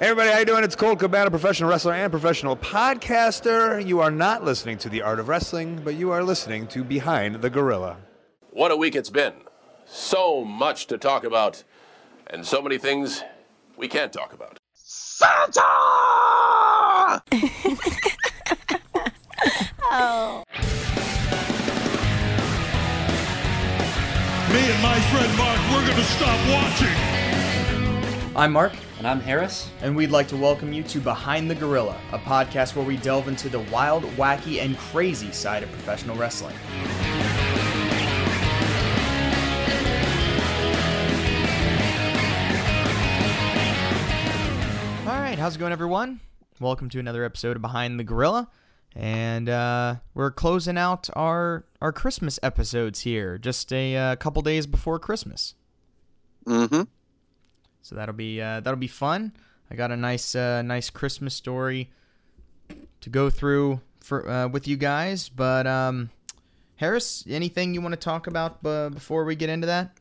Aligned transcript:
Hey 0.00 0.06
everybody, 0.06 0.30
how 0.32 0.38
you 0.38 0.46
doing? 0.46 0.64
It's 0.64 0.74
Colt 0.74 0.98
Cabana, 0.98 1.28
professional 1.28 1.68
wrestler 1.68 1.92
and 1.92 2.10
professional 2.10 2.56
podcaster. 2.56 3.86
You 3.86 4.00
are 4.00 4.10
not 4.10 4.42
listening 4.42 4.78
to 4.78 4.88
The 4.88 5.02
Art 5.02 5.20
of 5.20 5.28
Wrestling, 5.28 5.82
but 5.84 5.94
you 5.94 6.10
are 6.10 6.24
listening 6.24 6.66
to 6.68 6.82
Behind 6.82 7.42
the 7.42 7.50
Gorilla. 7.50 7.98
What 8.48 8.72
a 8.72 8.78
week 8.78 8.96
it's 8.96 9.10
been. 9.10 9.34
So 9.84 10.42
much 10.42 10.86
to 10.86 10.96
talk 10.96 11.22
about, 11.22 11.64
and 12.28 12.46
so 12.46 12.62
many 12.62 12.78
things 12.78 13.22
we 13.76 13.88
can't 13.88 14.10
talk 14.10 14.32
about. 14.32 14.58
Santa! 14.72 15.60
oh. 19.84 20.44
Me 24.50 24.60
and 24.72 24.82
my 24.82 24.98
friend 25.10 25.36
Mark, 25.36 25.60
we're 25.70 25.84
going 25.84 25.94
to 25.94 26.04
stop 26.04 26.40
watching. 26.48 26.96
I'm 28.34 28.52
Mark. 28.52 28.72
And 29.00 29.06
I'm 29.06 29.20
Harris. 29.20 29.70
And 29.80 29.96
we'd 29.96 30.10
like 30.10 30.28
to 30.28 30.36
welcome 30.36 30.74
you 30.74 30.82
to 30.82 31.00
Behind 31.00 31.50
the 31.50 31.54
Gorilla, 31.54 31.98
a 32.12 32.18
podcast 32.18 32.76
where 32.76 32.84
we 32.84 32.98
delve 32.98 33.28
into 33.28 33.48
the 33.48 33.60
wild, 33.72 34.02
wacky, 34.18 34.60
and 34.60 34.76
crazy 34.76 35.32
side 35.32 35.62
of 35.62 35.72
professional 35.72 36.14
wrestling. 36.16 36.54
All 45.06 45.18
right, 45.18 45.38
how's 45.38 45.56
it 45.56 45.58
going, 45.58 45.72
everyone? 45.72 46.20
Welcome 46.60 46.90
to 46.90 46.98
another 46.98 47.24
episode 47.24 47.56
of 47.56 47.62
Behind 47.62 47.98
the 47.98 48.04
Gorilla. 48.04 48.50
And 48.94 49.48
uh, 49.48 49.94
we're 50.12 50.30
closing 50.30 50.76
out 50.76 51.08
our 51.16 51.64
our 51.80 51.90
Christmas 51.90 52.38
episodes 52.42 53.00
here, 53.00 53.38
just 53.38 53.72
a 53.72 53.96
uh, 53.96 54.16
couple 54.16 54.42
days 54.42 54.66
before 54.66 54.98
Christmas. 54.98 55.54
Mm-hmm. 56.46 56.82
So 57.82 57.94
that'll 57.94 58.14
be 58.14 58.40
uh, 58.40 58.60
that'll 58.60 58.78
be 58.78 58.88
fun. 58.88 59.32
I 59.70 59.74
got 59.74 59.90
a 59.90 59.96
nice 59.96 60.34
uh, 60.34 60.62
nice 60.62 60.90
Christmas 60.90 61.34
story 61.34 61.90
to 63.00 63.10
go 63.10 63.30
through 63.30 63.80
for 64.00 64.28
uh, 64.28 64.48
with 64.48 64.66
you 64.68 64.76
guys. 64.76 65.28
But 65.28 65.66
um, 65.66 66.10
Harris, 66.76 67.24
anything 67.28 67.74
you 67.74 67.80
want 67.80 67.92
to 67.92 68.00
talk 68.00 68.26
about 68.26 68.62
before 68.62 69.24
we 69.24 69.36
get 69.36 69.48
into 69.48 69.66
that? 69.66 69.96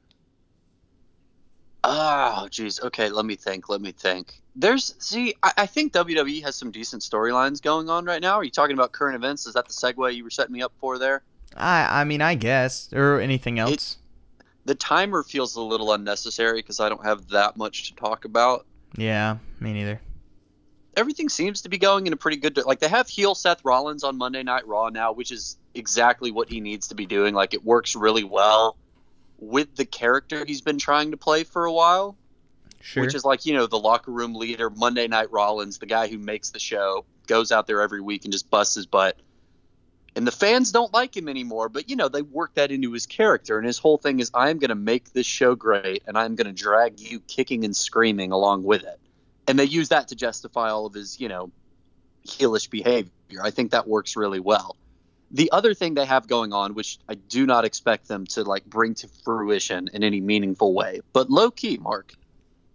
Oh, 1.83 2.47
geez. 2.51 2.81
Okay, 2.81 3.09
let 3.09 3.25
me 3.25 3.35
think. 3.35 3.69
Let 3.69 3.81
me 3.81 3.91
think. 3.91 4.41
There's 4.55 4.95
see, 4.99 5.35
I, 5.41 5.53
I 5.59 5.65
think 5.65 5.93
WWE 5.93 6.43
has 6.43 6.55
some 6.55 6.71
decent 6.71 7.01
storylines 7.01 7.61
going 7.61 7.89
on 7.89 8.05
right 8.05 8.21
now. 8.21 8.33
Are 8.33 8.43
you 8.43 8.51
talking 8.51 8.73
about 8.73 8.91
current 8.91 9.15
events? 9.15 9.47
Is 9.47 9.53
that 9.53 9.67
the 9.67 9.73
segue 9.73 10.13
you 10.13 10.23
were 10.23 10.29
setting 10.29 10.53
me 10.53 10.61
up 10.61 10.73
for 10.79 10.97
there? 10.97 11.23
I 11.55 12.01
I 12.01 12.03
mean, 12.03 12.21
I 12.21 12.35
guess, 12.35 12.91
or 12.91 13.21
anything 13.21 13.59
else. 13.59 13.71
It, 13.93 13.97
the 14.69 14.75
timer 14.75 15.23
feels 15.23 15.55
a 15.55 15.61
little 15.61 15.91
unnecessary 15.93 16.59
because 16.59 16.79
I 16.79 16.89
don't 16.89 17.03
have 17.03 17.29
that 17.29 17.57
much 17.57 17.89
to 17.89 17.95
talk 17.95 18.23
about. 18.23 18.67
Yeah, 18.95 19.37
me 19.59 19.73
neither. 19.73 19.99
Everything 20.95 21.27
seems 21.27 21.63
to 21.63 21.69
be 21.69 21.79
going 21.79 22.05
in 22.05 22.13
a 22.13 22.15
pretty 22.15 22.37
good. 22.37 22.55
Like 22.55 22.79
they 22.79 22.87
have 22.87 23.07
heel 23.07 23.33
Seth 23.33 23.65
Rollins 23.65 24.03
on 24.03 24.19
Monday 24.19 24.43
Night 24.43 24.67
Raw 24.67 24.89
now, 24.89 25.11
which 25.11 25.31
is 25.31 25.57
exactly 25.73 26.29
what 26.29 26.49
he 26.49 26.61
needs 26.61 26.89
to 26.89 26.95
be 26.95 27.07
doing. 27.07 27.33
Like 27.33 27.55
it 27.55 27.65
works 27.65 27.95
really 27.95 28.23
well 28.23 28.77
with 29.39 29.75
the 29.75 29.85
character 29.85 30.45
he's 30.45 30.61
been 30.61 30.77
trying 30.77 31.11
to 31.11 31.17
play 31.17 31.43
for 31.43 31.65
a 31.65 31.73
while. 31.73 32.15
Sure. 32.79 33.03
Which 33.03 33.15
is 33.15 33.25
like, 33.25 33.47
you 33.47 33.53
know, 33.55 33.65
the 33.65 33.79
locker 33.79 34.11
room 34.11 34.35
leader, 34.35 34.69
Monday 34.69 35.07
Night 35.07 35.31
Rollins, 35.31 35.79
the 35.79 35.87
guy 35.87 36.07
who 36.07 36.19
makes 36.19 36.51
the 36.51 36.59
show, 36.59 37.05
goes 37.25 37.51
out 37.51 37.65
there 37.65 37.81
every 37.81 38.01
week 38.01 38.23
and 38.23 38.31
just 38.31 38.51
busts 38.51 38.75
his 38.75 38.85
butt. 38.85 39.17
And 40.15 40.25
the 40.25 40.31
fans 40.31 40.71
don't 40.71 40.93
like 40.93 41.15
him 41.15 41.29
anymore, 41.29 41.69
but 41.69 41.89
you 41.89 41.95
know, 41.95 42.07
they 42.09 42.21
work 42.21 42.55
that 42.55 42.71
into 42.71 42.91
his 42.91 43.05
character. 43.05 43.57
And 43.57 43.65
his 43.65 43.77
whole 43.77 43.97
thing 43.97 44.19
is, 44.19 44.31
I'm 44.33 44.57
going 44.57 44.69
to 44.69 44.75
make 44.75 45.13
this 45.13 45.25
show 45.25 45.55
great 45.55 46.03
and 46.07 46.17
I'm 46.17 46.35
going 46.35 46.47
to 46.47 46.53
drag 46.53 46.99
you 46.99 47.19
kicking 47.19 47.63
and 47.63 47.75
screaming 47.75 48.31
along 48.31 48.63
with 48.63 48.83
it. 48.83 48.99
And 49.47 49.57
they 49.57 49.65
use 49.65 49.89
that 49.89 50.09
to 50.09 50.15
justify 50.15 50.69
all 50.69 50.85
of 50.85 50.93
his, 50.93 51.19
you 51.19 51.27
know, 51.27 51.51
heelish 52.25 52.69
behavior. 52.69 53.11
I 53.41 53.51
think 53.51 53.71
that 53.71 53.87
works 53.87 54.15
really 54.15 54.39
well. 54.39 54.75
The 55.31 55.51
other 55.51 55.75
thing 55.75 55.93
they 55.93 56.05
have 56.05 56.27
going 56.27 56.53
on, 56.53 56.73
which 56.73 56.97
I 57.07 57.15
do 57.15 57.45
not 57.45 57.65
expect 57.65 58.07
them 58.07 58.25
to 58.27 58.43
like 58.43 58.65
bring 58.65 58.95
to 58.95 59.07
fruition 59.23 59.89
in 59.93 60.03
any 60.03 60.21
meaningful 60.21 60.73
way, 60.73 61.01
but 61.13 61.29
low 61.29 61.51
key, 61.51 61.77
Mark, 61.77 62.13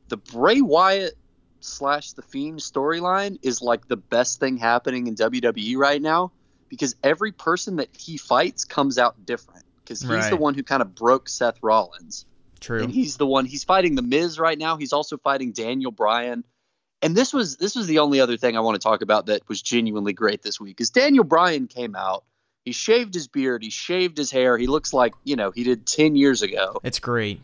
the 0.09 0.17
Bray 0.17 0.61
Wyatt 0.61 1.15
slash 1.61 2.13
the 2.13 2.23
Fiend 2.23 2.61
storyline 2.61 3.39
is 3.43 3.61
like 3.61 3.89
the 3.89 3.97
best 3.97 4.39
thing 4.39 4.57
happening 4.57 5.09
in 5.09 5.17
WWE 5.17 5.77
right 5.77 6.01
now 6.01 6.31
because 6.69 6.97
every 7.03 7.33
person 7.33 7.77
that 7.77 7.89
he 7.97 8.17
fights 8.17 8.65
comes 8.65 8.99
out 8.99 9.25
different 9.25 9.65
because 9.83 10.01
he's 10.01 10.11
right. 10.11 10.31
the 10.31 10.37
one 10.37 10.55
who 10.55 10.63
kind 10.63 10.83
of 10.83 10.95
broke 10.95 11.29
Seth 11.29 11.63
Rollins. 11.63 12.27
True. 12.61 12.83
And 12.83 12.91
he's 12.91 13.17
the 13.17 13.27
one 13.27 13.45
he's 13.45 13.65
fighting 13.65 13.95
the 13.95 14.03
Miz 14.03 14.39
right 14.39 14.59
now. 14.59 14.77
He's 14.77 14.93
also 14.93 15.19
fighting 15.19 15.53
Daniel 15.53 15.91
Bryan. 15.91 16.45
And 17.03 17.15
this 17.15 17.35
was 17.35 17.57
this 17.57 17.77
was 17.77 17.87
the 17.87 17.99
only 17.99 18.21
other 18.21 18.37
thing 18.37 18.57
I 18.57 18.61
want 18.61 18.77
to 18.77 18.79
talk 18.79 19.03
about 19.03 19.27
that 19.27 19.47
was 19.49 19.61
genuinely 19.61 20.15
great 20.15 20.43
this 20.43 20.59
week 20.59 20.81
is 20.81 20.91
Daniel 20.91 21.25
Bryan 21.25 21.67
came 21.67 21.95
out 21.95 22.25
he 22.65 22.73
shaved 22.73 23.13
his 23.15 23.29
beard. 23.29 23.63
He 23.63 23.71
shaved 23.71 24.17
his 24.17 24.31
hair. 24.31 24.57
He 24.57 24.67
looks 24.67 24.93
like, 24.93 25.15
you 25.23 25.37
know, 25.37 25.51
he 25.51 25.65
did 25.65 25.87
10 25.87 26.17
years 26.17 26.43
ago. 26.43 26.81
It's 26.83 26.99
great. 26.99 27.41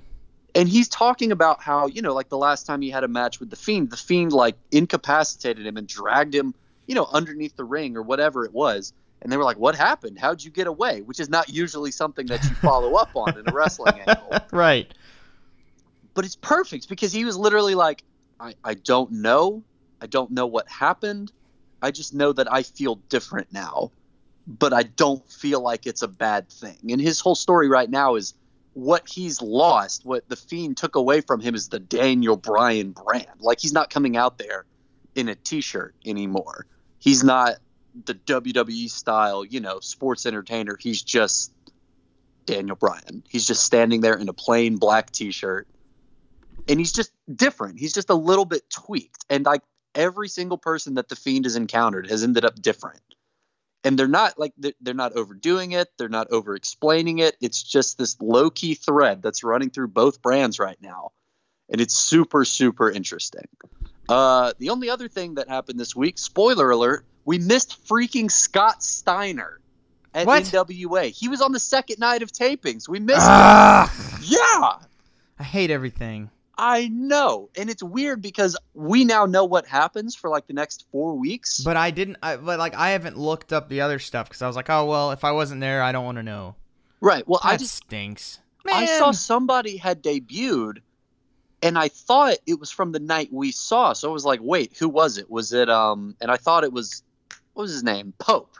And 0.54 0.68
he's 0.68 0.88
talking 0.88 1.30
about 1.30 1.62
how, 1.62 1.86
you 1.86 2.02
know, 2.02 2.14
like 2.14 2.28
the 2.28 2.38
last 2.38 2.64
time 2.64 2.80
he 2.80 2.90
had 2.90 3.04
a 3.04 3.08
match 3.08 3.38
with 3.38 3.50
The 3.50 3.56
Fiend, 3.56 3.90
The 3.90 3.96
Fiend, 3.96 4.32
like, 4.32 4.56
incapacitated 4.72 5.64
him 5.66 5.76
and 5.76 5.86
dragged 5.86 6.34
him, 6.34 6.54
you 6.86 6.94
know, 6.94 7.06
underneath 7.12 7.54
the 7.54 7.64
ring 7.64 7.96
or 7.96 8.02
whatever 8.02 8.44
it 8.44 8.52
was. 8.52 8.92
And 9.22 9.30
they 9.30 9.36
were 9.36 9.44
like, 9.44 9.58
what 9.58 9.74
happened? 9.74 10.18
How'd 10.18 10.42
you 10.42 10.50
get 10.50 10.66
away? 10.66 11.02
Which 11.02 11.20
is 11.20 11.28
not 11.28 11.48
usually 11.48 11.90
something 11.90 12.26
that 12.26 12.42
you 12.44 12.50
follow 12.56 12.94
up 12.94 13.10
on 13.14 13.38
in 13.38 13.48
a 13.48 13.52
wrestling 13.52 14.00
angle. 14.06 14.38
Right. 14.50 14.92
But 16.14 16.24
it's 16.24 16.36
perfect 16.36 16.88
because 16.88 17.12
he 17.12 17.24
was 17.24 17.36
literally 17.36 17.74
like, 17.74 18.02
I, 18.38 18.54
I 18.64 18.74
don't 18.74 19.12
know. 19.12 19.62
I 20.00 20.06
don't 20.06 20.30
know 20.30 20.46
what 20.46 20.68
happened. 20.68 21.32
I 21.82 21.90
just 21.90 22.14
know 22.14 22.32
that 22.32 22.50
I 22.50 22.62
feel 22.62 22.96
different 23.08 23.52
now 23.52 23.90
but 24.46 24.72
I 24.72 24.82
don't 24.82 25.26
feel 25.30 25.60
like 25.60 25.86
it's 25.86 26.02
a 26.02 26.08
bad 26.08 26.48
thing. 26.48 26.78
And 26.90 27.00
his 27.00 27.20
whole 27.20 27.34
story 27.34 27.68
right 27.68 27.88
now 27.88 28.16
is 28.16 28.34
what 28.72 29.08
he's 29.08 29.40
lost, 29.40 30.04
what 30.04 30.28
the 30.28 30.36
Fiend 30.36 30.76
took 30.76 30.96
away 30.96 31.20
from 31.20 31.40
him 31.40 31.54
is 31.54 31.68
the 31.68 31.78
Daniel 31.78 32.36
Bryan 32.36 32.90
brand. 32.92 33.40
Like 33.40 33.60
he's 33.60 33.72
not 33.72 33.90
coming 33.90 34.16
out 34.16 34.38
there 34.38 34.64
in 35.14 35.28
a 35.28 35.34
t-shirt 35.34 35.94
anymore. 36.04 36.66
He's 36.98 37.22
not 37.22 37.56
the 38.04 38.14
WWE 38.14 38.90
style, 38.90 39.44
you 39.44 39.60
know, 39.60 39.80
sports 39.80 40.26
entertainer. 40.26 40.76
He's 40.78 41.02
just 41.02 41.52
Daniel 42.46 42.76
Bryan. 42.76 43.22
He's 43.28 43.46
just 43.46 43.64
standing 43.64 44.00
there 44.00 44.14
in 44.14 44.28
a 44.28 44.32
plain 44.32 44.76
black 44.76 45.10
t-shirt. 45.10 45.66
And 46.68 46.78
he's 46.78 46.92
just 46.92 47.12
different. 47.34 47.78
He's 47.78 47.92
just 47.92 48.10
a 48.10 48.14
little 48.14 48.44
bit 48.44 48.68
tweaked. 48.70 49.24
And 49.28 49.44
like 49.44 49.62
every 49.94 50.28
single 50.28 50.58
person 50.58 50.94
that 50.94 51.08
the 51.08 51.16
Fiend 51.16 51.44
has 51.44 51.56
encountered 51.56 52.08
has 52.10 52.22
ended 52.22 52.44
up 52.44 52.60
different 52.60 53.02
and 53.84 53.98
they're 53.98 54.08
not 54.08 54.38
like 54.38 54.52
they're 54.80 54.94
not 54.94 55.12
overdoing 55.12 55.72
it 55.72 55.88
they're 55.98 56.08
not 56.08 56.30
over 56.30 56.54
explaining 56.54 57.18
it 57.18 57.36
it's 57.40 57.62
just 57.62 57.98
this 57.98 58.20
low 58.20 58.50
key 58.50 58.74
thread 58.74 59.22
that's 59.22 59.42
running 59.44 59.70
through 59.70 59.88
both 59.88 60.22
brands 60.22 60.58
right 60.58 60.78
now 60.80 61.12
and 61.68 61.80
it's 61.80 61.94
super 61.94 62.44
super 62.44 62.90
interesting 62.90 63.48
uh, 64.08 64.52
the 64.58 64.70
only 64.70 64.90
other 64.90 65.06
thing 65.06 65.36
that 65.36 65.48
happened 65.48 65.78
this 65.78 65.94
week 65.94 66.18
spoiler 66.18 66.70
alert 66.70 67.04
we 67.24 67.38
missed 67.38 67.86
freaking 67.86 68.30
scott 68.30 68.82
steiner 68.82 69.60
at 70.14 70.26
what? 70.26 70.42
nwa 70.44 71.10
he 71.10 71.28
was 71.28 71.40
on 71.40 71.52
the 71.52 71.60
second 71.60 71.98
night 71.98 72.22
of 72.22 72.30
tapings 72.32 72.88
we 72.88 72.98
missed 72.98 73.20
him 73.20 74.20
yeah 74.22 74.76
i 75.38 75.42
hate 75.42 75.70
everything 75.70 76.30
I 76.62 76.88
know, 76.88 77.48
and 77.56 77.70
it's 77.70 77.82
weird 77.82 78.20
because 78.20 78.54
we 78.74 79.06
now 79.06 79.24
know 79.24 79.46
what 79.46 79.66
happens 79.66 80.14
for 80.14 80.28
like 80.28 80.46
the 80.46 80.52
next 80.52 80.84
four 80.92 81.14
weeks. 81.14 81.60
But 81.60 81.78
I 81.78 81.90
didn't. 81.90 82.18
I, 82.22 82.36
but 82.36 82.58
like 82.58 82.74
I 82.74 82.90
haven't 82.90 83.16
looked 83.16 83.50
up 83.50 83.70
the 83.70 83.80
other 83.80 83.98
stuff 83.98 84.28
because 84.28 84.42
I 84.42 84.46
was 84.46 84.56
like, 84.56 84.68
oh 84.68 84.84
well, 84.84 85.12
if 85.12 85.24
I 85.24 85.32
wasn't 85.32 85.62
there, 85.62 85.82
I 85.82 85.90
don't 85.90 86.04
want 86.04 86.18
to 86.18 86.22
know. 86.22 86.56
Right. 87.00 87.26
Well, 87.26 87.40
that 87.42 87.48
I 87.48 87.56
just 87.56 87.76
stinks. 87.76 88.40
Man. 88.66 88.74
I 88.74 88.84
saw 88.84 89.10
somebody 89.10 89.78
had 89.78 90.02
debuted, 90.02 90.80
and 91.62 91.78
I 91.78 91.88
thought 91.88 92.36
it 92.46 92.60
was 92.60 92.70
from 92.70 92.92
the 92.92 93.00
night 93.00 93.30
we 93.32 93.52
saw. 93.52 93.94
So 93.94 94.10
I 94.10 94.12
was 94.12 94.26
like, 94.26 94.40
wait, 94.42 94.76
who 94.78 94.90
was 94.90 95.16
it? 95.16 95.30
Was 95.30 95.54
it 95.54 95.70
um? 95.70 96.14
And 96.20 96.30
I 96.30 96.36
thought 96.36 96.64
it 96.64 96.74
was 96.74 97.02
what 97.60 97.64
was 97.64 97.72
his 97.72 97.84
name? 97.84 98.14
Pope. 98.18 98.56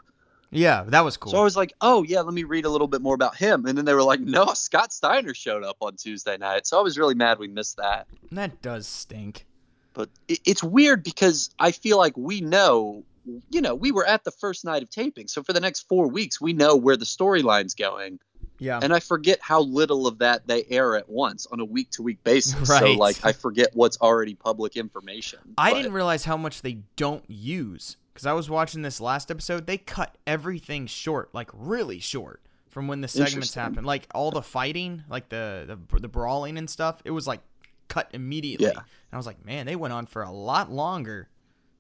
Yeah, 0.51 0.85
that 0.89 1.07
was 1.07 1.17
cool. 1.17 1.33
So 1.33 1.39
I 1.39 1.43
was 1.43 1.57
like, 1.57 1.73
oh, 1.81 2.03
yeah, 2.03 2.21
let 2.21 2.35
me 2.35 2.45
read 2.45 2.67
a 2.67 2.69
little 2.69 2.87
bit 2.87 3.01
more 3.01 3.15
about 3.15 3.35
him. 3.35 3.65
And 3.65 3.79
then 3.79 3.87
they 3.87 3.95
were 3.95 4.03
like, 4.03 4.21
no, 4.21 4.53
Scott 4.53 4.93
Steiner 4.93 5.33
showed 5.33 5.65
up 5.65 5.79
on 5.81 5.97
Tuesday 5.97 6.37
night. 6.37 6.67
So 6.67 6.79
I 6.79 6.83
was 6.83 6.99
really 6.99 7.15
mad 7.15 7.39
we 7.39 7.49
missed 7.49 7.79
that. 7.79 8.09
That 8.31 8.61
does 8.61 8.87
stink. 8.87 9.47
But 9.95 10.11
it's 10.29 10.63
weird 10.63 11.03
because 11.03 11.49
I 11.59 11.73
feel 11.73 11.97
like 11.97 12.15
we 12.15 12.43
know, 12.43 13.05
you 13.49 13.63
know, 13.63 13.75
we 13.75 13.91
were 13.91 14.05
at 14.05 14.25
the 14.25 14.33
first 14.33 14.67
night 14.67 14.83
of 14.83 14.91
taping. 14.91 15.29
So 15.29 15.43
for 15.43 15.55
the 15.55 15.61
next 15.61 15.89
four 15.89 16.09
weeks, 16.09 16.43
we 16.43 16.53
know 16.53 16.77
where 16.77 16.97
the 16.99 17.07
storyline's 17.07 17.75
going. 17.75 18.19
Yeah. 18.59 18.81
And 18.83 18.93
I 18.93 19.01
forget 19.01 19.39
how 19.41 19.63
little 19.63 20.07
of 20.07 20.19
that 20.19 20.47
they 20.47 20.67
air 20.69 20.95
at 20.97 21.09
once 21.09 21.47
on 21.51 21.61
a 21.61 21.65
week 21.65 21.91
to 21.93 22.03
week 22.03 22.23
basis. 22.23 22.69
Right. 22.69 22.81
So, 22.81 22.93
like, 22.93 23.25
I 23.25 23.33
forget 23.33 23.71
what's 23.73 23.99
already 24.03 24.35
public 24.35 24.77
information. 24.77 25.39
I 25.57 25.71
but... 25.71 25.77
didn't 25.79 25.93
realize 25.95 26.25
how 26.25 26.37
much 26.37 26.61
they 26.61 26.79
don't 26.97 27.25
use 27.27 27.97
because 28.21 28.27
I 28.31 28.35
was 28.35 28.51
watching 28.51 28.83
this 28.83 29.01
last 29.01 29.31
episode. 29.31 29.67
They 29.67 29.79
cut 29.79 30.19
everything 30.27 30.87
short, 30.87 31.31
like 31.33 31.49
really 31.55 32.01
short, 32.01 32.43
from 32.69 32.87
when 32.87 33.01
the 33.01 33.09
segments 33.09 33.55
happened. 33.55 33.87
Like 33.87 34.07
all 34.15 34.31
the 34.31 34.43
fighting, 34.43 35.05
like 35.09 35.31
the, 35.31 35.79
the 35.89 36.01
the 36.01 36.09
brawling 36.09 36.59
and 36.59 36.69
stuff. 36.69 37.01
It 37.07 37.13
was 37.13 37.27
like 37.27 37.41
cut 37.89 38.11
immediately. 38.13 38.67
Yeah. 38.67 38.73
And 38.73 39.15
I 39.15 39.17
was 39.17 39.25
like, 39.25 39.43
man, 39.43 39.65
they 39.65 39.75
went 39.75 39.95
on 39.95 40.05
for 40.05 40.21
a 40.21 40.31
lot 40.31 40.71
longer 40.71 41.31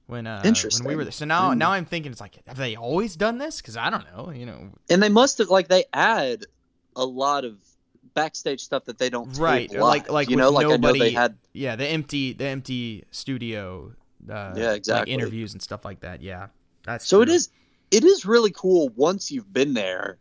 when 0.06 0.26
uh 0.26 0.40
when 0.42 0.54
we 0.86 0.96
were 0.96 1.04
there. 1.04 1.12
So 1.12 1.26
now 1.26 1.50
Mm. 1.52 1.58
now 1.58 1.72
I'm 1.72 1.84
thinking 1.84 2.10
it's 2.10 2.22
like, 2.22 2.38
have 2.46 2.56
they 2.56 2.74
always 2.74 3.16
done 3.16 3.36
this? 3.36 3.60
Because 3.60 3.76
I 3.76 3.90
don't 3.90 4.06
know. 4.16 4.30
You 4.30 4.46
know, 4.46 4.70
And 4.88 5.02
they 5.02 5.10
must 5.10 5.36
have 5.38 5.48
like 5.50 5.68
they 5.68 5.84
add 5.92 6.46
a 6.96 7.04
lot 7.04 7.44
of 7.44 7.58
backstage 8.14 8.62
stuff 8.62 8.86
that 8.86 8.96
they 8.96 9.10
don't 9.10 9.30
right? 9.36 9.70
live. 9.70 9.82
Like 9.82 10.10
like 10.10 10.30
you 10.30 10.36
know, 10.36 10.48
like 10.48 10.66
nobody. 10.66 10.88
I 10.88 10.92
know 10.92 11.04
they 11.04 11.10
had 11.10 11.36
yeah, 11.52 11.76
the 11.76 11.86
empty 11.86 12.32
the 12.32 12.46
empty 12.46 13.04
studio. 13.10 13.92
Uh, 14.28 14.54
Yeah, 14.56 14.72
exactly. 14.72 15.12
Like 15.12 15.20
interviews 15.20 15.52
and 15.52 15.62
stuff 15.62 15.84
like 15.84 16.00
that. 16.00 16.22
Yeah, 16.22 16.48
that's 16.84 17.06
So 17.06 17.22
it 17.22 17.26
true. 17.26 17.34
is 17.34 17.48
it 17.90 18.04
is 18.04 18.24
really 18.26 18.50
cool 18.52 18.90
once 18.96 19.30
you've 19.30 19.52
been 19.52 19.74
there 19.74 20.18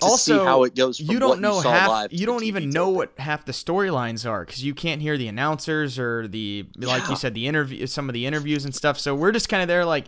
to 0.00 0.06
Also, 0.06 0.38
see 0.38 0.44
how 0.44 0.64
it 0.64 0.74
goes 0.74 0.98
from 0.98 1.06
you 1.06 1.18
don't 1.18 1.40
know 1.40 1.56
you 1.56 1.68
half 1.68 2.12
you 2.12 2.26
don't 2.26 2.42
TV 2.42 2.46
even 2.46 2.70
know 2.70 2.86
taping. 2.86 2.96
what 2.96 3.12
half 3.18 3.44
the 3.46 3.52
storylines 3.52 4.28
are 4.28 4.44
because 4.44 4.62
you 4.64 4.74
can't 4.74 5.00
hear 5.00 5.16
the 5.16 5.26
announcers 5.28 5.98
or 5.98 6.28
the 6.28 6.66
like 6.76 7.04
Yeah. 7.04 7.10
you 7.10 7.16
said 7.16 7.32
the 7.34 7.46
interview 7.46 7.86
some 7.86 8.08
of 8.08 8.12
the 8.12 8.26
interviews 8.26 8.64
and 8.66 8.74
stuff 8.74 8.98
so 8.98 9.14
we're 9.14 9.32
just 9.32 9.48
kind 9.48 9.62
of 9.62 9.68
there 9.68 9.86
like 9.86 10.06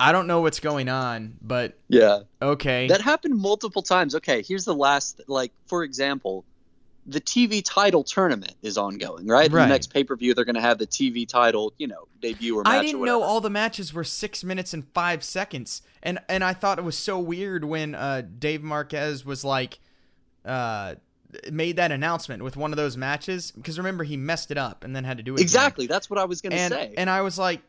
i 0.00 0.10
don't 0.10 0.26
know 0.26 0.40
what's 0.40 0.58
going 0.58 0.88
on 0.88 1.36
but 1.40 1.78
Yeah. 1.88 2.22
okay 2.42 2.88
That 2.88 3.02
happened 3.02 3.36
multiple 3.38 3.82
times. 3.82 4.16
Okay, 4.16 4.42
here's 4.42 4.64
the 4.64 4.74
last 4.74 5.20
like 5.28 5.52
for 5.66 5.84
example, 5.84 6.44
the 7.06 7.20
TV 7.20 7.62
title 7.64 8.02
tournament 8.02 8.54
is 8.62 8.78
ongoing, 8.78 9.26
right? 9.26 9.50
Right. 9.52 9.64
The 9.64 9.68
next 9.68 9.92
pay-per-view 9.92 10.34
they're 10.34 10.44
going 10.44 10.54
to 10.54 10.60
have 10.60 10.78
the 10.78 10.86
TV 10.86 11.28
title, 11.28 11.72
you 11.78 11.86
know, 11.86 12.08
debut 12.20 12.56
or 12.56 12.62
match 12.62 12.72
i 12.72 12.82
didn't 12.82 13.04
know 13.04 13.22
all 13.22 13.42
the 13.42 13.50
matches 13.50 13.92
were 13.92 14.02
six 14.02 14.42
minutes 14.42 14.72
and 14.72 14.88
five 14.94 15.22
seconds 15.22 15.82
and 16.02 16.18
and 16.26 16.42
i 16.42 16.54
thought 16.54 16.78
it 16.78 16.84
was 16.84 16.96
so 16.96 17.18
weird 17.18 17.66
when 17.66 17.94
uh 17.94 18.22
dave 18.38 18.62
marquez 18.62 19.26
was 19.26 19.44
like 19.44 19.78
uh 20.46 20.94
made 21.50 21.76
that 21.76 21.92
announcement 21.92 22.42
with 22.42 22.56
one 22.56 22.72
of 22.72 22.76
those 22.76 22.96
matches 22.96 23.50
because 23.50 23.78
remember 23.78 24.04
he 24.04 24.16
messed 24.16 24.50
it 24.50 24.58
up 24.58 24.84
and 24.84 24.94
then 24.94 25.04
had 25.04 25.16
to 25.16 25.22
do 25.22 25.32
it 25.32 25.36
again. 25.36 25.44
Exactly. 25.44 25.86
That's 25.86 26.08
what 26.08 26.18
I 26.18 26.24
was 26.24 26.40
going 26.40 26.52
to 26.52 26.68
say. 26.68 26.94
and 26.96 27.10
I 27.10 27.22
was 27.22 27.38
like, 27.38 27.60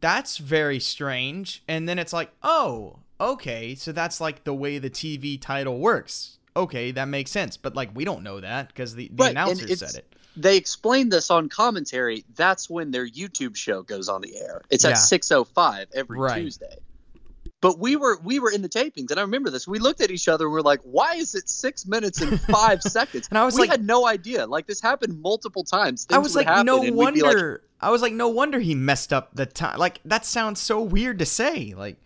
that's 0.00 0.38
very 0.38 0.80
strange. 0.80 1.62
And 1.68 1.88
then 1.88 1.98
it's 1.98 2.12
like, 2.12 2.30
oh, 2.42 2.98
okay, 3.20 3.74
so 3.74 3.92
that's 3.92 4.20
like 4.20 4.44
the 4.44 4.54
way 4.54 4.78
the 4.78 4.90
TV 4.90 5.40
title 5.40 5.78
works. 5.78 6.38
Okay, 6.56 6.90
that 6.92 7.06
makes 7.08 7.30
sense. 7.30 7.56
But 7.56 7.74
like, 7.76 7.90
we 7.94 8.04
don't 8.04 8.22
know 8.22 8.40
that 8.40 8.68
because 8.68 8.94
the, 8.94 9.08
the 9.14 9.22
Right, 9.24 9.30
announcer 9.32 9.68
said 9.76 9.94
it. 9.96 10.14
they 10.36 10.56
explained 10.56 11.12
this 11.12 11.30
on 11.30 11.48
commentary. 11.48 12.24
That's 12.34 12.68
when 12.70 12.90
their 12.90 13.06
YouTube 13.06 13.54
show 13.56 13.82
goes 13.82 14.08
on 14.08 14.22
the 14.22 14.36
air. 14.38 14.62
It's 14.70 14.84
Yeah. 14.84 14.90
at 14.90 14.96
6:05 14.96 15.86
every 15.94 16.18
Right. 16.18 16.40
Tuesday. 16.42 16.76
But 17.62 17.78
we 17.78 17.96
were 17.96 18.18
we 18.22 18.38
were 18.38 18.50
in 18.50 18.60
the 18.62 18.68
tapings, 18.68 19.10
and 19.10 19.18
I 19.18 19.22
remember 19.22 19.50
this. 19.50 19.66
We 19.66 19.78
looked 19.78 20.00
at 20.02 20.10
each 20.10 20.28
other 20.28 20.44
and 20.44 20.52
we're 20.52 20.60
like, 20.60 20.80
"Why 20.84 21.14
is 21.14 21.34
it 21.34 21.48
six 21.48 21.86
minutes 21.86 22.20
and 22.20 22.38
five 22.50 22.82
seconds?" 22.82 23.28
And 23.30 23.38
I 23.38 23.44
was 23.44 23.54
we 23.54 23.60
like- 23.62 23.70
had 23.70 23.84
no 23.84 24.06
idea. 24.06 24.46
Like 24.46 24.66
this 24.66 24.80
happened 24.80 25.20
multiple 25.22 25.64
times. 25.64 26.06
I 26.10 26.18
was 26.18 26.36
like, 26.36 26.46
no 26.64 26.82
and 26.82 26.94
like, 26.96 27.14
wonder. 27.14 27.62
I 27.80 27.90
was 27.90 28.02
like, 28.02 28.12
no 28.12 28.28
wonder 28.28 28.58
he 28.60 28.74
messed 28.74 29.12
up 29.12 29.34
the 29.34 29.46
time. 29.46 29.78
Like 29.78 30.00
that 30.04 30.24
sounds 30.26 30.60
so 30.60 30.80
weird 30.82 31.18
to 31.20 31.26
say. 31.26 31.74
Like, 31.76 31.96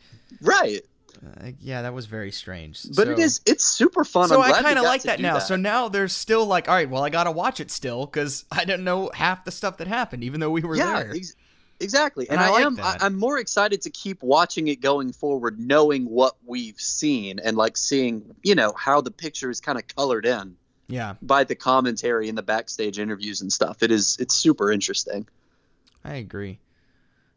right. 0.40 0.80
Uh, 1.24 1.50
yeah, 1.60 1.82
that 1.82 1.92
was 1.92 2.06
very 2.06 2.32
strange. 2.32 2.82
But 2.96 3.08
it 3.08 3.18
So- 3.18 3.22
is 3.22 3.40
it's 3.46 3.64
super 3.64 4.04
fun. 4.04 4.28
So 4.28 4.40
I 4.40 4.62
kind 4.62 4.78
of 4.78 4.84
like 4.84 5.02
that 5.02 5.20
now. 5.20 5.38
So 5.38 5.56
now 5.56 5.88
there's 5.88 6.12
still 6.14 6.46
like, 6.46 6.68
all 6.68 6.74
right, 6.74 6.88
well, 6.88 7.04
I 7.04 7.10
gotta 7.10 7.30
watch 7.30 7.60
it 7.60 7.70
still 7.70 8.06
because 8.06 8.44
I 8.50 8.64
didn't 8.64 8.84
know 8.84 9.10
half 9.14 9.44
the 9.44 9.50
stuff 9.50 9.76
that 9.78 9.86
happened, 9.88 10.24
even 10.24 10.40
though 10.40 10.50
we 10.50 10.62
were 10.62 10.76
yeah, 10.76 11.02
there. 11.02 11.12
ex- 11.14 11.36
exactly. 11.78 12.26
And, 12.28 12.38
And 12.40 12.44
I 12.44 12.48
I, 12.48 12.50
like 12.52 12.64
am 12.64 12.76
that. 12.76 13.02
I, 13.02 13.06
I'm 13.06 13.18
more 13.18 13.38
excited 13.38 13.82
to 13.82 13.90
keep 13.90 14.22
watching 14.22 14.68
it 14.68 14.80
going 14.80 15.12
forward, 15.12 15.58
knowing 15.60 16.06
what 16.06 16.36
we've 16.46 16.80
seen 16.80 17.38
and 17.38 17.56
like 17.56 17.76
seeing 17.76 18.34
you 18.42 18.54
know 18.54 18.72
how 18.76 19.00
the 19.02 19.10
picture 19.10 19.50
is 19.50 19.60
kind 19.60 19.78
of 19.78 19.86
colored 19.88 20.24
in. 20.24 20.56
yeah, 20.88 21.14
by 21.22 21.44
the 21.44 21.54
commentary 21.54 22.28
and 22.30 22.38
the 22.38 22.42
backstage 22.42 22.98
interviews 22.98 23.42
and 23.42 23.52
stuff. 23.52 23.82
It 23.82 23.90
is 23.90 24.16
it's 24.18 24.34
super 24.34 24.72
interesting. 24.72 25.28
I 26.02 26.14
agree. 26.14 26.60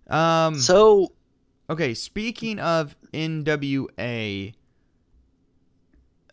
Um. 0.09 0.59
So 0.59 1.11
Okay, 1.73 1.95
speaking 1.95 2.59
of 2.59 2.95
NWA, 3.13 4.53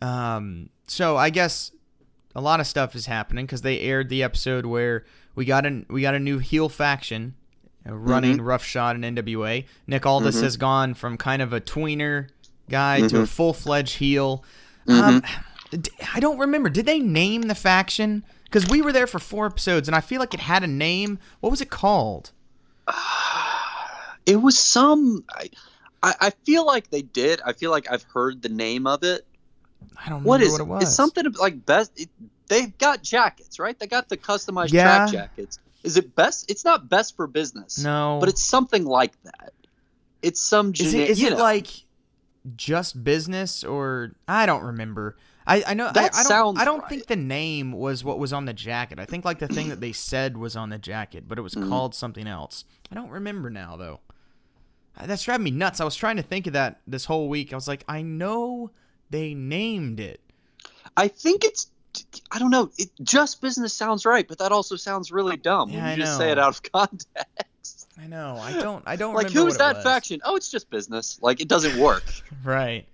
um, 0.03 0.69
so 0.87 1.17
I 1.17 1.31
guess 1.31 1.71
a 2.35 2.41
lot 2.41 2.59
of 2.59 2.67
stuff 2.67 2.95
is 2.95 3.07
happening 3.07 3.47
because 3.47 3.63
they 3.63 3.79
aired 3.79 4.09
the 4.09 4.21
episode 4.21 4.67
where 4.67 5.03
we 5.33 5.45
got 5.45 5.65
an 5.65 5.87
we 5.89 6.03
got 6.03 6.13
a 6.13 6.19
new 6.19 6.37
heel 6.37 6.69
faction 6.69 7.33
uh, 7.89 7.95
running 7.95 8.39
roughshod 8.41 8.95
in 9.03 9.15
NWA. 9.15 9.65
Nick 9.87 10.05
Aldis 10.05 10.41
has 10.41 10.57
gone 10.57 10.93
from 10.93 11.17
kind 11.17 11.41
of 11.41 11.53
a 11.53 11.59
tweener 11.59 12.29
guy 12.69 12.99
to 13.07 13.21
a 13.21 13.25
full 13.25 13.53
fledged 13.53 13.95
heel. 13.97 14.43
Um, 14.87 15.23
d- 15.71 15.89
I 16.13 16.19
don't 16.19 16.37
remember. 16.37 16.69
Did 16.69 16.85
they 16.85 16.99
name 16.99 17.43
the 17.43 17.55
faction? 17.55 18.23
Because 18.43 18.67
we 18.67 18.81
were 18.83 18.91
there 18.91 19.07
for 19.07 19.17
four 19.17 19.47
episodes, 19.47 19.87
and 19.87 19.95
I 19.95 20.01
feel 20.01 20.19
like 20.19 20.35
it 20.35 20.41
had 20.41 20.63
a 20.63 20.67
name. 20.67 21.17
What 21.39 21.49
was 21.49 21.61
it 21.61 21.71
called? 21.71 22.31
It 24.25 24.35
was 24.35 24.57
some 24.57 25.23
I, 25.29 25.49
I 26.03 26.15
I 26.21 26.29
feel 26.45 26.65
like 26.65 26.89
they 26.89 27.01
did. 27.01 27.41
I 27.45 27.53
feel 27.53 27.71
like 27.71 27.91
I've 27.91 28.03
heard 28.13 28.41
the 28.41 28.49
name 28.49 28.87
of 28.87 29.03
it. 29.03 29.25
I 30.03 30.09
don't 30.09 30.23
What 30.23 30.41
is 30.41 30.51
what 30.53 30.61
it 30.61 30.67
was. 30.67 30.83
It's 30.83 30.95
something 30.95 31.25
like 31.39 31.65
best 31.65 31.91
it, 31.95 32.09
they've 32.47 32.75
got 32.77 33.03
jackets, 33.03 33.59
right? 33.59 33.77
They 33.77 33.87
got 33.87 34.09
the 34.09 34.17
customized 34.17 34.71
Yeah. 34.73 35.05
track 35.05 35.11
jackets. 35.11 35.59
Is 35.83 35.97
it 35.97 36.15
best? 36.15 36.49
It's 36.49 36.63
not 36.63 36.89
best 36.89 37.15
for 37.15 37.25
business. 37.27 37.83
No. 37.83 38.17
But 38.19 38.29
it's 38.29 38.43
something 38.43 38.85
like 38.85 39.13
that. 39.23 39.53
It's 40.21 40.41
some 40.41 40.73
Is 40.73 40.93
it 40.93 41.09
is 41.09 41.21
it 41.23 41.31
know, 41.31 41.37
like 41.37 41.67
just 42.55 43.03
business 43.03 43.63
or 43.63 44.11
I 44.27 44.45
don't 44.45 44.63
remember. 44.63 45.15
I, 45.47 45.63
I 45.67 45.73
know 45.73 45.91
That 45.91 46.13
I 46.15 46.23
don't 46.23 46.25
sounds 46.27 46.59
I 46.59 46.65
don't 46.65 46.81
right. 46.81 46.89
think 46.89 47.07
the 47.07 47.15
name 47.15 47.71
was 47.71 48.03
what 48.03 48.19
was 48.19 48.31
on 48.31 48.45
the 48.45 48.53
jacket. 48.53 48.99
I 48.99 49.05
think 49.05 49.25
like 49.25 49.39
the 49.39 49.47
thing 49.47 49.69
that 49.69 49.81
they 49.81 49.91
said 49.91 50.37
was 50.37 50.55
on 50.55 50.69
the 50.69 50.77
jacket, 50.77 51.27
but 51.27 51.37
it 51.39 51.41
Mm-hmm. 51.41 51.61
was 51.61 51.69
called 51.69 51.95
something 51.95 52.27
else. 52.27 52.63
I 52.91 52.95
don't 52.95 53.09
remember 53.09 53.49
now 53.49 53.75
though. 53.75 54.01
Uh, 54.97 55.05
That's 55.05 55.23
driving 55.23 55.43
me 55.45 55.51
nuts. 55.51 55.79
I 55.79 55.85
was 55.85 55.95
trying 55.95 56.17
to 56.17 56.21
think 56.23 56.47
of 56.47 56.53
that 56.53 56.81
this 56.87 57.05
whole 57.05 57.29
week. 57.29 57.53
I 57.53 57.55
was 57.55 57.67
like, 57.67 57.83
I 57.87 58.01
know 58.01 58.71
they 59.09 59.33
named 59.33 59.99
it. 59.99 60.19
I 60.97 61.07
think 61.07 61.43
it's 61.43 61.67
I 62.31 62.39
don't 62.39 62.51
know. 62.51 62.71
It, 62.77 62.89
just 63.01 63.41
business 63.41 63.73
sounds 63.73 64.05
right, 64.05 64.27
but 64.27 64.37
that 64.39 64.51
also 64.51 64.75
sounds 64.75 65.11
really 65.11 65.37
dumb 65.37 65.69
Yeah, 65.69 65.77
when 65.77 65.85
I 65.85 65.91
you 65.91 65.97
just 65.97 66.13
know. 66.13 66.25
say 66.25 66.31
it 66.31 66.39
out 66.39 66.49
of 66.49 66.63
context. 66.71 67.89
I 68.01 68.07
know. 68.07 68.37
I 68.41 68.53
don't 68.53 68.83
I 68.87 68.95
don't 68.95 69.13
like 69.15 69.29
who's 69.29 69.57
that 69.57 69.75
was. 69.77 69.83
faction? 69.83 70.21
Oh, 70.23 70.35
it's 70.35 70.49
just 70.49 70.69
business. 70.69 71.19
Like 71.21 71.41
it 71.41 71.47
doesn't 71.47 71.77
work. 71.77 72.03
Right. 72.43 72.85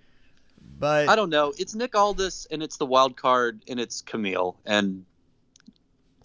But 0.80 1.08
I 1.08 1.16
don't 1.16 1.30
know. 1.30 1.52
It's 1.58 1.74
Nick 1.74 1.96
Aldis 1.96 2.46
and 2.52 2.62
it's 2.62 2.76
the 2.76 2.86
wild 2.86 3.16
card 3.16 3.62
and 3.66 3.80
it's 3.80 4.00
Camille 4.02 4.56
and 4.64 5.04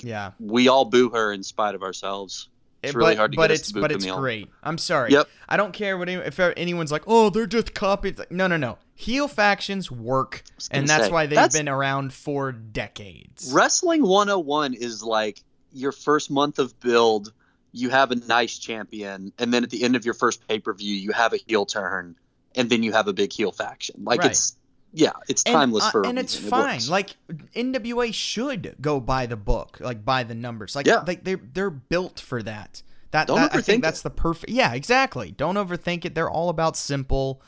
yeah. 0.04 0.32
we 0.40 0.68
all 0.68 0.86
boo 0.86 1.10
her 1.10 1.32
in 1.34 1.42
spite 1.42 1.74
of 1.74 1.82
ourselves. 1.82 2.50
It's 2.84 2.94
really 2.96 3.12
but, 3.14 3.18
hard 3.18 3.32
to 3.32 3.36
but 3.38 3.48
get 3.50 3.60
it's 3.60 3.72
but 3.72 3.92
it's 3.92 4.04
Camille. 4.06 4.20
great. 4.20 4.50
I'm 4.62 4.78
sorry. 4.78 5.12
Yep. 5.12 5.28
I 5.50 5.58
don't 5.58 5.74
care 5.74 5.98
what 5.98 6.10
any, 6.10 6.22
if 6.22 6.40
anyone's 6.40 6.92
like, 6.92 7.04
oh, 7.08 7.30
they're 7.30 7.48
just 7.48 7.74
copies. 7.74 8.18
Like, 8.18 8.32
No, 8.32 8.48
no, 8.48 8.58
no. 8.58 8.78
Heel 8.96 9.28
factions 9.28 9.90
work, 9.90 10.44
and 10.72 10.88
that's 10.88 11.06
say, 11.06 11.12
why 11.12 11.26
they've 11.26 11.36
that's- 11.36 11.54
been 11.54 11.68
around 11.70 12.14
for 12.14 12.52
decades. 12.52 13.52
Wrestling 13.54 14.04
101 14.04 14.74
is 14.76 15.04
like 15.04 15.42
your 15.72 15.92
first 15.92 16.30
month 16.30 16.60
of 16.60 16.80
build, 16.80 17.34
you 17.72 17.90
have 17.90 18.12
a 18.12 18.16
nice 18.16 18.58
champion, 18.60 19.34
and 19.40 19.54
then 19.54 19.64
at 19.64 19.70
the 19.72 19.84
end 19.84 19.96
of 19.96 20.06
your 20.06 20.14
first 20.14 20.48
pay 20.48 20.60
per 20.60 20.74
view, 20.74 20.94
you 20.96 21.12
have 21.12 21.34
a 21.34 21.38
heel 21.48 21.66
turn, 21.66 22.16
and 22.56 22.70
then 22.70 22.84
you 22.84 22.92
have 22.92 23.08
a 23.08 23.14
big 23.14 23.32
heel 23.34 23.52
faction. 23.52 24.04
Like 24.04 24.22
Right. 24.22 24.32
it's 24.32 24.56
yeah, 24.94 25.12
it's 25.28 25.44
And, 25.44 25.54
timeless 25.54 25.84
uh, 25.86 25.92
for 25.92 26.02
a 26.04 26.08
and 26.08 26.20
it's. 26.20 26.36
It 26.36 26.42
fine. 26.50 26.74
works. 26.76 26.90
Like 26.90 27.16
NWA 27.56 28.14
should 28.14 28.76
go 28.80 29.00
by 29.00 29.26
the 29.26 29.36
book, 29.36 29.78
like 29.80 30.06
by 30.06 30.24
the 30.24 30.36
numbers. 30.36 30.76
Like 30.76 30.86
Yeah. 30.88 31.04
like 31.06 31.24
they're 31.24 31.42
they're 31.54 31.70
built 31.70 32.20
for 32.20 32.42
that. 32.44 32.82
That, 33.12 33.28
Don't 33.28 33.38
that 33.38 33.56
I 33.56 33.62
think 33.62 33.84
that's 33.84 34.02
the 34.02 34.10
perfect. 34.10 34.52
Yeah, 34.52 34.74
exactly. 34.74 35.32
Don't 35.32 35.56
overthink 35.56 36.04
it. 36.06 36.16
They're 36.16 36.30
all 36.30 36.50
about 36.50 36.76
simple, 36.76 37.42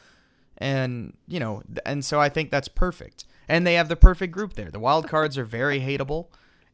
and 0.57 1.13
you 1.27 1.39
know, 1.39 1.63
and 1.85 2.03
so 2.05 2.19
I 2.19 2.29
think 2.29 2.51
that's 2.51 2.67
perfect. 2.67 3.25
And 3.47 3.65
they 3.65 3.75
have 3.75 3.89
the 3.89 3.95
perfect 3.95 4.31
group 4.33 4.53
there. 4.53 4.69
The 4.71 4.79
wild 4.79 5.07
cards 5.07 5.37
are 5.37 5.45
very 5.45 5.79
hateable, 5.79 6.27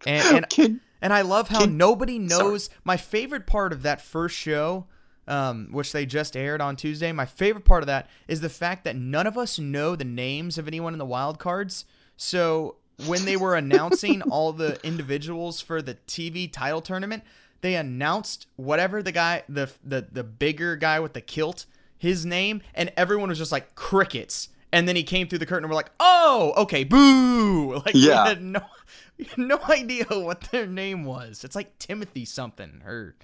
and 0.06 0.46
and, 0.58 0.80
and 1.02 1.14
I 1.14 1.22
love 1.22 1.50
how 1.50 1.66
nobody 1.66 2.20
knows. 2.20 2.70
My 2.84 2.98
favorite 2.98 3.48
part 3.48 3.72
of 3.74 3.82
that 3.84 4.02
first 4.02 4.36
show, 4.36 4.88
um, 5.28 5.70
which 5.72 5.92
they 5.92 6.06
just 6.06 6.36
aired 6.36 6.62
on 6.62 6.76
Tuesday, 6.76 7.12
my 7.12 7.26
favorite 7.26 7.66
part 7.66 7.84
of 7.84 7.88
that 7.88 8.10
is 8.28 8.42
the 8.42 8.50
fact 8.50 8.84
that 8.84 8.96
none 8.96 9.28
of 9.28 9.38
us 9.38 9.60
know 9.60 9.96
the 9.96 10.04
names 10.04 10.58
of 10.58 10.68
anyone 10.68 10.94
in 10.94 11.00
the 11.00 11.06
wild 11.06 11.40
cards. 11.40 11.86
So 12.18 12.76
when 13.08 13.26
they 13.26 13.38
were 13.38 13.56
announcing 13.56 14.22
all 14.30 14.52
the 14.54 14.80
individuals 14.84 15.62
for 15.62 15.82
the 15.82 15.96
TV 16.08 16.52
title 16.52 16.82
tournament, 16.82 17.24
they 17.62 17.76
announced 17.76 18.48
whatever 18.56 19.04
the 19.04 19.12
guy, 19.12 19.44
the 19.48 19.72
the 19.84 20.08
the 20.12 20.24
bigger 20.24 20.76
guy 20.76 21.00
with 21.00 21.14
the 21.14 21.22
kilt, 21.22 21.66
his 21.98 22.26
name, 22.26 22.62
and 22.74 22.92
everyone 22.98 23.30
was 23.30 23.38
just 23.38 23.52
like 23.52 23.76
crickets. 23.76 24.50
And 24.74 24.88
then 24.88 24.96
he 24.96 25.04
came 25.04 25.28
through 25.28 25.40
the 25.40 25.46
curtain 25.46 25.66
and 25.66 25.70
we're 25.70 25.76
like, 25.76 25.92
"Oh, 26.00 26.54
okay, 26.58 26.84
boo!" 26.84 27.76
Like 27.86 27.94
Yeah. 27.94 28.24
we 28.24 28.30
had 28.30 28.42
no, 28.42 28.62
we 29.18 29.26
had 29.26 29.38
no 29.38 29.60
idea 29.70 30.06
what 30.10 30.42
their 30.52 30.66
name 30.66 31.04
was. 31.06 31.44
It's 31.44 31.56
like 31.56 31.78
Timothy 31.78 32.26
something 32.26 32.82
or 32.86 33.16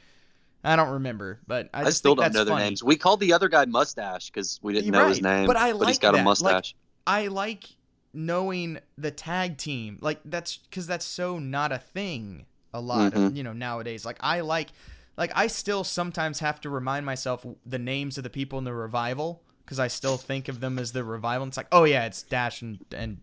I 0.64 0.76
don't 0.76 0.90
remember, 0.90 1.40
but 1.48 1.70
I, 1.74 1.84
I, 1.84 1.90
still 1.92 2.12
think 2.12 2.18
don't 2.18 2.24
that's 2.26 2.36
know 2.36 2.44
their 2.44 2.54
funny. 2.56 2.66
names. 2.66 2.84
We 2.84 2.96
called 2.98 3.20
the 3.20 3.34
other 3.34 3.48
guy 3.48 3.66
Mustache 3.66 4.30
because 4.30 4.60
we 4.62 4.74
didn't 4.74 4.86
You're 4.86 5.02
know 5.02 5.08
his 5.08 5.22
name. 5.22 5.48
but 5.48 5.56
I 5.56 5.68
he's 5.68 5.76
like 5.76 6.00
got 6.02 6.14
that. 6.14 6.22
a 6.22 6.24
mustache. 6.24 6.76
I 7.06 7.28
like 7.28 7.66
knowing 8.14 8.80
the 8.98 9.12
tag 9.12 9.58
team. 9.58 9.98
Like 10.02 10.20
that's 10.26 10.58
because 10.58 10.88
that's 10.88 11.06
so 11.06 11.40
not 11.40 11.72
a 11.72 11.78
thing 11.78 12.46
a 12.74 12.82
lot 12.82 13.14
Mhm. 13.14 13.28
of, 13.28 13.38
you 13.38 13.44
know 13.44 13.54
nowadays. 13.54 14.06
Like 14.06 14.18
I 14.20 14.42
like 14.42 14.70
like 15.16 15.32
I 15.36 15.48
still 15.48 15.84
sometimes 15.84 16.40
have 16.40 16.60
to 16.62 16.70
remind 16.70 17.06
myself 17.06 17.46
the 17.66 17.80
names 17.80 18.18
of 18.18 18.24
the 18.24 18.30
people 18.30 18.58
in 18.60 18.66
the 18.66 18.74
revival 18.74 19.44
because 19.64 19.80
I 19.80 19.88
still 19.88 20.18
think 20.18 20.48
of 20.48 20.60
them 20.60 20.80
as 20.80 20.92
the 20.92 21.04
revival. 21.04 21.44
And 21.44 21.50
it's 21.52 21.58
like, 21.58 21.68
oh 21.72 21.84
yeah, 21.84 22.06
it's 22.06 22.24
Dash 22.24 22.62
and 22.62 22.80
and 22.94 23.18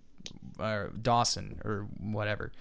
uh, 0.58 0.84
Dawson 1.02 1.60
or 1.64 1.88
whatever. 1.98 2.52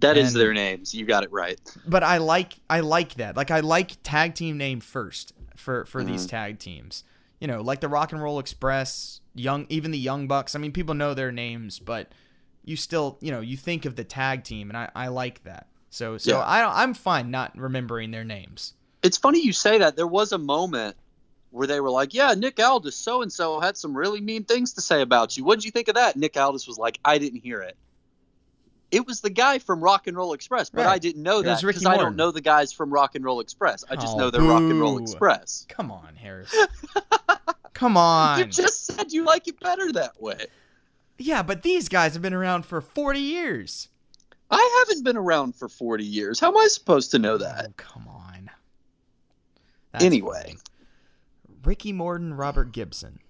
That 0.00 0.16
is 0.16 0.34
And- 0.34 0.40
their 0.40 0.52
names. 0.54 0.94
You 0.94 1.04
got 1.06 1.24
it 1.24 1.32
right. 1.32 1.58
But 1.86 2.02
I 2.02 2.18
like 2.18 2.54
I 2.68 2.80
like 2.80 3.14
that. 3.14 3.36
Like 3.36 3.50
I 3.50 3.60
like 3.60 3.96
tag 4.02 4.34
team 4.34 4.56
name 4.58 4.80
first 4.80 5.32
for 5.56 5.84
for 5.84 6.02
these 6.04 6.22
Mm-hmm. 6.22 6.30
tag 6.36 6.58
teams. 6.58 7.04
You 7.40 7.46
know, 7.48 7.60
like 7.62 7.80
the 7.80 7.88
Rock 7.88 8.12
and 8.12 8.22
Roll 8.22 8.38
Express, 8.38 9.20
young 9.34 9.66
even 9.68 9.90
the 9.90 9.98
Young 9.98 10.26
Bucks. 10.28 10.54
I 10.54 10.58
mean, 10.58 10.72
people 10.72 10.94
know 10.94 11.14
their 11.14 11.32
names, 11.32 11.78
but 11.78 12.12
you 12.64 12.76
still 12.76 13.18
you 13.20 13.30
know 13.30 13.40
you 13.40 13.56
think 13.56 13.84
of 13.84 13.96
the 13.96 14.04
tag 14.04 14.44
team, 14.44 14.68
and 14.70 14.76
I 14.76 14.90
I 14.94 15.08
like 15.08 15.42
that. 15.44 15.68
So 15.90 16.18
so 16.18 16.32
Yeah. 16.38 16.44
I 16.44 16.82
I'm 16.82 16.94
fine 16.94 17.30
not 17.30 17.56
remembering 17.56 18.10
their 18.10 18.24
names. 18.24 18.74
It's 19.02 19.16
funny 19.16 19.40
you 19.40 19.52
say 19.52 19.78
that. 19.78 19.96
There 19.96 20.06
was 20.06 20.32
a 20.32 20.38
moment 20.38 20.96
where 21.50 21.66
they 21.66 21.80
were 21.80 21.90
like, 21.90 22.12
"Yeah, 22.14 22.34
Nick 22.34 22.60
Aldis, 22.60 22.94
so 22.94 23.22
and 23.22 23.32
so 23.32 23.58
had 23.58 23.76
some 23.76 23.96
really 23.96 24.20
mean 24.20 24.44
things 24.44 24.74
to 24.74 24.80
say 24.82 25.00
about 25.00 25.36
you. 25.36 25.44
What 25.44 25.56
did 25.56 25.64
you 25.64 25.70
think 25.70 25.88
of 25.88 25.94
that?" 25.94 26.16
Nick 26.16 26.36
Aldis 26.36 26.68
was 26.68 26.76
like, 26.78 27.00
"I 27.04 27.18
didn't 27.18 27.40
hear 27.40 27.60
it." 27.62 27.76
It 28.90 29.06
was 29.06 29.20
the 29.20 29.30
guy 29.30 29.58
from 29.60 29.80
Rock 29.82 30.06
and 30.08 30.16
Roll 30.16 30.32
Express, 30.32 30.68
but 30.70 30.84
Right. 30.86 30.92
I 30.94 30.98
didn't 30.98 31.22
know 31.22 31.42
that 31.42 31.60
because 31.62 31.86
I 31.86 31.96
don't 31.96 32.16
know 32.16 32.30
the 32.30 32.40
guys 32.40 32.72
from 32.72 32.92
Rock 32.92 33.14
and 33.14 33.24
Roll 33.24 33.40
Express. 33.40 33.84
I 33.88 33.94
just 33.96 34.14
Oh, 34.14 34.18
know 34.18 34.30
they're 34.30 34.42
Rock 34.42 34.62
and 34.62 34.80
Roll. 34.80 34.98
Express. 35.00 35.64
Come 35.68 35.90
on, 35.92 36.16
Harris. 36.16 36.52
Come 37.72 37.96
on. 37.96 38.38
You 38.40 38.44
just 38.46 38.86
said 38.86 39.12
you 39.12 39.24
like 39.24 39.46
it 39.48 39.58
better 39.60 39.92
that 39.92 40.20
way. 40.20 40.46
yeah, 41.18 41.42
but 41.42 41.62
these 41.62 41.88
guys 41.88 42.14
have 42.14 42.22
been 42.22 42.34
around 42.34 42.66
for 42.66 42.80
40 42.80 43.20
years. 43.20 43.88
I 44.50 44.84
haven't 44.88 45.04
been 45.04 45.16
around 45.16 45.54
for 45.54 45.68
40 45.68 46.04
years. 46.04 46.40
How 46.40 46.48
am 46.48 46.56
I 46.56 46.66
supposed 46.68 47.12
to 47.12 47.18
know 47.20 47.38
that? 47.38 47.66
Oh, 47.68 47.72
come 47.76 48.08
on. 48.08 48.50
Anyway. 49.94 50.42
funny. 50.42 50.56
Ricky 51.64 51.92
Morton, 51.92 52.34
Robert 52.34 52.72
Gibson. 52.72 53.20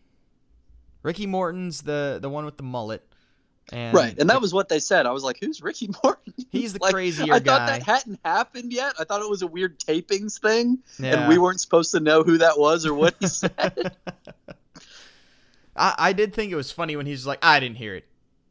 Ricky 1.02 1.26
Morton's 1.26 1.82
the 1.82 2.18
the 2.20 2.28
one 2.30 2.44
with 2.44 2.56
the 2.58 2.62
mullet. 2.62 3.09
And 3.72 3.94
Right, 3.94 4.18
and 4.18 4.28
that 4.30 4.40
was 4.40 4.52
what 4.52 4.68
they 4.68 4.78
said. 4.80 5.06
I 5.06 5.12
was 5.12 5.22
like, 5.22 5.38
"Who's 5.40 5.62
Ricky 5.62 5.88
Morton?" 6.04 6.34
He's 6.50 6.72
the 6.72 6.80
Like, 6.82 6.92
crazier 6.94 7.32
I 7.34 7.38
thought 7.38 7.44
guy. 7.44 7.66
that 7.66 7.82
hadn't 7.82 8.20
happened 8.24 8.72
yet. 8.72 8.94
I 8.98 9.04
thought 9.04 9.22
it 9.22 9.30
was 9.30 9.42
a 9.42 9.46
weird 9.46 9.78
tapings 9.78 10.40
thing, 10.40 10.78
Yeah. 10.98 11.20
and 11.20 11.28
we 11.28 11.38
weren't 11.38 11.60
supposed 11.60 11.92
to 11.92 12.00
know 12.00 12.22
who 12.22 12.38
that 12.38 12.58
was 12.58 12.84
or 12.86 12.94
what 12.94 13.14
he 13.20 13.26
said. 13.28 13.96
I, 15.76 15.94
I 15.98 16.12
did 16.12 16.34
think 16.34 16.52
it 16.52 16.56
was 16.56 16.72
funny 16.72 16.96
when 16.96 17.06
he's 17.06 17.26
like, 17.26 17.38
I 17.42 17.60
didn't 17.60 17.76
hear 17.76 17.94
it. 17.94 18.06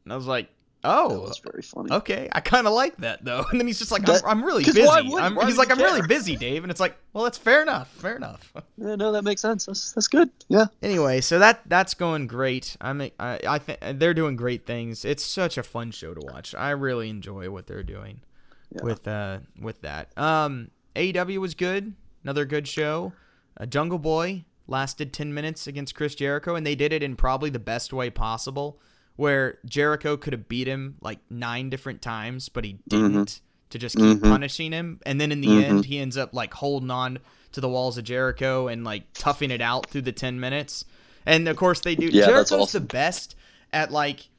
And 0.05 0.13
I 0.13 0.15
was 0.15 0.25
like, 0.25 0.49
that 0.81 0.89
oh, 0.91 1.19
was 1.21 1.39
very 1.39 1.61
funny. 1.61 1.91
okay. 1.91 2.29
I 2.31 2.39
kind 2.39 2.65
of 2.67 2.73
like 2.73 2.95
that, 2.97 3.23
though. 3.25 3.45
And 3.51 3.59
then 3.59 3.67
he's 3.67 3.79
just 3.79 3.91
like, 3.91 4.05
That- 4.05 4.23
I'm, 4.25 4.39
I'm 4.39 4.45
really 4.45 4.63
busy. 4.63 4.81
I'm, 4.87 5.35
he's 5.45 5.57
like, 5.57 5.71
I'm 5.71 5.77
really 5.79 6.05
busy, 6.07 6.35
Dave. 6.35 6.63
And 6.63 6.71
it's 6.71 6.79
like, 6.79 6.97
well, 7.13 7.23
that's 7.25 7.37
fair 7.37 7.61
enough. 7.61 7.89
Fair 7.89 8.15
enough. 8.15 8.53
Yeah, 8.77 8.95
no, 8.95 9.11
that 9.11 9.23
makes 9.25 9.41
sense. 9.41 9.65
That's 9.65 9.91
that's 9.91 10.07
good. 10.07 10.29
Yeah, 10.47 10.67
anyway, 10.81 11.19
so 11.19 11.37
that 11.39 11.61
that's 11.67 11.93
going 11.95 12.27
great. 12.27 12.77
I'm 12.79 13.01
I 13.01 13.39
I 13.45 13.59
think 13.59 13.79
they're 13.99 14.13
doing 14.13 14.37
great 14.37 14.65
things. 14.65 15.03
It's 15.03 15.25
such 15.25 15.57
a 15.57 15.63
fun 15.63 15.91
show 15.91 16.13
to 16.13 16.21
watch. 16.31 16.55
I 16.55 16.69
really 16.69 17.09
enjoy 17.09 17.49
what 17.49 17.67
they're 17.67 17.83
doing 17.83 18.21
Yeah. 18.73 18.83
with 18.83 19.05
uh 19.05 19.39
with 19.59 19.81
that. 19.81 20.17
Um, 20.17 20.71
AEW 20.95 21.39
was 21.39 21.55
good. 21.55 21.93
Another 22.23 22.45
good 22.45 22.69
show. 22.69 23.11
Uh, 23.59 23.65
Jungle 23.65 23.99
Boy 23.99 24.45
lasted 24.65 25.11
10 25.11 25.33
minutes 25.33 25.67
against 25.67 25.93
Chris 25.95 26.15
Jericho, 26.15 26.55
and 26.55 26.65
they 26.65 26.75
did 26.75 26.93
it 26.93 27.03
in 27.03 27.15
probably 27.17 27.49
the 27.49 27.59
best 27.59 27.91
way 27.91 28.09
possible, 28.09 28.79
where 29.19 29.57
Jericho 29.65 30.15
could 30.15 30.31
have 30.31 30.47
beat 30.47 30.65
him 30.65 30.95
like 31.01 31.19
nine 31.29 31.69
different 31.69 32.01
times, 32.01 32.47
but 32.47 32.63
he 32.63 32.79
didn't. 32.87 33.41
To 33.71 33.77
just 33.77 33.97
keep 33.97 34.17
Mhm. 34.19 34.21
punishing 34.23 34.71
him, 34.71 34.99
and 35.05 35.19
then 35.19 35.31
in 35.31 35.41
the 35.41 35.47
Mhm. 35.49 35.63
end, 35.63 35.85
he 35.85 35.99
ends 35.99 36.15
up 36.17 36.33
like 36.33 36.53
holding 36.55 36.89
on 36.89 37.19
to 37.51 37.59
the 37.61 37.67
walls 37.69 37.97
of 37.97 38.05
Jericho 38.05 38.67
and 38.69 38.83
like 38.85 39.03
toughing 39.13 39.51
it 39.51 39.61
out 39.61 39.89
through 39.89 40.03
the 40.03 40.11
10 40.13 40.39
minutes. 40.39 40.85
And 41.25 41.47
of 41.49 41.57
course 41.57 41.81
they 41.81 41.95
do. 41.95 42.05
Yeah, 42.07 42.27
Jericho's 42.27 42.51
awesome. 42.69 42.81
the 42.83 42.87
best 42.87 43.35
at 43.73 43.91
like 43.91 44.29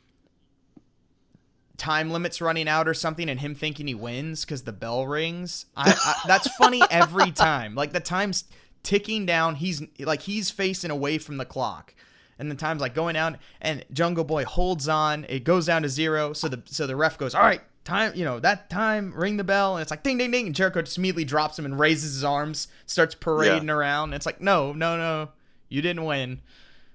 time 1.76 2.10
limits 2.10 2.40
running 2.40 2.66
out 2.68 2.88
or 2.88 2.94
something 2.94 3.28
and 3.28 3.40
him 3.40 3.54
thinking 3.54 3.86
he 3.86 3.94
wins 3.94 4.44
because 4.44 4.62
the 4.62 4.72
bell 4.72 5.06
rings. 5.06 5.66
I, 5.76 5.90
I 5.92 6.14
that's 6.26 6.48
funny 6.56 6.82
every 6.90 7.30
time. 7.32 7.74
Like 7.74 7.92
the 7.92 8.00
time's 8.00 8.44
ticking 8.82 9.26
down. 9.26 9.56
He's 9.56 9.82
like 9.98 10.22
he's 10.22 10.50
facing 10.50 10.90
away 10.90 11.18
from 11.18 11.36
the 11.36 11.44
clock. 11.46 11.94
And 12.40 12.50
the 12.50 12.54
time's 12.56 12.80
like 12.80 12.94
going 12.94 13.14
down 13.14 13.38
and 13.60 13.84
Jungle 13.92 14.24
Boy 14.24 14.44
holds 14.44 14.88
on. 14.88 15.26
It 15.28 15.44
goes 15.44 15.66
down 15.66 15.82
to 15.82 15.88
zero. 15.88 16.32
So 16.32 16.48
the 16.48 16.62
so 16.64 16.86
the 16.86 16.96
ref 16.96 17.18
goes, 17.18 17.34
All 17.34 17.42
right, 17.42 17.60
time, 17.84 18.12
you 18.16 18.24
know, 18.24 18.40
that 18.40 18.70
time, 18.70 19.12
ring 19.14 19.36
the 19.36 19.44
bell, 19.44 19.76
and 19.76 19.82
it's 19.82 19.90
like 19.90 20.02
ding 20.02 20.18
ding 20.18 20.30
ding, 20.30 20.46
and 20.46 20.54
Jericho 20.54 20.82
just 20.82 20.98
immediately 20.98 21.24
drops 21.24 21.58
him 21.58 21.64
and 21.66 21.78
raises 21.78 22.14
his 22.14 22.24
arms, 22.24 22.66
starts 22.86 23.14
parading 23.14 23.68
around. 23.70 24.14
It's 24.14 24.26
like, 24.26 24.40
no, 24.40 24.72
no, 24.72 24.96
no, 24.96 25.28
you 25.68 25.82
didn't 25.82 26.04
win. 26.04 26.40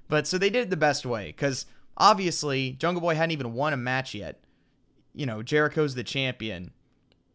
But 0.09 0.27
so 0.27 0.37
they 0.37 0.49
did 0.49 0.63
it 0.63 0.69
the 0.69 0.77
best 0.77 1.05
way 1.05 1.27
because 1.27 1.65
obviously 1.97 2.71
Jungle 2.73 3.01
Boy 3.01 3.15
hadn't 3.15 3.31
even 3.31 3.53
won 3.53 3.73
a 3.73 3.77
match 3.77 4.13
yet. 4.13 4.39
You 5.13 5.25
know, 5.25 5.41
Jericho's 5.43 5.95
the 5.95 6.03
champion. 6.03 6.71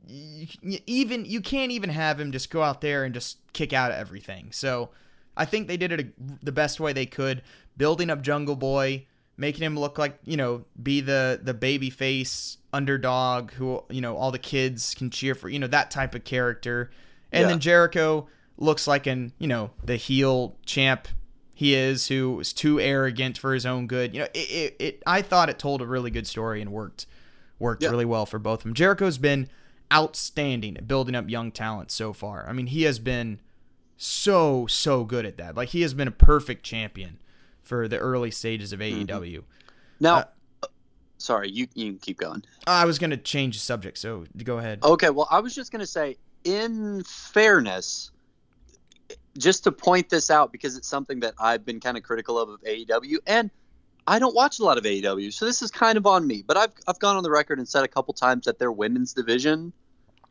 You- 0.06 0.46
even 0.86 1.24
you 1.24 1.40
can't 1.40 1.70
even 1.72 1.90
have 1.90 2.18
him 2.20 2.32
just 2.32 2.50
go 2.50 2.62
out 2.62 2.80
there 2.80 3.04
and 3.04 3.14
just 3.14 3.38
kick 3.52 3.72
out 3.72 3.92
everything. 3.92 4.48
So 4.52 4.90
I 5.36 5.44
think 5.44 5.68
they 5.68 5.76
did 5.76 5.92
it 5.92 6.00
a, 6.00 6.06
the 6.44 6.52
best 6.52 6.80
way 6.80 6.92
they 6.92 7.06
could, 7.06 7.42
building 7.76 8.10
up 8.10 8.20
Jungle 8.22 8.56
Boy, 8.56 9.06
making 9.36 9.62
him 9.62 9.78
look 9.78 9.98
like 9.98 10.18
you 10.24 10.36
know 10.36 10.64
be 10.82 11.00
the 11.00 11.40
the 11.42 11.54
baby 11.54 11.90
face 11.90 12.58
underdog 12.72 13.52
who 13.52 13.82
you 13.90 14.00
know 14.00 14.16
all 14.16 14.30
the 14.30 14.38
kids 14.38 14.94
can 14.94 15.10
cheer 15.10 15.34
for. 15.34 15.48
You 15.48 15.58
know 15.58 15.66
that 15.68 15.90
type 15.90 16.14
of 16.14 16.24
character, 16.24 16.90
and 17.32 17.42
Yeah. 17.42 17.48
then 17.48 17.60
Jericho 17.60 18.28
looks 18.58 18.86
like 18.86 19.06
an 19.06 19.32
you 19.38 19.46
know 19.48 19.70
the 19.84 19.96
heel 19.96 20.56
champ 20.66 21.08
he 21.54 21.74
is 21.74 22.08
who 22.08 22.40
is 22.40 22.52
too 22.54 22.80
arrogant 22.80 23.36
for 23.36 23.52
his 23.54 23.66
own 23.66 23.86
good. 23.86 24.14
You 24.14 24.20
know, 24.20 24.28
it, 24.34 24.50
it, 24.50 24.76
it 24.78 25.02
I 25.06 25.20
thought 25.22 25.48
it 25.50 25.58
told 25.58 25.82
a 25.82 25.86
really 25.86 26.10
good 26.10 26.26
story 26.26 26.60
and 26.62 26.70
worked 26.72 27.04
worked 27.58 27.82
Yeah. 27.82 27.90
really 27.90 28.06
well 28.06 28.24
for 28.26 28.38
both 28.38 28.60
of 28.60 28.64
them. 28.64 28.74
Jericho's 28.74 29.18
been 29.18 29.46
outstanding 29.92 30.76
at 30.76 30.86
building 30.88 31.14
up 31.14 31.28
young 31.28 31.50
talent 31.52 31.90
so 31.90 32.12
far. 32.12 32.46
I 32.48 32.52
mean, 32.52 32.68
he 32.68 32.84
has 32.84 32.98
been 32.98 33.40
so 34.02 34.66
so 34.66 35.04
good 35.04 35.26
at 35.26 35.36
that. 35.36 35.54
Like 35.56 35.68
he 35.70 35.82
has 35.82 35.92
been 35.92 36.08
a 36.08 36.12
perfect 36.12 36.64
champion 36.64 37.18
for 37.60 37.86
the 37.86 37.98
early 37.98 38.30
stages 38.30 38.72
of 38.72 38.80
AEW. 38.80 39.42
Now, 40.00 40.24
Uh, 40.62 40.66
sorry, 41.18 41.50
you 41.50 41.68
you 41.74 41.90
can 41.90 41.98
keep 41.98 42.16
going. 42.18 42.42
I 42.66 42.86
was 42.86 42.98
going 42.98 43.10
to 43.10 43.18
change 43.18 43.56
the 43.56 43.60
subject, 43.60 43.98
so 43.98 44.24
go 44.42 44.56
ahead. 44.56 44.82
Okay, 44.82 45.10
well, 45.10 45.28
I 45.30 45.40
was 45.40 45.54
just 45.54 45.70
going 45.70 45.80
to 45.80 45.86
say, 45.86 46.16
in 46.44 47.04
fairness, 47.04 48.10
just 49.36 49.64
to 49.64 49.72
point 49.72 50.08
this 50.08 50.30
out 50.30 50.50
because 50.50 50.78
it's 50.78 50.88
something 50.88 51.20
that 51.20 51.34
I've 51.38 51.66
been 51.66 51.78
kind 51.78 51.98
of 51.98 52.02
critical 52.02 52.38
of 52.38 52.48
of 52.48 52.62
AEW, 52.62 53.18
and 53.26 53.50
I 54.06 54.18
don't 54.18 54.34
watch 54.34 54.60
a 54.60 54.64
lot 54.64 54.78
of 54.78 54.84
AEW, 54.84 55.30
so 55.30 55.44
this 55.44 55.60
is 55.60 55.70
kind 55.70 55.98
of 55.98 56.06
on 56.06 56.26
me. 56.26 56.42
But 56.46 56.56
I've 56.56 56.72
I've 56.88 56.98
gone 56.98 57.16
on 57.18 57.22
the 57.22 57.30
record 57.30 57.58
and 57.58 57.68
said 57.68 57.84
a 57.84 57.88
couple 57.88 58.14
times 58.14 58.46
that 58.46 58.58
their 58.58 58.72
women's 58.72 59.12
division 59.12 59.74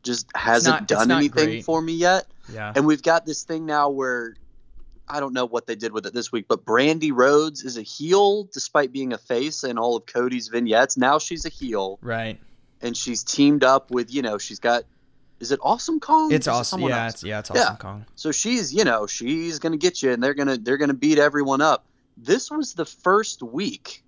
just 0.03 0.27
hasn't 0.35 0.73
not- 0.81 0.87
done 0.87 1.11
anything 1.11 1.45
great. 1.45 1.65
for 1.65 1.81
me 1.81 1.93
yet, 1.93 2.27
Yeah. 2.53 2.73
and 2.75 2.85
we've 2.85 3.03
got 3.03 3.25
this 3.25 3.43
thing 3.43 3.65
now 3.65 3.89
where. 3.89 4.35
I 5.11 5.19
don't 5.19 5.33
know 5.33 5.45
what 5.45 5.65
they 5.65 5.73
did 5.73 5.91
with 5.91 6.05
it 6.05 6.13
this 6.13 6.31
week, 6.31 6.45
but 6.47 6.63
Brandi 6.65 7.11
Rhodes 7.11 7.63
is 7.63 7.77
a 7.77 7.81
heel 7.81 8.43
despite 8.43 8.91
being 8.93 9.11
a 9.11 9.17
face 9.17 9.63
in 9.63 9.79
all 9.79 9.95
of 9.97 10.05
Cody's 10.05 10.49
vignettes. 10.49 10.97
Now 10.97 11.17
she's 11.17 11.45
a 11.47 11.49
heel 11.49 11.97
Right. 12.03 12.39
and 12.79 12.95
she's 12.95 13.23
teamed 13.23 13.63
up 13.63 13.89
with 13.89 14.13
you 14.13 14.21
know 14.21 14.37
she's 14.37 14.59
got 14.59 14.83
is 15.39 15.51
it 15.51 15.59
awesome 15.63 15.99
kong 15.99 16.31
It's 16.31 16.47
Or 16.47 16.51
is 16.51 16.57
it 16.57 16.59
awesome. 16.59 16.81
Yeah, 16.81 17.05
else? 17.05 17.13
it's 17.15 17.23
yeah, 17.23 17.39
it's 17.39 17.49
Yeah. 17.55 17.61
awesome 17.63 17.77
Kong. 17.77 18.05
so 18.13 18.31
she's 18.31 18.71
you 18.71 18.83
know 18.83 19.07
she's 19.07 19.57
gonna 19.57 19.77
get 19.77 20.03
you 20.03 20.11
and 20.11 20.21
they're 20.21 20.35
gonna 20.35 20.57
they're 20.59 20.77
gonna 20.77 20.93
beat 20.93 21.17
everyone 21.17 21.61
up 21.61 21.85
this 22.15 22.51
was 22.51 22.73
the 22.73 22.85
first 22.85 23.41
week 23.41 24.03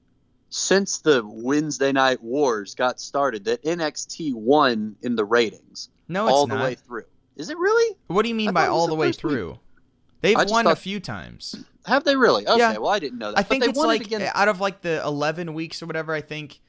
since 0.54 1.00
the 1.00 1.24
wednesday 1.26 1.92
night 1.94 2.22
wars 2.22 2.76
got 2.76 3.00
started 3.00 3.46
that 3.46 3.64
nxt 3.64 4.34
won 4.36 4.96
in 5.02 5.16
the 5.16 5.24
ratings 5.26 5.90
No, 6.08 6.28
it's 6.28 6.34
all 6.34 6.46
not. 6.48 6.58
the 6.58 6.64
way 6.64 6.76
through 6.76 7.06
is 7.38 7.50
it 7.50 7.58
really 7.58 7.96
What 8.08 8.24
do 8.24 8.30
you 8.30 8.36
mean 8.36 8.50
I 8.50 8.52
by 8.52 8.66
thought 8.66 8.72
all 8.74 8.86
the 8.88 8.92
the 8.92 8.96
way 8.98 9.08
first 9.08 9.24
week. 9.24 9.32
through? 9.34 9.60
They've 10.20 10.38
won 10.50 10.68
a 10.68 10.76
few 10.76 11.00
times. 11.00 11.56
have 11.88 12.04
they 12.04 12.16
really 12.16 12.46
okay 12.46 12.60
Yeah. 12.60 12.78
well 12.78 12.90
i 12.92 13.00
didn't 13.00 13.18
know 13.18 13.32
that 13.32 13.40
I 13.40 13.44
think 13.44 13.64
they 13.64 13.70
it's 13.70 13.78
won 13.80 13.88
like 13.88 14.02
again- 14.02 14.30
out 14.36 14.50
of 14.50 14.60
like 14.60 14.82
the 14.82 15.02
11 15.04 15.54
weeks 15.54 15.82
or 15.82 15.86
whatever. 15.88 16.14
I 16.14 16.22
think 16.22 16.60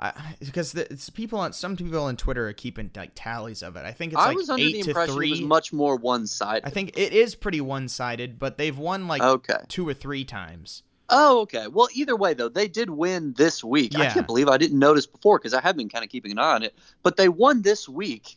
I, 0.00 0.12
because 0.38 0.72
the, 0.72 0.90
it's 0.92 1.10
people 1.10 1.40
on 1.40 1.52
some 1.52 1.76
people 1.76 2.00
on 2.04 2.16
Twitter 2.16 2.48
are 2.48 2.52
keeping 2.52 2.88
like 2.94 3.10
tallies 3.16 3.64
of 3.64 3.74
it. 3.74 3.84
I 3.84 3.90
think 3.90 4.12
it's 4.12 4.22
i 4.22 4.28
like 4.28 4.36
was 4.36 4.48
under 4.48 4.62
eight 4.64 4.74
the 4.74 4.82
to 4.84 4.90
impression 4.90 5.14
three. 5.16 5.26
it 5.28 5.30
was 5.32 5.40
much 5.40 5.72
more 5.72 5.96
one-sided 5.96 6.64
I 6.64 6.70
think 6.70 6.96
it 6.96 7.12
is 7.12 7.34
pretty 7.34 7.60
one-sided, 7.60 8.38
but 8.38 8.58
they've 8.58 8.78
won 8.78 9.08
like 9.08 9.20
okay 9.22 9.56
two 9.66 9.86
or 9.88 9.94
three 9.94 10.24
times. 10.24 10.84
Oh, 11.10 11.40
okay. 11.40 11.68
Well, 11.68 11.88
either 11.94 12.14
way, 12.14 12.34
though, 12.34 12.48
they 12.48 12.68
did 12.68 12.90
win 12.90 13.32
this 13.34 13.64
week. 13.64 13.98
I 13.98 14.10
can't 14.10 14.26
believe 14.26 14.48
I 14.48 14.58
didn't 14.58 14.78
notice 14.78 15.06
before 15.06 15.38
because 15.38 15.54
I 15.54 15.60
have 15.60 15.76
been 15.76 15.88
kind 15.88 16.04
of 16.04 16.10
keeping 16.10 16.32
an 16.32 16.38
eye 16.38 16.54
on 16.54 16.62
it. 16.62 16.74
But 17.02 17.16
they 17.16 17.28
won 17.28 17.62
this 17.62 17.88
week 17.88 18.36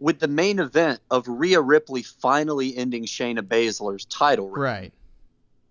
with 0.00 0.18
the 0.18 0.28
main 0.28 0.58
event 0.58 1.00
of 1.10 1.28
Rhea 1.28 1.60
Ripley 1.60 2.02
finally 2.02 2.76
ending 2.76 3.04
Shayna 3.04 3.40
Baszler's 3.40 4.04
title 4.04 4.50
reign. 4.50 4.62
Right. 4.62 4.92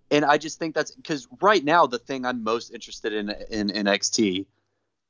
And 0.09 0.23
I 0.23 0.37
just 0.37 0.57
think 0.57 0.73
that's 0.73 0.91
because 0.91 1.27
right 1.41 1.63
now 1.63 1.85
the 1.85 1.99
thing 1.99 2.25
I'm 2.25 2.43
most 2.43 2.71
interested 2.73 3.11
in 3.11 3.29
in 3.49 3.67
NXT 3.67 4.45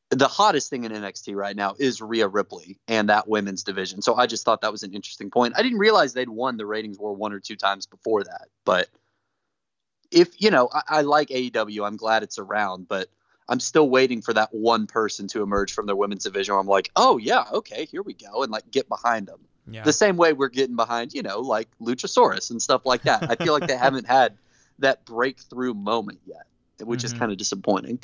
the 0.09 0.27
hottest 0.27 0.69
thing 0.69 0.85
in 0.85 0.91
NXT 0.91 1.35
right 1.35 1.55
now 1.55 1.75
is 1.77 2.01
Rhea 2.01 2.27
Ripley 2.27 2.77
and 2.87 3.09
that 3.09 3.27
women's 3.27 3.63
division. 3.63 4.01
So 4.01 4.15
I 4.15 4.25
just 4.25 4.45
thought 4.45 4.61
that 4.61 4.71
was 4.71 4.83
an 4.83 4.93
interesting 4.93 5.29
point. 5.29 5.55
I 5.57 5.63
didn't 5.63 5.79
realize 5.79 6.13
they'd 6.13 6.29
won 6.29 6.57
the 6.57 6.65
ratings 6.65 6.97
war 6.97 7.13
one 7.13 7.33
or 7.33 7.39
two 7.39 7.57
times 7.57 7.85
before 7.85 8.23
that. 8.23 8.47
But 8.63 8.87
if 10.11 10.29
you 10.41 10.51
know, 10.51 10.69
I, 10.73 10.81
I 10.87 11.01
like 11.01 11.29
AEW. 11.29 11.85
I'm 11.85 11.97
glad 11.97 12.23
it's 12.23 12.39
around, 12.39 12.87
but 12.87 13.09
I'm 13.49 13.59
still 13.59 13.89
waiting 13.89 14.21
for 14.21 14.33
that 14.33 14.53
one 14.53 14.87
person 14.87 15.27
to 15.29 15.41
emerge 15.41 15.73
from 15.73 15.85
their 15.85 15.95
women's 15.95 16.23
division. 16.23 16.53
Where 16.53 16.59
I'm 16.61 16.67
like, 16.67 16.91
oh 16.95 17.17
yeah, 17.17 17.45
okay, 17.53 17.85
here 17.85 18.01
we 18.01 18.13
go, 18.13 18.43
and 18.43 18.51
like 18.51 18.69
get 18.71 18.87
behind 18.89 19.27
them. 19.27 19.39
Yeah. 19.69 19.83
The 19.83 19.93
same 19.93 20.15
way 20.15 20.31
we're 20.33 20.47
getting 20.47 20.75
behind, 20.77 21.13
you 21.13 21.21
know, 21.23 21.39
like 21.41 21.67
Luchasaurus 21.81 22.51
and 22.51 22.61
stuff 22.61 22.85
like 22.85 23.03
that. 23.03 23.29
I 23.29 23.35
feel 23.35 23.51
like 23.53 23.67
they 23.67 23.75
haven't 23.87 24.07
had 24.07 24.37
that 24.79 25.03
breakthrough 25.05 25.73
moment 25.73 26.19
yet, 26.25 26.47
which 26.87 27.03
is 27.03 27.13
Mhm. 27.13 27.19
kind 27.19 27.31
of 27.33 27.37
disappointing. 27.37 27.99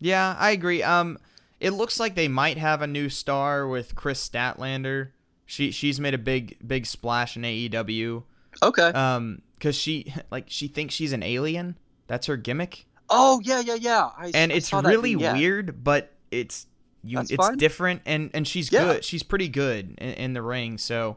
Yeah, 0.00 0.36
I 0.38 0.50
agree. 0.50 0.82
Um, 0.82 1.18
it 1.60 1.70
looks 1.70 1.98
like 1.98 2.14
they 2.14 2.28
might 2.28 2.58
have 2.58 2.82
a 2.82 2.86
new 2.86 3.08
star 3.08 3.66
with 3.66 3.94
Kris 3.94 4.28
Statlander. 4.28 5.10
She 5.46 5.70
she's 5.70 5.98
made 6.00 6.12
a 6.14 6.18
big 6.18 6.56
big 6.66 6.84
splash 6.86 7.36
in 7.36 7.42
AEW. 7.44 8.24
Okay. 8.62 8.88
Um, 8.88 9.42
cause 9.60 9.74
she 9.74 10.12
like 10.30 10.44
she 10.48 10.68
thinks 10.68 10.94
she's 10.94 11.12
an 11.12 11.22
alien. 11.22 11.76
That's 12.06 12.26
her 12.26 12.36
gimmick, 12.36 12.86
oh 13.08 13.40
yeah, 13.42 13.60
yeah, 13.60 13.74
yeah. 13.76 14.10
I, 14.16 14.30
and 14.34 14.52
I 14.52 14.56
it's 14.56 14.72
really 14.72 15.14
vignette. 15.14 15.36
weird, 15.36 15.82
but 15.84 16.12
it's 16.30 16.66
you. 17.02 17.16
That's 17.18 17.30
it's 17.30 17.46
fine. 17.46 17.56
different, 17.56 18.02
and 18.04 18.30
and 18.34 18.46
she's 18.46 18.70
Yeah. 18.70 18.84
good. 18.84 19.04
She's 19.04 19.22
pretty 19.22 19.48
good 19.48 19.94
in, 19.98 20.10
in 20.14 20.32
the 20.34 20.42
ring. 20.42 20.78
So. 20.78 21.16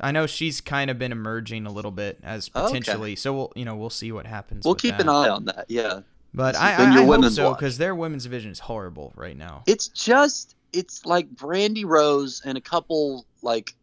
I 0.00 0.12
know 0.12 0.28
she's 0.28 0.60
kind 0.60 0.90
of 0.92 0.98
been 1.00 1.10
emerging 1.10 1.66
a 1.66 1.72
little 1.72 1.90
bit 1.90 2.20
as 2.22 2.48
Okay. 2.54 2.66
potentially, 2.66 3.16
so 3.16 3.34
we'll 3.34 3.52
you 3.56 3.64
know 3.64 3.74
we'll 3.74 3.90
see 3.90 4.12
what 4.12 4.26
happens. 4.28 4.64
We'll 4.64 4.76
keep 4.76 4.92
that. 4.92 5.00
an 5.00 5.08
eye 5.08 5.28
on 5.28 5.46
that. 5.46 5.64
Yeah. 5.68 6.02
But 6.32 6.54
I, 6.54 6.74
I, 6.74 6.94
your 6.94 7.02
I 7.02 7.16
hope 7.20 7.32
so 7.32 7.52
because 7.52 7.78
their 7.78 7.96
women's 7.96 8.22
division 8.22 8.52
is 8.52 8.60
horrible 8.60 9.12
right 9.16 9.36
now. 9.36 9.64
It's 9.66 9.88
just 9.88 10.54
it's 10.72 11.04
like 11.04 11.28
Brandi 11.34 11.84
Rhodes 11.84 12.42
and 12.44 12.56
a 12.56 12.60
couple 12.60 13.26
like 13.42 13.74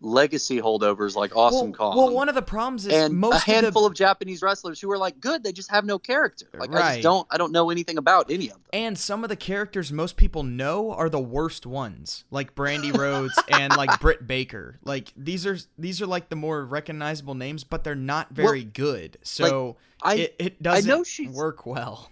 legacy 0.00 0.60
holdovers 0.60 1.14
like 1.14 1.36
Awesome 1.36 1.72
well, 1.72 1.92
Kong. 1.92 1.96
well, 1.96 2.10
one 2.14 2.28
of 2.28 2.34
the 2.34 2.42
problems 2.42 2.86
is 2.86 2.92
and 2.92 3.14
most 3.14 3.34
a 3.34 3.36
of 3.36 3.44
the 3.44 3.52
handful 3.52 3.86
of, 3.86 3.94
Japanese 3.94 4.42
wrestlers 4.42 4.80
who 4.80 4.90
are 4.90 4.98
like 4.98 5.20
good, 5.20 5.44
they 5.44 5.52
just 5.52 5.70
have 5.70 5.84
no 5.84 5.98
character. 5.98 6.46
Like 6.54 6.72
I 6.74 6.92
just 6.94 7.02
don't 7.02 7.26
I 7.30 7.36
don't 7.36 7.52
know 7.52 7.70
anything 7.70 7.98
about 7.98 8.30
any 8.30 8.46
of 8.46 8.54
them. 8.54 8.62
And 8.72 8.98
some 8.98 9.22
of 9.24 9.28
the 9.28 9.36
characters 9.36 9.92
most 9.92 10.16
people 10.16 10.42
know 10.42 10.92
are 10.92 11.08
the 11.08 11.20
worst 11.20 11.66
ones, 11.66 12.24
like 12.30 12.54
Brandi 12.54 12.96
Rhodes 12.96 13.38
and 13.50 13.76
like 13.76 14.00
Britt 14.00 14.26
Baker. 14.26 14.78
Like 14.84 15.12
these 15.16 15.46
are 15.46 15.58
these 15.78 16.00
are 16.00 16.06
like 16.06 16.28
the 16.30 16.36
more 16.36 16.64
recognizable 16.64 17.34
names, 17.34 17.64
but 17.64 17.84
they're 17.84 17.94
not 17.94 18.30
very 18.30 18.64
good. 18.64 19.18
So 19.22 19.76
I 20.02 20.14
it, 20.14 20.36
it 20.38 20.62
doesn't 20.62 20.88
know 20.88 21.04
she's- 21.04 21.34
work 21.34 21.66
well. 21.66 22.10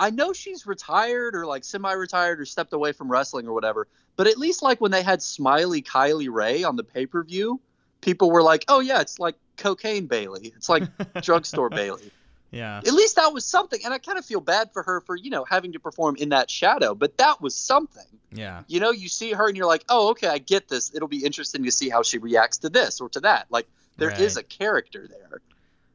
I 0.00 0.10
know 0.10 0.32
she's 0.32 0.64
retired 0.64 1.34
or 1.34 1.44
like 1.44 1.64
semi-retired 1.64 2.40
or 2.40 2.44
stepped 2.44 2.72
away 2.72 2.92
from 2.92 3.10
wrestling 3.10 3.48
or 3.48 3.52
whatever, 3.52 3.88
but 4.18 4.26
at 4.26 4.36
least 4.36 4.62
like 4.62 4.80
when 4.82 4.90
they 4.90 5.02
had 5.02 5.22
Smiley 5.22 5.80
Kylie 5.80 6.28
Rae 6.30 6.64
on 6.64 6.74
the 6.76 6.82
pay-per-view, 6.84 7.60
people 8.02 8.30
were 8.30 8.42
like, 8.42 8.64
"Oh 8.68 8.80
yeah, 8.80 9.00
it's 9.00 9.18
like 9.18 9.36
cocaine 9.56 10.06
Bayley. 10.06 10.52
It's 10.56 10.68
like 10.68 10.82
drugstore 11.22 11.70
Bayley." 11.70 12.10
Yeah. 12.50 12.78
At 12.78 12.92
least 12.94 13.16
that 13.16 13.32
was 13.32 13.44
something, 13.44 13.78
and 13.84 13.94
I 13.94 13.98
kind 13.98 14.18
of 14.18 14.24
feel 14.24 14.40
bad 14.40 14.72
for 14.72 14.82
her 14.82 15.00
for 15.02 15.14
you 15.16 15.30
know 15.30 15.44
having 15.44 15.72
to 15.72 15.78
perform 15.78 16.16
in 16.16 16.30
that 16.30 16.50
shadow, 16.50 16.94
but 16.94 17.16
that 17.18 17.40
was 17.40 17.54
something. 17.54 18.04
Yeah. 18.32 18.64
You 18.66 18.80
know, 18.80 18.90
you 18.90 19.08
see 19.08 19.32
her 19.32 19.46
and 19.46 19.56
you're 19.56 19.66
like, 19.66 19.84
"Oh, 19.88 20.10
okay, 20.10 20.28
I 20.28 20.38
get 20.38 20.68
this. 20.68 20.92
It'll 20.94 21.08
be 21.08 21.24
interesting 21.24 21.62
to 21.64 21.70
see 21.70 21.88
how 21.88 22.02
she 22.02 22.18
reacts 22.18 22.58
to 22.58 22.68
this 22.70 23.00
or 23.00 23.08
to 23.10 23.20
that." 23.20 23.46
Like 23.50 23.68
there 23.98 24.10
is 24.10 24.36
Right. 24.36 24.44
a 24.44 24.48
character 24.48 25.06
there. 25.08 25.40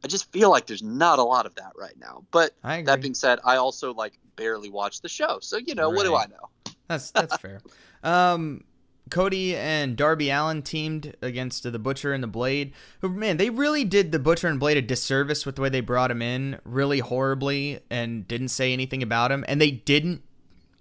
I 0.03 0.07
just 0.07 0.31
feel 0.31 0.49
like 0.49 0.65
there's 0.65 0.83
not 0.83 1.19
a 1.19 1.23
lot 1.23 1.45
of 1.45 1.55
that 1.55 1.73
right 1.77 1.97
now. 1.99 2.23
But 2.31 2.53
that 2.85 3.01
being 3.01 3.13
said, 3.15 3.39
I 3.43 3.55
also 3.57 3.93
like 3.93 4.13
barely 4.35 4.69
watch 4.69 5.01
the 5.01 5.09
show, 5.09 5.39
so 5.41 5.57
you 5.57 5.75
know 5.75 5.89
what 5.89 6.03
do 6.05 6.15
I 6.15 6.25
know? 6.27 6.49
That's 6.87 7.11
that's 7.11 7.37
fair. 7.37 7.61
Um, 8.03 8.63
Cody 9.09 9.55
and 9.55 9.95
Darby 9.95 10.29
Allin 10.29 10.61
teamed 10.61 11.15
against 11.21 11.63
the 11.63 11.79
Butcher 11.79 12.13
and 12.13 12.23
the 12.23 12.27
Blade. 12.27 12.73
Who 13.01 13.09
man, 13.09 13.37
they 13.37 13.49
really 13.49 13.83
did 13.83 14.11
the 14.11 14.19
Butcher 14.19 14.47
and 14.47 14.59
Blade 14.59 14.77
a 14.77 14.81
disservice 14.81 15.45
with 15.45 15.55
the 15.55 15.61
way 15.61 15.69
they 15.69 15.81
brought 15.81 16.11
him 16.11 16.21
in, 16.21 16.59
really 16.63 16.99
horribly, 16.99 17.79
and 17.89 18.27
didn't 18.27 18.49
say 18.49 18.73
anything 18.73 19.03
about 19.03 19.31
him. 19.31 19.43
And 19.47 19.59
they 19.59 19.71
didn't 19.71 20.23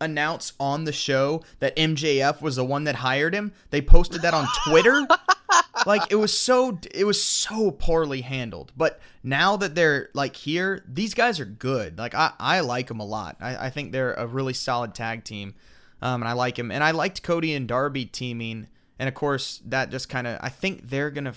announce 0.00 0.52
on 0.58 0.84
the 0.84 0.92
show 0.92 1.42
that 1.60 1.76
MJF 1.76 2.42
was 2.42 2.56
the 2.56 2.64
one 2.64 2.84
that 2.84 2.96
hired 2.96 3.34
him. 3.34 3.52
They 3.70 3.80
posted 3.80 4.22
that 4.22 4.34
on 4.34 4.46
Twitter. 4.66 5.06
like 5.86 6.02
it 6.10 6.16
was 6.16 6.36
so 6.36 6.78
it 6.94 7.04
was 7.04 7.22
so 7.22 7.70
poorly 7.70 8.20
handled. 8.20 8.72
But 8.76 9.00
now 9.22 9.56
that 9.56 9.74
they're 9.74 10.10
like 10.14 10.36
here, 10.36 10.84
these 10.88 11.14
guys 11.14 11.40
are 11.40 11.44
good. 11.44 11.98
Like 11.98 12.14
I 12.14 12.32
I 12.38 12.60
like 12.60 12.88
them 12.88 13.00
a 13.00 13.04
lot. 13.04 13.36
I, 13.40 13.66
I 13.66 13.70
think 13.70 13.92
they're 13.92 14.14
a 14.14 14.26
really 14.26 14.54
solid 14.54 14.94
tag 14.94 15.24
team. 15.24 15.54
Um, 16.02 16.20
and 16.20 16.28
I 16.28 16.32
like 16.32 16.58
him. 16.58 16.70
And 16.70 16.82
I 16.84 16.90
liked 16.90 17.22
Cody 17.22 17.54
and 17.54 17.66
Darby 17.66 18.04
teaming. 18.04 18.66
And 18.98 19.08
of 19.08 19.14
course, 19.14 19.62
that 19.64 19.90
just 19.90 20.08
kind 20.08 20.26
of 20.26 20.38
I 20.42 20.48
think 20.48 20.90
they're 20.90 21.10
gonna 21.10 21.34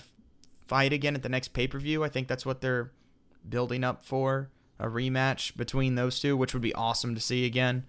fight 0.66 0.92
again 0.92 1.14
at 1.14 1.22
the 1.22 1.28
next 1.28 1.48
pay 1.48 1.66
per 1.66 1.78
view. 1.78 2.04
I 2.04 2.08
think 2.08 2.28
that's 2.28 2.44
what 2.44 2.60
they're 2.60 2.90
building 3.48 3.84
up 3.84 4.04
for 4.04 4.50
a 4.78 4.88
rematch 4.88 5.56
between 5.56 5.94
those 5.94 6.20
two, 6.20 6.36
which 6.36 6.52
would 6.52 6.62
be 6.62 6.74
awesome 6.74 7.14
to 7.14 7.20
see 7.20 7.46
again. 7.46 7.84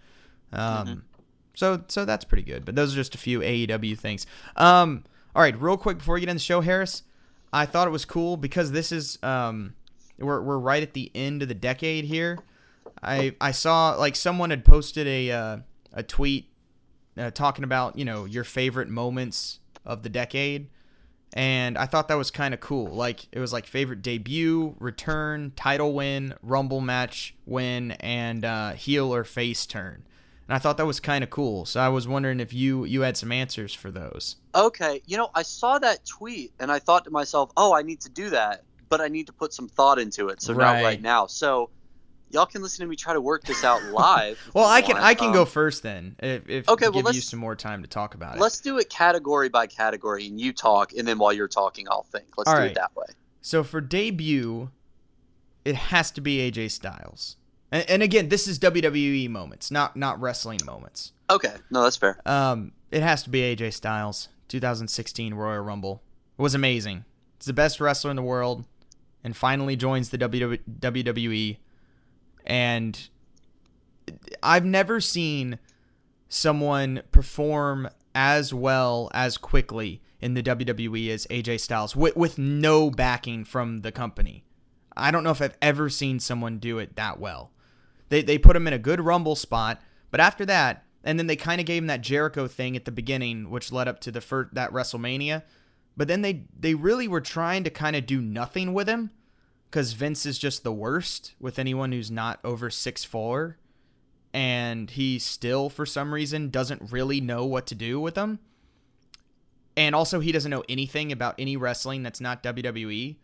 Um, 0.53 1.03
so 1.55 1.83
so 1.87 2.05
that's 2.05 2.23
pretty 2.23 2.43
good. 2.43 2.63
But 2.63 2.75
those 2.75 2.93
are 2.93 2.95
just 2.95 3.15
a 3.15 3.17
few 3.17 3.39
AEW 3.39 3.97
things. 3.97 4.25
Um, 4.55 5.03
all 5.35 5.41
right, 5.41 5.59
real 5.59 5.77
quick 5.77 5.97
before 5.97 6.15
we 6.15 6.21
get 6.21 6.29
into 6.29 6.39
the 6.39 6.45
show, 6.45 6.61
Harris, 6.61 7.03
I 7.51 7.65
thought 7.65 7.87
it 7.87 7.91
was 7.91 8.05
cool 8.05 8.37
because 8.37 8.71
this 8.71 8.91
is 8.91 9.17
um, 9.23 9.73
we're 10.19 10.41
we're 10.41 10.59
right 10.59 10.83
at 10.83 10.93
the 10.93 11.11
end 11.15 11.41
of 11.41 11.47
the 11.47 11.55
decade 11.55 12.05
here. 12.05 12.37
I 13.01 13.35
I 13.41 13.51
saw 13.51 13.95
like 13.95 14.15
someone 14.15 14.51
had 14.51 14.63
posted 14.63 15.07
a 15.07 15.31
uh, 15.31 15.57
a 15.93 16.03
tweet 16.03 16.49
uh, 17.17 17.31
talking 17.31 17.63
about 17.63 17.97
you 17.97 18.05
know 18.05 18.25
your 18.25 18.43
favorite 18.43 18.89
moments 18.89 19.59
of 19.85 20.03
the 20.03 20.09
decade, 20.09 20.69
and 21.33 21.77
I 21.77 21.85
thought 21.85 22.07
that 22.07 22.15
was 22.17 22.31
kind 22.31 22.53
of 22.53 22.59
cool. 22.59 22.93
Like 22.95 23.27
it 23.31 23.39
was 23.39 23.53
like 23.53 23.65
favorite 23.65 24.01
debut, 24.01 24.75
return, 24.79 25.51
title 25.55 25.93
win, 25.93 26.33
rumble 26.41 26.81
match 26.81 27.35
win, 27.45 27.91
and 27.93 28.45
uh, 28.45 28.73
heel 28.73 29.13
or 29.13 29.23
face 29.23 29.65
turn. 29.65 30.03
And 30.47 30.55
I 30.55 30.59
thought 30.59 30.77
that 30.77 30.85
was 30.85 30.99
kind 31.01 31.23
of 31.23 31.29
cool. 31.29 31.65
So 31.65 31.81
I 31.81 31.89
was 31.89 32.07
wondering 32.07 32.39
if 32.39 32.53
you 32.53 32.85
you 32.85 33.01
had 33.01 33.17
some 33.17 33.31
answers 33.31 33.73
for 33.73 33.91
those. 33.91 34.37
Okay, 34.55 35.01
you 35.05 35.17
know, 35.17 35.29
I 35.35 35.43
saw 35.43 35.77
that 35.79 36.05
tweet 36.05 36.53
and 36.59 36.71
I 36.71 36.79
thought 36.79 37.03
to 37.05 37.11
myself, 37.11 37.51
"Oh, 37.57 37.73
I 37.73 37.81
need 37.81 38.01
to 38.01 38.09
do 38.09 38.29
that, 38.29 38.63
but 38.89 39.01
I 39.01 39.09
need 39.09 39.27
to 39.27 39.33
put 39.33 39.53
some 39.53 39.67
thought 39.67 39.99
into 39.99 40.29
it." 40.29 40.41
So 40.41 40.53
Right. 40.53 40.79
not 40.79 40.85
right 40.85 41.01
now. 41.01 41.27
So 41.27 41.69
y'all 42.29 42.45
can 42.45 42.61
listen 42.61 42.83
to 42.85 42.89
me 42.89 42.95
try 42.95 43.13
to 43.13 43.21
work 43.21 43.43
this 43.43 43.63
out 43.63 43.83
live. 43.85 44.39
Well, 44.53 44.65
I 44.65 44.81
can 44.81 44.93
want. 44.93 45.05
I 45.05 45.13
can 45.15 45.27
Um, 45.27 45.33
go 45.33 45.45
first 45.45 45.83
then. 45.83 46.15
If, 46.19 46.49
if 46.49 46.69
okay, 46.69 46.89
well, 46.89 47.03
give 47.03 47.15
you 47.15 47.21
some 47.21 47.39
more 47.39 47.55
time 47.55 47.81
to 47.81 47.87
talk 47.87 48.15
about 48.15 48.35
it. 48.37 48.41
Let's 48.41 48.59
do 48.59 48.77
it 48.77 48.89
category 48.89 49.49
by 49.49 49.67
category, 49.67 50.27
and 50.27 50.39
you 50.39 50.53
talk, 50.53 50.93
and 50.93 51.07
then 51.07 51.17
while 51.17 51.33
you're 51.33 51.47
talking, 51.47 51.87
I'll 51.89 52.03
think. 52.03 52.25
Let's 52.37 52.49
All 52.49 52.55
do 52.55 52.61
right. 52.61 52.71
it 52.71 52.75
that 52.75 52.95
way. 52.95 53.05
So 53.41 53.63
for 53.63 53.81
debut, 53.81 54.71
it 55.65 55.75
has 55.75 56.11
to 56.11 56.21
be 56.21 56.49
AJ 56.51 56.71
Styles. 56.71 57.37
And, 57.71 57.89
and 57.89 58.03
again, 58.03 58.29
this 58.29 58.47
is 58.47 58.57
WWE 58.59 59.29
moments, 59.29 59.71
not 59.71 59.95
not 59.95 60.19
wrestling 60.21 60.59
moments. 60.65 61.11
Okay, 61.29 61.53
no, 61.69 61.83
that's 61.83 61.97
fair. 61.97 62.19
Um, 62.25 62.71
it 62.91 63.03
has 63.03 63.23
to 63.23 63.29
be 63.29 63.41
AJ 63.41 63.73
Styles. 63.73 64.29
2016 64.47 65.33
Royal 65.33 65.61
Rumble 65.61 66.01
it 66.37 66.41
was 66.41 66.53
amazing. 66.55 67.03
He's 67.39 67.47
the 67.47 67.53
best 67.53 67.81
wrestler 67.81 68.11
in 68.11 68.15
the 68.15 68.21
world, 68.21 68.65
and 69.23 69.35
finally 69.35 69.75
joins 69.75 70.09
the 70.09 70.17
WWE. 70.17 71.57
And 72.47 73.09
I've 74.41 74.65
never 74.65 74.99
seen 74.99 75.59
someone 76.29 77.03
perform 77.11 77.89
as 78.15 78.53
well 78.53 79.11
as 79.13 79.37
quickly 79.37 80.01
in 80.19 80.33
the 80.33 80.41
WWE 80.41 81.09
as 81.09 81.27
AJ 81.27 81.59
Styles 81.59 81.95
with, 81.95 82.15
with 82.15 82.39
no 82.39 82.89
backing 82.89 83.43
from 83.43 83.79
the 83.79 83.91
company. 83.91 84.43
I 84.95 85.11
don't 85.11 85.23
know 85.23 85.31
if 85.31 85.41
I've 85.41 85.57
ever 85.61 85.89
seen 85.89 86.19
someone 86.19 86.57
do 86.57 86.79
it 86.79 86.95
that 86.95 87.19
well. 87.19 87.51
They, 88.09 88.23
they 88.23 88.37
put 88.37 88.55
him 88.55 88.65
in 88.65 88.73
a 88.73 88.79
good 88.79 89.01
Rumble 89.01 89.35
spot, 89.35 89.79
but 90.09 90.19
after 90.19 90.45
that, 90.45 90.85
and 91.03 91.19
then 91.19 91.27
they 91.27 91.35
kind 91.35 91.59
of 91.59 91.67
gave 91.67 91.83
him 91.83 91.87
that 91.87 92.01
Jericho 92.01 92.47
thing 92.47 92.75
at 92.75 92.85
the 92.85 92.91
beginning, 92.91 93.49
which 93.49 93.71
led 93.71 93.87
up 93.87 93.99
to 94.01 94.11
the 94.11 94.21
first, 94.21 94.55
that 94.55 94.71
WrestleMania. 94.71 95.43
But 95.95 96.07
then 96.07 96.21
they 96.21 96.45
they 96.57 96.73
really 96.73 97.07
were 97.07 97.21
trying 97.21 97.63
to 97.63 97.69
kind 97.69 97.95
of 97.95 98.05
do 98.05 98.21
nothing 98.21 98.73
with 98.73 98.87
him 98.87 99.11
because 99.69 99.93
Vince 99.93 100.25
is 100.25 100.37
just 100.37 100.63
the 100.63 100.71
worst 100.71 101.33
with 101.39 101.59
anyone 101.59 101.91
who's 101.91 102.11
not 102.11 102.39
over 102.43 102.69
six 102.69 103.03
four, 103.03 103.57
and 104.33 104.89
he 104.91 105.19
still 105.19 105.69
for 105.69 105.85
some 105.85 106.13
reason 106.13 106.49
doesn't 106.49 106.91
really 106.91 107.21
know 107.21 107.45
what 107.45 107.67
to 107.67 107.75
do 107.75 107.99
with 107.99 108.15
them. 108.15 108.39
And 109.75 109.93
also, 109.93 110.19
he 110.19 110.31
doesn't 110.31 110.49
know 110.49 110.63
anything 110.67 111.11
about 111.11 111.35
any 111.37 111.55
wrestling 111.55 112.01
that's 112.01 112.19
not 112.19 112.41
WWE. 112.41 113.17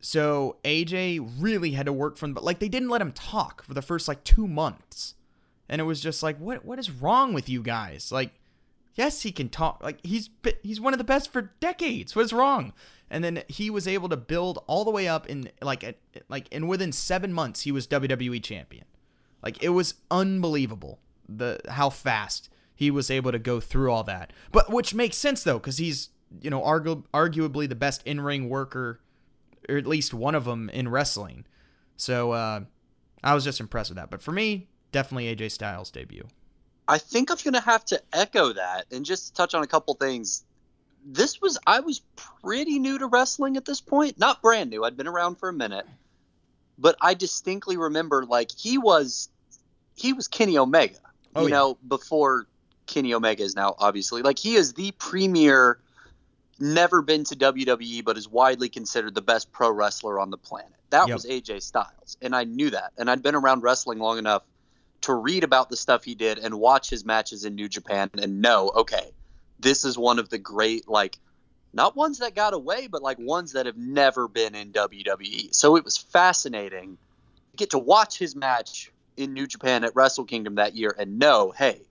So 0.00 0.56
AJ 0.64 1.34
really 1.38 1.72
had 1.72 1.86
to 1.86 1.92
work 1.92 2.16
from, 2.16 2.34
but 2.34 2.44
like 2.44 2.58
they 2.58 2.68
didn't 2.68 2.88
let 2.88 3.00
him 3.00 3.12
talk 3.12 3.62
for 3.64 3.74
the 3.74 3.82
first 3.82 4.08
like 4.08 4.24
two 4.24 4.46
months, 4.46 5.14
and 5.68 5.80
it 5.80 5.84
was 5.84 6.00
just 6.00 6.22
like, 6.22 6.38
what 6.38 6.64
what 6.64 6.78
is 6.78 6.90
wrong 6.90 7.34
with 7.34 7.48
you 7.48 7.62
guys? 7.62 8.12
Like, 8.12 8.32
yes, 8.94 9.22
he 9.22 9.32
can 9.32 9.48
talk. 9.48 9.82
Like 9.82 10.04
he's 10.04 10.30
he's 10.62 10.80
one 10.80 10.94
of 10.94 10.98
the 10.98 11.04
best 11.04 11.32
for 11.32 11.52
decades. 11.60 12.14
What's 12.16 12.32
wrong? 12.32 12.72
And 13.10 13.22
then 13.22 13.42
he 13.48 13.70
was 13.70 13.86
able 13.86 14.08
to 14.08 14.16
build 14.16 14.64
all 14.66 14.84
the 14.84 14.90
way 14.90 15.06
up 15.06 15.28
in 15.28 15.50
like 15.62 15.98
like 16.28 16.48
in 16.52 16.66
within 16.66 16.92
seven 16.92 17.32
months 17.32 17.62
he 17.62 17.72
was 17.72 17.86
WWE 17.86 18.42
champion. 18.42 18.84
Like 19.42 19.62
it 19.62 19.70
was 19.70 19.94
unbelievable. 20.10 21.00
the 21.28 21.60
how 21.68 21.90
fast 21.90 22.48
he 22.74 22.90
was 22.90 23.10
able 23.10 23.30
to 23.32 23.38
go 23.38 23.60
through 23.60 23.90
all 23.92 24.02
that. 24.04 24.32
But 24.50 24.70
which 24.72 24.94
makes 24.94 25.16
sense 25.16 25.44
though, 25.44 25.58
because 25.58 25.78
he's 25.78 26.10
you 26.40 26.50
know 26.50 26.60
argu- 26.62 27.04
arguably 27.12 27.68
the 27.68 27.74
best 27.74 28.02
in 28.06 28.20
ring 28.20 28.48
worker, 28.48 29.00
or 29.68 29.76
at 29.76 29.86
least 29.86 30.12
one 30.14 30.34
of 30.34 30.44
them 30.44 30.68
in 30.70 30.88
wrestling. 30.88 31.44
So 31.96 32.32
uh, 32.32 32.60
I 33.22 33.34
was 33.34 33.44
just 33.44 33.60
impressed 33.60 33.90
with 33.90 33.96
that. 33.96 34.10
But 34.10 34.22
for 34.22 34.32
me, 34.32 34.68
definitely 34.90 35.34
AJ 35.34 35.52
Styles 35.52 35.90
debut. 35.90 36.26
I 36.86 36.98
think 36.98 37.30
I'm 37.30 37.38
going 37.42 37.54
to 37.54 37.60
have 37.60 37.84
to 37.86 38.00
echo 38.12 38.52
that 38.52 38.86
and 38.92 39.04
just 39.04 39.34
touch 39.34 39.54
on 39.54 39.62
a 39.62 39.66
couple 39.66 39.94
things. 39.94 40.44
This 41.06 41.40
was 41.40 41.58
I 41.66 41.80
was 41.80 42.00
pretty 42.16 42.78
new 42.78 42.98
to 42.98 43.06
wrestling 43.06 43.56
at 43.56 43.64
this 43.64 43.80
point, 43.80 44.18
not 44.18 44.42
brand 44.42 44.70
new. 44.70 44.84
I'd 44.84 44.96
been 44.96 45.06
around 45.08 45.36
for 45.36 45.48
a 45.48 45.52
minute, 45.52 45.86
but 46.78 46.96
I 47.00 47.14
distinctly 47.14 47.76
remember 47.76 48.24
like 48.24 48.50
he 48.50 48.78
was 48.78 49.28
he 49.96 50.12
was 50.12 50.28
Kenny 50.28 50.56
Omega. 50.58 50.98
Oh, 51.36 51.42
you 51.42 51.48
yeah. 51.48 51.54
know, 51.56 51.78
before 51.86 52.46
Kenny 52.86 53.12
Omega 53.14 53.42
is 53.42 53.54
now 53.54 53.74
obviously 53.78 54.22
like 54.22 54.38
he 54.38 54.54
is 54.54 54.72
the 54.74 54.92
premier 54.92 55.78
never 56.58 57.02
been 57.02 57.24
to 57.24 57.36
WWE 57.36 58.04
but 58.04 58.16
is 58.16 58.28
widely 58.28 58.68
considered 58.68 59.14
the 59.14 59.22
best 59.22 59.52
pro 59.52 59.70
wrestler 59.70 60.18
on 60.20 60.30
the 60.30 60.38
planet. 60.38 60.70
That 60.90 61.08
Yep. 61.08 61.14
was 61.14 61.24
AJ 61.26 61.62
Styles 61.62 62.16
and 62.22 62.34
I 62.34 62.44
knew 62.44 62.70
that. 62.70 62.92
And 62.96 63.10
I'd 63.10 63.22
been 63.22 63.34
around 63.34 63.62
wrestling 63.62 63.98
long 63.98 64.18
enough 64.18 64.42
to 65.04 65.14
read 65.14 65.44
about 65.44 65.70
the 65.70 65.76
stuff 65.76 66.04
he 66.04 66.14
did 66.14 66.38
and 66.38 66.54
watch 66.54 66.90
his 66.90 67.04
matches 67.04 67.44
in 67.44 67.54
New 67.54 67.68
Japan 67.68 68.10
and 68.20 68.40
know, 68.40 68.70
okay, 68.74 69.10
this 69.60 69.84
is 69.84 69.98
one 69.98 70.18
of 70.18 70.28
the 70.28 70.38
great 70.38 70.88
like 70.88 71.18
not 71.72 71.96
ones 71.96 72.18
that 72.18 72.34
got 72.34 72.54
away, 72.54 72.86
but 72.86 73.02
like 73.02 73.18
ones 73.18 73.52
that 73.52 73.66
have 73.66 73.76
never 73.76 74.28
been 74.28 74.54
in 74.54 74.72
WWE. 74.72 75.54
So 75.54 75.76
it 75.76 75.84
was 75.84 75.96
fascinating 75.96 76.96
to 77.50 77.56
get 77.56 77.70
to 77.70 77.78
watch 77.78 78.18
his 78.18 78.36
match 78.36 78.92
in 79.16 79.32
New 79.32 79.46
Japan 79.46 79.84
at 79.84 79.94
Wrestle 79.94 80.24
Kingdom 80.24 80.56
that 80.56 80.74
year 80.74 80.94
and 80.96 81.18
know, 81.18 81.52
hey, 81.56 81.82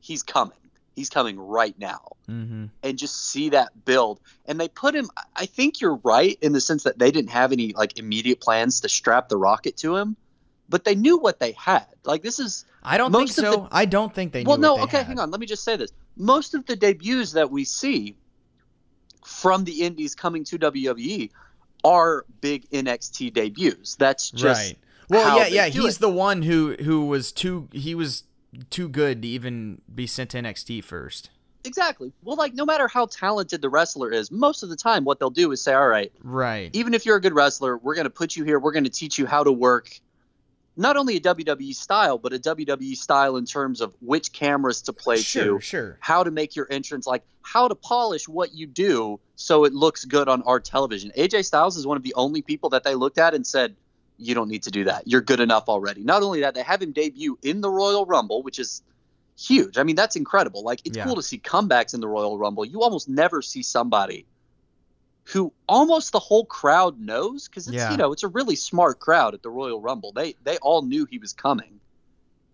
he's 0.00 0.22
coming. 0.22 0.56
He's 0.96 1.08
coming 1.08 1.38
right 1.38 1.78
now. 1.78 2.16
Mm-hmm. 2.28 2.66
And 2.82 2.98
just 2.98 3.30
see 3.30 3.50
that 3.50 3.84
build. 3.84 4.20
And 4.46 4.60
they 4.60 4.68
put 4.68 4.94
him 4.94 5.08
I 5.36 5.46
think 5.46 5.80
you're 5.80 6.00
right 6.02 6.36
in 6.42 6.52
the 6.52 6.60
sense 6.60 6.82
that 6.82 6.98
they 6.98 7.10
didn't 7.10 7.30
have 7.30 7.52
any 7.52 7.72
like 7.72 7.98
immediate 7.98 8.40
plans 8.40 8.80
to 8.80 8.88
strap 8.88 9.28
the 9.28 9.36
rocket 9.36 9.76
to 9.78 9.96
him, 9.96 10.16
but 10.70 10.84
they 10.84 10.94
knew 10.94 11.18
what 11.18 11.38
they 11.40 11.52
had. 11.52 11.84
Like 12.04 12.22
this 12.22 12.38
is 12.38 12.64
I 12.82 12.96
don't 12.96 13.12
think 13.12 13.28
so. 13.30 13.50
the- 13.50 13.68
I 13.72 13.84
don't 13.84 14.14
think 14.14 14.32
they. 14.32 14.44
well, 14.44 14.56
no, 14.56 14.72
what 14.74 14.76
they 14.78 14.82
okay, 14.84 14.96
had. 14.98 15.06
hang 15.08 15.18
on. 15.18 15.30
Let 15.30 15.40
me 15.40 15.46
just 15.46 15.64
say 15.64 15.76
this. 15.76 15.90
Most 16.16 16.54
of 16.54 16.64
the 16.66 16.76
debuts 16.76 17.32
that 17.32 17.50
we 17.50 17.64
see 17.64 18.16
from 19.24 19.64
the 19.64 19.82
indies 19.82 20.14
coming 20.14 20.44
to 20.44 20.58
WWE 20.58 21.30
are 21.84 22.24
big 22.40 22.68
NXT 22.70 23.32
debuts. 23.34 23.96
That's 23.96 24.30
just 24.30 24.68
right. 24.70 24.78
Well, 25.08 25.38
yeah, 25.38 25.46
yeah. 25.46 25.66
He's 25.68 25.96
it. 25.96 26.00
the 26.00 26.08
one 26.10 26.42
who 26.42 26.74
who 26.80 27.04
was 27.06 27.32
too. 27.32 27.68
He 27.72 27.94
was 27.94 28.24
too 28.70 28.88
good 28.88 29.22
to 29.22 29.28
even 29.28 29.80
be 29.92 30.06
sent 30.06 30.30
to 30.30 30.38
NXT 30.38 30.82
first. 30.84 31.30
exactly. 31.64 32.12
Well, 32.22 32.36
like 32.36 32.54
no 32.54 32.64
matter 32.64 32.88
how 32.88 33.06
talented 33.06 33.60
the 33.62 33.68
wrestler 33.68 34.10
is, 34.12 34.30
most 34.30 34.62
of 34.62 34.68
the 34.70 34.76
time 34.76 35.04
what 35.04 35.18
they'll 35.20 35.30
do 35.30 35.50
is 35.52 35.60
say, 35.62 35.74
"All 35.74 35.88
right, 35.88 36.12
Right. 36.22 36.70
even 36.74 36.94
if 36.94 37.04
you're 37.06 37.16
a 37.16 37.20
good 37.20 37.34
wrestler, 37.34 37.76
we're 37.78 37.94
going 37.94 38.04
to 38.06 38.10
put 38.10 38.36
you 38.36 38.44
here. 38.44 38.58
We're 38.58 38.72
going 38.72 38.84
to 38.84 38.90
teach 38.90 39.18
you 39.18 39.26
how 39.26 39.42
to 39.44 39.52
work." 39.52 40.00
Not 40.80 40.96
only 40.96 41.16
a 41.16 41.20
WWE 41.20 41.74
style, 41.74 42.16
but 42.18 42.32
a 42.32 42.38
WWE 42.38 42.96
style 42.96 43.36
in 43.36 43.44
terms 43.44 43.80
of 43.80 43.94
which 44.00 44.32
cameras 44.32 44.80
to 44.82 44.92
play 44.92 45.18
Sure, 45.18 45.58
to, 45.58 45.60
sure. 45.60 45.96
how 46.00 46.24
to 46.24 46.30
make 46.30 46.56
your 46.56 46.66
entrance, 46.70 47.06
like 47.06 47.22
how 47.42 47.68
to 47.68 47.74
polish 47.74 48.26
what 48.28 48.54
you 48.54 48.66
do 48.66 49.20
so 49.36 49.64
it 49.64 49.72
looks 49.74 50.04
good 50.06 50.28
on 50.28 50.42
our 50.42 50.58
television. 50.58 51.12
AJ 51.16 51.44
Styles 51.44 51.76
is 51.76 51.86
one 51.86 51.96
of 51.96 52.02
the 52.02 52.14
only 52.14 52.40
people 52.42 52.70
that 52.70 52.82
they 52.84 52.94
looked 52.94 53.18
at 53.18 53.34
and 53.34 53.46
said, 53.46 53.76
You 54.16 54.34
don't 54.34 54.48
need 54.48 54.62
to 54.64 54.70
do 54.70 54.84
that. 54.84 55.06
You're 55.06 55.20
good 55.20 55.40
enough 55.40 55.64
already. 55.68 56.02
Not 56.02 56.22
only 56.22 56.40
that, 56.40 56.54
they 56.54 56.62
have 56.62 56.80
him 56.82 56.92
debut 56.92 57.38
in 57.42 57.60
the 57.60 57.70
Royal 57.70 58.06
Rumble, 58.06 58.42
which 58.42 58.58
is 58.58 58.82
huge. 59.38 59.78
I 59.78 59.82
mean, 59.82 59.96
that's 59.96 60.16
incredible. 60.16 60.62
Like, 60.62 60.80
it's 60.84 60.96
Yeah. 60.96 61.04
cool 61.04 61.16
to 61.16 61.22
see 61.22 61.38
comebacks 61.38 61.94
in 61.94 62.00
the 62.00 62.08
Royal 62.08 62.38
Rumble. 62.38 62.64
You 62.64 62.82
almost 62.82 63.08
never 63.08 63.40
see 63.42 63.62
somebody 63.62 64.26
who 65.32 65.52
almost 65.68 66.12
the 66.12 66.18
whole 66.18 66.44
crowd 66.44 66.98
knows 67.00 67.48
because 67.48 67.66
it's 67.68 67.76
Yeah. 67.76 67.90
you 67.92 67.96
know 67.96 68.12
it's 68.12 68.22
a 68.22 68.28
really 68.28 68.56
smart 68.56 68.98
crowd 68.98 69.34
at 69.34 69.42
the 69.42 69.50
Royal 69.50 69.80
Rumble. 69.80 70.12
They 70.12 70.34
they 70.44 70.56
all 70.58 70.82
knew 70.82 71.06
he 71.06 71.18
was 71.18 71.32
coming, 71.32 71.80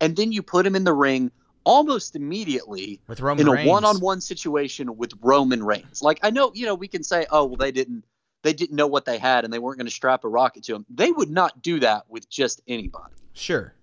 and 0.00 0.16
then 0.16 0.32
you 0.32 0.42
put 0.42 0.66
him 0.66 0.76
in 0.76 0.84
the 0.84 0.92
ring 0.92 1.30
almost 1.64 2.14
immediately 2.14 3.00
With 3.08 3.20
Roman 3.20 3.48
in 3.48 3.58
a 3.58 3.66
one-on-one 3.68 4.20
situation 4.20 4.96
with 4.96 5.12
Roman 5.20 5.64
Reigns. 5.64 6.00
Like 6.02 6.20
I 6.22 6.30
know, 6.30 6.52
you 6.54 6.64
know, 6.66 6.74
we 6.74 6.88
can 6.88 7.02
say, 7.02 7.26
"Oh, 7.30 7.44
well 7.46 7.56
they 7.56 7.72
didn't 7.72 8.04
they 8.42 8.52
didn't 8.52 8.76
know 8.76 8.86
what 8.86 9.04
they 9.04 9.18
had 9.18 9.44
and 9.44 9.52
they 9.52 9.58
weren't 9.58 9.78
going 9.78 9.86
to 9.88 9.92
strap 9.92 10.22
a 10.24 10.28
rocket 10.28 10.64
to 10.64 10.74
him." 10.76 10.86
They 10.88 11.10
would 11.10 11.30
not 11.30 11.62
do 11.62 11.80
that 11.80 12.04
with 12.08 12.28
just 12.28 12.60
anybody. 12.68 13.14
Sure. 13.32 13.74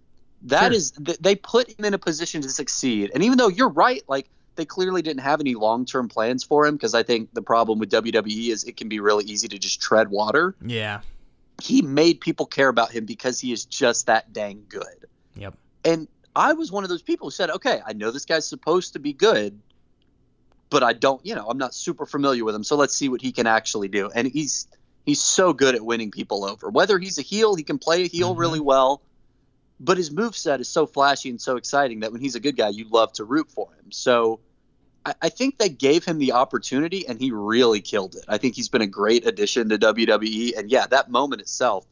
That 0.43 0.67
Sure. 0.67 0.71
is 0.73 0.91
th- 0.91 1.17
they 1.19 1.35
put 1.35 1.69
him 1.69 1.83
in 1.85 1.93
a 1.93 1.97
position 1.97 2.41
to 2.43 2.49
succeed. 2.49 3.11
And 3.13 3.23
even 3.23 3.37
though 3.37 3.47
you're 3.49 3.69
right, 3.69 4.03
like 4.07 4.29
they 4.55 4.65
clearly 4.65 5.01
didn't 5.01 5.21
have 5.21 5.39
any 5.39 5.55
long-term 5.55 6.09
plans 6.09 6.43
for 6.43 6.65
him 6.65 6.75
because 6.75 6.93
I 6.93 7.03
think 7.03 7.33
the 7.33 7.41
problem 7.41 7.79
with 7.79 7.89
WWE 7.91 8.49
is 8.49 8.63
it 8.63 8.77
can 8.77 8.89
be 8.89 8.99
really 8.99 9.25
easy 9.25 9.47
to 9.47 9.57
just 9.57 9.81
tread 9.81 10.09
water. 10.09 10.55
Yeah. 10.65 11.01
He 11.61 11.81
made 11.81 12.19
people 12.21 12.45
care 12.45 12.67
about 12.67 12.91
him 12.91 13.05
because 13.05 13.39
he 13.39 13.51
is 13.51 13.65
just 13.65 14.07
that 14.07 14.33
dang 14.33 14.65
good. 14.69 15.07
Yep. 15.35 15.55
And 15.85 16.07
I 16.35 16.53
was 16.53 16.71
one 16.71 16.83
of 16.83 16.89
those 16.89 17.01
people 17.01 17.27
who 17.27 17.31
said, 17.31 17.49
okay, 17.49 17.81
I 17.85 17.93
know 17.93 18.11
this 18.11 18.25
guy's 18.25 18.47
supposed 18.47 18.93
to 18.93 18.99
be 18.99 19.13
good, 19.13 19.59
but 20.69 20.81
I 20.83 20.93
don't, 20.93 21.23
you 21.25 21.35
know, 21.35 21.47
I'm 21.47 21.57
not 21.57 21.75
super 21.75 22.05
familiar 22.05 22.43
with 22.43 22.55
him. 22.55 22.63
So 22.63 22.75
let's 22.75 22.95
see 22.95 23.09
what 23.09 23.21
he 23.21 23.31
can 23.31 23.45
actually 23.47 23.87
do. 23.87 24.09
And 24.13 24.27
he's 24.27 24.67
he's 25.05 25.21
so 25.21 25.53
good 25.53 25.75
at 25.75 25.83
winning 25.83 26.11
people 26.11 26.45
over. 26.45 26.69
Whether 26.69 26.97
he's 26.97 27.17
a 27.17 27.21
heel, 27.21 27.55
he 27.55 27.63
can 27.63 27.77
play 27.77 28.03
a 28.03 28.07
heel 28.07 28.33
Mhm. 28.35 28.39
really 28.39 28.59
well. 28.59 29.01
But 29.79 29.97
his 29.97 30.09
moveset 30.11 30.59
is 30.59 30.69
so 30.69 30.85
flashy 30.85 31.29
and 31.29 31.41
so 31.41 31.57
exciting 31.57 32.01
that 32.01 32.11
when 32.11 32.21
he's 32.21 32.35
a 32.35 32.39
good 32.39 32.55
guy, 32.55 32.69
you 32.69 32.87
love 32.89 33.11
to 33.13 33.23
root 33.23 33.51
for 33.51 33.67
him. 33.73 33.91
So 33.91 34.39
I, 35.05 35.13
I 35.23 35.29
think 35.29 35.57
they 35.57 35.69
gave 35.69 36.05
him 36.05 36.19
the 36.19 36.31
opportunity 36.33 37.07
and 37.07 37.19
he 37.19 37.31
really 37.31 37.81
killed 37.81 38.15
it. 38.15 38.23
I 38.27 38.37
think 38.37 38.55
he's 38.55 38.69
been 38.69 38.81
a 38.81 38.87
great 38.87 39.25
addition 39.27 39.69
to 39.69 39.77
WWE. 39.77 40.57
And 40.57 40.71
yeah, 40.71 40.87
that 40.87 41.09
moment 41.09 41.41
itself 41.41 41.85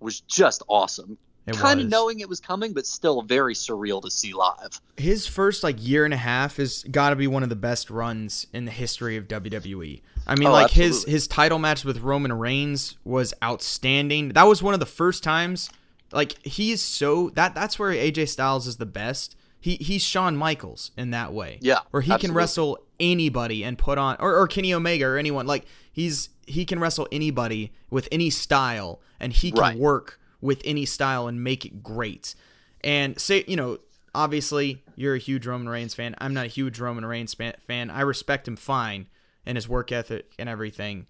was 0.00 0.20
just 0.20 0.62
awesome 0.68 1.18
kind 1.52 1.80
of 1.80 1.88
knowing 1.88 2.20
it 2.20 2.28
was 2.28 2.40
coming, 2.40 2.72
but 2.72 2.86
still 2.86 3.22
very 3.22 3.54
surreal 3.54 4.02
to 4.02 4.10
see 4.10 4.32
live. 4.32 4.80
his 4.96 5.26
first 5.26 5.62
like 5.62 5.76
year 5.78 6.04
and 6.04 6.14
a 6.14 6.18
half 6.18 6.56
has 6.56 6.84
got 6.84 7.10
to 7.10 7.16
be 7.16 7.26
one 7.26 7.42
of 7.42 7.48
the 7.48 7.56
best 7.56 7.90
runs 7.90 8.46
in 8.52 8.64
the 8.64 8.70
history 8.70 9.16
of 9.16 9.28
WWE. 9.28 10.00
I 10.26 10.36
mean, 10.36 10.48
Oh, 10.48 10.52
like 10.52 10.70
his 10.70 11.04
his 11.04 11.28
title 11.28 11.58
match 11.58 11.84
with 11.84 11.98
Roman 12.00 12.32
Reigns 12.32 12.96
was 13.04 13.34
outstanding. 13.42 14.30
That 14.30 14.44
was 14.44 14.62
one 14.62 14.74
of 14.74 14.80
the 14.80 14.86
first 14.86 15.22
times. 15.22 15.68
Like 16.14 16.44
he's 16.46 16.80
so 16.80 17.30
that 17.30 17.54
that's 17.54 17.78
where 17.78 17.92
AJ 17.92 18.28
Styles 18.28 18.66
is 18.66 18.76
the 18.78 18.86
best. 18.86 19.36
He 19.60 19.76
he's 19.76 20.02
Shawn 20.02 20.36
Michaels 20.36 20.90
in 20.96 21.10
that 21.10 21.32
way. 21.32 21.58
Yeah, 21.60 21.80
where 21.90 22.02
he 22.02 22.16
can 22.18 22.32
wrestle 22.32 22.78
anybody 23.00 23.64
and 23.64 23.76
put 23.76 23.98
on 23.98 24.16
or, 24.20 24.36
or 24.36 24.46
Kenny 24.46 24.72
Omega 24.72 25.06
or 25.06 25.16
anyone. 25.16 25.46
Like 25.46 25.64
he's 25.92 26.28
he 26.46 26.64
can 26.64 26.78
wrestle 26.78 27.08
anybody 27.10 27.72
with 27.90 28.06
any 28.12 28.30
style 28.30 29.00
and 29.18 29.32
he 29.32 29.50
can 29.50 29.60
Right. 29.60 29.78
work 29.78 30.20
with 30.40 30.60
any 30.64 30.84
style 30.84 31.26
and 31.26 31.42
make 31.42 31.64
it 31.64 31.82
great. 31.82 32.34
And 32.82 33.18
say, 33.18 33.44
you 33.48 33.56
know, 33.56 33.78
obviously 34.14 34.82
you're 34.94 35.14
a 35.14 35.18
huge 35.18 35.46
Roman 35.46 35.68
Reigns 35.68 35.94
fan. 35.94 36.14
I'm 36.18 36.34
not 36.34 36.44
a 36.44 36.48
huge 36.48 36.78
Roman 36.78 37.06
Reigns 37.06 37.34
fan. 37.34 37.90
I 37.90 38.02
respect 38.02 38.46
him 38.46 38.56
fine 38.56 39.06
and 39.46 39.56
his 39.56 39.68
work 39.68 39.90
ethic 39.90 40.32
and 40.38 40.48
everything. 40.48 41.06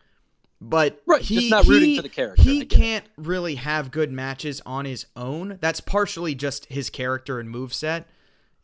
But 0.66 1.02
Right, 1.04 1.20
he, 1.20 1.50
not 1.50 1.66
rooting 1.66 1.90
he- 1.90 1.96
for 1.96 2.02
the 2.02 2.08
character, 2.08 2.42
He 2.42 2.64
can't 2.64 3.04
really 3.18 3.56
have 3.56 3.90
good 3.90 4.10
matches 4.10 4.62
on 4.64 4.86
his 4.86 5.04
own. 5.14 5.58
That's 5.60 5.80
partially 5.80 6.34
just 6.34 6.66
his 6.66 6.88
character 6.88 7.38
and 7.38 7.54
moveset. 7.54 8.06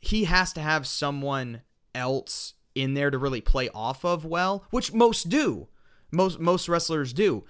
He 0.01 0.25
has 0.25 0.55
to 0.55 0.63
have 0.63 0.87
someone 0.87 1.61
else 1.95 2.55
in 2.75 2.95
there 2.95 3.11
to 3.11 3.19
really 3.19 3.43
play 3.43 3.69
off 3.75 4.03
of 4.03 4.25
well, 4.25 4.65
which 4.71 4.95
most 4.95 5.29
do. 5.29 5.69
Most 6.11 6.41
most 6.41 6.71
wrestlers 6.71 7.13
do. 7.13 7.45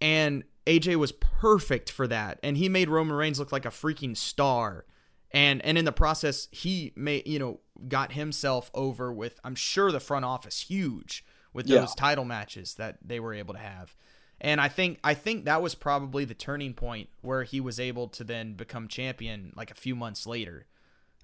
And 0.00 0.44
AJ 0.66 0.96
was 0.96 1.10
perfect 1.10 1.90
for 1.90 2.06
that. 2.06 2.38
And 2.44 2.56
he 2.56 2.68
made 2.68 2.88
Roman 2.88 3.16
Reigns 3.16 3.40
look 3.40 3.50
like 3.50 3.66
a 3.66 3.70
freaking 3.70 4.16
star. 4.16 4.84
And 5.32 5.64
and 5.64 5.76
in 5.76 5.84
the 5.84 5.90
process, 5.90 6.46
he 6.52 6.92
made 6.94 7.26
you 7.26 7.40
know, 7.40 7.58
got 7.88 8.12
himself 8.12 8.70
over 8.72 9.12
with 9.12 9.40
I'm 9.42 9.56
sure 9.56 9.90
the 9.90 9.98
front 9.98 10.24
office 10.24 10.60
huge 10.60 11.24
with 11.56 11.66
Yeah. 11.66 11.80
those 11.80 11.94
title 11.94 12.24
matches 12.24 12.74
that 12.74 12.98
they 13.02 13.18
were 13.18 13.34
able 13.34 13.54
to 13.54 13.60
have. 13.60 13.96
And 14.40 14.60
I 14.60 14.68
think 14.68 15.00
I 15.02 15.14
think 15.14 15.46
that 15.46 15.62
was 15.62 15.74
probably 15.74 16.24
the 16.24 16.34
turning 16.34 16.74
point 16.74 17.08
where 17.22 17.42
he 17.42 17.60
was 17.60 17.80
able 17.80 18.06
to 18.08 18.22
then 18.22 18.52
become 18.52 18.86
champion 18.86 19.52
like 19.56 19.70
a 19.70 19.74
few 19.74 19.96
months 19.96 20.26
later. 20.26 20.66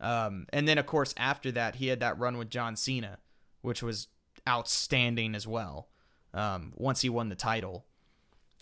Um, 0.01 0.47
and 0.53 0.67
then 0.67 0.79
of 0.79 0.87
course 0.87 1.15
after 1.17 1.53
that 1.53 1.77
he 1.77 1.89
had 1.89 2.01
that 2.01 2.19
run 2.19 2.39
with 2.39 2.51
John 2.51 2.75
Cena, 2.75 3.19
which 3.61 3.83
was 3.83 4.09
outstanding 4.49 5.35
as 5.35 5.47
well. 5.47 5.89
Um, 6.35 6.73
once 6.77 7.03
he 7.03 7.11
won 7.11 7.29
the 7.29 7.37
title, 7.37 7.85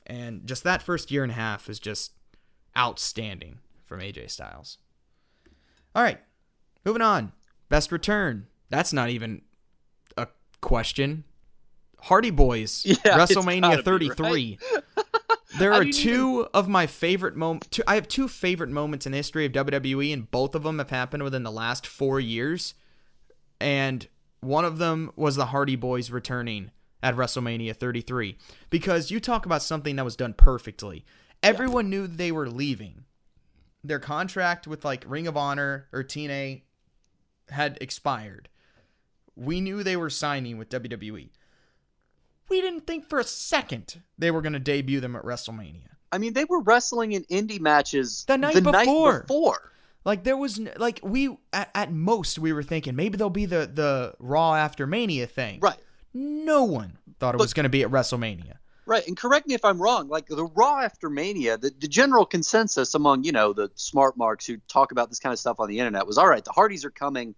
and 0.04 0.44
just 0.44 0.64
that 0.64 0.82
first 0.82 1.12
year 1.12 1.22
and 1.22 1.30
a 1.30 1.36
half 1.36 1.68
is 1.70 1.78
just 1.78 2.12
outstanding 2.76 3.60
from 3.84 4.00
AJ 4.00 4.28
Styles. 4.30 4.78
All 5.94 6.02
right, 6.02 6.18
moving 6.84 7.02
on. 7.02 7.30
Best 7.68 7.92
return. 7.92 8.48
That's 8.70 8.92
not 8.92 9.08
even 9.10 9.42
a 10.16 10.26
question. 10.60 11.22
Hardy 12.02 12.30
Boys, 12.30 12.84
Yeah, 12.86 12.96
WrestleMania 13.18 13.60
gotta 13.62 13.98
be, 13.98 14.08
33. 14.08 14.58
There 15.58 15.72
are 15.72 15.84
two 15.84 16.46
of 16.54 16.68
my 16.68 16.86
favorite 16.86 17.34
moments. 17.34 17.80
I 17.86 17.96
have 17.96 18.06
two 18.06 18.28
favorite 18.28 18.70
moments 18.70 19.04
in 19.04 19.12
the 19.12 19.18
history 19.18 19.44
of 19.44 19.52
WWE, 19.52 20.12
and 20.12 20.30
both 20.30 20.54
of 20.54 20.62
them 20.62 20.78
have 20.78 20.90
happened 20.90 21.24
within 21.24 21.42
the 21.42 21.50
last 21.50 21.86
four 21.86 22.20
years. 22.20 22.74
And 23.60 24.06
one 24.40 24.64
of 24.64 24.78
them 24.78 25.10
was 25.16 25.36
the 25.36 25.46
Hardy 25.46 25.76
Boys 25.76 26.10
returning 26.10 26.70
at 27.02 27.16
WrestleMania 27.16 27.74
33. 27.74 28.38
Because 28.70 29.10
you 29.10 29.18
talk 29.20 29.44
about 29.44 29.62
something 29.62 29.96
that 29.96 30.04
was 30.04 30.16
done 30.16 30.34
perfectly. 30.34 31.04
Everyone 31.42 31.90
knew 31.90 32.06
they 32.06 32.30
were 32.30 32.48
leaving. 32.48 33.04
Their 33.82 33.98
contract 33.98 34.66
with 34.66 34.84
like 34.84 35.04
Ring 35.06 35.26
of 35.26 35.36
Honor 35.36 35.88
or 35.92 36.04
TNA 36.04 36.62
had 37.50 37.76
expired. 37.80 38.48
We 39.34 39.60
knew 39.60 39.82
they 39.82 39.96
were 39.96 40.10
signing 40.10 40.58
with 40.58 40.68
WWE. 40.68 41.30
We 42.50 42.60
didn't 42.60 42.86
think 42.86 43.08
for 43.08 43.18
a 43.18 43.24
second 43.24 44.02
they 44.18 44.30
were 44.30 44.42
going 44.42 44.52
to 44.54 44.58
debut 44.58 45.00
them 45.00 45.16
at 45.16 45.22
WrestleMania. 45.22 45.86
I 46.12 46.18
mean, 46.18 46.32
they 46.32 46.44
were 46.44 46.60
wrestling 46.60 47.12
in 47.12 47.22
indie 47.24 47.60
matches 47.60 48.24
The 48.26 48.36
night 48.36 48.62
before. 48.62 49.20
before. 49.22 49.72
Like 50.04 50.24
there 50.24 50.36
was 50.36 50.58
like 50.76 50.98
we 51.02 51.36
at, 51.52 51.70
at 51.74 51.92
most 51.92 52.38
we 52.38 52.52
were 52.52 52.62
thinking 52.62 52.96
maybe 52.96 53.16
they'll 53.16 53.30
be 53.30 53.46
the 53.46 53.70
the 53.72 54.14
Raw 54.18 54.54
after 54.54 54.86
Mania 54.86 55.26
thing. 55.26 55.60
Right. 55.60 55.76
No 56.14 56.64
one 56.64 56.98
thought 57.20 57.34
it 57.34 57.38
But- 57.38 57.44
was 57.44 57.54
going 57.54 57.64
to 57.64 57.70
be 57.70 57.82
at 57.82 57.90
WrestleMania. 57.90 58.54
Right, 58.86 59.06
and 59.06 59.16
correct 59.16 59.46
me 59.46 59.54
if 59.54 59.64
I'm 59.64 59.80
wrong. 59.80 60.08
Like 60.08 60.26
the 60.26 60.46
Raw 60.46 60.80
after 60.80 61.08
Mania, 61.08 61.56
the, 61.56 61.70
the 61.78 61.86
general 61.86 62.26
consensus 62.26 62.94
among 62.96 63.22
you 63.22 63.30
know 63.30 63.52
the 63.52 63.70
smart 63.76 64.16
marks 64.16 64.44
who 64.46 64.56
talk 64.66 64.90
about 64.90 65.10
this 65.10 65.20
kind 65.20 65.32
of 65.32 65.38
stuff 65.38 65.60
on 65.60 65.68
the 65.68 65.78
internet 65.78 66.06
was 66.08 66.18
all 66.18 66.26
right. 66.26 66.44
The 66.44 66.50
Hardys 66.50 66.84
are 66.84 66.90
coming, 66.90 67.36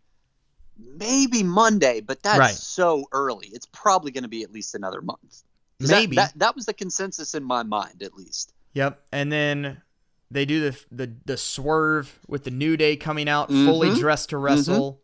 maybe 0.96 1.42
Monday, 1.42 2.00
but 2.00 2.22
that's 2.22 2.38
Right. 2.38 2.54
so 2.54 3.04
early. 3.12 3.48
It's 3.52 3.66
probably 3.72 4.10
going 4.10 4.22
to 4.24 4.28
be 4.28 4.42
at 4.42 4.52
least 4.52 4.74
another 4.74 5.00
month. 5.02 5.42
that- 5.80 5.88
Maybe. 5.88 6.16
that, 6.16 6.32
that 6.36 6.54
was 6.54 6.66
the 6.66 6.74
consensus 6.74 7.34
in 7.34 7.42
my 7.42 7.62
mind, 7.64 8.02
at 8.04 8.14
least. 8.14 8.52
Yep. 8.74 9.04
And 9.10 9.32
then 9.32 9.82
they 10.30 10.44
do 10.46 10.70
the 10.70 10.78
the 10.92 11.12
the 11.26 11.36
swerve 11.36 12.18
with 12.28 12.44
the 12.44 12.50
New 12.52 12.76
Day 12.76 12.96
coming 12.96 13.28
out 13.28 13.48
fully 13.48 13.88
Mhm. 13.90 13.98
dressed 13.98 14.30
to 14.30 14.38
wrestle, 14.38 15.02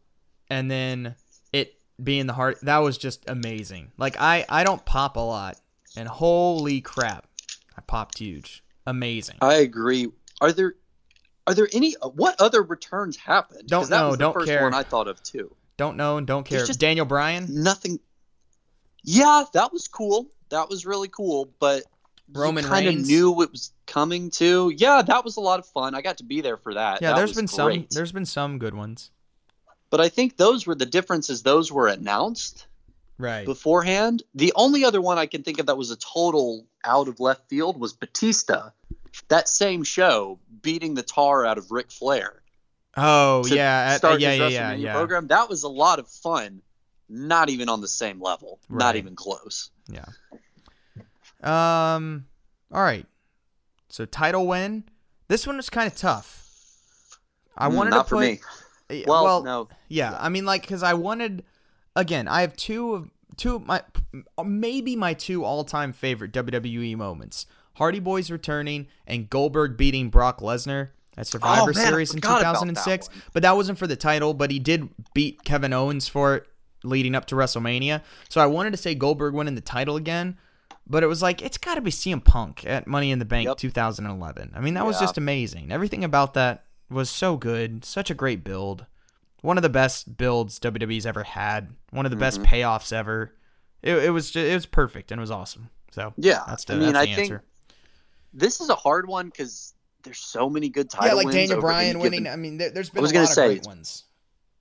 and 0.49 0.71
then 0.71 1.17
it 1.53 1.75
being 2.03 2.27
the 2.27 2.33
heart. 2.33 2.59
That 2.63 2.79
was 2.79 2.97
just 2.97 3.25
amazing. 3.29 3.91
Like 3.99 4.17
I 4.21 4.47
I 4.49 4.63
don't 4.65 4.85
pop 4.87 5.17
a 5.17 5.21
lot, 5.21 5.61
and 5.97 6.09
holy 6.09 6.81
crap, 6.81 7.27
I 7.77 7.81
popped 7.83 8.19
huge. 8.19 8.63
Amazing. 8.87 9.37
I 9.43 9.55
agree. 9.57 10.09
Are 10.41 10.53
there 10.53 10.77
are 11.47 11.55
there 11.55 11.69
any 11.73 11.93
what 12.15 12.41
other 12.41 12.63
returns 12.63 13.17
happened? 13.17 13.69
Don't 13.69 13.91
that 13.91 13.99
know, 13.99 14.09
was 14.11 14.17
the 14.19 14.25
don't 14.25 14.33
first 14.35 14.47
care. 14.47 14.63
one 14.63 14.75
I 14.75 14.83
thought 14.85 15.09
of 15.09 15.21
too. 15.23 15.55
Don't 15.79 15.97
know 15.97 16.19
and 16.19 16.27
don't 16.27 16.45
care. 16.45 16.67
Daniel 16.67 17.07
Bryan, 17.07 17.47
Nothing. 17.49 17.99
Yeah, 19.03 19.45
that 19.55 19.73
was 19.73 19.89
cool. 19.89 20.27
That 20.51 20.69
was 20.69 20.85
really 20.85 21.09
cool, 21.09 21.49
but 21.61 21.85
Roman 22.33 22.65
kind 22.65 22.89
of 22.89 22.97
knew 23.07 23.41
it 23.43 23.51
was 23.51 23.73
coming 23.87 24.31
too. 24.31 24.71
Yeah, 24.77 25.01
that 25.03 25.25
was 25.25 25.37
a 25.37 25.41
lot 25.41 25.59
of 25.61 25.67
fun. 25.67 25.95
I 25.95 26.03
got 26.03 26.19
to 26.19 26.25
be 26.25 26.41
there 26.43 26.57
for 26.59 26.75
that. 26.75 27.01
Yeah, 27.01 27.11
That 27.11 27.17
there's 27.17 27.33
been 27.35 27.47
some. 27.49 27.87
There's 27.91 28.13
been 28.13 28.27
some 28.27 28.59
good 28.59 28.75
ones. 28.75 29.11
but 29.91 30.01
I 30.01 30.11
think 30.11 30.37
those 30.37 30.67
were 30.67 30.75
the 30.75 30.85
differences. 30.85 31.43
Those 31.43 31.73
were 31.73 31.87
announced 31.89 32.67
Right. 33.17 33.47
beforehand. 33.47 34.23
The 34.35 34.53
only 34.55 34.85
other 34.85 35.01
one 35.01 35.17
I 35.19 35.27
can 35.27 35.43
think 35.43 35.59
of 35.59 35.67
that 35.67 35.79
was 35.79 35.91
a 35.91 35.97
total 35.97 36.67
out 36.85 37.09
of 37.09 37.21
left 37.21 37.49
field 37.49 37.81
was 37.81 37.93
Batista. 37.95 38.71
That 39.29 39.49
same 39.49 39.83
show 39.85 40.39
beating 40.63 40.95
the 40.95 41.03
tar 41.03 41.47
out 41.47 41.57
of 41.59 41.71
Ric 41.71 41.91
Flair. 41.91 42.43
Oh 43.01 43.47
yeah, 43.47 43.91
at- 43.93 43.99
start 43.99 44.21
yeah, 44.21 44.33
yeah, 44.33 44.49
yeah, 44.49 44.73
yeah. 44.75 44.93
program. 44.95 45.27
That 45.29 45.49
was 45.49 45.63
a 45.63 45.69
lot 45.69 45.99
of 45.99 46.09
fun. 46.09 46.63
Not 47.09 47.49
even 47.49 47.69
on 47.69 47.81
the 47.81 47.89
same 47.89 48.21
level. 48.21 48.59
Right. 48.69 48.79
Not 48.85 48.97
even 48.97 49.15
close. 49.17 49.71
Yeah. 49.89 50.05
Um. 51.43 52.27
All 52.73 52.83
right. 52.83 53.07
So 53.89 54.05
title 54.05 54.47
win. 54.47 54.85
This 55.29 55.47
one 55.47 55.57
was 55.57 55.71
kind 55.71 55.87
of 55.91 55.97
tough. 55.97 56.45
I 57.57 57.69
Mm, 57.69 57.75
wanted 57.75 57.91
not 57.91 58.07
to 58.07 58.09
for 58.09 58.21
me. 58.21 58.41
Eh, 58.91 59.05
Well, 59.07 59.43
no. 59.43 59.69
Yeah, 59.89 60.17
I 60.19 60.29
mean, 60.29 60.45
like, 60.45 60.63
because 60.63 60.83
I 60.83 60.95
wanted. 60.95 61.45
Again, 61.97 62.29
I 62.29 62.43
have 62.43 62.57
two 62.57 62.95
of 62.95 63.11
two 63.37 63.57
of 63.57 63.67
my 63.67 63.83
maybe 64.45 64.97
my 64.97 65.15
two 65.15 65.45
all-time 65.45 65.93
favorite 65.93 66.33
WWE 66.33 66.97
moments: 66.97 67.47
Hardy 67.75 68.01
Boys 68.01 68.31
returning 68.31 68.87
and 69.07 69.29
Goldberg 69.31 69.77
beating 69.77 70.09
Brock 70.11 70.41
Lesnar 70.41 70.91
at 71.19 71.27
Survivor 71.27 71.63
Oh, 71.63 71.67
man, 71.67 71.75
Series 71.75 72.15
in 72.15 72.21
forgot 72.21 72.41
about 72.41 72.55
that 72.55 72.61
2006. 72.67 73.11
But 73.33 73.43
that 73.43 73.57
wasn't 73.57 73.79
for 73.79 73.87
the 73.87 73.97
title, 73.97 74.33
but 74.35 74.51
he 74.51 74.59
did 74.59 74.89
beat 75.15 75.45
Kevin 75.45 75.73
Owens 75.73 76.09
for 76.09 76.37
it 76.37 76.47
leading 76.85 77.15
up 77.15 77.25
to 77.27 77.35
WrestleMania. 77.35 78.03
So 78.29 78.41
I 78.41 78.47
wanted 78.47 78.71
to 78.71 78.77
say 78.77 78.95
Goldberg 78.95 79.35
winning 79.35 79.55
the 79.57 79.61
title 79.61 79.97
again, 79.97 80.39
but 80.87 81.03
it 81.03 81.07
was 81.09 81.21
like 81.21 81.43
it's 81.43 81.59
got 81.59 81.75
to 81.75 81.81
be 81.81 81.91
CM 81.91 82.25
Punk 82.25 82.65
at 82.65 82.87
Money 82.87 83.11
in 83.11 83.19
the 83.19 83.25
Bank 83.25 83.47
Yep. 83.49 83.57
2011. 83.59 84.53
I 84.55 84.61
mean, 84.61 84.75
that 84.75 84.87
was 84.87 84.99
just 85.01 85.19
amazing. 85.19 85.73
Everything 85.73 86.05
about 86.05 86.35
that 86.35 86.65
was 86.89 87.11
so 87.11 87.37
good. 87.37 87.85
Such 87.85 88.11
a 88.11 88.15
great 88.15 88.45
build. 88.45 88.87
One 89.43 89.57
of 89.59 89.63
the 89.63 89.69
best 89.69 90.17
builds 90.17 90.59
WWE's 90.59 91.05
ever 91.07 91.23
had. 91.25 91.75
One 91.91 92.07
of 92.07 92.11
the 92.11 92.17
best 92.17 92.41
Mm-hmm. 92.41 92.55
payoffs 92.55 92.93
ever. 92.93 93.35
It, 93.83 93.95
it 93.97 94.11
was 94.11 94.31
just, 94.31 94.45
it 94.49 94.55
was 94.55 94.67
perfect 94.67 95.13
and 95.13 95.19
it 95.19 95.23
was 95.23 95.31
awesome. 95.31 95.71
So 95.93 96.13
Yeah, 96.17 96.43
that's 96.47 96.65
the, 96.65 96.75
I 96.75 96.77
mean, 96.77 96.93
that's 96.93 96.99
I 96.99 97.07
the 97.07 97.15
think 97.15 97.31
answer. 97.33 97.45
this 98.33 98.61
is 98.61 98.69
a 98.69 98.75
hard 98.75 99.07
one 99.09 99.27
because 99.27 99.75
there's 100.09 100.19
so 100.19 100.49
many 100.51 100.69
good 100.69 100.91
title 100.91 101.09
Yeah, 101.09 101.15
like 101.15 101.25
wins 101.27 101.37
Daniel 101.37 101.59
over 101.59 101.69
any 101.69 101.75
Bryan 101.75 101.97
given- 101.99 102.03
winning. 102.03 102.27
I 102.33 102.37
mean, 102.37 102.59
there, 102.59 102.71
there's 102.71 102.91
been 102.91 103.01
I 103.01 103.03
was 103.03 103.11
a 103.11 103.15
gonna 103.15 103.27
lot 103.27 103.35
say, 103.35 103.45
of 103.45 103.63
great 103.63 103.67
ones. 103.67 104.05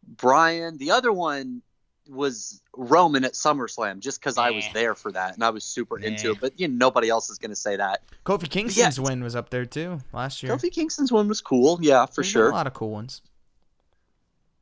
Bryan. 0.06 0.78
The 0.78 0.92
other 0.92 1.12
one 1.12 1.62
was 2.10 2.62
Roman 2.76 3.26
at 3.26 3.34
SummerSlam, 3.34 4.00
just 4.00 4.20
because 4.22 4.38
I 4.38 4.52
was 4.52 4.64
there 4.74 4.96
for 4.96 5.12
that 5.12 5.34
and 5.36 5.44
I 5.44 5.50
was 5.50 5.66
super 5.66 6.00
into 6.00 6.32
it. 6.32 6.38
But 6.40 6.58
you 6.60 6.68
know, 6.70 6.76
nobody 6.86 7.10
else 7.10 7.30
is 7.30 7.38
going 7.38 7.50
to 7.52 7.56
say 7.56 7.76
that. 7.76 8.02
Kofi 8.26 8.50
Kingston's 8.50 9.00
win 9.00 9.22
was 9.24 9.36
up 9.36 9.50
there 9.50 9.66
too 9.66 10.00
last 10.14 10.42
year. 10.42 10.56
Kofi 10.56 10.72
Kingston's 10.72 11.12
win 11.12 11.28
was 11.28 11.42
cool, 11.42 11.80
yeah, 11.82 12.06
for 12.06 12.22
There's 12.24 12.28
been 12.28 12.32
sure. 12.42 12.50
a 12.50 12.54
lot 12.54 12.68
of 12.68 12.74
cool 12.74 12.92
ones. 12.92 13.22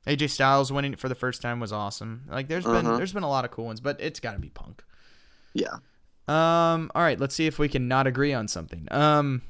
AJ 0.08 0.30
Styles 0.30 0.72
winning 0.72 0.94
it 0.94 1.00
for 1.00 1.10
the 1.10 1.16
first 1.16 1.42
time 1.42 1.60
was 1.60 1.72
awesome. 1.72 2.24
Like 2.30 2.48
there's 2.48 2.64
been 2.64 2.86
Uh-huh. 2.86 2.98
there's 2.98 3.14
been 3.14 3.24
a 3.24 3.30
lot 3.30 3.46
of 3.46 3.52
cool 3.52 3.66
ones, 3.66 3.80
but 3.82 4.00
it's 4.00 4.20
got 4.20 4.34
to 4.34 4.40
be 4.40 4.50
Punk. 4.50 4.84
Yeah, 5.54 5.76
Um, 6.28 6.92
all 6.94 7.02
right, 7.02 7.20
let's 7.20 7.34
see 7.34 7.46
if 7.48 7.58
we 7.58 7.70
can 7.70 7.88
not 7.88 8.08
agree 8.08 8.34
on 8.34 8.48
something. 8.48 8.88
Um, 8.92 9.42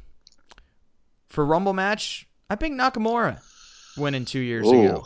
for 1.27 1.45
Rumble 1.45 1.73
match, 1.73 2.27
I 2.49 2.55
think 2.55 2.79
Nakamura 2.79 3.41
winning 3.97 4.25
two 4.25 4.39
years 4.39 4.67
Ooh. 4.67 4.81
ago. 4.81 5.05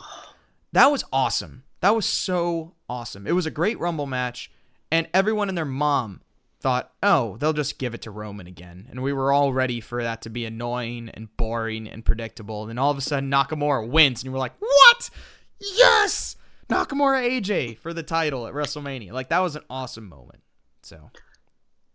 That 0.72 0.86
was 0.86 1.04
awesome. 1.12 1.64
That 1.80 1.94
was 1.94 2.06
so 2.06 2.74
awesome. 2.88 3.26
It 3.26 3.32
was 3.32 3.46
a 3.46 3.50
great 3.50 3.78
Rumble 3.80 4.06
match, 4.06 4.50
and 4.90 5.08
everyone 5.14 5.48
and 5.48 5.56
their 5.56 5.64
mom 5.64 6.20
thought, 6.60 6.92
oh, 7.02 7.38
they'll 7.38 7.54
just 7.54 7.78
give 7.78 7.94
it 7.94 8.02
to 8.02 8.10
Roman 8.10 8.46
again. 8.46 8.86
And 8.90 9.02
we 9.02 9.12
were 9.12 9.32
all 9.32 9.52
ready 9.52 9.80
for 9.80 10.02
that 10.02 10.22
to 10.22 10.30
be 10.30 10.44
annoying 10.44 11.08
and 11.08 11.34
boring 11.36 11.88
and 11.88 12.04
predictable. 12.04 12.62
And 12.62 12.70
then 12.70 12.78
all 12.78 12.90
of 12.90 12.98
a 12.98 13.00
sudden, 13.00 13.30
Nakamura 13.30 13.88
wins, 13.88 14.20
and 14.20 14.26
you 14.26 14.32
were 14.32 14.38
like, 14.38 14.52
what? 14.58 15.10
Yes! 15.58 16.36
Nakamura 16.68 17.40
AJ 17.40 17.78
for 17.78 17.94
the 17.94 18.02
title 18.02 18.46
at 18.46 18.52
WrestleMania. 18.52 19.12
Like, 19.12 19.30
that 19.30 19.40
was 19.40 19.56
an 19.56 19.62
awesome 19.70 20.08
moment. 20.08 20.42
So. 20.82 21.10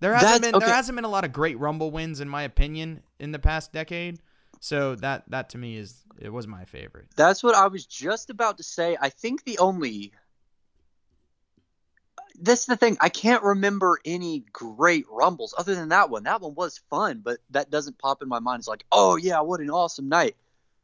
There 0.01 0.13
hasn't 0.13 0.29
That's- 0.29 0.41
been 0.51 0.55
okay. 0.55 0.65
there 0.65 0.75
hasn't 0.75 0.95
been 0.95 1.05
a 1.05 1.09
lot 1.09 1.23
of 1.25 1.31
great 1.33 1.57
Rumble 1.59 1.91
wins 1.91 2.19
in 2.19 2.27
my 2.29 2.43
opinion 2.43 3.01
in 3.19 3.31
the 3.31 3.39
past 3.39 3.71
decade. 3.71 4.19
So 4.59 4.95
that 4.95 5.23
that 5.29 5.49
to 5.49 5.57
me 5.57 5.77
is 5.77 6.01
it 6.19 6.31
was 6.31 6.47
my 6.47 6.65
favorite. 6.65 7.07
that's 7.15 7.43
what 7.43 7.55
I 7.55 7.67
was 7.67 7.85
just 7.85 8.29
about 8.29 8.57
to 8.57 8.63
say. 8.63 8.97
I 8.99 9.09
think 9.09 9.43
the 9.43 9.57
only 9.59 10.13
that's 12.41 12.65
the 12.65 12.75
thing. 12.75 12.97
I 12.99 13.09
can't 13.09 13.43
remember 13.43 13.99
any 14.03 14.43
great 14.51 15.05
rumbles 15.09 15.53
other 15.57 15.73
than 15.75 15.89
that 15.89 16.09
one. 16.09 16.23
That 16.23 16.41
one 16.41 16.53
was 16.55 16.79
fun, 16.89 17.21
but 17.23 17.37
that 17.51 17.69
doesn't 17.71 17.97
pop 17.97 18.21
in 18.21 18.27
my 18.27 18.39
mind. 18.39 18.59
It's 18.61 18.67
like, 18.67 18.85
oh 18.91 19.15
yeah, 19.15 19.39
what 19.41 19.61
an 19.61 19.69
awesome 19.69 20.09
night. 20.09 20.35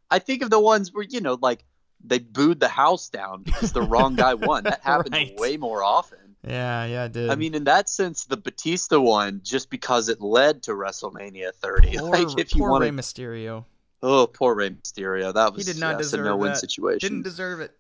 I 0.10 0.20
think 0.20 0.44
of 0.44 0.50
the 0.50 0.60
ones 0.60 0.94
where 0.94 1.04
you 1.04 1.20
know, 1.22 1.38
like 1.42 1.66
they 2.04 2.20
booed 2.20 2.60
the 2.60 2.68
house 2.70 3.10
down 3.10 3.44
because 3.44 3.74
the 3.74 3.82
wrong 3.82 4.16
guy 4.16 4.34
won. 4.36 4.64
That 4.64 4.82
happens 4.84 5.12
Right. 5.14 5.38
way 5.38 5.58
more 5.58 5.84
often. 5.84 6.31
Yeah, 6.48 6.86
yeah, 6.86 7.06
it 7.06 7.12
did. 7.12 7.30
I 7.30 7.36
mean, 7.36 7.54
in 7.54 7.66
that 7.66 7.88
sense, 7.90 8.26
the 8.26 8.38
Batista 8.38 9.00
one, 9.00 9.42
just 9.44 9.70
because 9.70 10.10
it 10.10 10.22
led 10.22 10.64
to 10.64 10.72
WrestleMania 10.72 11.54
30. 11.54 11.98
poor, 12.00 12.10
like, 12.10 12.40
if 12.40 12.56
you 12.56 12.64
want 12.64 12.82
Rey 12.84 12.90
Mysterio. 12.90 13.66
oh, 14.02 14.26
poor 14.28 14.56
Rey 14.56 14.72
Mysterio, 14.72 15.34
that 15.34 15.54
was 15.54 15.66
He 15.66 15.72
did 15.74 15.80
not 15.80 15.92
yes, 15.92 16.00
a 16.00 16.04
deserve 16.04 16.26
no-win 16.26 16.52
that. 16.54 16.58
situation. 16.58 17.10
Didn't 17.10 17.24
deserve 17.24 17.60
it. 17.62 17.72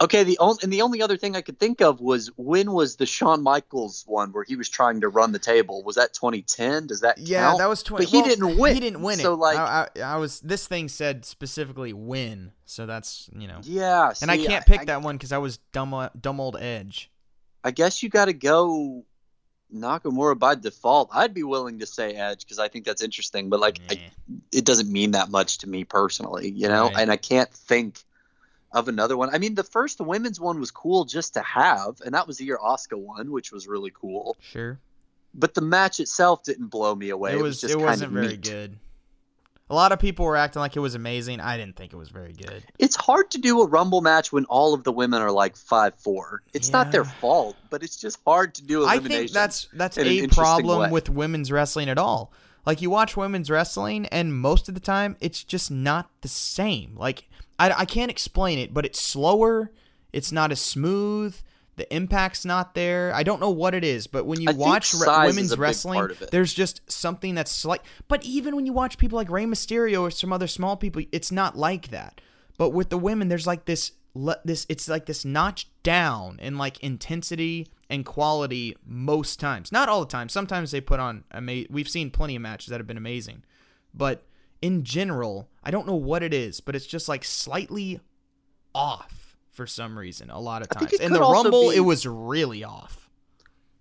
Okay, 0.00 0.24
the 0.24 0.36
only 0.40 0.58
and 0.64 0.72
the 0.72 0.82
only 0.82 1.00
other 1.00 1.16
thing 1.16 1.36
I 1.36 1.42
could 1.42 1.60
think 1.60 1.80
of 1.80 2.00
was 2.00 2.28
when 2.36 2.72
was 2.72 2.96
the 2.96 3.06
Shawn 3.06 3.40
Michaels 3.40 4.02
one 4.08 4.32
where 4.32 4.42
he 4.42 4.56
was 4.56 4.68
trying 4.68 5.02
to 5.02 5.08
run 5.08 5.30
the 5.30 5.38
table? 5.38 5.84
Was 5.84 5.94
that 5.94 6.12
2010? 6.12 6.88
Does 6.88 7.02
that 7.02 7.18
Yeah, 7.18 7.42
count? 7.42 7.58
that 7.58 7.68
was 7.68 7.84
twenty. 7.84 8.06
But 8.06 8.10
he 8.10 8.22
didn't 8.22 8.58
win. 8.58 8.74
He 8.74 8.80
didn't 8.80 9.02
win 9.02 9.20
it. 9.20 9.22
So 9.22 9.34
like, 9.34 9.56
I, 9.56 9.86
I, 9.94 10.00
I 10.00 10.16
was. 10.16 10.40
This 10.40 10.66
thing 10.66 10.88
said 10.88 11.24
specifically 11.24 11.92
win, 11.92 12.50
so 12.64 12.84
that's 12.84 13.30
you 13.38 13.46
know. 13.46 13.60
yeah, 13.62 14.12
And 14.20 14.28
I 14.28 14.38
can't 14.38 14.66
pick 14.66 14.80
I, 14.80 14.84
that 14.86 15.02
one 15.02 15.16
because 15.18 15.30
I 15.30 15.38
was 15.38 15.58
dumb, 15.70 16.10
dumb 16.20 16.40
old 16.40 16.56
Edge. 16.58 17.08
I 17.64 17.70
guess 17.70 18.02
you 18.02 18.08
got 18.08 18.26
to 18.26 18.32
go 18.32 19.04
Nakamura 19.74 20.38
by 20.38 20.54
default. 20.54 21.10
I'd 21.12 21.32
be 21.34 21.42
willing 21.44 21.78
to 21.78 21.86
say 21.86 22.14
Edge 22.14 22.40
because 22.44 22.58
I 22.58 22.68
think 22.68 22.84
that's 22.84 23.02
interesting, 23.02 23.48
but 23.48 23.60
like, 23.60 23.78
I, 23.90 24.00
it 24.52 24.64
doesn't 24.64 24.90
mean 24.90 25.12
that 25.12 25.30
much 25.30 25.58
to 25.58 25.68
me 25.68 25.84
personally, 25.84 26.50
you 26.50 26.68
know. 26.68 26.84
Right. 26.88 26.98
And 26.98 27.10
I 27.12 27.16
can't 27.16 27.50
think 27.50 27.98
of 28.72 28.88
another 28.88 29.16
one. 29.16 29.34
I 29.34 29.38
mean, 29.38 29.54
the 29.54 29.62
first 29.64 30.00
women's 30.00 30.40
one 30.40 30.58
was 30.60 30.70
cool 30.70 31.04
just 31.04 31.34
to 31.34 31.40
have, 31.42 32.00
and 32.04 32.14
that 32.14 32.26
was 32.26 32.38
the 32.38 32.44
year 32.44 32.58
Asuka 32.62 32.98
won, 32.98 33.30
which 33.30 33.52
was 33.52 33.66
really 33.66 33.92
cool. 33.94 34.36
Sure. 34.40 34.78
but 35.34 35.54
the 35.54 35.60
match 35.62 36.00
itself 36.00 36.42
didn't 36.44 36.68
blow 36.68 36.94
me 36.94 37.08
away. 37.10 37.32
it 37.32 37.38
It 37.38 37.42
was. 37.42 37.42
was 37.42 37.60
just 37.62 37.74
It 37.74 37.78
wasn't 37.78 38.12
very 38.12 38.28
neat. 38.28 38.42
good. 38.42 38.78
A 39.70 39.74
lot 39.74 39.92
of 39.92 39.98
people 39.98 40.26
were 40.26 40.36
acting 40.36 40.60
like 40.60 40.76
it 40.76 40.80
was 40.80 40.94
amazing. 40.94 41.40
I 41.40 41.56
didn't 41.56 41.76
think 41.76 41.92
it 41.92 41.96
was 41.96 42.10
very 42.10 42.32
good. 42.32 42.62
It's 42.78 42.96
hard 42.96 43.30
to 43.30 43.38
do 43.38 43.62
a 43.62 43.66
Rumble 43.66 44.02
match 44.02 44.30
when 44.30 44.44
all 44.46 44.74
of 44.74 44.84
the 44.84 44.92
women 44.92 45.22
are 45.22 45.30
like 45.30 45.56
five 45.56 45.94
four. 45.94 46.42
It's 46.52 46.70
not 46.70 46.92
their 46.92 47.04
fault, 47.04 47.56
but 47.70 47.82
it's 47.82 47.96
just 47.96 48.18
hard 48.26 48.54
to 48.56 48.62
do 48.62 48.82
elimination. 48.82 49.12
I 49.12 49.18
think 49.18 49.30
that's 49.30 49.68
that's 49.72 49.98
a 49.98 50.26
problem 50.28 50.80
way. 50.80 50.90
with 50.90 51.08
women's 51.08 51.50
wrestling 51.50 51.88
at 51.88 51.98
all. 51.98 52.32
Like 52.66 52.82
you 52.82 52.90
watch 52.90 53.16
women's 53.16 53.50
wrestling, 53.50 54.06
and 54.06 54.34
most 54.34 54.68
of 54.68 54.74
the 54.74 54.80
time, 54.80 55.16
it's 55.20 55.42
just 55.42 55.70
not 55.70 56.10
the 56.20 56.28
same. 56.28 56.94
Like 56.96 57.28
I, 57.58 57.70
I 57.70 57.84
can't 57.84 58.10
explain 58.10 58.58
it, 58.58 58.74
but 58.74 58.84
it's 58.84 59.00
slower. 59.00 59.70
It's 60.12 60.32
not 60.32 60.52
as 60.52 60.60
smooth. 60.60 61.34
The 61.76 61.94
impact's 61.94 62.44
not 62.44 62.74
there. 62.74 63.12
I 63.14 63.22
don't 63.22 63.40
know 63.40 63.50
what 63.50 63.74
it 63.74 63.82
is, 63.82 64.06
but 64.06 64.26
when 64.26 64.40
you 64.40 64.50
I 64.50 64.52
watch 64.52 64.92
re- 64.94 65.26
women's 65.26 65.56
wrestling, 65.56 65.98
part 65.98 66.10
of 66.10 66.22
it. 66.22 66.30
there's 66.30 66.52
just 66.52 66.82
something 66.90 67.34
that's 67.34 67.50
slight. 67.50 67.80
But 68.08 68.24
even 68.24 68.54
when 68.56 68.66
you 68.66 68.74
watch 68.74 68.98
people 68.98 69.16
like 69.16 69.30
Rey 69.30 69.44
Mysterio 69.44 70.02
or 70.02 70.10
some 70.10 70.32
other 70.32 70.46
small 70.46 70.76
people, 70.76 71.02
it's 71.12 71.32
not 71.32 71.56
like 71.56 71.88
that. 71.88 72.20
But 72.58 72.70
with 72.70 72.90
the 72.90 72.98
women, 72.98 73.28
there's 73.28 73.46
like 73.46 73.64
this 73.64 73.92
this 74.44 74.66
it's 74.68 74.88
like 74.88 75.06
this 75.06 75.24
notch 75.24 75.68
down 75.82 76.38
in 76.42 76.58
like 76.58 76.78
intensity 76.80 77.68
and 77.88 78.04
quality 78.04 78.76
most 78.84 79.40
times. 79.40 79.72
Not 79.72 79.88
all 79.88 80.00
the 80.00 80.10
time. 80.10 80.28
Sometimes 80.28 80.70
they 80.70 80.80
put 80.82 81.00
on 81.00 81.24
ama- 81.32 81.64
we've 81.70 81.88
seen 81.88 82.10
plenty 82.10 82.36
of 82.36 82.42
matches 82.42 82.68
that 82.68 82.80
have 82.80 82.86
been 82.86 82.98
amazing. 82.98 83.44
But 83.94 84.26
in 84.60 84.84
general, 84.84 85.48
I 85.64 85.70
don't 85.70 85.86
know 85.86 85.94
what 85.94 86.22
it 86.22 86.34
is, 86.34 86.60
but 86.60 86.76
it's 86.76 86.86
just 86.86 87.08
like 87.08 87.24
slightly 87.24 88.00
off 88.74 89.21
for 89.52 89.66
some 89.66 89.98
reason 89.98 90.30
a 90.30 90.40
lot 90.40 90.62
of 90.62 90.68
times. 90.68 90.92
In 90.94 91.12
the 91.12 91.20
Rumble, 91.20 91.70
be- 91.70 91.76
it 91.76 91.80
was 91.80 92.06
really 92.06 92.64
off. 92.64 93.08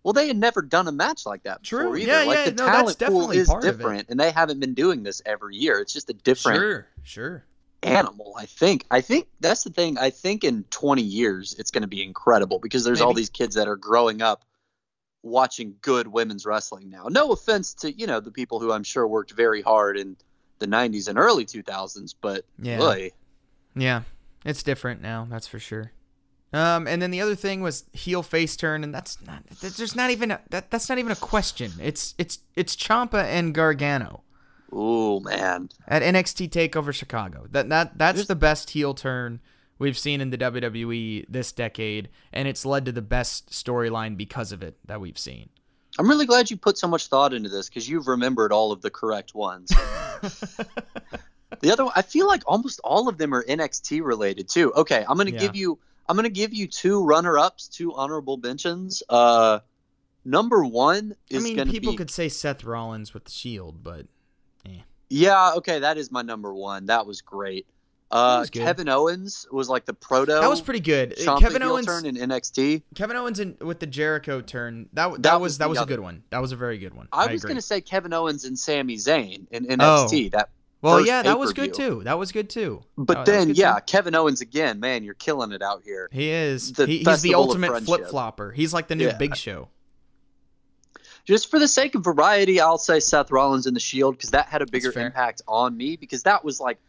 Well, 0.04 0.14
they 0.14 0.28
had 0.28 0.38
never 0.38 0.62
done 0.62 0.88
a 0.88 0.92
match 0.92 1.26
like 1.28 1.44
that 1.44 1.62
True. 1.64 1.84
before 1.84 1.98
either. 1.98 2.12
Yeah, 2.12 2.24
like 2.24 2.38
yeah, 2.38 2.46
the 2.46 2.52
no, 2.52 2.66
that's 2.66 2.96
talent 2.96 3.00
pool 3.00 3.08
definitely 3.20 3.38
is 3.38 3.48
part 3.48 3.64
of 3.64 3.70
it. 3.70 3.78
different, 3.78 4.10
and 4.10 4.20
they 4.20 4.32
haven't 4.32 4.60
been 4.60 4.74
doing 4.74 5.04
this 5.04 5.22
every 5.26 5.56
year. 5.56 5.80
It's 5.80 5.94
just 5.94 6.10
a 6.10 6.14
different 6.14 6.58
Sure, 6.60 6.88
sure. 7.04 7.46
animal. 7.84 8.34
I 8.38 8.46
think. 8.48 8.86
I 8.90 9.02
think 9.02 9.28
that's 9.42 9.64
the 9.64 9.70
thing. 9.70 9.98
I 10.00 10.10
think 10.10 10.44
in 10.44 10.64
20 10.72 11.02
years 11.04 11.56
it's 11.60 11.70
going 11.72 11.84
to 11.84 11.88
be 11.88 12.04
incredible 12.04 12.58
because 12.60 12.84
there's 12.84 13.00
all 13.02 13.14
these 13.14 13.30
kids 13.30 13.56
that 13.56 13.68
are 13.68 13.76
growing 13.76 14.22
up 14.24 14.44
watching 15.24 15.76
good 15.82 16.08
women's 16.08 16.48
wrestling 16.48 16.90
now. 16.90 17.06
No 17.10 17.32
offense 17.32 17.76
to 17.76 17.92
you 17.92 18.08
know 18.08 18.20
the 18.20 18.32
people 18.32 18.60
who 18.60 18.72
I'm 18.72 18.84
sure 18.84 19.08
worked 19.08 19.32
very 19.34 19.62
hard 19.62 19.98
in 20.00 20.18
the 20.58 20.66
90s 20.68 21.08
and 21.10 21.18
early 21.20 21.46
2000s, 21.46 22.16
but 22.20 22.44
Yeah. 22.60 22.78
boy, 22.80 23.12
Yeah, 23.76 24.02
it's 24.46 24.64
different 24.64 25.02
now. 25.02 25.28
That's 25.30 25.48
for 25.48 25.60
sure. 25.60 25.92
Um, 26.54 26.86
and 26.88 27.02
then 27.02 27.12
the 27.12 27.22
other 27.22 27.36
thing 27.36 27.62
was 27.62 27.86
heel 27.94 28.24
face 28.24 28.58
turn, 28.58 28.84
and 28.84 28.94
that's 28.94 29.18
not. 29.26 29.44
That's 29.62 29.78
just 29.78 29.96
not 29.96 30.10
even 30.12 30.32
a, 30.32 30.42
that. 30.50 30.70
That's 30.70 30.90
not 30.90 30.98
even 30.98 31.12
a 31.12 31.16
question. 31.16 31.72
It's 31.82 32.14
it's 32.18 32.40
it's 32.56 32.76
Ciampa 32.76 33.24
and 33.24 33.54
Gargano 33.54 34.24
Oh 34.74 35.20
man, 35.22 35.70
at 35.88 36.02
NXT 36.02 36.50
Takeover 36.50 36.94
Chicago. 36.94 37.46
That 37.52 37.70
that 37.70 37.98
that's 37.98 38.16
There's- 38.16 38.28
the 38.28 38.36
best 38.36 38.72
heel 38.72 38.94
turn 38.94 39.40
we've 39.80 39.98
seen 39.98 40.20
in 40.22 40.30
the 40.30 40.38
WWE 40.38 41.26
this 41.30 41.52
decade, 41.54 42.10
and 42.34 42.48
it's 42.50 42.66
led 42.66 42.84
to 42.86 42.92
the 42.92 43.02
best 43.02 43.50
storyline 43.52 44.18
because 44.18 44.52
of 44.52 44.62
it 44.62 44.78
that 44.86 45.00
we've 45.00 45.18
seen. 45.18 45.50
I'm 46.00 46.08
really 46.10 46.26
glad 46.26 46.50
you 46.52 46.56
put 46.58 46.78
so 46.78 46.88
much 46.88 47.08
thought 47.08 47.34
into 47.34 47.50
this 47.50 47.68
because 47.70 47.88
you've 47.90 48.08
remembered 48.08 48.52
all 48.54 48.72
of 48.72 48.82
the 48.82 48.90
correct 48.90 49.36
ones. 49.36 49.72
the 51.60 51.72
other, 51.72 51.84
one, 51.86 51.94
I 51.96 52.02
feel 52.02 52.28
like 52.28 52.44
almost 52.46 52.80
all 52.84 53.08
of 53.10 53.18
them 53.18 53.34
are 53.34 53.44
NXT 53.44 54.02
related 54.04 54.48
too. 54.48 54.74
Okay, 54.74 55.06
I'm 55.08 55.18
gonna 55.18 55.32
Yeah. 55.32 55.40
give 55.40 55.56
you, 55.56 55.78
I'm 56.08 56.16
gonna 56.16 56.30
give 56.30 56.54
you 56.54 56.68
two 56.68 57.04
runner-ups, 57.04 57.68
two 57.68 57.94
honorable 57.94 58.38
mentions. 58.38 59.04
Uh, 59.10 59.60
number 60.24 60.64
one 60.66 61.16
I 61.32 61.36
is 61.36 61.44
mean, 61.44 61.58
gonna 61.58 61.72
people 61.72 61.92
be, 61.94 61.98
could 61.98 62.10
say 62.12 62.30
Seth 62.30 62.64
Rollins 62.64 63.14
with 63.14 63.26
the 63.26 63.32
Shield, 63.32 63.84
but 63.84 64.06
yeah, 65.14 65.56
okay, 65.58 65.80
that 65.80 65.98
is 65.98 66.10
my 66.10 66.22
number 66.22 66.54
one. 66.54 66.86
That 66.86 67.06
was 67.06 67.22
great. 67.22 67.68
Uh, 68.12 68.40
was. 68.42 68.50
Kevin 68.50 68.88
Owens 68.90 69.46
was 69.52 69.68
like 69.70 69.86
the 69.86 69.94
proto. 69.94 70.34
that 70.34 70.50
was 70.50 70.62
pretty 70.62 70.80
good. 70.80 71.16
Kevin 71.18 71.62
Owens, 71.64 71.86
turn 71.86 72.06
in 72.06 72.16
NXT. 72.16 72.82
Kevin 72.96 73.16
Owens 73.18 73.40
in, 73.40 73.58
with 73.62 73.80
the 73.80 73.88
Jericho 73.88 74.40
turn. 74.42 74.88
That 74.94 75.12
that, 75.14 75.24
That 75.24 75.42
was 75.42 75.52
was 75.52 75.58
that 75.60 75.70
was 75.70 75.80
a 75.80 75.86
good 75.86 76.00
one. 76.00 76.24
That 76.30 76.40
was 76.40 76.52
a 76.54 76.56
very 76.56 76.78
good 76.78 76.94
one. 76.94 77.08
I, 77.12 77.28
was 77.28 77.42
agree. 77.42 77.50
gonna 77.56 77.62
say 77.62 77.82
Kevin 77.82 78.14
Owens 78.14 78.46
and 78.46 78.58
Sami 78.58 78.96
Zayn 78.98 79.48
in 79.52 79.66
Oh. 79.82 80.08
NXT. 80.10 80.32
That 80.32 80.50
Well, 80.82 81.06
yeah, 81.06 81.22
that 81.22 81.38
was 81.38 81.54
good 81.54 81.74
too. 81.74 82.02
That 82.06 82.18
was 82.18 82.32
good 82.32 82.50
too. 82.50 82.84
But 82.98 83.18
Oh, 83.20 83.24
then, 83.24 83.50
yeah, 83.54 83.76
too. 83.76 83.82
Kevin 83.86 84.16
Owens 84.16 84.42
again, 84.42 84.80
man, 84.80 85.04
you're 85.04 85.14
killing 85.14 85.52
it 85.52 85.62
out 85.62 85.84
here. 85.84 86.10
he 86.12 86.30
is. 86.32 86.74
the 86.74 86.88
He, 86.88 87.00
he's 87.00 87.22
the 87.22 87.36
ultimate 87.36 87.84
flip 87.84 88.08
flopper. 88.08 88.52
He's 88.52 88.74
like 88.74 88.88
the 88.88 88.96
new 88.96 89.08
Yeah. 89.08 89.18
Big 89.18 89.36
Show. 89.36 89.70
Just 91.24 91.52
for 91.52 91.60
the 91.60 91.68
sake 91.68 91.94
of 91.94 92.04
variety, 92.04 92.60
I'll 92.60 92.80
say 92.80 93.00
Seth 93.00 93.30
Rollins 93.30 93.68
in 93.68 93.76
the 93.76 93.80
Shield 93.80 94.18
because 94.18 94.32
that 94.32 94.48
had 94.48 94.64
a 94.64 94.66
bigger 94.66 94.92
impact 94.98 95.44
on 95.48 95.78
me 95.78 95.96
because 95.96 96.24
that 96.24 96.44
was 96.44 96.60
like, 96.60 96.80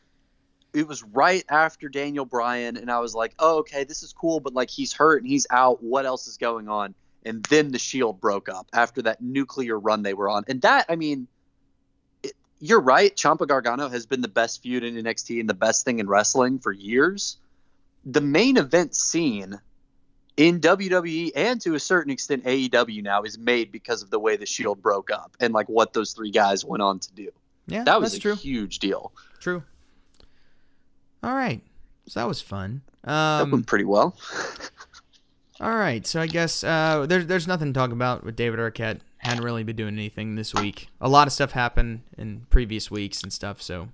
it 0.73 0.89
was 0.89 1.03
right 1.03 1.45
after 1.51 1.91
Daniel 1.91 2.25
Bryan, 2.25 2.79
and 2.79 2.91
I 2.91 3.01
was 3.01 3.15
like, 3.15 3.35
oh, 3.39 3.59
okay, 3.59 3.85
this 3.85 4.03
is 4.03 4.15
cool, 4.15 4.41
but 4.41 4.55
like 4.55 4.71
he's 4.71 4.95
hurt 4.95 5.21
and 5.21 5.29
he's 5.31 5.47
out. 5.51 5.83
What 5.83 6.07
else 6.07 6.29
is 6.29 6.39
going 6.39 6.71
on? 6.71 6.95
And 7.27 7.45
then 7.45 7.73
the 7.73 7.79
Shield 7.79 8.23
broke 8.23 8.49
up 8.49 8.69
after 8.73 9.03
that 9.03 9.21
nuclear 9.21 9.79
run 9.79 10.03
they 10.03 10.15
were 10.15 10.31
on, 10.31 10.45
and 10.49 10.63
that, 10.63 10.87
I 10.89 10.97
mean. 10.97 11.29
You're 12.65 12.81
right. 12.81 13.15
Ciampa 13.17 13.47
Gargano 13.49 13.89
has 13.89 14.07
been 14.07 14.21
the 14.21 14.29
best 14.29 14.63
feud 14.63 14.85
in 14.85 14.95
NXT 14.95 15.41
and 15.41 15.49
the 15.49 15.55
best 15.55 15.85
thing 15.85 15.99
in 15.99 16.09
wrestling 16.09 16.61
for 16.61 16.71
years. 16.71 17.37
The 18.05 18.21
main 18.21 18.57
event 18.57 18.95
scene 18.95 19.61
in 20.37 20.61
WWE 20.61 21.33
and 21.35 21.61
to 21.63 21.75
a 21.75 21.81
certain 21.81 22.13
extent 22.13 22.45
AEW 22.45 23.03
now 23.03 23.23
is 23.25 23.37
made 23.37 23.73
because 23.73 24.03
of 24.03 24.11
the 24.11 24.19
way 24.21 24.37
the 24.37 24.47
Shield 24.47 24.81
broke 24.81 25.11
up 25.11 25.37
and 25.41 25.53
like 25.53 25.69
what 25.69 25.93
those 25.93 26.13
three 26.13 26.31
guys 26.31 26.65
went 26.65 26.83
on 26.83 27.01
to 27.01 27.13
do. 27.13 27.31
Yeah, 27.67 27.83
That 27.83 28.01
was 28.01 28.15
a 28.15 28.21
true. 28.21 28.37
huge 28.37 28.79
deal. 28.79 29.13
True. 29.41 29.65
All 31.23 31.35
right, 31.35 31.61
so 32.07 32.21
that 32.21 32.27
was 32.29 32.41
fun. 32.41 32.83
That 33.05 33.43
Um, 33.43 33.51
went 33.51 33.67
pretty 33.67 33.85
well. 33.85 34.17
all 35.61 35.77
right, 35.77 36.07
so 36.07 36.21
I 36.21 36.27
guess 36.29 36.65
uh, 36.65 37.07
there's 37.09 37.27
there's 37.27 37.47
nothing 37.47 37.73
to 37.73 37.79
talk 37.79 37.91
about 37.93 38.25
with 38.25 38.35
David 38.37 38.59
Arquette. 38.59 39.01
Hadn't 39.23 39.45
really 39.45 39.63
been 39.63 39.77
doing 39.77 39.95
anything 39.95 40.35
this 40.35 40.53
week. 40.53 40.89
A 41.01 41.09
lot 41.09 41.27
of 41.27 41.33
stuff 41.33 41.53
happened 41.53 42.03
in 42.19 42.47
previous 42.51 42.91
weeks 42.91 43.23
and 43.23 43.33
stuff, 43.33 43.63
so 43.63 43.89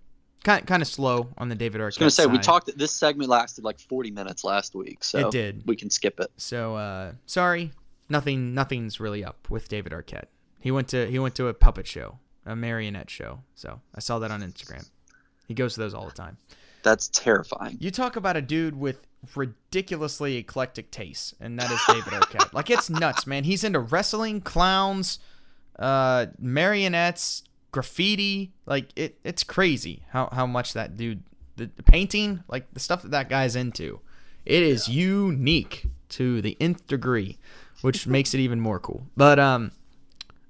kind 0.44 0.66
kind 0.66 0.82
of 0.82 0.88
slow 0.88 1.28
on 1.36 1.48
the 1.48 1.54
David 1.54 1.80
Arquette. 1.80 1.82
I 1.82 1.86
was 1.86 1.96
gonna 1.98 2.10
say 2.10 2.26
we 2.26 2.38
talked. 2.38 2.76
This 2.78 2.92
segment 2.92 3.28
lasted 3.28 3.64
like 3.64 3.78
40 3.78 4.10
minutes 4.10 4.44
last 4.44 4.74
week, 4.74 5.04
so 5.04 5.28
It 5.28 5.30
did. 5.30 5.62
We 5.66 5.76
can 5.76 5.90
skip 5.90 6.18
it. 6.20 6.30
So 6.38 6.76
uh, 6.76 7.12
sorry, 7.26 7.72
nothing 8.08 8.54
nothing's 8.54 9.00
really 9.00 9.24
up 9.24 9.50
with 9.50 9.68
David 9.68 9.92
Arquette. 9.92 10.26
He 10.60 10.70
went 10.70 10.88
to 10.88 11.06
he 11.10 11.18
went 11.18 11.34
to 11.36 11.48
a 11.48 11.54
puppet 11.54 11.86
show, 11.86 12.18
a 12.46 12.56
marionette 12.56 13.10
show. 13.10 13.40
So 13.54 13.80
I 13.94 14.00
saw 14.00 14.18
that 14.20 14.30
on 14.30 14.40
Instagram. 14.42 14.88
He 15.46 15.54
goes 15.54 15.74
to 15.74 15.80
those 15.80 15.94
all 15.94 16.06
the 16.06 16.12
time. 16.12 16.38
That's 16.82 17.08
terrifying. 17.08 17.76
You 17.80 17.90
talk 17.90 18.16
about 18.16 18.36
a 18.36 18.42
dude 18.42 18.78
with 18.78 19.06
ridiculously 19.34 20.36
eclectic 20.36 20.90
tastes, 20.90 21.34
and 21.40 21.58
that 21.58 21.70
is 21.70 21.80
David 21.88 22.12
Arquette. 22.12 22.52
Like 22.52 22.70
it's 22.70 22.88
nuts, 22.90 23.26
man. 23.26 23.44
He's 23.44 23.64
into 23.64 23.80
wrestling, 23.80 24.40
clowns, 24.40 25.18
uh, 25.78 26.26
marionettes, 26.38 27.42
graffiti. 27.72 28.52
Like 28.66 28.90
it, 28.96 29.18
it's 29.24 29.44
crazy 29.44 30.02
how 30.10 30.28
how 30.32 30.46
much 30.46 30.72
that 30.74 30.96
dude, 30.96 31.22
the, 31.56 31.70
the 31.76 31.82
painting, 31.82 32.42
like 32.48 32.72
the 32.72 32.80
stuff 32.80 33.02
that 33.02 33.10
that 33.10 33.28
guy's 33.28 33.56
into. 33.56 34.00
It 34.46 34.62
is 34.62 34.88
unique 34.88 35.86
to 36.10 36.40
the 36.40 36.56
nth 36.60 36.86
degree, 36.86 37.36
which 37.82 38.06
makes 38.06 38.32
it 38.34 38.38
even 38.38 38.60
more 38.60 38.78
cool. 38.80 39.06
But 39.16 39.38
um, 39.38 39.72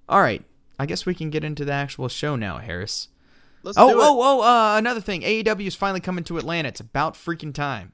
all 0.09 0.21
right, 0.21 0.45
I 0.79 0.87
guess 0.87 1.05
we 1.07 1.15
can 1.15 1.31
get 1.31 1.43
into 1.43 1.65
the 1.65 1.73
actual 1.73 2.09
show 2.09 2.37
now, 2.37 2.59
Harris. 2.59 3.09
Let's 3.65 3.77
Oh, 3.77 3.89
do 3.91 3.99
it. 3.99 4.03
oh, 4.05 4.19
oh, 4.21 4.41
uh, 4.43 4.79
another 4.79 5.01
thing. 5.01 5.23
AEW 5.23 5.67
is 5.67 5.75
finally 5.75 5.99
coming 6.01 6.23
to 6.25 6.39
Atlanta. 6.39 6.69
It's 6.69 6.79
about 6.81 7.15
freaking 7.15 7.53
time. 7.53 7.93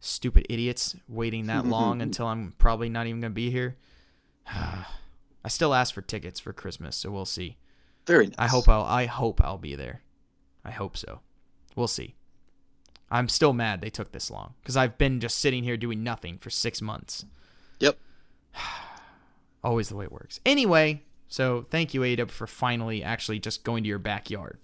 Stupid 0.00 0.46
idiots 0.48 0.96
waiting 1.08 1.46
that 1.46 1.66
long 1.66 2.02
until 2.02 2.26
I'm 2.26 2.54
probably 2.58 2.88
not 2.88 3.06
even 3.06 3.20
going 3.20 3.32
to 3.32 3.34
be 3.34 3.50
here. 3.50 3.76
I 4.46 5.48
still 5.48 5.74
asked 5.74 5.94
for 5.94 6.02
tickets 6.02 6.40
for 6.40 6.52
Christmas, 6.52 6.96
so 6.96 7.10
we'll 7.10 7.24
see. 7.24 7.56
Very 8.06 8.26
nice. 8.26 8.34
I 8.38 8.46
hope 8.48 8.68
I'll 8.68 8.84
I 8.84 9.06
hope 9.06 9.40
I'll 9.42 9.58
be 9.58 9.74
there. 9.74 10.02
I 10.64 10.70
hope 10.70 10.96
so. 10.96 11.20
We'll 11.76 11.88
see. 11.88 12.16
I'm 13.10 13.28
still 13.28 13.52
mad 13.52 13.80
they 13.80 13.90
took 13.90 14.12
this 14.12 14.30
long 14.30 14.54
cuz 14.64 14.76
I've 14.76 14.98
been 14.98 15.20
just 15.20 15.38
sitting 15.38 15.64
here 15.64 15.76
doing 15.76 16.02
nothing 16.02 16.38
for 16.38 16.50
6 16.50 16.82
months. 16.82 17.24
Yep. 17.80 17.98
Always 19.64 19.88
the 19.88 19.96
way 19.96 20.04
it 20.04 20.12
works. 20.12 20.40
Anyway, 20.44 21.02
so 21.28 21.66
thank 21.70 21.94
you 21.94 22.00
AEW 22.00 22.30
for 22.30 22.46
finally 22.46 23.02
actually 23.02 23.38
just 23.38 23.62
going 23.64 23.82
to 23.84 23.88
your 23.88 23.98
backyard. 23.98 24.58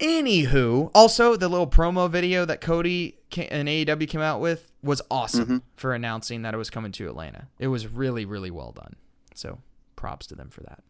Anywho, 0.00 0.90
also 0.94 1.36
the 1.36 1.48
little 1.48 1.66
promo 1.66 2.08
video 2.10 2.44
that 2.46 2.60
Cody 2.60 3.18
and 3.36 3.68
AEW 3.68 4.08
came 4.08 4.20
out 4.20 4.40
with 4.40 4.72
was 4.82 5.02
awesome 5.10 5.62
for 5.76 5.92
announcing 5.94 6.42
that 6.42 6.54
it 6.54 6.56
was 6.56 6.70
coming 6.70 6.90
to 6.92 7.06
Atlanta. 7.08 7.48
It 7.58 7.66
was 7.68 7.86
really, 7.86 8.24
really 8.24 8.50
well 8.50 8.72
done. 8.72 8.96
So 9.34 9.58
props 9.96 10.26
to 10.28 10.34
them 10.34 10.48
for 10.48 10.62
that. 10.62 10.82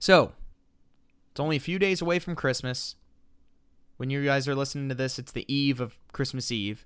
So 0.00 0.32
it's 1.30 1.38
only 1.40 1.56
a 1.56 1.60
few 1.60 1.78
days 1.78 2.02
away 2.02 2.18
from 2.18 2.34
Christmas. 2.34 2.96
When 3.98 4.10
you 4.10 4.24
guys 4.24 4.48
are 4.48 4.54
listening 4.56 4.88
to 4.88 4.94
this, 4.94 5.18
it's 5.18 5.32
the 5.32 5.50
eve 5.52 5.80
of 5.80 5.96
Christmas 6.12 6.50
Eve. 6.50 6.84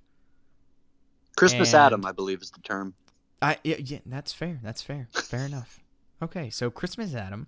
Christmas 1.36 1.72
and- 1.72 1.80
Adam, 1.82 2.04
I 2.06 2.12
believe, 2.12 2.42
is 2.42 2.50
the 2.50 2.60
term. 2.60 2.94
I 3.42 3.56
yeah, 3.64 3.76
yeah, 3.78 3.98
that's 4.04 4.34
fair. 4.34 4.60
That's 4.62 4.82
fair. 4.82 5.08
Fair 5.12 5.46
enough. 5.46 5.80
Okay, 6.22 6.50
so 6.50 6.70
Christmas 6.70 7.14
Adam, 7.14 7.46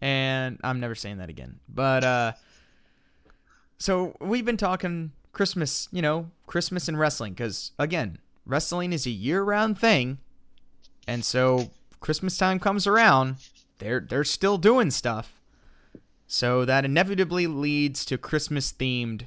and 0.00 0.58
I'm 0.64 0.80
never 0.80 0.94
saying 0.94 1.18
that 1.18 1.28
again. 1.28 1.60
But 1.68 2.02
uh, 2.02 2.32
so 3.78 4.16
we've 4.20 4.44
been 4.44 4.56
talking 4.56 5.12
Christmas, 5.32 5.88
you 5.92 6.02
know, 6.02 6.30
Christmas 6.46 6.88
and 6.88 6.98
wrestling, 6.98 7.32
because 7.32 7.72
again, 7.78 8.18
wrestling 8.44 8.92
is 8.92 9.06
a 9.06 9.10
year-round 9.10 9.78
thing, 9.78 10.18
and 11.06 11.24
so 11.24 11.70
Christmas 12.00 12.36
time 12.36 12.58
comes 12.58 12.86
around, 12.86 13.36
they're 13.78 14.00
they're 14.00 14.24
still 14.24 14.58
doing 14.58 14.90
stuff. 14.90 15.40
So 16.26 16.66
that 16.66 16.84
inevitably 16.84 17.46
leads 17.46 18.04
to 18.04 18.18
Christmas-themed 18.18 19.22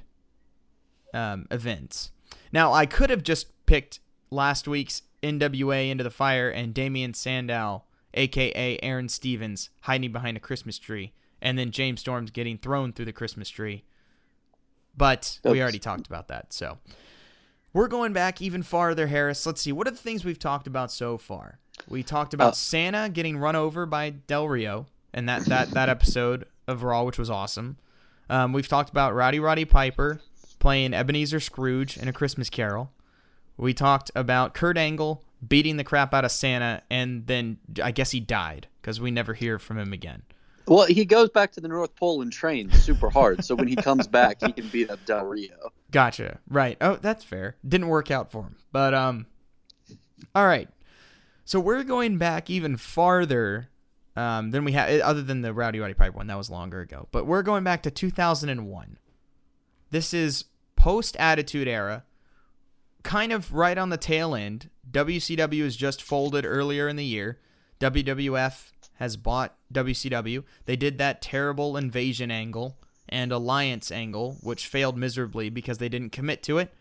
um, 1.15 1.47
events. 1.49 2.11
Now, 2.51 2.73
I 2.73 2.85
could 2.85 3.09
have 3.09 3.23
just 3.23 3.47
picked 3.65 3.99
last 4.29 4.67
week's 4.67 5.01
NWA 5.23 5.89
Into 5.89 6.03
the 6.03 6.11
Fire 6.11 6.49
and 6.49 6.73
Damien 6.73 7.13
Sandow, 7.13 7.83
aka 8.13 8.77
Aaron 8.83 9.09
Stevens, 9.09 9.69
hiding 9.81 10.11
behind 10.11 10.37
a 10.37 10.41
Christmas 10.41 10.77
tree, 10.77 11.13
and 11.41 11.57
then 11.57 11.71
James 11.71 12.01
Storms 12.01 12.31
getting 12.31 12.57
thrown 12.57 12.93
through 12.93 13.05
the 13.05 13.13
Christmas 13.13 13.49
tree. 13.49 13.83
But 14.95 15.39
we 15.43 15.61
already 15.61 15.79
talked 15.79 16.07
about 16.07 16.27
that. 16.27 16.53
So 16.53 16.77
we're 17.73 17.87
going 17.87 18.13
back 18.13 18.41
even 18.41 18.63
farther, 18.63 19.07
Harris. 19.07 19.45
Let's 19.45 19.61
see. 19.61 19.71
What 19.71 19.87
are 19.87 19.91
the 19.91 19.97
things 19.97 20.25
we've 20.25 20.39
talked 20.39 20.67
about 20.67 20.91
so 20.91 21.17
far? 21.17 21.59
We 21.87 22.03
talked 22.03 22.33
about 22.33 22.49
Uh, 22.49 22.55
Santa 22.55 23.09
getting 23.09 23.37
run 23.37 23.55
over 23.55 23.85
by 23.85 24.09
Del 24.11 24.47
Rio 24.47 24.87
and 25.13 25.27
that, 25.29 25.45
that, 25.45 25.71
that 25.71 25.89
episode 25.89 26.45
of 26.67 26.83
Raw, 26.83 27.03
which 27.03 27.17
was 27.17 27.29
awesome. 27.29 27.77
Um, 28.29 28.53
we've 28.53 28.67
talked 28.67 28.89
about 28.89 29.15
Rowdy 29.15 29.39
Roddy 29.39 29.65
Piper 29.65 30.21
playing 30.59 30.93
Ebenezer 30.93 31.39
Scrooge 31.39 31.97
in 31.97 32.07
A 32.07 32.13
Christmas 32.13 32.49
Carol. 32.49 32.91
We 33.57 33.73
talked 33.73 34.11
about 34.15 34.53
Kurt 34.53 34.77
Angle 34.77 35.23
beating 35.47 35.77
the 35.77 35.83
crap 35.83 36.13
out 36.13 36.23
of 36.23 36.31
Santa, 36.31 36.83
and 36.89 37.25
then 37.27 37.57
I 37.83 37.91
guess 37.91 38.11
he 38.11 38.19
died 38.19 38.67
because 38.81 39.01
we 39.01 39.11
never 39.11 39.33
hear 39.33 39.57
from 39.59 39.77
him 39.79 39.91
again. 39.91 40.21
Well, 40.67 40.85
he 40.85 41.05
goes 41.05 41.29
back 41.29 41.51
to 41.53 41.61
the 41.61 41.67
North 41.67 41.95
Pole 41.95 42.21
and 42.21 42.31
trains 42.31 42.81
super 42.81 43.09
hard, 43.09 43.43
so 43.43 43.55
when 43.55 43.67
he 43.67 43.75
comes 43.75 44.07
back, 44.07 44.37
he 44.41 44.51
can 44.51 44.67
beat 44.67 44.89
up 44.89 45.03
Del 45.05 45.25
Rio. 45.25 45.71
Gotcha. 45.91 46.39
Right. 46.47 46.77
Oh, 46.79 46.95
that's 46.95 47.23
fair. 47.23 47.55
Didn't 47.67 47.87
work 47.87 48.11
out 48.11 48.31
for 48.31 48.43
him. 48.43 48.55
But 48.71 48.93
um 48.93 49.25
all 50.33 50.45
right. 50.45 50.69
So 51.45 51.59
we're 51.59 51.83
going 51.83 52.17
back 52.17 52.49
even 52.49 52.77
farther 52.77 53.69
um, 54.15 54.51
than 54.51 54.63
we 54.63 54.71
had 54.73 55.01
other 55.01 55.21
than 55.21 55.41
the 55.41 55.53
Rowdy 55.53 55.79
Roddy 55.79 55.93
Pipe 55.93 56.15
one 56.15 56.27
that 56.27 56.37
was 56.37 56.49
longer 56.49 56.81
ago. 56.81 57.07
But 57.11 57.25
we're 57.25 57.43
going 57.43 57.63
back 57.63 57.83
to 57.83 57.91
2001. 57.91 58.97
This 59.89 60.13
is 60.13 60.45
post 60.75 61.15
Attitude 61.17 61.67
Era. 61.67 62.03
Kind 63.03 63.31
of 63.31 63.53
right 63.53 63.77
on 63.77 63.89
the 63.89 63.97
tail 63.97 64.35
end. 64.35 64.69
WCW 64.89 65.61
is 65.61 65.75
just 65.75 66.01
folded 66.01 66.45
earlier 66.45 66.87
in 66.87 66.95
the 66.95 67.05
year. 67.05 67.39
WWF 67.79 68.71
has 69.01 69.17
bought 69.17 69.55
WCW. 69.73 70.43
They 70.65 70.75
did 70.75 70.99
that 70.99 71.23
terrible 71.23 71.75
invasion 71.75 72.29
angle 72.29 72.77
and 73.09 73.31
alliance 73.31 73.91
angle, 73.91 74.37
which 74.41 74.67
failed 74.67 74.95
miserably 74.95 75.49
because 75.49 75.79
they 75.79 75.89
didn't 75.89 76.11
commit 76.11 76.43
to 76.43 76.59
it. 76.59 76.71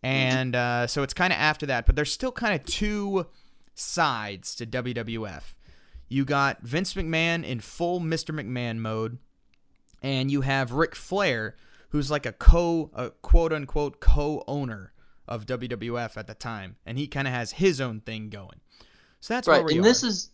And 0.00 0.54
uh, 0.54 0.86
so 0.86 1.02
it's 1.02 1.14
kind 1.14 1.32
of 1.32 1.38
after 1.40 1.66
that, 1.66 1.84
but 1.84 1.96
there's 1.96 2.12
still 2.12 2.30
kind 2.30 2.54
of 2.54 2.64
two 2.64 3.26
sides 3.74 4.54
to 4.54 4.66
WWF. 4.66 5.54
You 6.08 6.24
got 6.24 6.62
Vince 6.62 6.94
McMahon 6.94 7.44
in 7.44 7.58
full 7.58 7.98
Mr. 7.98 8.32
McMahon 8.32 8.78
mode, 8.78 9.18
and 10.00 10.30
you 10.30 10.42
have 10.42 10.70
Ric 10.70 10.94
Flair, 10.94 11.56
who's 11.88 12.08
like 12.08 12.24
a 12.24 12.32
co, 12.32 12.92
a 12.94 13.10
quote 13.10 13.52
unquote 13.52 13.98
co 13.98 14.44
owner 14.46 14.92
of 15.26 15.44
WWF 15.44 16.16
at 16.16 16.28
the 16.28 16.34
time, 16.34 16.76
and 16.86 16.96
he 16.98 17.08
kind 17.08 17.26
of 17.26 17.34
has 17.34 17.50
his 17.50 17.80
own 17.80 17.98
thing 17.98 18.28
going. 18.28 18.60
So 19.18 19.34
that's 19.34 19.48
Right, 19.48 19.68
and 19.68 19.84
this 19.84 20.04
is 20.04 20.30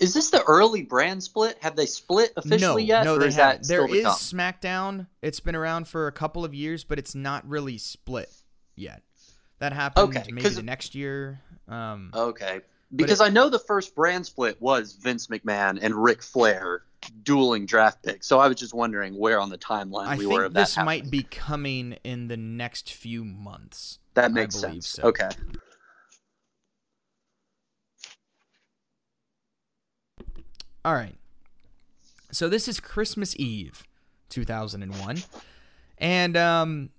is 0.00 0.14
this 0.14 0.30
the 0.30 0.42
early 0.44 0.82
brand 0.82 1.22
split? 1.22 1.56
Have 1.60 1.76
they 1.76 1.86
split 1.86 2.32
officially 2.36 2.82
no, 2.82 2.88
yet, 2.88 3.04
No, 3.04 3.14
or 3.16 3.18
they 3.20 3.26
is 3.28 3.36
haven't. 3.36 3.62
that 3.62 3.68
There 3.68 3.86
to 3.86 4.02
come? 4.02 4.12
SmackDown. 4.14 5.06
It's 5.22 5.40
been 5.40 5.54
around 5.54 5.86
for 5.88 6.06
a 6.06 6.12
couple 6.12 6.44
of 6.44 6.54
years, 6.54 6.82
but 6.84 6.98
it's 6.98 7.14
not 7.14 7.48
really 7.48 7.78
split 7.78 8.32
yet. 8.74 9.02
That 9.58 9.72
happened 9.74 10.16
Okay, 10.16 10.32
maybe 10.32 10.48
the 10.48 10.62
next 10.62 10.94
year. 10.94 11.40
Um, 11.68 12.10
Okay, 12.14 12.62
because 12.96 13.20
I 13.20 13.28
know 13.28 13.48
the 13.50 13.58
first 13.58 13.94
brand 13.94 14.24
split 14.26 14.60
was 14.60 14.94
Vince 14.94 15.26
McMahon 15.28 15.78
and 15.80 15.94
Ric 15.94 16.22
Flair 16.22 16.82
dueling 17.22 17.66
draft 17.66 18.02
picks. 18.02 18.26
So 18.26 18.38
I 18.40 18.48
was 18.48 18.56
just 18.56 18.74
wondering 18.74 19.18
where 19.18 19.38
on 19.38 19.48
the 19.50 19.58
timeline 19.58 20.06
I 20.06 20.16
we 20.16 20.26
were 20.26 20.44
of 20.44 20.54
that. 20.54 20.60
this 20.60 20.74
happening. 20.74 21.04
might 21.04 21.10
be 21.10 21.22
coming 21.24 21.98
in 22.04 22.28
the 22.28 22.36
next 22.36 22.92
few 22.92 23.22
months. 23.24 23.98
that 24.14 24.32
makes 24.32 24.54
sense. 24.56 24.88
so. 24.88 25.02
Okay, 25.04 25.28
All 30.84 30.94
right. 30.94 31.16
So 32.32 32.48
this 32.48 32.68
is 32.68 32.80
Christmas 32.80 33.34
Eve, 33.38 33.82
2001. 34.30 35.18
And 35.98 36.36
um 36.36 36.90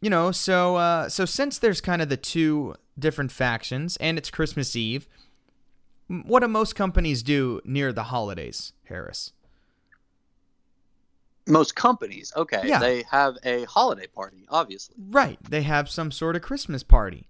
you 0.00 0.10
know, 0.10 0.30
so 0.32 0.76
uh 0.76 1.08
so 1.08 1.24
since 1.24 1.58
there's 1.58 1.80
kind 1.80 2.00
of 2.02 2.08
the 2.08 2.16
two 2.16 2.74
different 2.98 3.32
factions 3.32 3.96
and 3.98 4.16
it's 4.18 4.30
Christmas 4.30 4.76
Eve, 4.76 5.06
what 6.08 6.40
do 6.40 6.48
most 6.48 6.74
companies 6.74 7.22
do 7.22 7.60
near 7.64 7.92
the 7.92 8.04
holidays, 8.04 8.72
Harris? 8.84 9.32
most 11.46 11.76
companies. 11.76 12.32
Okay, 12.34 12.62
Yeah. 12.64 12.78
they 12.78 13.02
have 13.10 13.36
a 13.44 13.64
holiday 13.64 14.06
party, 14.06 14.46
obviously. 14.48 14.94
Right. 15.10 15.38
They 15.46 15.60
have 15.60 15.90
some 15.90 16.10
sort 16.10 16.36
of 16.36 16.42
Christmas 16.42 16.82
party. 16.82 17.28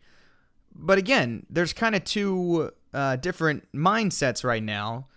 But 0.72 0.98
again, 0.98 1.46
there's 1.50 1.72
kind 1.72 1.96
of 1.96 2.04
two 2.04 2.70
uh, 2.92 3.16
different 3.16 3.66
mindsets 3.72 4.44
right 4.44 4.62
now. 4.62 5.08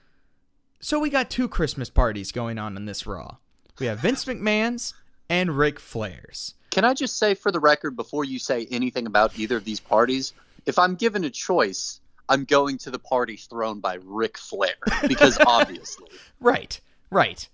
So 0.87 0.99
we 0.99 1.09
got 1.09 1.29
two 1.29 1.49
Christmas 1.49 1.89
parties 1.89 2.31
going 2.31 2.57
on 2.57 2.77
in 2.77 2.85
this 2.85 3.05
Raw. 3.05 3.39
We 3.77 3.87
have 3.87 3.99
Vince 3.99 4.23
McMahon's 4.23 4.93
and 5.29 5.57
Ric 5.57 5.81
Flair's. 5.81 6.53
Can 6.69 6.85
I 6.85 6.93
just 6.93 7.17
say 7.17 7.33
for 7.33 7.51
the 7.51 7.59
record 7.59 7.97
before 7.97 8.23
you 8.23 8.39
say 8.39 8.65
anything 8.71 9.05
about 9.05 9.37
either 9.37 9.57
of 9.57 9.65
these 9.65 9.81
parties, 9.81 10.31
if 10.65 10.79
I'm 10.79 10.95
given 10.95 11.25
a 11.25 11.29
choice, 11.29 11.99
I'm 12.29 12.45
going 12.45 12.77
to 12.77 12.89
the 12.89 12.99
party 12.99 13.35
thrown 13.35 13.81
by 13.81 13.97
Ric 14.01 14.37
Flair 14.37 14.75
because 15.05 15.37
obviously. 15.45 16.07
Right. 16.39 16.79
Right. 17.09 17.49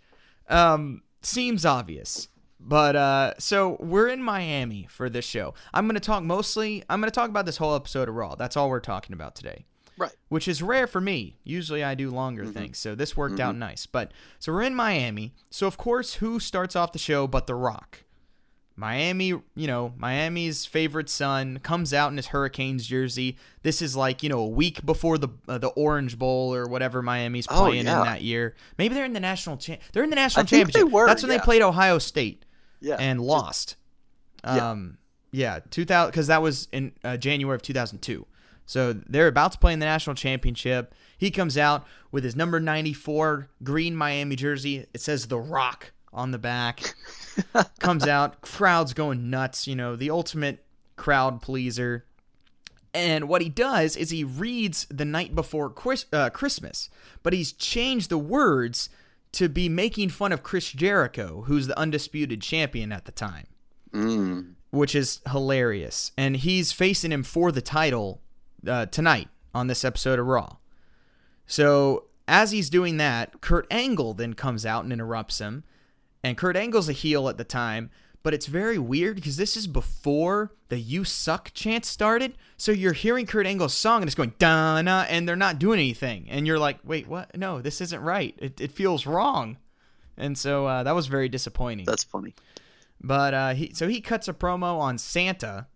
Um, 0.47 1.01
seems 1.23 1.65
obvious. 1.65 2.27
But 2.59 2.95
uh, 2.95 3.33
so 3.39 3.77
we're 3.79 4.09
in 4.09 4.21
Miami 4.21 4.85
for 4.91 5.09
this 5.09 5.25
show. 5.25 5.55
I'm 5.73 5.87
going 5.87 5.95
to 5.95 5.99
talk 5.99 6.21
mostly. 6.21 6.83
I'm 6.87 7.01
going 7.01 7.09
to 7.09 7.15
talk 7.15 7.31
about 7.31 7.47
this 7.47 7.57
whole 7.57 7.73
episode 7.73 8.09
of 8.09 8.13
Raw. 8.13 8.35
That's 8.35 8.55
all 8.55 8.69
we're 8.69 8.79
talking 8.79 9.13
about 9.13 9.33
today. 9.33 9.65
Right. 9.97 10.11
which 10.29 10.47
is 10.47 10.61
rare 10.63 10.87
for 10.87 10.99
me. 11.01 11.37
Usually 11.43 11.83
I 11.83 11.93
do 11.95 12.09
longer 12.09 12.45
things, 12.45 12.77
so 12.77 12.95
this 12.95 13.15
worked 13.15 13.39
out 13.39 13.55
nice. 13.55 13.85
But 13.85 14.11
so 14.39 14.51
we're 14.51 14.63
in 14.63 14.75
Miami. 14.75 15.33
So 15.49 15.67
of 15.67 15.77
course, 15.77 16.15
who 16.15 16.39
starts 16.39 16.75
off 16.75 16.91
the 16.93 16.99
show 16.99 17.27
but 17.27 17.45
The 17.47 17.55
Rock? 17.55 17.99
Miami, 18.75 19.27
you 19.27 19.67
know, 19.67 19.93
Miami's 19.97 20.65
favorite 20.65 21.07
son 21.07 21.59
comes 21.59 21.93
out 21.93 22.09
in 22.09 22.17
his 22.17 22.27
Hurricanes 22.27 22.87
jersey. 22.87 23.37
This 23.61 23.83
is 23.83 23.95
like, 23.95 24.23
you 24.23 24.29
know, 24.29 24.39
a 24.39 24.47
week 24.47 24.83
before 24.83 25.19
the 25.19 25.29
uh, 25.47 25.59
the 25.59 25.67
Orange 25.69 26.17
Bowl 26.17 26.55
or 26.55 26.65
whatever 26.67 27.03
Miami's 27.03 27.45
Oh, 27.51 27.65
playing 27.67 27.85
yeah. 27.85 27.99
in 27.99 28.05
that 28.05 28.23
year. 28.23 28.55
Maybe 28.79 28.95
they're 28.95 29.05
in 29.05 29.13
the 29.13 29.19
national 29.19 29.57
cha- 29.57 29.77
they're 29.91 30.03
in 30.03 30.09
the 30.09 30.15
national 30.15 30.41
I 30.41 30.45
championship. 30.47 30.91
were, 30.91 31.05
That's 31.05 31.21
when 31.21 31.31
yeah. 31.31 31.37
they 31.37 31.43
played 31.43 31.61
Ohio 31.61 31.99
State 31.99 32.45
Yeah. 32.81 32.95
and 32.99 33.21
lost. 33.21 33.75
Yeah. 34.43 34.71
Um, 34.71 34.97
yeah, 35.29 35.59
2000 35.69 36.09
because 36.09 36.27
that 36.27 36.41
was 36.41 36.67
in 36.71 36.93
uh, 37.03 37.17
January 37.17 37.55
of 37.55 37.61
2002. 37.61 38.25
So 38.65 38.93
they're 38.93 39.27
about 39.27 39.51
to 39.53 39.57
play 39.57 39.73
in 39.73 39.79
the 39.79 39.85
national 39.85 40.15
championship. 40.15 40.93
He 41.17 41.31
comes 41.31 41.57
out 41.57 41.85
with 42.11 42.23
his 42.23 42.35
number 42.35 42.59
94 42.59 43.49
green 43.63 43.95
Miami 43.95 44.35
jersey. 44.35 44.85
It 44.93 45.01
says 45.01 45.27
The 45.27 45.39
Rock 45.39 45.91
on 46.13 46.31
the 46.31 46.37
back. 46.37 46.95
comes 47.79 48.07
out, 48.07 48.41
crowd's 48.41 48.93
going 48.93 49.29
nuts. 49.29 49.67
You 49.67 49.75
know, 49.75 49.95
the 49.95 50.09
ultimate 50.09 50.63
crowd 50.95 51.41
pleaser. 51.41 52.05
And 52.93 53.27
what 53.27 53.41
he 53.41 53.49
does 53.49 53.95
is 53.97 54.11
he 54.11 54.23
reads 54.23 54.85
the 54.89 55.05
night 55.05 55.33
before 55.33 55.69
Chris, 55.69 56.05
uh, 56.13 56.29
Christmas, 56.29 56.89
but 57.23 57.33
he's 57.33 57.51
changed 57.51 58.09
the 58.11 58.19
words 58.19 58.89
to 59.31 59.49
be 59.49 59.67
making 59.67 60.09
fun 60.09 60.31
of 60.31 60.43
Chris 60.43 60.71
Jericho, 60.71 61.43
who's 61.47 61.65
the 61.65 61.77
undisputed 61.79 62.41
champion 62.41 62.91
at 62.91 63.05
the 63.05 63.11
time 63.11 63.47
Mm. 63.91 64.53
which 64.69 64.93
is 64.95 65.21
hilarious. 65.31 66.11
And 66.17 66.37
he's 66.37 66.71
facing 66.71 67.11
him 67.11 67.23
for 67.23 67.51
the 67.51 67.61
title 67.61 68.21
uh, 68.67 68.85
tonight 68.87 69.29
on 69.53 69.67
this 69.67 69.83
episode 69.85 70.19
of 70.19 70.27
Raw. 70.27 70.57
So 71.45 72.05
as 72.27 72.51
he's 72.51 72.69
doing 72.69 72.97
that, 72.97 73.41
Kurt 73.41 73.67
Angle 73.69 74.13
then 74.13 74.33
comes 74.33 74.65
out 74.65 74.83
and 74.83 74.93
interrupts 74.93 75.39
him. 75.39 75.63
And 76.23 76.37
Kurt 76.37 76.55
Angle's 76.55 76.87
a 76.87 76.93
heel 76.93 77.27
at 77.27 77.37
the 77.37 77.43
time, 77.43 77.89
but 78.23 78.33
it's 78.33 78.45
very 78.45 78.77
weird 78.77 79.15
because 79.17 79.35
this 79.35 79.57
is 79.57 79.67
before 79.67 80.53
the 80.69 80.79
"You 80.79 81.03
Suck" 81.03 81.51
chant 81.53 81.83
started. 81.83 82.37
So 82.55 82.71
you're 82.71 82.93
hearing 82.93 83.25
Kurt 83.25 83.45
Angle's 83.45 83.73
song 83.73 84.01
and 84.01 84.07
it's 84.07 84.15
going 84.15 84.33
Donna, 84.39 85.05
and 85.09 85.27
they're 85.27 85.35
not 85.35 85.59
doing 85.59 85.79
anything, 85.79 86.27
and 86.29 86.47
you're 86.47 86.59
like, 86.59 86.79
wait, 86.85 87.07
what? 87.07 87.35
No, 87.37 87.61
this 87.61 87.81
isn't 87.81 88.01
right. 88.01 88.33
It, 88.37 88.61
it 88.61 88.71
feels 88.71 89.05
wrong. 89.05 89.57
And 90.15 90.37
so 90.37 90.65
uh, 90.65 90.83
that 90.83 90.95
was 90.95 91.07
very 91.07 91.27
disappointing. 91.27 91.85
That's 91.85 92.03
funny. 92.05 92.33
But 93.01 93.33
uh, 93.33 93.53
he 93.53 93.71
so 93.73 93.89
he 93.89 93.99
cuts 93.99 94.29
a 94.29 94.33
promo 94.33 94.79
on 94.79 94.97
Santa 94.97 95.67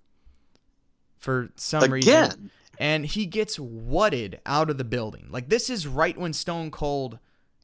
for 1.18 1.50
some 1.56 1.92
reason. 1.92 2.52
And 2.78 3.06
he 3.06 3.26
gets 3.26 3.58
whatted 3.58 4.40
out 4.46 4.70
of 4.70 4.78
the 4.78 4.84
building. 4.84 5.28
Like 5.30 5.50
this 5.50 5.70
is 5.70 5.88
right 5.88 6.18
when 6.18 6.34
Stone 6.34 6.72
Cold 6.72 7.20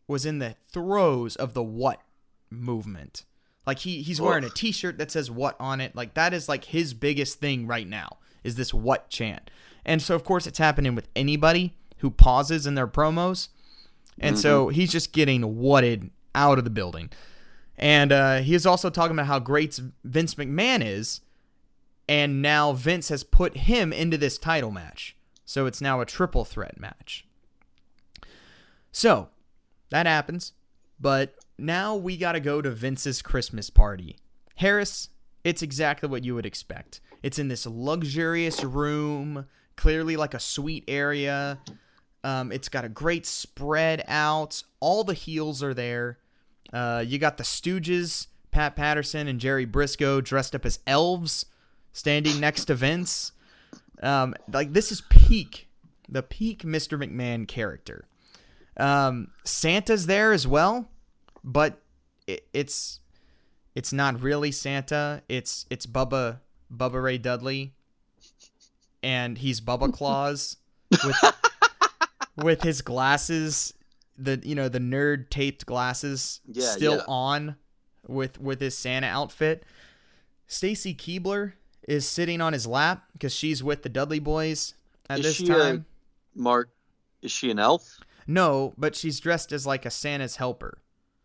was 0.08 0.26
in 0.26 0.40
the 0.40 0.56
throes 0.72 1.36
of 1.36 1.54
the 1.54 1.64
what 1.64 2.02
movement. 2.50 3.26
Like 3.66 3.80
he 3.80 4.02
he's 4.02 4.20
wearing 4.20 4.44
a 4.44 4.50
t-shirt 4.50 4.98
that 4.98 5.12
says 5.12 5.32
what 5.32 5.56
on 5.60 5.80
it. 5.82 5.96
Like 5.96 6.16
that 6.16 6.34
is 6.34 6.50
like 6.50 6.66
his 6.66 6.94
biggest 6.94 7.40
thing 7.40 7.68
right 7.68 7.88
now 7.88 8.18
is 8.44 8.56
this 8.56 8.74
what 8.74 9.10
chant. 9.10 9.50
And 9.86 10.02
so 10.02 10.16
of 10.16 10.24
course 10.24 10.48
it's 10.48 10.60
happening 10.60 10.96
with 10.96 11.08
anybody 11.16 11.76
who 11.98 12.10
pauses 12.10 12.66
in 12.66 12.76
their 12.76 12.88
promos. 12.88 13.50
And 14.20 14.38
so 14.38 14.68
he's 14.70 14.92
just 14.92 15.12
getting 15.12 15.58
whatted 15.58 16.12
out 16.36 16.58
of 16.58 16.64
the 16.64 16.70
building. 16.70 17.10
And 17.78 18.12
uh, 18.12 18.38
he 18.38 18.54
is 18.54 18.66
also 18.66 18.90
talking 18.90 19.16
about 19.16 19.26
how 19.26 19.40
great 19.40 19.80
Vince 20.04 20.36
McMahon 20.36 20.86
is. 20.86 21.22
And 22.08 22.42
now 22.42 22.74
Vince 22.74 23.10
has 23.10 23.24
put 23.24 23.58
him 23.58 23.94
into 23.94 24.18
this 24.18 24.38
title 24.38 24.72
match. 24.72 25.16
So 25.46 25.66
it's 25.66 25.82
now 25.82 26.02
a 26.02 26.06
triple 26.06 26.46
threat 26.46 26.80
match. 26.80 27.26
So 28.92 29.30
that 29.90 30.06
happens. 30.06 30.54
But 31.00 31.36
now 31.58 31.96
we 31.96 32.18
got 32.18 32.34
to 32.34 32.40
go 32.40 32.62
to 32.62 32.72
Vince's 32.72 33.22
Christmas 33.22 33.70
party. 33.70 34.18
Harris, 34.56 35.10
it's 35.44 35.62
exactly 35.62 36.10
what 36.10 36.24
you 36.24 36.36
would 36.36 36.46
expect. 36.46 37.02
It's 37.22 37.40
in 37.40 37.48
this 37.48 37.66
luxurious 37.66 38.64
room, 38.64 39.46
clearly 39.76 40.18
like 40.18 40.34
a 40.34 40.40
suite 40.40 40.86
area. 40.88 41.60
Um, 42.24 42.52
it's 42.52 42.70
got 42.70 42.86
a 42.86 42.90
great 42.90 43.26
spread 43.26 44.04
out. 44.08 44.64
All 44.80 45.04
the 45.04 45.14
heels 45.14 45.62
are 45.62 45.74
there. 45.74 46.20
Uh, 46.72 47.04
you 47.06 47.20
got 47.20 47.38
the 47.38 47.44
Stooges, 47.44 48.28
Pat 48.52 48.76
Patterson 48.76 49.28
and 49.28 49.40
Jerry 49.40 49.68
Brisco 49.68 50.24
dressed 50.24 50.56
up 50.56 50.66
as 50.66 50.80
elves, 50.88 51.46
standing 51.94 52.40
next 52.40 52.66
to 52.66 52.76
Vince. 52.76 53.32
Um, 54.02 54.36
like 54.52 54.74
this 54.74 54.92
is 54.92 55.02
peak, 55.02 55.70
the 56.10 56.22
peak 56.22 56.64
Mr. 56.64 57.02
McMahon 57.02 57.48
character. 57.48 58.06
Um, 58.76 59.30
Santa's 59.46 60.08
there 60.08 60.34
as 60.34 60.46
well, 60.48 60.90
but 61.44 61.82
it, 62.28 62.46
it's 62.54 63.00
it's 63.76 63.94
not 63.94 64.22
really 64.22 64.52
Santa. 64.52 65.22
It's 65.30 65.66
it's 65.70 65.86
Bubba 65.86 66.40
Bubba 66.76 67.02
Ray 67.02 67.18
Dudley, 67.20 67.74
and 69.02 69.38
he's 69.38 69.62
Bubba 69.62 69.94
Claus 69.94 70.58
with 70.92 71.16
with 72.36 72.62
his 72.64 72.82
glasses, 72.82 73.74
the 74.18 74.42
you 74.44 74.56
know 74.56 74.70
the 74.70 74.80
nerd 74.80 75.30
taped 75.30 75.66
glasses 75.66 76.42
Yeah, 76.48 76.66
still 76.66 76.96
yeah. 76.98 77.04
on 77.08 77.56
with 78.08 78.40
with 78.42 78.60
his 78.60 78.78
Santa 78.78 79.08
outfit. 79.08 79.64
Stacy 80.48 80.94
Keibler 80.94 81.54
is 81.88 82.08
sitting 82.08 82.42
on 82.42 82.54
his 82.54 82.66
lap 82.68 83.04
because 83.14 83.34
she's 83.34 83.64
with 83.64 83.84
the 83.84 83.90
Dudley 83.90 84.20
boys 84.20 84.74
at 85.10 85.20
Is 85.20 85.40
this 85.40 85.50
a- 85.50 85.54
uh, 85.54 85.58
time. 85.64 85.86
Mark, 86.36 86.70
is 87.22 87.32
she 87.32 87.52
an 87.52 87.60
elf? 87.60 88.00
No, 88.26 88.74
but 88.78 88.96
she's 88.96 89.20
dressed 89.20 89.52
as 89.52 89.66
like 89.66 89.86
a 89.86 89.92
Santa's 89.92 90.38
helper. 90.38 90.78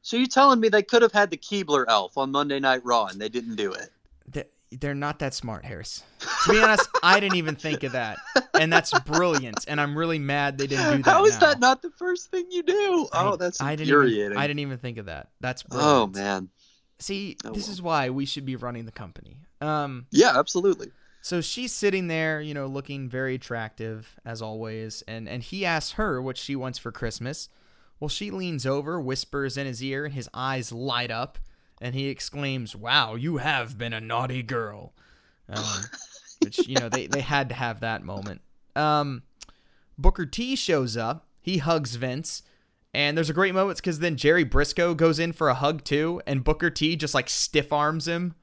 So 0.02 0.16
you're 0.16 0.26
telling 0.26 0.60
me 0.60 0.68
they 0.68 0.82
could 0.82 1.02
have 1.02 1.12
had 1.12 1.30
the 1.30 1.36
Keebler 1.36 1.84
elf 1.88 2.16
on 2.18 2.30
Monday 2.32 2.58
Night 2.60 2.84
Raw 2.84 3.06
and 3.06 3.20
they 3.20 3.28
didn't 3.28 3.56
do 3.56 3.72
it? 3.72 3.90
They- 4.26 4.44
They're 4.70 4.94
not 4.94 5.18
that 5.20 5.32
smart, 5.32 5.64
Harris. 5.64 6.02
To 6.44 6.52
be 6.52 6.60
honest, 6.60 6.88
I 7.02 7.20
didn't 7.20 7.36
even 7.36 7.56
think 7.56 7.84
of 7.84 7.92
that, 7.92 8.18
and 8.54 8.70
that's 8.72 8.96
brilliant. 9.00 9.64
And 9.66 9.80
I'm 9.80 9.96
really 9.96 10.18
mad 10.18 10.58
they 10.58 10.66
didn't 10.66 10.90
do 10.98 11.02
that. 11.02 11.10
How 11.10 11.24
is 11.24 11.34
now. 11.40 11.46
that 11.46 11.60
not 11.60 11.80
the 11.82 11.90
first 11.90 12.30
thing 12.30 12.46
you 12.50 12.62
do? 12.62 13.08
I- 13.12 13.24
Oh, 13.28 13.36
that's 13.36 13.60
I 13.62 13.76
didn't 13.76 13.88
infuriating. 13.88 14.26
Even, 14.32 14.36
I 14.38 14.46
didn't 14.46 14.60
even 14.60 14.78
think 14.78 14.98
of 14.98 15.06
that. 15.06 15.28
That's 15.40 15.64
oh 15.70 16.08
man. 16.08 16.50
See, 16.98 17.36
Oh, 17.44 17.52
this 17.52 17.66
well. 17.68 17.72
is 17.72 17.82
why 17.82 18.10
we 18.10 18.24
should 18.26 18.44
be 18.44 18.56
running 18.56 18.84
the 18.84 18.92
company. 18.92 19.40
Um, 19.60 20.06
Yeah, 20.10 20.38
absolutely. 20.38 20.90
so 21.20 21.40
she's 21.40 21.72
sitting 21.72 22.08
there, 22.08 22.40
you 22.40 22.54
know, 22.54 22.66
looking 22.66 23.08
very 23.08 23.34
attractive 23.34 24.16
as 24.24 24.40
always, 24.42 25.02
and 25.08 25.28
and 25.28 25.42
he 25.42 25.64
asks 25.64 25.92
her 25.92 26.20
what 26.22 26.36
she 26.36 26.54
wants 26.56 26.78
for 26.78 26.92
Christmas. 26.92 27.48
Well, 28.00 28.08
she 28.08 28.30
leans 28.30 28.64
over, 28.64 29.00
whispers 29.00 29.56
in 29.56 29.66
his 29.66 29.82
ear, 29.82 30.04
and 30.04 30.14
his 30.14 30.28
eyes 30.32 30.70
light 30.70 31.10
up, 31.10 31.38
and 31.80 31.94
he 31.94 32.08
exclaims, 32.08 32.76
"Wow, 32.76 33.16
you 33.16 33.38
have 33.38 33.76
been 33.76 33.92
a 33.92 34.00
naughty 34.00 34.42
girl." 34.42 34.94
Um, 35.48 35.84
which 36.44 36.68
you 36.68 36.76
know 36.76 36.88
they 36.88 37.06
they 37.08 37.20
had 37.22 37.48
to 37.48 37.54
have 37.56 37.80
that 37.80 38.04
moment. 38.04 38.40
Um, 38.76 39.22
Booker 39.98 40.26
T 40.26 40.54
shows 40.54 40.96
up. 40.96 41.26
He 41.42 41.58
hugs 41.58 41.96
Vince. 41.96 42.42
And 42.94 43.16
there's 43.16 43.28
a 43.28 43.34
great 43.34 43.54
moment 43.54 43.76
because 43.76 43.98
then 43.98 44.16
Jerry 44.16 44.46
Brisco 44.46 44.96
goes 44.96 45.18
in 45.18 45.32
for 45.32 45.50
a 45.50 45.54
hug 45.54 45.84
too, 45.84 46.22
and 46.26 46.42
Booker 46.42 46.70
T 46.70 46.96
just 46.96 47.12
like 47.14 47.28
stiff 47.28 47.70
arms 47.72 48.08
him 48.08 48.34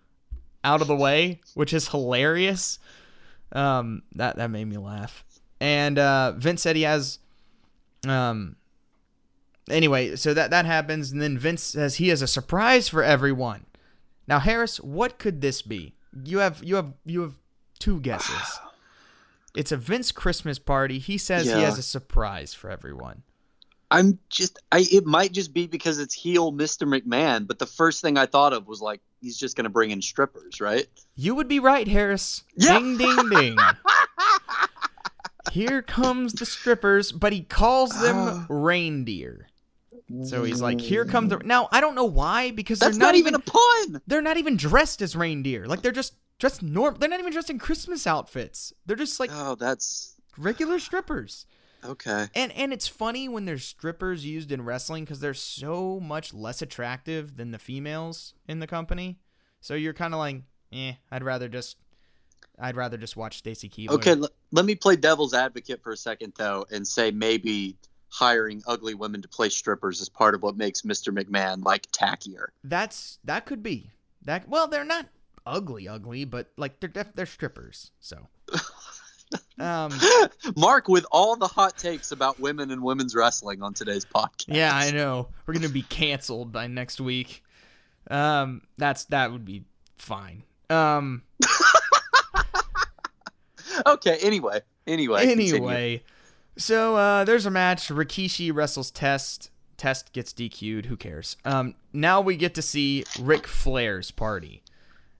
out 0.65 0.81
of 0.81 0.87
the 0.87 0.95
way, 0.95 1.39
which 1.53 1.71
is 1.73 1.89
hilarious. 1.89 2.79
Um, 3.51 4.01
that 4.15 4.35
that 4.35 4.49
made 4.49 4.65
me 4.65 4.77
laugh. 4.77 5.23
And 5.61 5.97
uh, 5.97 6.33
Vince 6.33 6.61
said 6.61 6.75
he 6.75 6.81
has, 6.81 7.19
um. 8.07 8.57
Anyway, 9.69 10.15
so 10.15 10.33
that 10.33 10.51
that 10.51 10.65
happens, 10.65 11.11
and 11.11 11.21
then 11.21 11.37
Vince 11.37 11.63
says 11.63 11.95
he 11.95 12.09
has 12.09 12.21
a 12.21 12.27
surprise 12.27 12.87
for 12.89 13.01
everyone. 13.01 13.65
Now, 14.27 14.39
Harris, 14.39 14.79
what 14.79 15.17
could 15.17 15.41
this 15.41 15.61
be? 15.61 15.93
You 16.23 16.39
have 16.39 16.63
you 16.63 16.75
have 16.75 16.93
you 17.05 17.21
have 17.21 17.35
two 17.79 17.99
guesses. 18.01 18.59
It's 19.55 19.71
a 19.71 19.77
Vince 19.77 20.11
Christmas 20.11 20.59
party. 20.59 20.99
He 20.99 21.17
says 21.17 21.45
he 21.45 21.61
has 21.61 21.77
a 21.79 21.81
surprise 21.81 22.53
for 22.53 22.69
everyone. 22.69 23.23
I'm 23.91 24.17
just 24.29 24.57
I 24.71 24.85
it 24.91 25.05
might 25.05 25.31
just 25.31 25.53
be 25.53 25.67
because 25.67 25.99
it's 25.99 26.13
heel 26.13 26.51
Mr. 26.51 26.87
McMahon, 26.87 27.47
but 27.47 27.59
the 27.59 27.65
first 27.67 28.01
thing 28.01 28.17
I 28.17 28.25
thought 28.25 28.51
of 28.53 28.67
was 28.67 28.81
like 28.81 29.01
he's 29.21 29.37
just 29.37 29.55
gonna 29.55 29.69
bring 29.69 29.91
in 29.91 30.01
strippers, 30.01 30.59
right? 30.59 30.87
You 31.15 31.35
would 31.35 31.47
be 31.47 31.59
right, 31.59 31.87
Harris. 31.87 32.43
Yeah. 32.57 32.79
Ding, 32.79 32.97
ding, 32.97 33.29
ding. 33.29 33.57
Here 35.51 35.81
comes 35.81 36.33
the 36.33 36.45
strippers, 36.45 37.11
but 37.11 37.31
he 37.31 37.41
calls 37.41 37.91
them 38.01 38.15
Ah. 38.17 38.45
reindeer. 38.49 39.47
So 40.23 40.43
he's 40.43 40.61
like, 40.61 40.79
"Here 40.81 41.05
come 41.05 41.29
the." 41.29 41.37
Now 41.37 41.67
I 41.71 41.81
don't 41.81 41.95
know 41.95 42.05
why 42.05 42.51
because 42.51 42.79
That's 42.79 42.97
they're 42.97 43.07
not, 43.07 43.15
even 43.15 43.33
a 43.35 43.39
pun. 43.39 44.01
they're 44.05 44.21
not 44.21 44.37
even 44.37 44.57
dressed 44.57 45.01
as 45.01 45.15
reindeer. 45.15 45.65
Like 45.65 45.81
they're 45.81 45.91
just 45.91 46.13
dressed 46.39 46.61
norm. 46.61 46.97
They're 46.99 47.09
not 47.09 47.19
even 47.19 47.31
dressed 47.31 47.49
in 47.49 47.57
Christmas 47.59 48.05
outfits. 48.05 48.73
They're 48.85 48.97
just 48.97 49.19
like 49.19 49.29
Oh, 49.33 49.55
that's 49.55 50.15
regular 50.37 50.77
strippers. 50.79 51.45
Okay. 51.85 52.27
And 52.35 52.51
and 52.53 52.73
it's 52.73 52.87
funny 52.87 53.27
when 53.29 53.45
there's 53.45 53.63
strippers 53.65 54.25
used 54.25 54.51
in 54.51 54.63
wrestling 54.63 55.03
because 55.05 55.19
they're 55.19 55.33
so 55.33 55.99
much 55.99 56.33
less 56.33 56.61
attractive 56.61 57.37
than 57.37 57.51
the 57.51 57.59
females 57.59 58.33
in 58.47 58.59
the 58.59 58.67
company. 58.67 59.19
So 59.61 59.73
you're 59.73 59.93
kind 59.93 60.13
of 60.13 60.19
like, 60.19 60.41
eh, 60.73 60.93
I'd 61.11 61.23
rather 61.23 61.47
just, 61.47 61.77
I'd 62.59 62.75
rather 62.75 62.97
just 62.97 63.15
watch 63.17 63.37
Stacy 63.39 63.67
Keibler. 63.69 63.91
Okay, 63.93 64.11
l- 64.11 64.29
let 64.51 64.65
me 64.65 64.75
play 64.75 64.95
devil's 64.95 65.33
advocate 65.33 65.81
for 65.81 65.91
a 65.91 65.97
second 65.97 66.33
though, 66.37 66.65
and 66.71 66.87
say 66.87 67.11
maybe 67.11 67.75
hiring 68.09 68.61
ugly 68.67 68.93
women 68.93 69.21
to 69.21 69.27
play 69.27 69.49
strippers 69.49 69.99
is 70.01 70.07
part 70.07 70.35
of 70.35 70.41
what 70.43 70.55
makes 70.55 70.83
Mr. 70.83 71.11
McMahon 71.17 71.65
like 71.65 71.91
tackier. 71.91 72.47
that's 72.63 73.19
that 73.23 73.45
could 73.45 73.61
be 73.63 73.91
that. 74.23 74.47
Well, 74.47 74.67
they're 74.67 74.85
not 74.85 75.07
ugly, 75.45 75.87
ugly, 75.87 76.25
but 76.25 76.51
like 76.57 76.79
they're 76.79 76.89
def- 76.89 77.13
they're 77.13 77.25
strippers. 77.25 77.91
So, 77.99 78.27
um, 79.59 79.91
Mark, 80.57 80.87
with 80.87 81.05
all 81.11 81.35
the 81.35 81.47
hot 81.47 81.77
takes 81.77 82.11
about 82.11 82.39
women 82.39 82.71
and 82.71 82.81
women's 82.81 83.15
wrestling 83.15 83.61
on 83.61 83.73
today's 83.73 84.05
podcast. 84.05 84.45
yeah, 84.47 84.71
I 84.73 84.91
know 84.91 85.29
we're 85.45 85.53
gonna 85.53 85.69
be 85.69 85.83
canceled 85.83 86.51
by 86.51 86.67
next 86.67 86.99
week. 87.01 87.43
Um, 88.09 88.61
that's 88.77 89.05
that 89.05 89.31
would 89.31 89.45
be 89.45 89.63
fine. 89.97 90.43
Um. 90.69 91.23
Okay. 93.85 94.17
Anyway. 94.21 94.61
Anyway. 94.87 95.21
continue. 95.25 95.55
Anyway, 95.55 96.03
so 96.57 96.95
uh, 96.95 97.23
there's 97.23 97.45
a 97.45 97.51
match. 97.51 97.89
Rikishi 97.89 98.53
wrestles 98.53 98.91
Test. 98.91 99.49
Test 99.77 100.13
gets 100.13 100.31
DQ'd. 100.31 100.85
Who 100.85 100.95
cares? 100.95 101.35
Um, 101.43 101.75
now 101.91 102.21
we 102.21 102.37
get 102.37 102.55
to 102.55 102.61
see 102.61 103.03
Ric 103.19 103.45
Flair's 103.45 104.11
party. 104.11 104.63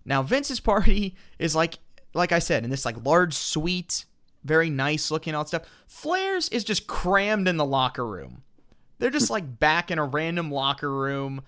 Now 0.05 0.22
Vince's 0.22 0.59
party 0.59 1.16
is 1.39 1.55
like, 1.55 1.80
like 2.16 2.32
I 2.32 2.39
said, 2.39 2.63
in 2.63 2.70
this 2.70 2.86
like 2.86 3.05
large 3.05 3.34
suite, 3.34 4.05
very 4.43 4.70
nice 4.70 5.11
looking, 5.11 5.36
all 5.36 5.43
that 5.43 5.49
stuff. 5.49 5.70
Flair's 5.88 6.49
is 6.49 6.63
just 6.63 6.88
crammed 6.88 7.47
in 7.47 7.57
the 7.57 7.66
locker 7.66 8.05
room. 8.05 8.43
They're 8.97 9.09
just 9.09 9.30
like 9.30 9.59
back 9.59 9.91
in 9.91 9.99
a 9.99 10.05
random 10.05 10.51
locker 10.51 10.91
room, 10.91 11.43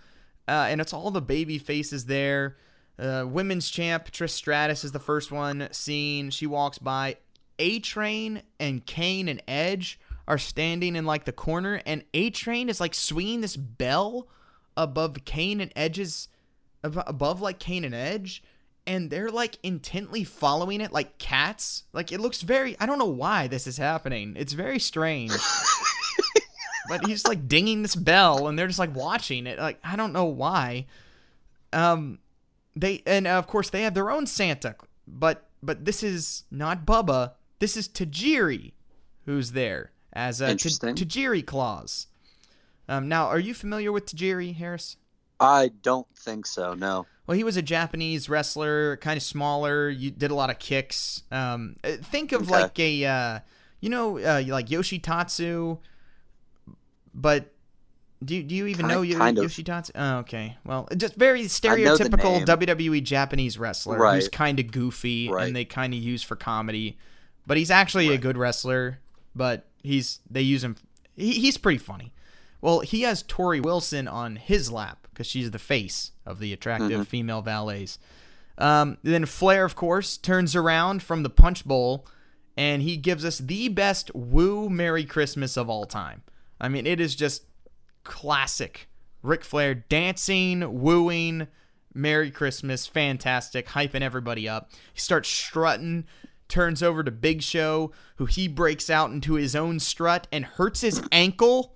uh, 0.48 0.68
and 0.70 0.82
it's 0.82 0.94
all 0.94 1.10
the 1.10 1.22
baby 1.22 1.58
faces 1.58 2.06
there. 2.06 2.58
Uh, 3.00 3.26
women's 3.28 3.70
champ 3.70 4.12
Trish 4.12 4.32
Stratus 4.32 4.84
is 4.84 4.92
the 4.92 5.00
first 5.00 5.32
one 5.32 5.68
seen. 5.72 6.30
She 6.30 6.48
walks 6.48 6.78
by. 6.78 7.18
A 7.60 7.80
Train 7.80 8.44
and 8.60 8.86
Kane 8.86 9.28
and 9.28 9.42
Edge 9.48 10.00
are 10.28 10.38
standing 10.38 10.96
in 10.96 11.06
like 11.06 11.26
the 11.26 11.32
corner, 11.32 11.82
and 11.86 12.04
A 12.14 12.30
Train 12.30 12.70
is 12.70 12.80
like 12.80 12.94
swinging 12.94 13.42
this 13.42 13.56
bell 13.56 14.28
above 14.76 15.26
Kane 15.26 15.62
and 15.62 15.72
Edge's 15.76 16.28
ab- 16.84 17.04
above 17.08 17.42
like 17.42 17.60
Kane 17.60 17.84
and 17.84 17.96
Edge, 17.96 18.44
and 18.88 19.10
they're 19.10 19.30
like 19.30 19.60
intently 19.62 20.24
following 20.24 20.82
it 20.82 20.92
like 20.92 21.18
cats. 21.18 21.84
Like 21.94 22.12
it 22.12 22.20
looks 22.20 22.42
very. 22.42 22.76
I 22.80 22.86
don't 22.86 22.98
know 22.98 23.06
why 23.06 23.48
this 23.48 23.68
is 23.68 23.78
happening. 23.78 24.34
It's 24.38 24.54
very 24.54 24.80
strange. 24.80 25.34
but 26.90 27.06
he's 27.06 27.28
like 27.28 27.48
dinging 27.48 27.82
this 27.84 27.96
bell, 27.96 28.48
and 28.48 28.58
they're 28.58 28.68
just 28.68 28.80
like 28.80 28.96
watching 28.96 29.46
it. 29.46 29.60
Like 29.60 29.80
I 29.84 29.96
don't 29.96 30.14
know 30.14 30.26
why. 30.26 30.88
Um, 31.74 32.20
they 32.76 33.04
and 33.06 33.28
of 33.28 33.46
course 33.48 33.70
they 33.70 33.84
have 33.84 33.94
their 33.94 34.10
own 34.10 34.26
Santa, 34.26 34.76
but 35.06 35.50
but 35.62 35.86
this 35.86 36.02
is 36.02 36.44
not 36.50 36.86
Bubba. 36.86 37.34
this 37.60 37.76
is 37.76 37.88
Tajiri 37.88 38.74
who's 39.26 39.52
there 39.52 39.92
as 40.14 40.40
a 40.42 40.56
Tajiri 40.56 41.46
Claus. 41.46 42.08
Um, 42.90 43.10
now, 43.10 43.26
are 43.28 43.40
you 43.40 43.54
familiar 43.54 43.92
with 43.92 44.06
Tajiri 44.06 44.56
Harris? 44.56 44.96
I 45.40 45.72
don't 45.82 46.08
think 46.16 46.46
so. 46.46 46.74
No. 46.74 47.06
Well, 47.28 47.36
he 47.38 47.44
was 47.44 47.58
a 47.58 47.62
Japanese 47.62 48.30
wrestler, 48.30 48.98
kind 48.98 49.18
of 49.18 49.24
smaller. 49.24 49.90
You 49.90 50.10
did 50.12 50.32
a 50.32 50.36
lot 50.36 50.50
of 50.50 50.60
kicks. 50.60 51.24
Um, 51.32 51.76
uh, 51.84 51.92
think 52.02 52.32
of 52.32 52.44
Okay. 52.44 52.52
like 52.52 52.80
a, 52.80 53.06
uh, 53.06 53.40
you 53.82 53.90
know, 53.90 54.18
uh, 54.18 54.44
like 54.48 54.68
Yoshitatsu, 54.68 55.78
but 57.14 57.54
do 58.24 58.36
you, 58.36 58.44
do 58.44 58.56
you 58.56 58.66
even 58.68 58.88
Ki- 58.88 58.92
know 58.94 59.02
Yo- 59.02 59.18
kind 59.18 59.38
of. 59.38 59.46
Yoshitatsu? 59.46 59.92
Oh, 59.96 60.18
okay. 60.20 60.58
Well, 60.66 60.88
just 60.96 61.16
very 61.16 61.44
stereotypical. 61.44 62.46
WWE 62.46 63.04
Japanese 63.04 63.58
wrestler 63.60 63.98
who's 64.14 64.30
kind 64.30 64.60
of 64.60 64.72
goofy 64.72 65.30
Right. 65.30 65.48
and 65.48 65.56
they 65.56 65.66
kind 65.66 65.94
of 65.94 66.00
use 66.00 66.24
for 66.24 66.36
comedy, 66.36 66.98
but 67.46 67.58
he's 67.58 67.70
actually 67.72 68.10
a 68.14 68.18
good 68.18 68.38
wrestler. 68.38 69.00
But 69.36 69.68
he's 69.84 70.20
they 70.30 70.42
use 70.42 70.64
him. 70.64 70.78
He, 71.16 71.34
he's 71.34 71.58
pretty 71.58 71.78
funny. 71.78 72.12
Well, 72.60 72.80
he 72.80 73.04
has 73.04 73.22
Torrie 73.22 73.62
Wilson 73.62 74.08
on 74.08 74.36
his 74.38 74.72
lap 74.72 75.07
because 75.18 75.28
she's 75.28 75.50
the 75.50 75.58
face 75.60 76.12
of 76.28 76.38
the 76.38 76.54
attractive 76.54 76.92
Mm-hmm. 76.92 77.02
female 77.04 77.42
valets. 77.42 77.98
Um, 78.60 78.98
then 79.02 79.26
Flair, 79.26 79.66
of 79.66 79.76
course, 79.76 80.16
turns 80.16 80.56
around 80.56 81.02
from 81.02 81.24
the 81.24 81.30
punch 81.30 81.66
bowl 81.66 82.06
and 82.56 82.84
he 82.84 82.98
gives 82.98 83.26
us 83.26 83.40
the 83.40 83.68
best 83.70 84.14
woo 84.14 84.70
Merry 84.70 85.06
Christmas 85.06 85.58
of 85.58 85.70
all 85.70 85.86
time. 85.86 86.22
I 86.62 86.70
mean, 86.70 86.86
it 86.86 87.00
is 87.00 87.16
just 87.16 87.46
classic. 88.04 88.88
Ric 89.24 89.44
Flair 89.44 89.74
dancing, 89.76 90.82
wooing, 90.82 91.48
Merry 91.94 92.30
Christmas, 92.30 92.86
fantastic, 92.86 93.70
hyping 93.70 94.02
everybody 94.02 94.48
up. 94.48 94.72
He 94.94 95.00
starts 95.00 95.30
strutting, 95.30 96.06
turns 96.48 96.82
over 96.84 97.04
to 97.04 97.12
Big 97.12 97.42
Show, 97.42 97.92
who 98.18 98.26
he 98.28 98.48
breaks 98.48 98.90
out 98.90 99.10
into 99.12 99.34
his 99.34 99.56
own 99.56 99.80
strut 99.80 100.28
and 100.32 100.46
hurts 100.46 100.82
his 100.82 101.02
ankle 101.12 101.76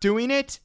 doing 0.00 0.30
it. 0.32 0.58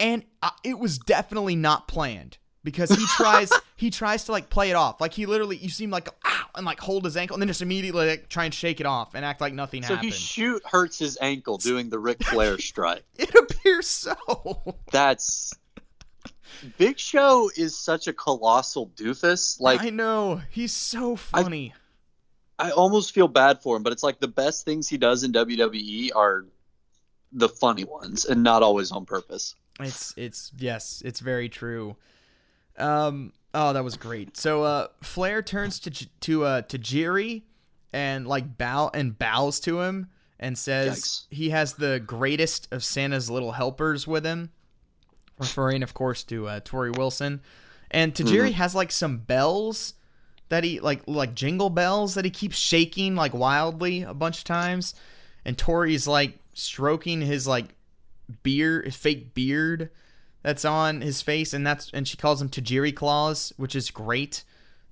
And 0.00 0.24
uh, 0.42 0.50
it 0.64 0.78
was 0.78 0.98
definitely 0.98 1.56
not 1.56 1.88
planned 1.88 2.38
because 2.64 2.90
he 2.90 3.04
tries 3.16 3.52
he 3.76 3.90
tries 3.90 4.24
to 4.24 4.32
like 4.32 4.50
play 4.50 4.70
it 4.70 4.74
off. 4.74 5.00
Like 5.00 5.12
he 5.14 5.26
literally 5.26 5.56
you 5.56 5.68
see 5.68 5.84
him 5.84 5.90
like 5.90 6.08
ow 6.26 6.46
and 6.54 6.66
like 6.66 6.80
hold 6.80 7.04
his 7.04 7.16
ankle 7.16 7.34
and 7.34 7.42
then 7.42 7.48
just 7.48 7.62
immediately 7.62 8.06
like 8.08 8.28
try 8.28 8.44
and 8.44 8.52
shake 8.54 8.80
it 8.80 8.86
off 8.86 9.14
and 9.14 9.24
act 9.24 9.40
like 9.40 9.52
nothing 9.54 9.82
So 9.82 9.94
happened. 9.94 10.12
he 10.12 10.18
shoot 10.18 10.62
hurts 10.66 10.98
his 10.98 11.16
ankle 11.20 11.56
doing 11.58 11.88
the 11.90 11.98
Ric 11.98 12.22
Flair 12.24 12.58
strike. 12.58 13.04
it 13.18 13.34
appears 13.34 13.86
so. 13.88 14.14
That's 14.92 15.52
Big 16.76 16.98
Show 16.98 17.50
is 17.56 17.76
such 17.78 18.08
a 18.08 18.12
colossal 18.12 18.88
doofus. 18.96 19.60
Like 19.60 19.82
I 19.82 19.90
know. 19.90 20.40
He's 20.50 20.72
so 20.72 21.14
funny. 21.16 21.74
I 22.58 22.70
almost 22.72 23.14
feel 23.14 23.28
bad 23.28 23.62
for 23.62 23.76
him, 23.76 23.84
but 23.84 23.92
it's 23.92 24.02
like 24.02 24.18
the 24.18 24.26
best 24.28 24.64
things 24.64 24.88
he 24.88 24.98
does 24.98 25.22
in 25.22 25.32
WWE 25.32 26.10
are 26.16 26.44
the 27.30 27.48
funny 27.48 27.84
ones 27.84 28.24
and 28.24 28.42
not 28.42 28.64
always 28.64 28.90
on 28.90 29.04
purpose. 29.06 29.54
It's 29.80 30.14
it's 30.16 30.52
yes, 30.58 31.02
it's 31.04 31.20
very 31.20 31.48
true. 31.48 31.96
Um 32.76 33.32
oh, 33.54 33.72
that 33.72 33.84
was 33.84 33.96
great. 33.96 34.36
So 34.36 34.62
uh 34.62 34.88
Flair 35.02 35.42
turns 35.42 35.78
to 35.80 35.90
to 35.90 36.44
uh 36.44 36.62
Tajiri 36.62 37.42
and 37.92 38.26
like 38.26 38.58
bow 38.58 38.90
and 38.92 39.18
bows 39.18 39.60
to 39.60 39.80
him 39.80 40.08
and 40.40 40.56
says 40.56 40.98
Yikes. 40.98 41.26
he 41.30 41.50
has 41.50 41.74
the 41.74 42.00
greatest 42.00 42.68
of 42.72 42.84
Santa's 42.84 43.30
little 43.30 43.52
helpers 43.52 44.06
with 44.06 44.24
him, 44.24 44.50
referring 45.38 45.82
of 45.82 45.94
course 45.94 46.22
to 46.24 46.48
uh 46.48 46.60
Torrie 46.60 46.96
Wilson. 46.96 47.40
And 47.90 48.14
Tajiri 48.14 48.52
has 48.52 48.74
like 48.74 48.92
some 48.92 49.18
bells 49.18 49.94
that 50.48 50.64
he 50.64 50.80
like 50.80 51.02
like 51.06 51.34
jingle 51.34 51.70
bells 51.70 52.14
that 52.14 52.24
he 52.24 52.30
keeps 52.30 52.56
shaking 52.56 53.14
like 53.14 53.34
wildly 53.34 54.02
a 54.02 54.14
bunch 54.14 54.38
of 54.38 54.44
times. 54.44 54.94
And 55.44 55.56
Torrie's 55.56 56.06
like 56.06 56.38
stroking 56.52 57.20
his 57.20 57.46
like 57.46 57.74
beard, 58.42 58.94
fake 58.94 59.34
beard 59.34 59.90
that's 60.42 60.64
on 60.64 61.00
his 61.00 61.22
face, 61.22 61.52
and 61.52 61.66
that's 61.66 61.90
and 61.92 62.06
she 62.06 62.16
calls 62.16 62.40
him 62.40 62.48
Tajiri 62.48 62.94
Claus, 62.94 63.52
which 63.56 63.74
is 63.74 63.90
great. 63.90 64.44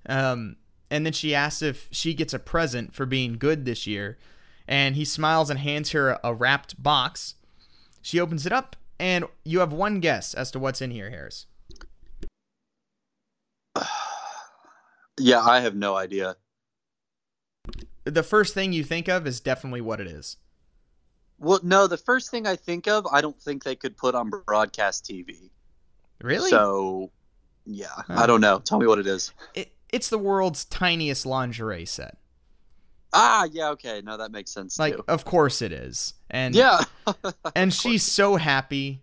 Um, 0.09 0.57
and 0.91 1.05
then 1.05 1.13
she 1.13 1.35
asks 1.35 1.63
if 1.63 1.89
she 1.91 2.15
gets 2.15 2.33
a 2.33 2.39
present 2.39 2.95
for 2.95 3.07
being 3.07 3.39
good 3.39 3.65
this 3.65 3.87
year, 3.87 4.19
and 4.69 4.97
he 4.97 5.05
smiles 5.05 5.51
and 5.51 5.59
hands 5.59 5.91
her 5.93 6.11
a, 6.11 6.21
a 6.25 6.35
wrapped 6.35 6.81
box. 6.83 7.35
She 8.03 8.21
opens 8.21 8.47
it 8.47 8.53
up, 8.53 8.77
and 8.99 9.25
you 9.45 9.61
have 9.61 9.73
one 9.73 10.01
guess 10.01 10.35
as 10.35 10.51
to 10.53 10.59
what's 10.59 10.81
in 10.81 10.91
here, 10.91 11.11
Harris. 11.11 11.47
Yeah, 15.19 15.41
I 15.41 15.61
have 15.61 15.75
no 15.75 15.97
idea. 15.97 16.37
The 18.05 18.23
first 18.23 18.53
thing 18.53 18.75
you 18.75 18.85
think 18.85 19.09
of 19.09 19.27
is 19.27 19.41
definitely 19.41 19.81
what 19.81 19.99
it 19.99 20.07
is. 20.07 20.37
Well, 21.39 21.61
no, 21.63 21.87
the 21.87 21.97
first 21.99 22.31
thing 22.31 22.47
I 22.47 22.57
think 22.57 22.89
of, 22.89 23.07
I 23.13 23.21
don't 23.21 23.41
think 23.41 23.63
they 23.65 23.77
could 23.77 23.97
put 23.97 24.15
on 24.15 24.31
broadcast 24.47 25.05
TV. 25.05 25.51
Really? 26.23 26.51
So, 26.51 27.11
yeah, 27.67 27.89
Huh. 27.95 28.15
I 28.17 28.27
don't 28.27 28.41
know. 28.41 28.59
Tell 28.61 28.79
me 28.79 28.87
what 28.87 28.99
it 28.99 29.07
is. 29.07 29.33
it, 29.55 29.73
it's 29.93 30.09
the 30.09 30.19
world's 30.19 30.65
tiniest 30.65 31.27
lingerie 31.27 31.85
set. 31.85 32.17
Ah, 33.13 33.47
yeah, 33.53 33.69
okay. 33.71 34.03
No, 34.03 34.17
that 34.17 34.31
makes 34.33 34.51
sense 34.51 34.79
Like, 34.79 34.97
too. 34.97 35.05
of 35.09 35.25
course 35.25 35.63
it 35.63 35.73
is. 35.73 36.15
And 36.31 36.55
Yeah. 36.55 36.81
and 37.55 37.73
she's 37.73 38.03
so 38.03 38.37
happy 38.37 39.03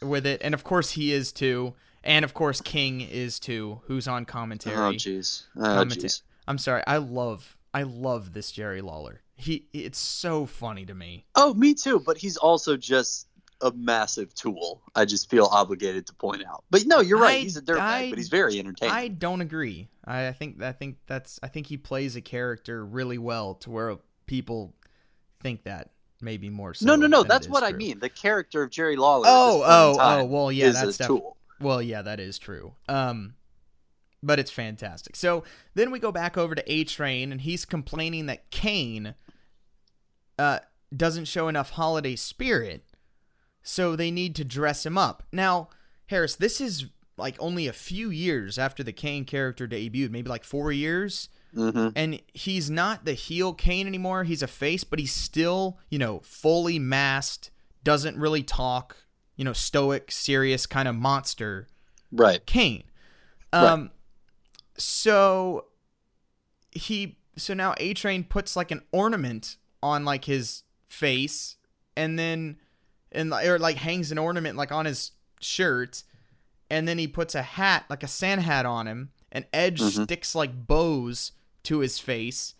with 0.00 0.26
it, 0.26 0.40
and 0.42 0.54
of 0.54 0.64
course 0.64 0.90
he 0.92 1.12
is 1.12 1.30
too, 1.32 1.74
and 2.02 2.24
of 2.24 2.32
course 2.32 2.60
King 2.60 3.00
is 3.02 3.38
too, 3.38 3.80
who's 3.84 4.08
on 4.08 4.24
commentary. 4.24 4.76
oh, 4.76 4.92
jeez. 4.92 5.44
Oh, 5.56 5.60
Commenta-. 5.62 6.22
I'm 6.48 6.58
sorry, 6.58 6.82
I 6.86 6.96
love, 6.96 7.56
I 7.74 7.82
love 7.82 8.32
this 8.32 8.50
Jerry 8.50 8.80
Lawler. 8.80 9.20
He, 9.40 9.66
it's 9.72 9.98
so 9.98 10.46
funny 10.46 10.84
to 10.86 10.94
me. 10.94 11.24
Oh, 11.34 11.54
me 11.54 11.74
too. 11.74 11.98
But 12.04 12.18
he's 12.18 12.36
also 12.36 12.76
just 12.76 13.26
a 13.62 13.72
massive 13.72 14.34
tool. 14.34 14.82
I 14.94 15.04
just 15.04 15.28
feel 15.30 15.46
obligated 15.46 16.06
to 16.08 16.14
point 16.14 16.42
out. 16.46 16.64
But 16.70 16.86
no, 16.86 17.00
you're 17.00 17.18
right. 17.18 17.36
I- 17.36 17.40
he's 17.40 17.56
a 17.56 17.62
dirtbag, 17.62 18.10
but 18.10 18.18
he's 18.18 18.28
very 18.28 18.58
entertaining. 18.58 18.94
I 18.94 19.08
don't 19.08 19.40
agree. 19.40 19.88
I, 20.04 20.28
I 20.28 20.32
think, 20.32 20.62
I 20.62 20.72
think 20.72 20.96
that's, 21.06 21.38
I 21.42 21.48
think 21.48 21.66
he 21.66 21.76
plays 21.76 22.16
a 22.16 22.20
character 22.20 22.84
really 22.84 23.18
well 23.18 23.54
to 23.56 23.70
where 23.70 23.96
people 24.26 24.74
think 25.40 25.64
that 25.64 25.90
maybe 26.20 26.50
more 26.50 26.74
so. 26.74 26.86
no, 26.86 26.96
no, 26.96 27.06
no. 27.06 27.22
That's 27.22 27.48
what 27.48 27.62
I 27.62 27.72
mean. 27.72 27.98
The 27.98 28.08
character 28.10 28.62
of 28.62 28.70
Jerry 28.70 28.96
Lawler. 28.96 29.24
Oh, 29.26 29.62
at 29.62 29.66
this 29.68 29.96
point 29.96 30.00
in 30.00 30.00
oh, 30.00 30.20
oh. 30.20 30.24
Well, 30.26 30.52
yeah, 30.52 30.70
that's 30.70 30.96
def- 30.98 31.06
tool. 31.06 31.36
Well, 31.60 31.82
yeah, 31.82 32.02
that 32.02 32.20
is 32.20 32.38
true. 32.38 32.72
Um, 32.88 33.34
but 34.22 34.38
it's 34.38 34.50
fantastic. 34.50 35.16
So 35.16 35.44
then 35.74 35.90
we 35.90 35.98
go 35.98 36.12
back 36.12 36.36
over 36.38 36.54
to 36.54 36.72
A 36.72 36.84
Train, 36.84 37.32
and 37.32 37.40
he's 37.40 37.64
complaining 37.64 38.26
that 38.26 38.50
Kane 38.50 39.14
uh, 40.40 40.58
doesn't 40.96 41.26
show 41.26 41.48
enough 41.48 41.70
holiday 41.70 42.16
spirit, 42.16 42.84
so 43.62 43.94
they 43.94 44.10
need 44.10 44.34
to 44.36 44.44
dress 44.44 44.84
him 44.86 44.96
up. 44.96 45.22
Now, 45.32 45.68
Harris, 46.06 46.34
this 46.34 46.60
is 46.60 46.86
like 47.16 47.36
only 47.38 47.66
a 47.66 47.72
few 47.72 48.10
years 48.10 48.58
after 48.58 48.82
the 48.82 48.92
Kane 48.92 49.24
character 49.24 49.68
debuted, 49.68 50.10
maybe 50.10 50.30
like 50.30 50.44
four 50.44 50.72
years. 50.72 51.28
hmm 51.54 51.88
And 51.94 52.20
he's 52.32 52.70
not 52.70 53.04
the 53.04 53.12
heel 53.12 53.52
Kane 53.52 53.86
anymore. 53.86 54.24
He's 54.24 54.42
a 54.42 54.46
face, 54.46 54.84
but 54.84 54.98
he's 54.98 55.12
still, 55.12 55.78
you 55.90 55.98
know, 55.98 56.20
fully 56.24 56.78
masked, 56.78 57.50
doesn't 57.84 58.16
really 58.16 58.42
talk, 58.42 58.96
you 59.36 59.44
know, 59.44 59.52
stoic, 59.52 60.10
serious 60.10 60.66
kind 60.66 60.88
of 60.88 60.94
monster 60.94 61.68
Right. 62.12 62.44
Kane. 62.46 62.84
Um 63.52 63.90
so 64.76 65.66
he 66.72 67.18
so 67.36 67.54
now 67.54 67.74
A 67.78 67.94
Train 67.94 68.24
puts 68.24 68.56
like 68.56 68.70
an 68.70 68.82
ornament 68.92 69.56
on 69.82 70.04
like 70.04 70.24
his 70.24 70.62
face 70.88 71.56
and 71.96 72.18
then 72.18 72.56
and 73.12 73.32
or 73.32 73.58
like 73.58 73.76
hangs 73.76 74.12
an 74.12 74.18
ornament 74.18 74.56
like 74.56 74.72
on 74.72 74.84
his 74.86 75.12
shirt 75.40 76.02
and 76.68 76.86
then 76.86 76.98
he 76.98 77.06
puts 77.08 77.34
a 77.34 77.42
hat 77.42 77.84
like 77.88 78.02
a 78.02 78.08
Santa 78.08 78.42
hat 78.42 78.66
on 78.66 78.86
him 78.86 79.10
and 79.32 79.46
Edge 79.52 79.80
Mhm. 79.80 80.04
sticks 80.04 80.34
like 80.34 80.66
bows 80.66 81.32
to 81.64 81.78
his 81.80 81.98
face 81.98 82.54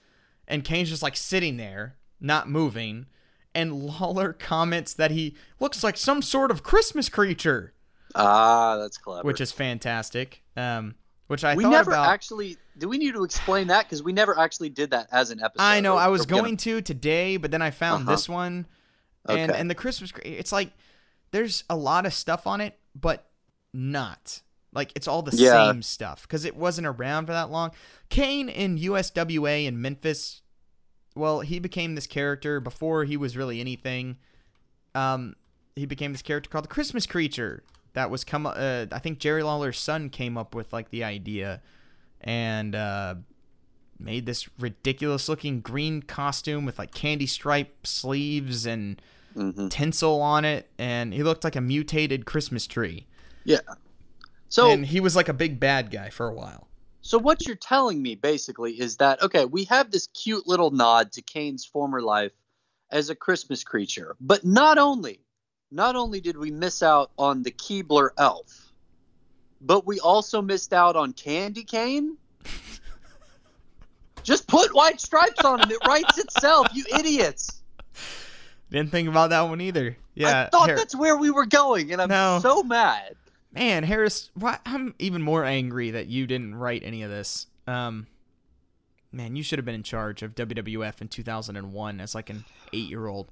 and 0.48 0.64
Kane's 0.64 0.88
just 0.88 1.02
like 1.02 1.16
sitting 1.16 1.56
there 1.56 1.96
not 2.20 2.48
moving 2.48 3.06
and 3.54 3.82
Lawler 3.82 4.32
comments 4.38 4.94
that 4.94 5.10
he 5.10 5.36
looks 5.58 5.82
like 5.84 5.96
some 5.96 6.22
sort 6.22 6.50
of 6.50 6.62
Christmas 6.62 7.08
creature 7.08 7.72
Ah, 8.14 8.76
that's 8.76 8.98
clever. 8.98 9.22
which 9.26 9.40
is 9.40 9.52
fantastic. 9.52 10.42
Um, 10.56 10.96
which 11.30 11.44
I 11.44 11.54
we 11.54 11.62
never 11.64 11.92
about. 11.92 12.08
actually. 12.08 12.56
Do 12.76 12.88
we 12.88 12.98
need 12.98 13.14
to 13.14 13.22
explain 13.22 13.68
that? 13.68 13.84
Because 13.86 14.02
we 14.02 14.12
never 14.12 14.36
actually 14.36 14.68
did 14.70 14.90
that 14.90 15.06
as 15.12 15.30
an 15.30 15.40
episode. 15.40 15.62
I 15.62 15.80
know 15.80 15.94
Or- 15.94 16.00
I 16.00 16.08
was 16.08 16.22
or 16.22 16.26
gonna- 16.26 16.56
to 16.56 16.82
today, 16.82 17.36
but 17.36 17.52
then 17.52 17.62
I 17.62 17.70
found 17.70 18.02
Uh-huh. 18.02 18.12
this 18.16 18.28
one, 18.28 18.66
and 19.26 19.50
Okay. 19.52 19.60
and 19.60 19.70
the 19.70 19.74
Christmas. 19.76 20.12
It's 20.24 20.50
like 20.50 20.72
there's 21.30 21.62
a 21.70 21.76
lot 21.76 22.04
of 22.06 22.12
stuff 22.12 22.46
on 22.48 22.60
it, 22.60 22.78
but 22.94 23.30
not 23.72 24.42
like 24.72 24.90
it's 24.96 25.06
all 25.06 25.22
the 25.22 25.36
Yeah. 25.36 25.70
same 25.70 25.82
stuff 25.82 26.22
because 26.22 26.44
it 26.44 26.56
wasn't 26.56 26.86
around 26.88 27.26
for 27.26 27.32
that 27.32 27.50
long. 27.50 27.70
Kane 28.08 28.48
in 28.48 28.76
USWA 28.78 29.66
in 29.66 29.80
Memphis. 29.80 30.42
Well, 31.14 31.40
he 31.40 31.58
became 31.60 31.94
this 31.94 32.06
character 32.08 32.58
before 32.60 33.04
he 33.04 33.16
was 33.16 33.36
really 33.36 33.60
anything. 33.60 34.16
Um, 34.94 35.34
he 35.76 35.86
became 35.86 36.12
this 36.12 36.22
character 36.22 36.48
called 36.50 36.64
the 36.64 36.68
Christmas 36.68 37.06
Creature. 37.06 37.62
That 37.92 38.10
was 38.10 38.24
come. 38.24 38.46
Uh, 38.46 38.86
I 38.92 38.98
think 38.98 39.18
Jerry 39.18 39.42
Lawler's 39.42 39.78
son 39.78 40.10
came 40.10 40.38
up 40.38 40.54
with 40.54 40.72
like 40.72 40.90
the 40.90 41.04
idea, 41.04 41.60
and 42.20 42.74
uh, 42.74 43.16
made 43.98 44.26
this 44.26 44.48
ridiculous 44.58 45.28
looking 45.28 45.60
green 45.60 46.02
costume 46.02 46.64
with 46.64 46.78
like 46.78 46.94
candy 46.94 47.26
stripe 47.26 47.86
sleeves 47.86 48.66
and 48.66 49.00
Mm-hmm. 49.36 49.68
tinsel 49.68 50.20
on 50.20 50.44
it, 50.44 50.68
and 50.76 51.14
he 51.14 51.22
looked 51.22 51.44
like 51.44 51.54
a 51.54 51.60
mutated 51.60 52.26
Christmas 52.26 52.66
tree. 52.66 53.06
Yeah. 53.44 53.60
So 54.48 54.72
and 54.72 54.84
he 54.84 54.98
was 54.98 55.14
like 55.14 55.28
a 55.28 55.32
big 55.32 55.60
bad 55.60 55.92
guy 55.92 56.10
for 56.10 56.26
a 56.26 56.34
while. 56.34 56.66
So 57.00 57.16
what 57.16 57.46
you're 57.46 57.54
telling 57.54 58.02
me 58.02 58.16
basically 58.16 58.72
is 58.72 58.96
that 58.96 59.22
okay, 59.22 59.44
we 59.44 59.64
have 59.66 59.92
this 59.92 60.08
cute 60.08 60.48
little 60.48 60.72
nod 60.72 61.12
to 61.12 61.22
Kane's 61.22 61.64
former 61.64 62.02
life 62.02 62.32
as 62.90 63.08
a 63.08 63.14
Christmas 63.14 63.62
creature, 63.62 64.16
but 64.20 64.44
not 64.44 64.78
only, 64.78 65.20
not 65.70 65.96
only 65.96 66.20
did 66.20 66.36
we 66.36 66.50
miss 66.50 66.82
out 66.82 67.10
on 67.18 67.42
the 67.42 67.50
Keebler 67.50 68.10
elf, 68.18 68.72
but 69.60 69.86
we 69.86 70.00
also 70.00 70.40
missed 70.42 70.72
out 70.72 70.96
on 70.96 71.12
Candy 71.12 71.64
Cane. 71.64 72.16
Just 74.22 74.46
put 74.46 74.74
white 74.74 75.00
stripes 75.00 75.44
on 75.44 75.60
him; 75.60 75.70
it 75.70 75.86
writes 75.86 76.18
itself. 76.18 76.68
You 76.74 76.84
idiots! 76.98 77.62
Didn't 78.70 78.90
think 78.90 79.08
about 79.08 79.30
that 79.30 79.42
one 79.42 79.60
either. 79.60 79.96
Yeah, 80.14 80.42
I 80.46 80.48
thought 80.50 80.68
Har- 80.68 80.76
that's 80.76 80.94
where 80.94 81.16
we 81.16 81.30
were 81.30 81.46
going, 81.46 81.92
and 81.92 82.00
I'm 82.02 82.08
No. 82.08 82.38
so 82.42 82.62
mad. 82.62 83.16
man, 83.52 83.82
Harris. 83.82 84.30
Why, 84.34 84.58
I'm 84.66 84.94
even 84.98 85.22
more 85.22 85.44
angry 85.44 85.90
that 85.92 86.06
you 86.06 86.26
didn't 86.26 86.54
write 86.54 86.82
any 86.84 87.02
of 87.02 87.10
this. 87.10 87.46
Um, 87.66 88.06
man, 89.10 89.34
you 89.36 89.42
should 89.42 89.58
have 89.58 89.64
been 89.66 89.74
in 89.74 89.82
charge 89.82 90.22
of 90.22 90.34
WWF 90.34 91.00
in 91.00 91.08
2001 91.08 92.00
as 92.00 92.14
like 92.14 92.30
an 92.30 92.44
eight-year-old. 92.72 93.30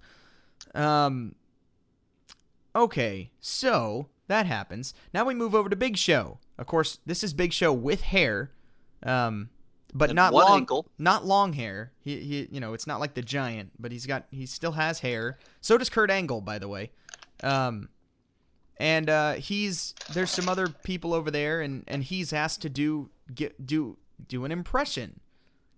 Um, 0.74 1.34
okay, 2.78 3.30
so 3.40 4.08
that 4.28 4.46
happens. 4.46 4.94
Now 5.12 5.24
we 5.24 5.34
move 5.34 5.54
over 5.54 5.68
to 5.68 5.76
Big 5.76 5.96
Show. 5.96 6.38
Of 6.58 6.66
course, 6.66 6.98
this 7.06 7.22
is 7.22 7.32
Big 7.34 7.52
Show 7.52 7.72
with 7.72 8.02
hair, 8.02 8.50
um, 9.02 9.50
but 9.94 10.10
And 10.10 10.16
not 10.16 10.32
long. 10.32 10.58
ankle. 10.60 10.86
Not 10.98 11.24
long 11.24 11.52
hair. 11.54 11.92
He, 12.00 12.16
he, 12.20 12.48
you 12.50 12.60
know, 12.60 12.74
it's 12.74 12.86
not 12.86 13.00
like 13.00 13.14
the 13.14 13.22
giant, 13.22 13.72
but 13.78 13.92
he's 13.92 14.06
got, 14.06 14.26
he 14.30 14.44
still 14.46 14.72
has 14.72 15.00
hair. 15.00 15.38
So 15.60 15.78
does 15.78 15.88
Kurt 15.88 16.10
Angle, 16.10 16.40
by 16.40 16.58
the 16.58 16.68
way. 16.68 16.90
Um, 17.42 17.88
and 18.80 19.08
uh, 19.10 19.32
he's 19.34 19.94
there's 20.12 20.30
some 20.30 20.48
other 20.48 20.68
people 20.68 21.12
over 21.12 21.30
there, 21.30 21.60
and 21.60 21.82
and 21.88 22.04
he's 22.04 22.32
asked 22.32 22.62
to 22.62 22.68
do 22.68 23.10
get 23.34 23.66
do 23.66 23.96
do 24.28 24.44
an 24.44 24.52
impression 24.52 25.20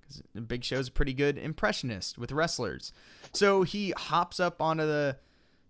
because 0.00 0.22
Big 0.46 0.64
Show's 0.64 0.88
a 0.88 0.92
pretty 0.92 1.14
good 1.14 1.38
impressionist 1.38 2.18
with 2.18 2.30
wrestlers. 2.32 2.92
So 3.32 3.62
he 3.62 3.92
hops 3.96 4.38
up 4.38 4.60
onto 4.60 4.84
the 4.84 5.16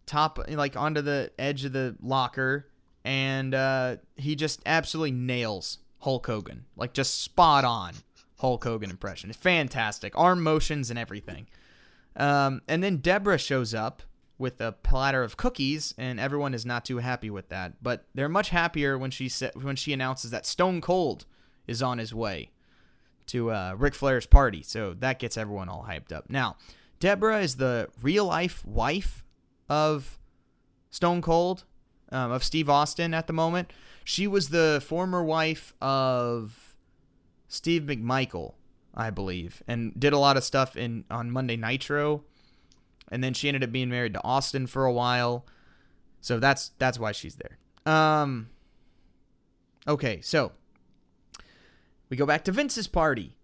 top, 0.07 0.39
like 0.49 0.77
onto 0.77 1.03
the 1.03 1.31
edge 1.39 1.65
of 1.65 1.73
the 1.73 1.97
locker, 2.03 2.67
and 3.05 3.55
uh, 3.55 3.97
he 4.17 4.35
just 4.35 4.61
absolutely 4.67 5.13
nails 5.13 5.79
Hulk 6.01 6.27
Hogan, 6.27 6.65
like 6.77 6.93
just 6.93 7.23
spot 7.23 7.65
on 7.65 7.95
Hulk 8.39 8.65
Hogan 8.65 8.91
impression. 8.91 9.31
It's 9.31 9.39
fantastic, 9.39 10.17
arm 10.19 10.43
motions 10.43 10.91
and 10.91 10.99
everything. 10.99 11.47
Um, 12.17 12.63
and 12.69 12.83
then 12.83 12.99
Deborah 12.99 13.39
shows 13.39 13.75
up 13.75 14.03
with 14.39 14.61
a 14.61 14.73
platter 14.73 15.23
of 15.23 15.37
cookies, 15.37 15.95
and 15.99 16.19
everyone 16.19 16.55
is 16.55 16.65
not 16.65 16.85
too 16.85 16.99
happy 16.99 17.31
with 17.31 17.51
that. 17.51 17.83
But 17.83 18.07
they're 18.15 18.29
much 18.29 18.49
happier 18.49 18.99
when 18.99 19.11
she 19.11 19.29
sa- 19.29 19.51
when 19.55 19.77
she 19.77 19.93
announces 19.93 20.31
that 20.31 20.47
Stone 20.47 20.81
Cold 20.81 21.27
is 21.67 21.83
on 21.83 21.99
his 21.99 22.15
way 22.15 22.51
to 23.27 23.51
uh, 23.51 23.75
Ric 23.77 23.95
Flair's 23.95 24.27
party. 24.27 24.63
So 24.63 24.95
that 24.95 25.19
gets 25.19 25.37
everyone 25.37 25.69
all 25.69 25.87
hyped 25.89 26.11
up. 26.11 26.29
Now, 26.29 26.57
Deborah 26.99 27.41
is 27.41 27.57
the 27.57 27.89
real 28.03 28.25
life 28.25 28.65
wife 28.65 29.23
of 29.71 30.19
Stone 30.91 31.23
Cold, 31.23 31.65
um, 32.11 32.33
of 32.33 32.45
Steve 32.45 32.69
Austin 32.69 33.15
at 33.15 33.27
the 33.29 33.33
moment. 33.33 33.73
She 34.05 34.27
was 34.27 34.49
the 34.49 34.83
former 34.85 35.23
wife 35.25 35.73
of 35.81 36.75
Steve 37.49 37.83
McMichael, 37.83 38.55
I 38.95 39.11
believe, 39.11 39.63
and 39.69 39.99
did 39.99 40.13
a 40.13 40.19
lot 40.19 40.37
of 40.37 40.45
stuff 40.45 40.77
in 40.77 41.05
on 41.11 41.31
Monday 41.31 41.57
Nitro. 41.57 42.25
And 43.11 43.23
then 43.25 43.33
she 43.33 43.49
ended 43.49 43.65
up 43.65 43.73
being 43.73 43.89
married 43.89 44.15
to 44.15 44.25
Austin 44.25 44.67
for 44.67 44.85
a 44.85 44.93
while. 44.93 45.47
So 46.21 46.39
that's 46.39 46.73
that's 46.79 46.99
why 46.99 47.13
she's 47.13 47.37
there. 47.37 47.59
Um 47.93 48.49
Okay, 49.89 50.21
so 50.21 50.53
we 52.09 52.17
go 52.17 52.27
back 52.27 52.45
to 52.45 52.53
Vince's 52.53 52.89
party. 52.89 53.37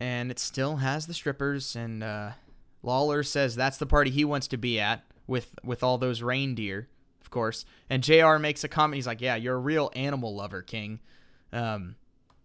And 0.00 0.30
it 0.30 0.38
still 0.38 0.76
has 0.76 1.06
the 1.06 1.14
strippers 1.14 1.76
and 1.76 2.02
uh 2.02 2.32
Lawler 2.82 3.22
says 3.22 3.54
that's 3.54 3.76
the 3.76 3.86
party 3.86 4.10
he 4.10 4.24
wants 4.24 4.48
to 4.48 4.56
be 4.56 4.80
at 4.80 5.04
with 5.26 5.54
with 5.64 5.82
all 5.82 5.98
those 5.98 6.22
reindeer, 6.22 6.88
of 7.20 7.30
course. 7.30 7.64
And 7.90 8.02
JR 8.02 8.36
makes 8.38 8.64
a 8.64 8.68
comment. 8.68 8.96
He's 8.96 9.06
like, 9.06 9.20
"Yeah, 9.20 9.36
you're 9.36 9.54
a 9.56 9.58
real 9.58 9.90
animal 9.94 10.34
lover, 10.34 10.62
King." 10.62 11.00
Um, 11.52 11.96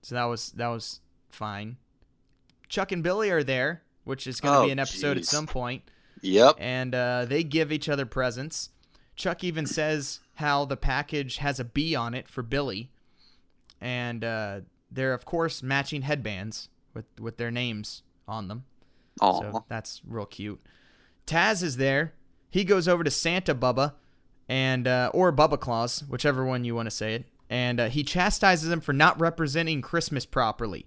so 0.01 0.15
that 0.15 0.25
was 0.25 0.51
that 0.51 0.67
was 0.67 0.99
fine. 1.30 1.78
Chuck 2.69 2.91
and 2.91 3.01
Billy 3.03 3.30
are 3.32 3.43
there, 3.43 3.82
which 4.03 4.28
is 4.28 4.41
going 4.41 4.53
to 4.53 4.59
Oh, 4.59 4.65
be 4.65 4.71
an 4.71 4.80
episode 4.80 5.17
at 5.17 5.25
some 5.25 5.47
point, 5.47 5.84
Yep. 6.21 6.55
and 6.59 6.93
uh, 6.93 7.25
they 7.25 7.43
give 7.43 7.71
each 7.71 7.88
other 7.88 8.05
presents. 8.05 8.69
Chuck 9.15 9.43
even 9.43 9.65
says 9.65 10.19
how 10.36 10.65
the 10.65 10.78
package 10.78 11.38
has 11.38 11.59
a 11.59 11.63
B 11.63 11.95
on 11.95 12.13
it 12.13 12.28
for 12.28 12.43
Billy, 12.43 12.91
and 13.82 14.23
uh, 14.23 14.59
they're 14.91 15.13
of 15.13 15.25
course 15.25 15.63
matching 15.63 16.01
headbands 16.03 16.69
with 16.93 17.05
with 17.19 17.38
their 17.38 17.51
names 17.51 18.03
on 18.28 18.47
them. 18.47 18.65
Aw. 19.21 19.39
So 19.39 19.65
that's 19.69 20.01
real 20.05 20.25
cute. 20.25 20.61
Taz 21.25 21.63
is 21.63 21.78
there. 21.78 22.13
He 22.50 22.64
goes 22.64 22.88
over 22.88 23.04
to 23.04 23.12
Santa 23.12 23.54
Bubba, 23.54 23.93
and 24.50 24.88
uh, 24.88 25.12
or 25.14 25.34
Bubba 25.34 25.60
Claus, 25.60 26.04
whichever 26.08 26.45
one 26.45 26.64
you 26.64 26.76
want 26.76 26.88
to 26.88 26.95
say 26.95 27.16
it, 27.16 27.26
and 27.50 27.80
uh, 27.80 27.89
he 27.89 28.04
chastises 28.04 28.70
him 28.70 28.82
for 28.82 28.93
not 28.93 29.20
representing 29.20 29.82
Christmas 29.82 30.26
properly. 30.26 30.86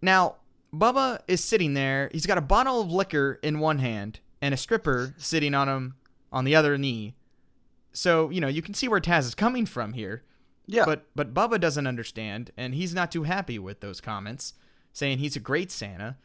Now, 0.00 0.36
Bubba 0.72 1.20
is 1.26 1.42
sitting 1.42 1.74
there. 1.74 2.08
He's 2.12 2.26
got 2.26 2.38
a 2.38 2.42
bottle 2.42 2.80
of 2.80 2.90
liquor 2.92 3.38
in 3.42 3.58
one 3.58 3.78
hand 3.78 4.20
and 4.40 4.54
a 4.54 4.56
stripper 4.56 5.14
sitting 5.18 5.54
on 5.54 5.68
him 5.68 5.94
on 6.32 6.44
the 6.44 6.54
other 6.54 6.78
knee. 6.78 7.14
So 7.92 8.30
you 8.30 8.40
know 8.40 8.48
you 8.48 8.62
can 8.62 8.74
see 8.74 8.86
where 8.88 9.00
Taz 9.00 9.20
is 9.20 9.34
coming 9.34 9.66
from 9.66 9.94
here. 9.94 10.22
yeah. 10.66 10.84
But 10.84 11.06
but 11.16 11.34
Bubba 11.34 11.58
doesn't 11.58 11.88
understand, 11.88 12.52
and 12.56 12.74
he's 12.74 12.94
not 12.94 13.10
too 13.10 13.24
happy 13.24 13.58
with 13.58 13.80
those 13.80 14.00
comments, 14.00 14.54
saying 14.92 15.18
he's 15.18 15.34
a 15.34 15.40
great 15.40 15.72
Santa. 15.72 16.16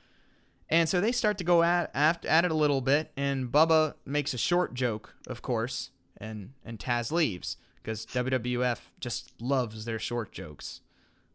And 0.70 0.90
so 0.90 1.00
they 1.00 1.12
start 1.12 1.38
to 1.38 1.44
go 1.44 1.64
at 1.64 1.92
at, 1.94 2.26
at 2.26 2.46
it 2.46 2.52
a 2.52 2.56
little 2.56 2.82
bit, 2.82 3.12
and 3.16 3.52
Bubba 3.52 3.96
makes 4.06 4.34
a 4.34 4.38
short 4.38 4.74
joke, 4.74 5.16
of 5.28 5.42
course, 5.42 5.92
and 6.18 6.54
and 6.64 6.80
Taz 6.80 7.12
leaves 7.12 7.58
because 7.82 8.06
WWF 8.08 8.80
just 9.00 9.32
loves 9.40 9.86
their 9.86 10.00
short 10.00 10.32
jokes, 10.32 10.82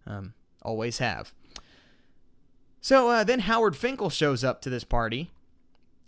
um, 0.05 0.35
always 0.63 0.99
have. 0.99 1.33
So 2.81 3.09
uh, 3.09 3.25
then 3.25 3.41
Howard 3.41 3.77
Finkel 3.77 4.11
shows 4.11 4.43
up 4.43 4.61
to 4.63 4.71
this 4.71 4.83
party, 4.83 5.31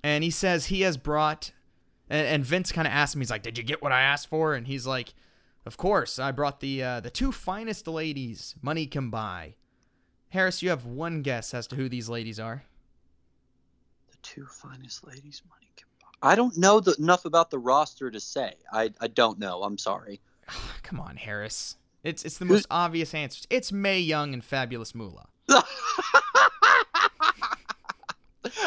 and 0.02 0.24
he 0.24 0.30
says 0.30 0.66
he 0.66 0.80
has 0.80 0.96
brought, 0.96 1.52
and, 2.10 2.26
and 2.26 2.44
Vince 2.44 2.72
kind 2.72 2.88
of 2.88 2.92
asks 2.92 3.14
him, 3.14 3.20
he's 3.20 3.30
like, 3.30 3.44
"Did 3.44 3.56
you 3.56 3.62
get 3.62 3.82
what 3.82 3.92
I 3.92 4.02
asked 4.02 4.28
for?" 4.28 4.54
And 4.54 4.66
he's 4.66 4.84
like, 4.84 5.14
"Of 5.64 5.76
course, 5.76 6.18
I 6.18 6.32
brought 6.32 6.58
the 6.58 6.82
uh, 6.82 7.00
the 7.00 7.10
two 7.10 7.30
finest 7.30 7.86
ladies 7.86 8.56
money 8.60 8.86
can 8.86 9.10
buy." 9.10 9.54
Harris, 10.30 10.62
you 10.62 10.70
have 10.70 10.86
one 10.86 11.22
guess 11.22 11.54
as 11.54 11.68
to 11.68 11.76
who 11.76 11.88
these 11.88 12.08
ladies 12.08 12.40
are. 12.40 12.64
Two 14.22 14.46
finest 14.46 15.06
ladies 15.06 15.42
money 15.48 15.70
can 15.76 15.88
buy. 16.00 16.30
I 16.30 16.34
don't 16.34 16.56
know 16.56 16.80
the, 16.80 16.94
enough 16.98 17.24
about 17.24 17.50
the 17.50 17.58
roster 17.58 18.10
to 18.10 18.20
say. 18.20 18.54
I, 18.72 18.90
I 19.00 19.08
don't 19.08 19.38
know. 19.38 19.62
I'm 19.62 19.78
sorry. 19.78 20.20
Come 20.82 21.00
on, 21.00 21.16
Harris. 21.16 21.76
It's 22.04 22.24
it's 22.24 22.38
the 22.38 22.44
Who's- 22.44 22.58
most 22.58 22.66
obvious 22.70 23.14
answers. 23.14 23.46
It's 23.50 23.70
Mae 23.72 24.00
Young 24.00 24.32
and 24.34 24.44
Fabulous 24.44 24.94
Moolah. 24.94 25.26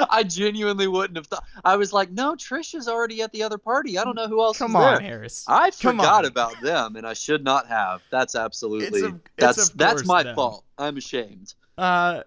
I 0.10 0.24
genuinely 0.24 0.88
wouldn't 0.88 1.18
have 1.18 1.28
thought. 1.28 1.44
I 1.64 1.76
was 1.76 1.92
like, 1.92 2.10
no, 2.12 2.34
Trisha's 2.36 2.88
already 2.88 3.22
at 3.22 3.32
the 3.34 3.44
other 3.44 3.58
party. 3.58 3.98
I 4.00 4.06
don't 4.06 4.16
know 4.16 4.28
who 4.28 4.42
else 4.42 4.58
Come 4.58 4.72
is 4.72 4.76
on, 4.78 4.94
there. 4.94 5.02
Harris. 5.02 5.44
I 5.48 5.70
Come 5.72 5.98
forgot 5.98 6.24
on. 6.24 6.26
about 6.32 6.62
them, 6.62 6.96
and 6.96 7.06
I 7.06 7.14
should 7.14 7.44
not 7.44 7.68
have. 7.68 8.02
That's 8.10 8.36
absolutely 8.36 9.02
it's 9.02 9.18
that's 9.38 9.70
that's 9.70 10.06
my 10.06 10.24
them. 10.24 10.36
fault. 10.36 10.64
I'm 10.78 10.96
ashamed. 10.98 11.54
Uh, 11.78 12.22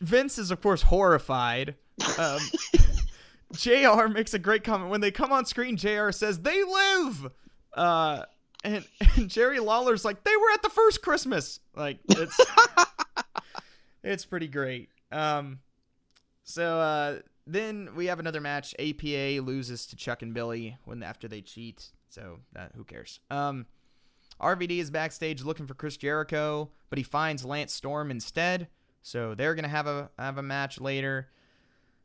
Vince 0.00 0.38
is 0.38 0.50
of 0.52 0.60
course 0.60 0.82
horrified. 0.82 1.74
Um, 2.18 2.40
Jr. 3.52 4.08
makes 4.08 4.34
a 4.34 4.38
great 4.38 4.64
comment 4.64 4.90
when 4.90 5.00
they 5.00 5.10
come 5.10 5.32
on 5.32 5.44
screen. 5.44 5.76
Jr. 5.76 6.10
says 6.10 6.40
they 6.40 6.62
live. 6.62 7.30
Uh, 7.74 8.24
and, 8.64 8.84
and 9.16 9.28
Jerry 9.28 9.60
Lawler's 9.60 10.04
like 10.04 10.24
they 10.24 10.36
were 10.36 10.50
at 10.54 10.62
the 10.62 10.70
first 10.70 11.02
Christmas. 11.02 11.60
Like 11.74 11.98
it's 12.08 12.38
it's 14.04 14.24
pretty 14.24 14.48
great. 14.48 14.88
Um, 15.12 15.60
so 16.44 16.78
uh, 16.78 17.18
then 17.46 17.90
we 17.94 18.06
have 18.06 18.20
another 18.20 18.40
match. 18.40 18.74
APA 18.78 19.42
loses 19.42 19.86
to 19.86 19.96
Chuck 19.96 20.22
and 20.22 20.34
Billy 20.34 20.76
when 20.84 21.02
after 21.02 21.28
they 21.28 21.40
cheat. 21.40 21.90
So 22.08 22.40
that, 22.52 22.72
who 22.76 22.84
cares? 22.84 23.20
Um, 23.30 23.66
RVD 24.40 24.78
is 24.78 24.90
backstage 24.90 25.42
looking 25.42 25.66
for 25.66 25.74
Chris 25.74 25.96
Jericho, 25.96 26.70
but 26.88 26.98
he 26.98 27.02
finds 27.02 27.44
Lance 27.44 27.72
Storm 27.72 28.10
instead. 28.10 28.68
So 29.02 29.34
they're 29.34 29.54
gonna 29.54 29.68
have 29.68 29.86
a 29.86 30.10
have 30.18 30.38
a 30.38 30.42
match 30.42 30.80
later. 30.80 31.28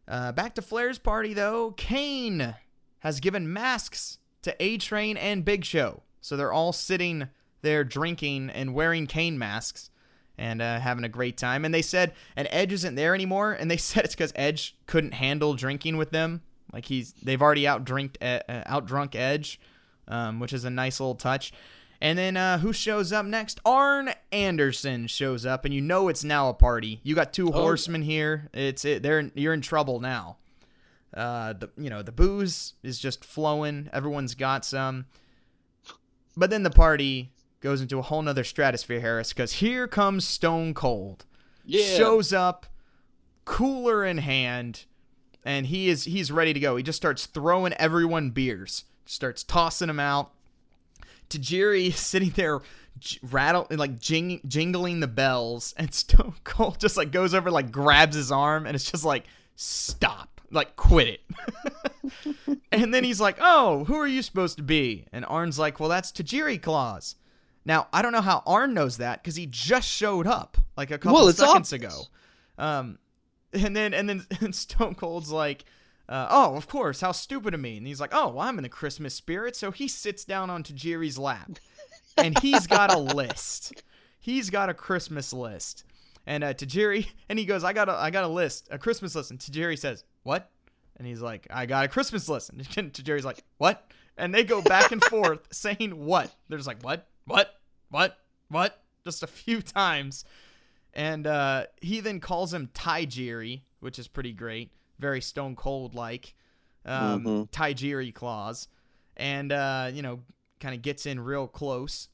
Uh, 0.07 0.31
back 0.31 0.53
to 0.55 0.61
Flair's 0.61 0.99
party 0.99 1.33
though. 1.33 1.71
Kane 1.71 2.55
has 2.99 3.19
given 3.19 3.51
masks 3.51 4.19
to 4.43 4.55
A 4.59 4.77
Train 4.77 5.17
and 5.17 5.43
Big 5.45 5.65
Show, 5.65 6.03
so 6.21 6.37
they're 6.37 6.53
all 6.53 6.73
sitting 6.73 7.29
there 7.61 7.83
drinking 7.83 8.49
and 8.51 8.73
wearing 8.75 9.07
Kane 9.07 9.37
masks. 9.37 9.89
and 10.37 10.61
uh, 10.61 10.79
having 10.81 11.05
a 11.05 11.09
great 11.09 11.37
time. 11.37 11.63
And 11.63 11.73
they 11.73 11.81
said, 11.81 12.13
and 12.35 12.47
Edge 12.51 12.73
isn't 12.73 12.95
there 12.95 13.15
anymore, 13.15 13.53
and 13.53 13.71
they 13.71 13.77
said 13.89 14.03
it's 14.03 14.15
because 14.15 14.33
Edge 14.35 14.75
couldn't 14.85 15.13
handle 15.13 15.53
drinking 15.53 15.95
with 15.97 16.11
them. 16.11 16.41
Like 16.73 16.85
he's, 16.85 17.13
they've 17.13 17.41
already 17.41 17.65
out 17.65 17.85
drinked, 17.85 18.17
uh, 18.21 18.41
out 18.49 18.85
drunk 18.85 19.15
Edge, 19.15 19.59
um, 20.09 20.39
which 20.41 20.51
is 20.51 20.65
a 20.65 20.69
nice 20.69 20.99
little 20.99 21.15
touch. 21.15 21.53
And 22.05 22.19
then 22.19 22.37
uh, 22.37 22.59
who 22.59 22.71
shows 22.71 23.11
up 23.11 23.25
next? 23.25 23.59
Arn 23.65 24.11
Anderson 24.31 25.07
shows 25.07 25.43
up, 25.43 25.65
and 25.65 25.73
you 25.73 25.81
know 25.81 26.07
it's 26.07 26.23
now 26.23 26.49
a 26.49 26.53
party. 26.53 26.99
You 27.01 27.15
got 27.15 27.33
two 27.33 27.51
horsemen 27.51 28.03
here. 28.03 28.47
It's 28.53 28.85
it. 28.85 29.01
They're 29.01 29.31
you're 29.33 29.55
in 29.55 29.61
trouble 29.61 29.99
now. 29.99 30.37
Uh, 31.11 31.53
the 31.53 31.71
you 31.75 31.89
know 31.89 32.03
the 32.03 32.11
booze 32.11 32.73
is 32.83 32.99
just 32.99 33.25
flowing. 33.25 33.89
Everyone's 33.91 34.35
got 34.35 34.63
some. 34.63 35.07
But 36.37 36.51
then 36.51 36.61
the 36.61 36.69
party 36.69 37.31
goes 37.59 37.81
into 37.81 37.97
a 37.97 38.03
whole 38.03 38.21
nother 38.21 38.43
stratosphere, 38.43 38.99
Harris, 38.99 39.33
because 39.33 39.53
here 39.53 39.87
comes 39.87 40.27
Stone 40.27 40.75
Cold. 40.75 41.25
Yeah. 41.65 41.97
Shows 41.97 42.31
up, 42.31 42.67
cooler 43.45 44.05
in 44.05 44.19
hand, 44.19 44.85
and 45.43 45.65
he 45.65 45.89
is 45.89 46.03
he's 46.03 46.31
ready 46.31 46.53
to 46.53 46.59
go. 46.59 46.75
He 46.75 46.83
just 46.83 46.97
starts 46.97 47.25
throwing 47.25 47.73
everyone 47.73 48.29
beers, 48.29 48.83
starts 49.07 49.43
tossing 49.43 49.87
them 49.87 49.99
out. 49.99 50.34
Tajiri 51.29 51.87
is 51.87 51.97
sitting 51.99 52.29
there 52.31 52.61
rattle 53.21 53.67
like 53.71 53.99
jing- 53.99 54.39
jingling 54.47 55.01
the 55.01 55.07
bells 55.07 55.73
and 55.77 55.93
Stone 55.93 56.35
Cold 56.45 56.79
just 56.79 56.95
like 56.97 57.11
goes 57.11 57.33
over 57.33 57.51
like 57.51 57.71
grabs 57.71 58.15
his 58.15 58.31
arm 58.31 58.65
and 58.65 58.75
it's 58.75 58.89
just 58.89 59.03
like 59.05 59.25
stop. 59.55 60.41
Like 60.51 60.75
quit 60.75 61.07
it. 61.07 61.21
And 62.71 62.93
then 62.93 63.03
he's 63.03 63.19
like 63.21 63.37
oh 63.41 63.83
who 63.85 63.95
are 63.95 64.07
you 64.07 64.21
supposed 64.21 64.57
to 64.57 64.63
be? 64.63 65.05
And 65.11 65.25
Arn's 65.25 65.57
like 65.59 65.79
well 65.79 65.89
that's 65.89 66.11
Tajiri 66.11 66.61
Claus. 66.61 67.15
Now 67.65 67.87
I 67.91 68.01
don't 68.01 68.11
know 68.11 68.21
how 68.21 68.43
Arn 68.45 68.73
knows 68.73 68.97
that 68.97 69.21
because 69.23 69.35
he 69.35 69.45
just 69.47 69.87
showed 69.89 70.27
up 70.27 70.57
like 70.77 70.91
a 70.91 70.97
couple 70.97 71.15
Well, 71.25 71.31
seconds 71.33 71.73
obvious. 71.73 71.93
ago. 71.93 72.01
Um 72.63 72.99
and 73.53 73.75
then 73.75 73.93
and 73.93 74.07
then 74.09 74.25
and 74.41 74.53
Stone 74.55 74.95
Cold's 74.95 75.31
like 75.31 75.65
uh, 76.07 76.27
oh, 76.29 76.55
of 76.55 76.67
course. 76.67 77.01
How 77.01 77.11
stupid 77.11 77.53
of 77.53 77.59
me. 77.59 77.77
And 77.77 77.87
he's 77.87 77.99
like, 77.99 78.13
oh, 78.13 78.29
well, 78.29 78.47
I'm 78.47 78.57
in 78.57 78.63
the 78.63 78.69
Christmas 78.69 79.13
spirit. 79.13 79.55
So 79.55 79.71
he 79.71 79.87
sits 79.87 80.23
down 80.23 80.49
on 80.49 80.63
Tajiri's 80.63 81.17
lap. 81.17 81.51
And 82.17 82.37
he's 82.39 82.67
got 82.67 82.93
a 82.93 82.97
list. 82.97 83.83
He's 84.19 84.49
got 84.49 84.69
a 84.69 84.73
Christmas 84.73 85.33
list. 85.33 85.83
And 86.25 86.43
uh, 86.43 86.53
Tajiri, 86.53 87.07
and 87.29 87.37
he 87.37 87.45
goes, 87.45 87.63
I 87.63 87.73
got 87.73 87.89
a, 87.89 87.93
I 87.93 88.09
got 88.09 88.23
a 88.23 88.27
list, 88.27 88.67
a 88.71 88.77
Christmas 88.77 89.15
list. 89.15 89.31
And 89.31 89.39
Tajiri 89.39 89.77
says, 89.77 90.03
what? 90.23 90.49
And 90.97 91.07
he's 91.07 91.21
like, 91.21 91.47
I 91.49 91.65
got 91.65 91.85
a 91.85 91.87
Christmas 91.87 92.29
list. 92.29 92.51
And 92.51 92.61
Tajiri's 92.93 93.25
like, 93.25 93.43
what? 93.57 93.91
And 94.17 94.33
they 94.33 94.43
go 94.43 94.61
back 94.61 94.91
and 94.91 95.03
forth 95.03 95.41
saying 95.51 95.91
what? 96.05 96.33
They're 96.47 96.57
just 96.57 96.67
like, 96.67 96.81
what? 96.81 97.07
What? 97.25 97.53
What? 97.89 98.17
What? 98.49 98.81
Just 99.03 99.23
a 99.23 99.27
few 99.27 99.61
times. 99.61 100.25
And 100.93 101.27
uh, 101.27 101.65
he 101.81 101.99
then 101.99 102.19
calls 102.19 102.53
him 102.53 102.69
Taijiri, 102.73 103.61
which 103.81 103.99
is 103.99 104.07
pretty 104.07 104.31
great. 104.31 104.71
Very 104.99 105.21
Stone 105.21 105.55
Cold 105.55 105.95
like. 105.95 106.35
Um, 106.85 107.23
Mhm. 107.23 107.49
Taijiri 107.51 108.13
Claus. 108.13 108.67
And, 109.17 109.51
uh, 109.51 109.89
you 109.93 110.01
know, 110.01 110.21
kind 110.59 110.75
of 110.75 110.81
gets 110.81 111.05
in 111.05 111.19
real 111.19 111.47
close. 111.47 112.09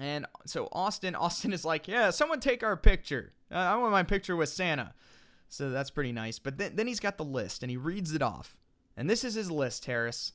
And 0.00 0.26
so 0.46 0.68
Austin, 0.72 1.14
Austin 1.16 1.52
is 1.52 1.64
like, 1.64 1.88
yeah, 1.88 2.10
someone 2.10 2.40
take 2.40 2.62
our 2.62 2.76
picture. 2.76 3.32
Uh, 3.50 3.56
I 3.56 3.76
want 3.76 3.92
my 3.92 4.02
picture 4.02 4.36
with 4.36 4.48
Santa. 4.48 4.94
So 5.48 5.70
that's 5.70 5.90
pretty 5.90 6.12
nice. 6.12 6.38
But 6.38 6.58
then, 6.58 6.76
then 6.76 6.86
he's 6.86 7.00
got 7.00 7.16
the 7.18 7.24
list 7.24 7.62
and 7.62 7.70
he 7.70 7.76
reads 7.76 8.12
it 8.14 8.22
off. 8.22 8.56
And 8.96 9.08
this 9.10 9.24
is 9.24 9.34
his 9.34 9.50
list, 9.50 9.84
Harris. 9.84 10.32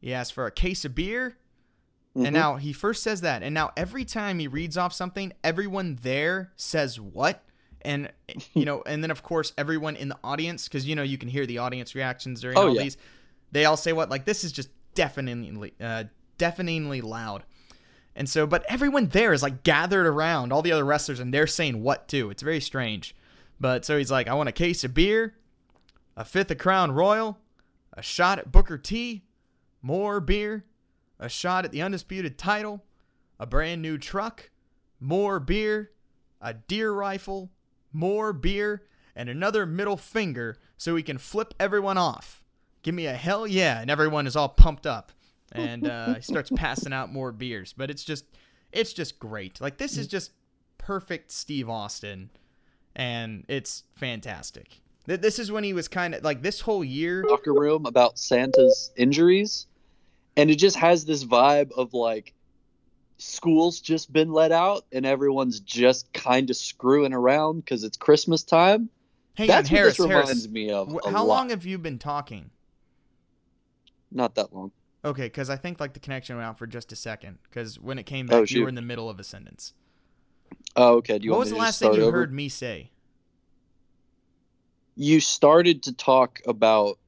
He 0.00 0.12
asks 0.12 0.32
for 0.32 0.46
a 0.46 0.50
case 0.50 0.84
of 0.84 0.94
beer, 0.96 1.36
Mhm. 2.16 2.26
and 2.26 2.34
now 2.34 2.56
he 2.56 2.72
first 2.72 3.02
says 3.04 3.20
that, 3.20 3.42
and 3.44 3.54
now 3.54 3.70
every 3.76 4.04
time 4.04 4.38
he 4.40 4.48
reads 4.48 4.76
off 4.76 4.92
something, 4.92 5.32
everyone 5.44 5.96
there 6.02 6.52
says 6.56 6.98
what, 6.98 7.44
and 7.82 8.10
you 8.54 8.64
know, 8.64 8.82
and 8.86 9.02
then 9.02 9.10
of 9.10 9.22
course 9.22 9.52
everyone 9.58 9.96
in 9.96 10.08
the 10.08 10.18
audience, 10.24 10.68
because 10.68 10.86
you 10.86 10.94
know 10.96 11.02
you 11.02 11.18
can 11.18 11.28
hear 11.28 11.46
the 11.46 11.58
audience 11.58 11.94
reactions 11.94 12.40
during 12.40 12.56
Oh, 12.58 12.68
all 12.68 12.74
yeah. 12.74 12.82
these. 12.82 12.96
They 13.50 13.64
all 13.64 13.76
say 13.76 13.92
what 13.92 14.08
like 14.10 14.24
this 14.24 14.44
is 14.44 14.52
just 14.52 14.70
deafeningly, 14.94 15.74
uh, 15.80 16.04
deafeningly 16.38 17.00
loud, 17.00 17.44
and 18.16 18.28
so 18.28 18.46
but 18.46 18.64
everyone 18.68 19.08
there 19.08 19.32
is 19.32 19.42
like 19.42 19.62
gathered 19.62 20.06
around 20.06 20.52
all 20.52 20.62
the 20.62 20.72
other 20.72 20.84
wrestlers, 20.84 21.20
and 21.20 21.32
they're 21.34 21.46
saying 21.46 21.82
what 21.82 22.08
too. 22.08 22.30
It's 22.30 22.42
very 22.42 22.60
strange, 22.60 23.14
but 23.60 23.84
so 23.84 23.98
he's 23.98 24.10
like, 24.10 24.28
I 24.28 24.34
want 24.34 24.48
a 24.48 24.52
case 24.52 24.84
of 24.84 24.94
beer, 24.94 25.34
a 26.16 26.24
fifth 26.24 26.50
of 26.50 26.58
Crown 26.58 26.92
Royal, 26.92 27.38
a 27.92 28.02
shot 28.02 28.38
at 28.38 28.50
Booker 28.50 28.78
T, 28.78 29.24
more 29.82 30.18
beer, 30.20 30.64
a 31.18 31.28
shot 31.28 31.64
at 31.66 31.72
the 31.72 31.82
undisputed 31.82 32.38
title, 32.38 32.82
a 33.38 33.44
brand 33.46 33.82
new 33.82 33.98
truck, 33.98 34.50
more 34.98 35.38
beer, 35.40 35.90
a 36.40 36.54
deer 36.54 36.90
rifle, 36.92 37.50
more 37.92 38.32
beer, 38.32 38.82
and 39.14 39.28
another 39.28 39.66
middle 39.66 39.96
finger 39.96 40.56
so 40.76 40.96
he 40.96 41.02
can 41.02 41.18
flip 41.18 41.54
everyone 41.60 41.98
off. 41.98 42.42
Give 42.82 42.94
me 42.94 43.06
a 43.06 43.14
hell 43.14 43.46
yeah, 43.46 43.80
and 43.80 43.90
everyone 43.90 44.26
is 44.26 44.36
all 44.36 44.48
pumped 44.48 44.86
up. 44.86 45.12
And 45.52 45.86
uh, 45.86 46.14
he 46.14 46.22
starts 46.22 46.50
passing 46.54 46.92
out 46.92 47.12
more 47.12 47.30
beers. 47.30 47.72
But 47.72 47.90
it's 47.90 48.04
just 48.04 48.24
it's 48.72 48.92
just 48.92 49.18
great. 49.18 49.60
Like 49.60 49.78
this 49.78 49.96
is 49.96 50.06
just 50.06 50.32
perfect 50.78 51.30
Steve 51.30 51.68
Austin. 51.68 52.30
And 52.96 53.44
it's 53.48 53.84
fantastic. 53.94 54.80
This 55.06 55.38
is 55.38 55.50
when 55.50 55.64
he 55.64 55.72
was 55.72 55.88
kind 55.88 56.14
of 56.14 56.22
like 56.22 56.42
this 56.42 56.60
whole 56.60 56.84
year. 56.84 57.24
locker 57.24 57.52
room 57.52 57.86
about 57.86 58.18
Santa's 58.18 58.92
injuries, 58.96 59.66
and 60.36 60.50
it 60.50 60.56
just 60.56 60.76
has 60.76 61.04
this 61.04 61.24
vibe 61.24 61.72
of 61.72 61.92
like 61.92 62.34
school's 63.22 63.80
just 63.80 64.12
been 64.12 64.32
let 64.32 64.52
out 64.52 64.84
and 64.92 65.06
everyone's 65.06 65.60
just 65.60 66.12
kind 66.12 66.50
of 66.50 66.56
screwing 66.56 67.12
around 67.12 67.60
because 67.60 67.84
it's 67.84 67.96
Christmas 67.96 68.42
time. 68.42 68.88
Hang 69.34 69.46
That's 69.46 69.70
on, 69.70 69.76
Harris. 69.76 69.98
what 69.98 70.08
this 70.08 70.14
reminds 70.16 70.28
Harris. 70.44 70.48
me 70.48 70.70
of. 70.70 70.88
How 71.04 71.24
lot. 71.24 71.26
long 71.26 71.50
have 71.50 71.64
you 71.64 71.78
been 71.78 71.98
talking? 71.98 72.50
Not 74.10 74.34
that 74.34 74.52
long. 74.54 74.72
Okay, 75.04 75.24
because 75.24 75.50
I 75.50 75.56
think 75.56 75.80
like 75.80 75.94
the 75.94 76.00
connection 76.00 76.36
went 76.36 76.46
out 76.46 76.58
for 76.58 76.66
just 76.66 76.92
a 76.92 76.96
second. 76.96 77.38
Because 77.44 77.78
when 77.80 77.98
it 77.98 78.04
came 78.04 78.26
back, 78.26 78.36
Oh, 78.40 78.44
you 78.46 78.62
were 78.62 78.68
in 78.68 78.74
the 78.74 78.82
middle 78.82 79.08
of 79.08 79.18
a 79.18 79.24
sentence. 79.24 79.72
Oh, 80.76 80.96
okay. 80.96 81.18
Do 81.18 81.24
you 81.24 81.30
what 81.30 81.40
was 81.40 81.50
the 81.50 81.56
last 81.56 81.78
thing 81.80 81.94
you 81.94 82.02
over? 82.02 82.18
heard 82.18 82.32
me 82.32 82.48
say? 82.48 82.90
You 84.94 85.20
started 85.20 85.82
to 85.84 85.92
talk 85.94 86.40
about 86.46 86.98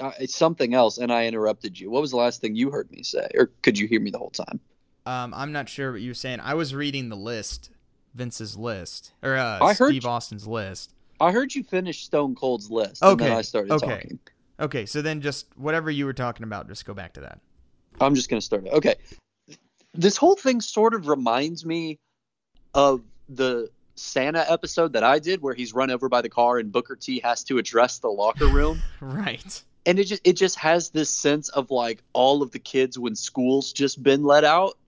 uh, 0.00 0.12
something 0.26 0.72
else, 0.74 0.96
and 0.98 1.12
I 1.12 1.26
interrupted 1.26 1.78
you. 1.78 1.90
What 1.90 2.00
was 2.00 2.10
the 2.10 2.16
last 2.16 2.40
thing 2.40 2.56
you 2.56 2.70
heard 2.70 2.90
me 2.90 3.02
say, 3.02 3.28
or 3.34 3.50
could 3.62 3.78
you 3.78 3.86
hear 3.86 4.00
me 4.00 4.10
the 4.10 4.18
whole 4.18 4.30
time? 4.30 4.58
Um, 5.06 5.34
I'm 5.34 5.52
not 5.52 5.68
sure 5.68 5.92
what 5.92 6.00
you 6.00 6.10
were 6.10 6.14
saying. 6.14 6.40
I 6.40 6.54
was 6.54 6.74
reading 6.74 7.08
the 7.08 7.16
list, 7.16 7.70
Vince's 8.14 8.56
list, 8.56 9.12
or 9.22 9.36
uh, 9.36 9.58
I 9.60 9.74
heard 9.74 9.88
Steve 9.90 10.04
you- 10.04 10.08
Austin's 10.08 10.46
list. 10.46 10.92
I 11.20 11.30
heard 11.32 11.54
you 11.54 11.62
finish 11.62 12.04
Stone 12.04 12.34
Cold's 12.34 12.70
list, 12.70 13.00
and 13.02 13.18
then 13.20 13.28
Okay, 13.28 13.36
I 13.38 13.42
started 13.42 13.72
okay. 13.72 13.86
talking. 13.86 14.18
Okay, 14.60 14.86
so 14.86 15.02
then 15.02 15.20
just 15.20 15.46
whatever 15.56 15.90
you 15.90 16.04
were 16.04 16.12
talking 16.12 16.42
about, 16.44 16.66
just 16.68 16.84
go 16.84 16.94
back 16.94 17.12
to 17.14 17.20
that. 17.20 17.38
I'm 18.00 18.14
just 18.14 18.28
gonna 18.28 18.40
start 18.40 18.66
it. 18.66 18.72
Okay. 18.72 18.94
This 19.94 20.16
whole 20.16 20.34
thing 20.36 20.60
sort 20.60 20.94
of 20.94 21.06
reminds 21.08 21.64
me 21.66 21.98
of 22.74 23.02
the 23.28 23.70
Santa 23.94 24.44
episode 24.50 24.94
that 24.94 25.04
I 25.04 25.18
did 25.18 25.42
where 25.42 25.54
he's 25.54 25.74
run 25.74 25.90
over 25.90 26.08
by 26.08 26.22
the 26.22 26.28
car 26.30 26.58
and 26.58 26.72
Booker 26.72 26.96
T 26.96 27.20
has 27.20 27.44
to 27.44 27.58
address 27.58 27.98
the 27.98 28.08
locker 28.08 28.46
room. 28.46 28.80
Right. 29.00 29.62
and 29.84 29.98
it 29.98 30.04
just 30.04 30.22
it 30.26 30.32
just 30.34 30.58
has 30.58 30.90
this 30.90 31.10
sense 31.10 31.50
of 31.50 31.70
like 31.70 32.02
all 32.14 32.42
of 32.42 32.50
the 32.52 32.58
kids 32.58 32.98
when 32.98 33.14
school's 33.14 33.72
just 33.72 34.02
been 34.02 34.22
let 34.24 34.44
out 34.44 34.78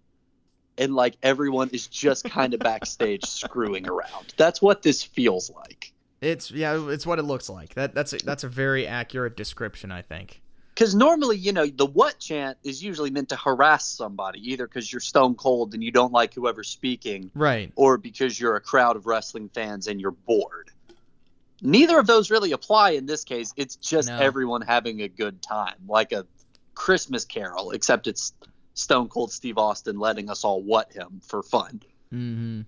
and 0.79 0.95
like 0.95 1.17
everyone 1.23 1.71
is 1.71 1.87
just 1.87 2.25
kind 2.25 2.55
of 2.55 2.61
backstage 2.61 3.25
screwing 3.25 3.89
around. 3.89 4.35
That's 4.37 4.61
what 4.63 4.83
this 4.83 5.03
feels 5.03 5.51
like. 5.51 5.93
It's 6.21 6.51
yeah, 6.51 6.89
it's 6.91 7.07
what 7.07 7.19
it 7.19 7.23
looks 7.25 7.49
like. 7.49 7.75
That 7.75 7.95
that's 7.95 8.13
a, 8.13 8.17
that's 8.19 8.45
a 8.45 8.49
very 8.49 8.87
accurate 8.87 9.37
description, 9.37 9.91
I 9.93 10.03
think. 10.03 10.41
Because 10.75 10.93
normally, 10.95 11.37
you 11.37 11.53
know, 11.53 11.67
the 11.67 11.87
what 11.87 12.19
chant 12.19 12.59
is 12.65 12.83
usually 12.83 13.11
meant 13.11 13.29
to 13.29 13.37
harass 13.37 13.87
somebody, 13.87 14.41
either 14.53 14.67
because 14.67 14.93
you're 14.93 14.99
stone 15.01 15.37
cold 15.37 15.73
and 15.75 15.85
you 15.85 15.93
don't 15.93 16.13
like 16.13 16.35
whoever's 16.35 16.69
speaking, 16.69 17.31
Right. 17.35 17.71
or 17.77 17.97
because 17.97 18.41
you're 18.41 18.57
a 18.57 18.61
crowd 18.61 18.97
of 18.97 19.07
wrestling 19.07 19.49
fans 19.55 19.87
and 19.87 20.01
you're 20.01 20.11
bored. 20.11 20.71
Neither 21.63 21.99
of 21.99 22.07
those 22.09 22.31
really 22.31 22.51
apply 22.53 22.91
in 22.91 23.07
this 23.07 23.23
case. 23.25 23.53
It's 23.57 23.77
just 23.77 24.09
No. 24.09 24.19
everyone 24.19 24.63
having 24.63 25.01
a 25.03 25.09
good 25.09 25.41
time, 25.41 25.77
like 25.87 26.11
a 26.11 26.27
Christmas 26.75 27.25
carol, 27.25 27.71
except 27.71 28.09
it's 28.09 28.33
Stone 28.75 29.09
Cold 29.09 29.33
Steve 29.33 29.57
Austin 29.59 29.99
letting 29.99 30.29
us 30.29 30.45
all 30.45 30.63
what 30.63 30.93
him 30.93 31.21
for 31.25 31.43
fun. 31.43 31.81
Mm-hmm. 32.13 32.63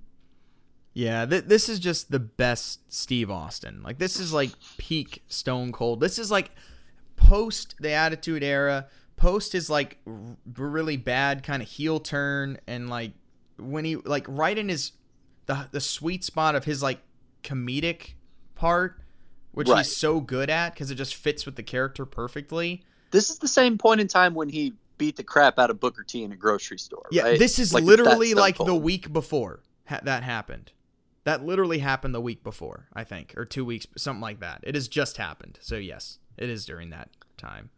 Yeah, 0.95 1.27
th- 1.27 1.45
this 1.45 1.69
is 1.69 1.79
just 1.79 2.11
the 2.11 2.19
best 2.21 2.81
Steve 2.93 3.31
Austin. 3.31 3.83
Like 3.83 3.99
this 3.99 4.19
is 4.19 4.33
like 4.33 4.51
peak 4.79 5.23
Stone 5.29 5.73
Cold. 5.73 6.01
This 6.01 6.19
is 6.19 6.31
like 6.31 6.51
post 7.17 7.75
the 7.81 7.91
Attitude 7.91 8.43
Era, 8.43 8.87
post 9.17 9.53
his 9.53 9.69
like 9.69 9.99
r- 10.07 10.37
really 10.57 10.97
bad 10.97 11.43
kind 11.43 11.63
of 11.63 11.69
heel 11.69 12.01
turn, 12.01 12.59
and 12.67 12.89
like 12.89 13.13
when 13.59 13.85
he 13.85 13.97
like 13.97 14.25
right 14.29 14.57
in 14.57 14.69
his 14.71 14.93
the 15.47 15.69
the 15.71 15.81
sweet 15.81 16.25
spot 16.25 16.55
of 16.55 16.65
his 16.65 16.83
like 16.83 17.01
comedic 17.43 18.15
part, 18.55 19.01
which 19.53 19.69
Right. 19.69 19.79
he's 19.85 19.95
so 19.97 20.21
good 20.21 20.49
at 20.49 20.73
because 20.73 20.91
it 20.91 20.95
just 20.95 21.15
fits 21.15 21.45
with 21.45 21.57
the 21.57 21.63
character 21.63 22.07
perfectly. 22.07 22.85
This 23.11 23.29
is 23.31 23.39
the 23.39 23.49
same 23.49 23.77
point 23.77 24.01
in 24.01 24.09
time 24.09 24.35
when 24.35 24.49
he 24.49 24.73
beat 24.99 25.17
the 25.17 25.23
crap 25.25 25.59
out 25.59 25.71
of 25.71 25.81
Booker 25.81 26.03
T 26.03 26.23
in 26.23 26.33
a 26.33 26.37
grocery 26.37 26.79
store. 26.79 27.07
Yeah, 27.11 27.23
right? 27.23 27.39
this 27.39 27.59
is 27.59 27.73
Like, 27.73 27.85
literally 27.85 28.35
like 28.35 28.57
the 28.59 28.75
week 28.75 29.13
before 29.13 29.61
ha- 29.87 30.01
that 30.05 30.23
happened. 30.23 30.73
That 31.25 31.45
literally 31.45 31.79
happened 31.79 32.15
the 32.15 32.21
week 32.21 32.45
before, 32.45 32.89
I 32.93 33.03
think, 33.03 33.35
or 33.37 33.45
two 33.45 33.65
weeks, 33.65 33.87
something 33.97 34.21
like 34.21 34.41
that. 34.41 34.61
It 34.63 34.77
has 34.77 34.87
just 34.87 35.17
happened. 35.17 35.59
So 35.61 35.77
yes, 35.77 36.19
it 36.37 36.49
is 36.49 36.65
during 36.65 36.91
that 36.91 37.11
time. 37.37 37.71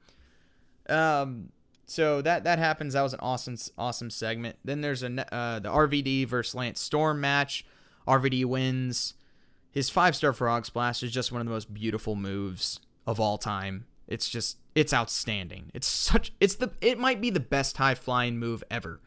Um, 0.89 1.51
so 1.87 2.21
that 2.23 2.45
that 2.45 2.59
happens. 2.59 2.93
That 2.93 3.03
was 3.03 3.15
an 3.15 3.21
awesome 3.21 3.57
awesome 3.79 4.11
segment. 4.11 4.57
Then 4.65 4.83
there's 4.83 5.03
a 5.03 5.35
uh, 5.35 5.59
the 5.61 5.71
RVD 5.71 6.27
versus 6.29 6.55
Lance 6.55 6.81
Storm 6.81 7.21
match. 7.21 7.65
RVD 8.07 8.45
wins. 8.45 9.15
His 9.71 9.89
five 9.91 10.15
star 10.15 10.33
frog 10.33 10.67
splash 10.67 11.03
is 11.03 11.13
just 11.13 11.33
one 11.33 11.41
of 11.41 11.47
the 11.47 11.53
most 11.53 11.73
beautiful 11.73 12.17
moves 12.17 12.81
of 13.07 13.19
all 13.19 13.39
time. 13.39 13.87
It's 14.09 14.29
just 14.29 14.59
it's 14.75 14.93
outstanding. 14.93 15.71
It's 15.75 15.87
such 15.87 16.33
it's 16.41 16.57
the 16.57 16.71
it 16.81 16.99
might 16.99 17.21
be 17.21 17.31
the 17.31 17.41
best 17.41 17.77
high 17.77 17.95
flying 17.95 18.39
move 18.39 18.65
ever 18.71 19.01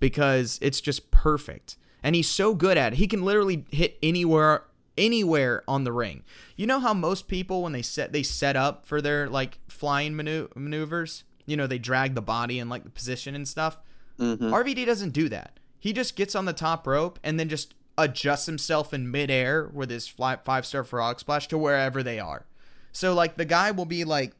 because 0.00 0.58
it's 0.62 0.80
just 0.80 1.10
perfect. 1.10 1.76
And 2.02 2.14
he's 2.14 2.28
so 2.28 2.54
good 2.54 2.78
at 2.78 2.92
it. 2.94 2.96
He 2.96 3.06
can 3.08 3.22
literally 3.24 3.66
hit 3.70 3.98
anywhere 4.02 4.64
anywhere 4.96 5.62
on 5.68 5.84
the 5.84 5.92
ring. 5.92 6.24
You 6.56 6.66
know 6.66 6.80
how 6.80 6.92
most 6.94 7.28
people 7.28 7.62
when 7.62 7.72
they 7.72 7.82
set 7.82 8.12
they 8.12 8.22
set 8.22 8.56
up 8.56 8.86
for 8.86 9.00
their 9.00 9.28
like 9.28 9.58
flying 9.68 10.16
manu- 10.16 10.48
maneuvers, 10.54 11.24
you 11.46 11.56
know, 11.56 11.66
they 11.66 11.78
drag 11.78 12.14
the 12.14 12.22
body 12.22 12.58
and 12.58 12.68
like 12.70 12.84
the 12.84 12.90
position 12.90 13.34
and 13.34 13.46
stuff. 13.46 13.78
Mhm. 14.18 14.50
RVD 14.52 14.84
doesn't 14.84 15.10
do 15.10 15.28
that. 15.28 15.58
He 15.78 15.92
just 15.92 16.16
gets 16.16 16.34
on 16.34 16.44
the 16.44 16.52
top 16.52 16.86
rope 16.86 17.18
and 17.22 17.38
then 17.38 17.48
just 17.48 17.74
adjusts 17.96 18.46
himself 18.46 18.92
in 18.92 19.10
midair 19.10 19.68
with 19.72 19.90
his 19.90 20.06
fly, 20.08 20.36
five 20.44 20.66
star 20.66 20.82
frog 20.84 21.20
splash 21.20 21.46
to 21.48 21.58
wherever 21.58 22.02
they 22.02 22.18
are. 22.18 22.46
So 22.92 23.14
like 23.14 23.36
the 23.36 23.44
guy 23.44 23.70
will 23.70 23.84
be 23.86 24.04
like, 24.04 24.32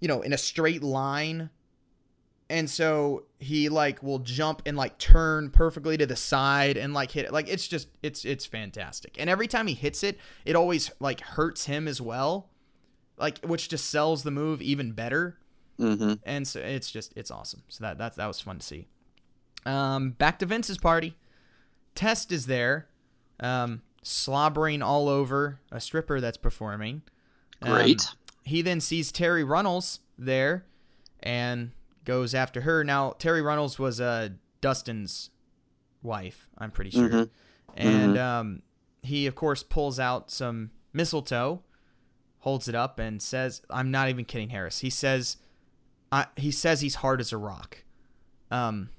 you 0.00 0.08
know, 0.08 0.22
in 0.22 0.32
a 0.32 0.38
straight 0.38 0.82
line, 0.82 1.50
and 2.50 2.68
so 2.68 3.24
he 3.38 3.68
like 3.68 4.02
will 4.02 4.18
jump 4.18 4.62
and 4.66 4.76
like 4.76 4.98
turn 4.98 5.50
perfectly 5.50 5.96
to 5.96 6.06
the 6.06 6.16
side 6.16 6.76
and 6.76 6.92
like 6.92 7.10
hit 7.12 7.24
it. 7.24 7.32
Like 7.32 7.48
it's 7.48 7.66
just 7.68 7.88
it's 8.02 8.24
it's 8.24 8.44
fantastic. 8.46 9.16
And 9.18 9.30
every 9.30 9.46
time 9.46 9.66
he 9.66 9.74
hits 9.74 10.02
it, 10.02 10.18
it 10.44 10.54
always 10.56 10.90
like 11.00 11.20
hurts 11.20 11.64
him 11.66 11.88
as 11.88 12.00
well, 12.00 12.50
like 13.16 13.38
which 13.44 13.68
just 13.68 13.88
sells 13.90 14.22
the 14.22 14.30
move 14.30 14.60
even 14.62 14.92
better 14.92 15.38
Mhm. 15.78 16.18
and 16.24 16.46
so 16.46 16.60
it's 16.60 16.90
just 16.90 17.12
it's 17.16 17.30
awesome. 17.30 17.62
So 17.68 17.82
that 17.84 17.98
that 17.98 18.16
that 18.16 18.26
was 18.26 18.40
fun 18.40 18.58
to 18.58 18.66
see. 18.66 18.86
Um, 19.64 20.10
back 20.10 20.38
to 20.40 20.46
Vince's 20.46 20.76
party. 20.78 21.16
Test 21.94 22.32
is 22.32 22.46
there, 22.46 22.88
um, 23.40 23.82
slobbering 24.02 24.82
all 24.82 25.08
over 25.08 25.60
a 25.70 25.80
stripper 25.80 26.20
that's 26.20 26.36
performing. 26.36 27.02
Um, 27.62 27.72
Great. 27.72 28.02
he 28.44 28.62
then 28.62 28.80
sees 28.80 29.12
Terri 29.12 29.46
Runnels 29.48 30.00
there, 30.18 30.64
and 31.20 31.70
goes 32.04 32.34
after 32.34 32.62
her. 32.62 32.82
Now 32.84 33.14
Terri 33.18 33.44
Runnels 33.44 33.78
was 33.78 34.00
uh, 34.00 34.30
Dustin's 34.60 35.30
wife, 36.02 36.48
I'm 36.58 36.70
pretty 36.70 36.90
sure, 36.90 37.08
Mhm. 37.08 37.30
and 37.76 38.18
um, 38.18 38.62
he 39.02 39.26
of 39.26 39.34
course 39.34 39.62
pulls 39.62 39.98
out 40.00 40.30
some 40.30 40.70
mistletoe, 40.92 41.62
holds 42.40 42.66
it 42.68 42.74
up, 42.74 42.98
and 42.98 43.22
says, 43.22 43.62
"I'm 43.70 43.90
not 43.90 44.08
even 44.08 44.24
kidding, 44.24 44.50
Harris." 44.50 44.80
He 44.80 44.90
says, 44.90 45.36
I, 46.10 46.26
"He 46.36 46.50
says 46.50 46.80
he's 46.80 46.96
hard 46.96 47.20
as 47.20 47.32
a 47.32 47.36
rock." 47.38 47.84
Um, 48.50 48.90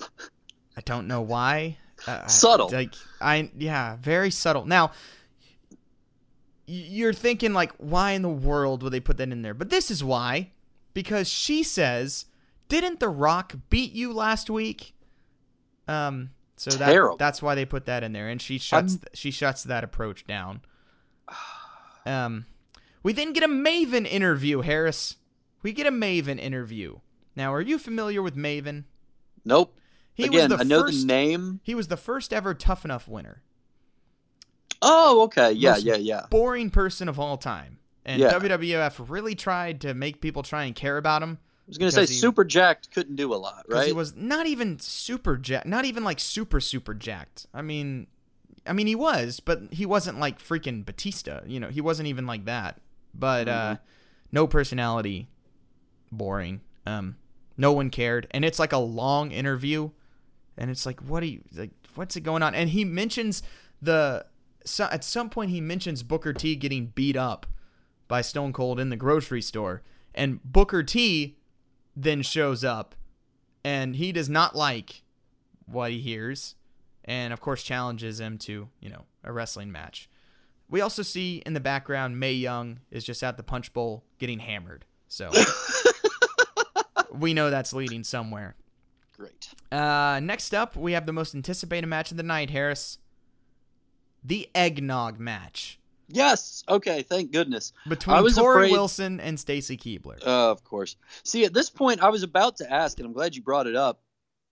I 0.00 0.80
don't 0.84 1.06
know 1.08 1.20
why. 1.20 1.78
Uh, 2.06 2.26
Subtle. 2.28 2.70
like 2.70 2.94
I 3.20 3.50
yeah, 3.56 3.96
very 4.00 4.30
subtle. 4.30 4.64
Now 4.64 4.92
you're 6.70 7.14
thinking 7.14 7.52
like 7.54 7.72
why 7.78 8.12
in 8.12 8.22
the 8.22 8.28
world 8.28 8.82
would 8.82 8.92
they 8.92 9.00
put 9.00 9.16
that 9.16 9.30
in 9.30 9.42
there? 9.42 9.54
But 9.54 9.70
this 9.70 9.90
is 9.90 10.04
why 10.04 10.50
because 10.94 11.28
she 11.28 11.62
says, 11.62 12.26
"Didn't 12.68 13.00
The 13.00 13.08
Rock 13.08 13.54
beat 13.70 13.92
you 13.92 14.12
last 14.12 14.50
week?" 14.50 14.94
Um 15.88 16.30
so 16.56 16.70
that 16.72 17.18
that's 17.18 17.40
why 17.40 17.54
they 17.54 17.64
put 17.64 17.86
that 17.86 18.02
in 18.04 18.12
there 18.12 18.28
and 18.28 18.42
she 18.42 18.58
shuts 18.58 18.96
th- 18.96 19.08
she 19.14 19.30
shuts 19.30 19.62
that 19.64 19.82
approach 19.84 20.26
down. 20.26 20.60
Um 22.06 22.46
we 23.02 23.12
then 23.12 23.32
get 23.32 23.42
a 23.44 23.48
Maven 23.48 24.06
interview, 24.06 24.60
Harris. 24.60 25.16
We 25.62 25.72
get 25.72 25.86
a 25.86 25.90
Maven 25.90 26.38
interview. 26.38 26.98
Now, 27.36 27.54
are 27.54 27.60
you 27.60 27.78
familiar 27.78 28.20
with 28.20 28.36
Maven? 28.36 28.84
Nope. 29.44 29.74
He 30.12 30.24
Again, 30.24 30.50
was 30.50 30.58
the 30.58 30.64
I 30.64 30.66
know 30.66 30.82
first 30.82 31.00
the 31.02 31.06
name. 31.06 31.60
he 31.62 31.74
was 31.74 31.88
the 31.88 31.96
first 31.96 32.32
ever 32.32 32.52
Tough 32.54 32.84
Enough 32.84 33.06
winner. 33.06 33.42
Oh, 34.82 35.22
okay. 35.24 35.52
Yeah, 35.52 35.72
Most 35.72 35.84
yeah, 35.84 35.96
yeah. 35.96 36.26
boring 36.30 36.70
person 36.70 37.08
of 37.08 37.18
all 37.18 37.36
time. 37.36 37.78
And 38.04 38.20
Yeah. 38.20 38.32
WWF 38.38 39.10
really 39.10 39.34
tried 39.34 39.80
to 39.82 39.92
make 39.94 40.20
people 40.20 40.42
try 40.42 40.64
and 40.64 40.74
care 40.74 40.96
about 40.96 41.22
him 41.22 41.38
I 41.42 41.68
was 41.68 41.76
gonna 41.78 41.90
say 41.92 42.02
he- 42.06 42.06
super 42.14 42.44
jacked 42.44 42.90
couldn't 42.92 43.16
do 43.16 43.34
a 43.34 43.36
lot, 43.36 43.66
right? 43.68 43.86
he 43.88 43.92
was 43.92 44.14
not 44.16 44.46
even 44.46 44.78
super 44.78 45.36
jacked, 45.36 45.66
not 45.66 45.84
even 45.84 46.04
like 46.04 46.18
super 46.20 46.60
super 46.60 46.94
jacked. 46.94 47.46
I 47.52 47.60
mean, 47.60 48.06
I 48.66 48.72
mean 48.72 48.86
he 48.86 48.94
was, 48.94 49.40
but 49.40 49.60
he 49.72 49.84
wasn't 49.84 50.18
like 50.18 50.38
freaking 50.38 50.86
Batista. 50.86 51.40
You 51.46 51.60
know, 51.60 51.68
he 51.68 51.80
wasn't 51.82 52.08
even 52.08 52.26
like 52.26 52.46
that. 52.46 52.80
But 53.14 53.48
uh, 53.48 53.52
Mm-hmm. 53.74 53.82
no 54.32 54.46
personality, 54.46 55.28
boring. 56.10 56.60
Um, 56.86 57.16
no 57.56 57.72
one 57.72 57.90
cared, 57.90 58.26
and 58.30 58.44
it's 58.44 58.58
like 58.58 58.72
a 58.72 58.78
long 58.78 59.30
interview, 59.32 59.90
and 60.56 60.70
it's 60.70 60.86
like, 60.86 61.00
what 61.00 61.22
are 61.22 61.26
you 61.26 61.42
like? 61.54 61.70
What's 61.96 62.16
it 62.16 62.20
going 62.22 62.42
on? 62.42 62.54
And 62.54 62.70
he 62.70 62.84
mentions 62.84 63.42
the 63.82 64.24
so, 64.68 64.84
at 64.90 65.04
some 65.04 65.30
point 65.30 65.50
he 65.50 65.60
mentions 65.60 66.02
Booker 66.02 66.32
T 66.32 66.56
getting 66.56 66.86
beat 66.86 67.16
up 67.16 67.46
by 68.06 68.20
Stone 68.20 68.52
Cold 68.52 68.80
in 68.80 68.90
the 68.90 68.96
grocery 68.96 69.42
store, 69.42 69.82
and 70.14 70.42
Booker 70.42 70.82
T 70.82 71.36
then 71.96 72.22
shows 72.22 72.64
up, 72.64 72.94
and 73.64 73.96
he 73.96 74.12
does 74.12 74.28
not 74.28 74.54
like 74.54 75.02
what 75.66 75.90
he 75.90 76.00
hears, 76.00 76.54
and 77.04 77.32
of 77.32 77.40
course 77.40 77.62
challenges 77.62 78.20
him 78.20 78.38
to 78.38 78.68
you 78.80 78.88
know 78.88 79.04
a 79.24 79.32
wrestling 79.32 79.72
match. 79.72 80.08
We 80.70 80.80
also 80.80 81.02
see 81.02 81.42
in 81.46 81.54
the 81.54 81.60
background 81.60 82.20
Mae 82.20 82.32
Young 82.32 82.80
is 82.90 83.04
just 83.04 83.22
at 83.22 83.36
the 83.36 83.42
punch 83.42 83.72
bowl 83.72 84.04
getting 84.18 84.38
hammered, 84.38 84.84
so 85.08 85.30
we 87.12 87.34
know 87.34 87.50
that's 87.50 87.72
leading 87.72 88.04
somewhere. 88.04 88.54
Great. 89.16 89.48
Uh, 89.72 90.20
next 90.22 90.54
up, 90.54 90.76
we 90.76 90.92
have 90.92 91.06
the 91.06 91.12
most 91.12 91.34
anticipated 91.34 91.86
match 91.86 92.10
of 92.10 92.16
the 92.16 92.22
night, 92.22 92.50
Harris. 92.50 92.98
The 94.28 94.48
eggnog 94.54 95.18
match 95.18 95.78
Yes. 96.10 96.64
Okay. 96.68 97.02
Thank 97.02 97.32
goodness. 97.32 97.72
between 97.88 98.16
I 98.16 98.20
was 98.20 98.36
Torrie 98.36 98.54
afraid- 98.56 98.72
Wilson 98.72 99.20
and 99.20 99.38
Stacy 99.38 99.76
Keibler. 99.76 100.20
Uh, 100.26 100.50
of 100.50 100.64
course. 100.64 100.96
See, 101.22 101.44
at 101.44 101.52
this 101.52 101.70
point, 101.70 102.02
I 102.02 102.08
was 102.08 102.22
about 102.22 102.56
to 102.56 102.72
ask, 102.72 102.98
and 102.98 103.06
I'm 103.06 103.12
glad 103.12 103.36
you 103.36 103.42
brought 103.42 103.66
it 103.66 103.76
up. 103.76 104.00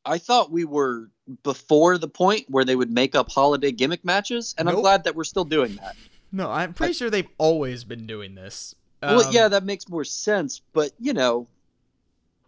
I 0.04 0.18
thought 0.18 0.52
we 0.52 0.64
were 0.64 1.10
before 1.42 1.98
the 1.98 2.08
point 2.08 2.44
where 2.48 2.64
they 2.64 2.76
would 2.76 2.90
make 2.90 3.14
up 3.14 3.30
holiday 3.30 3.72
gimmick 3.72 4.04
matches, 4.04 4.54
and 4.56 4.68
I'm 4.68 4.76
glad 4.76 5.04
that 5.04 5.16
we're 5.16 5.24
still 5.24 5.44
doing 5.44 5.76
that. 5.76 5.96
no, 6.30 6.50
I'm 6.50 6.74
pretty 6.74 6.92
sure 6.92 7.10
they've 7.10 7.28
always 7.38 7.82
been 7.82 8.06
doing 8.06 8.34
this. 8.34 8.74
well, 9.02 9.26
Um, 9.26 9.32
yeah, 9.32 9.48
that 9.48 9.64
makes 9.64 9.88
more 9.88 10.04
sense, 10.04 10.60
but 10.72 10.92
you 11.00 11.12
know, 11.12 11.48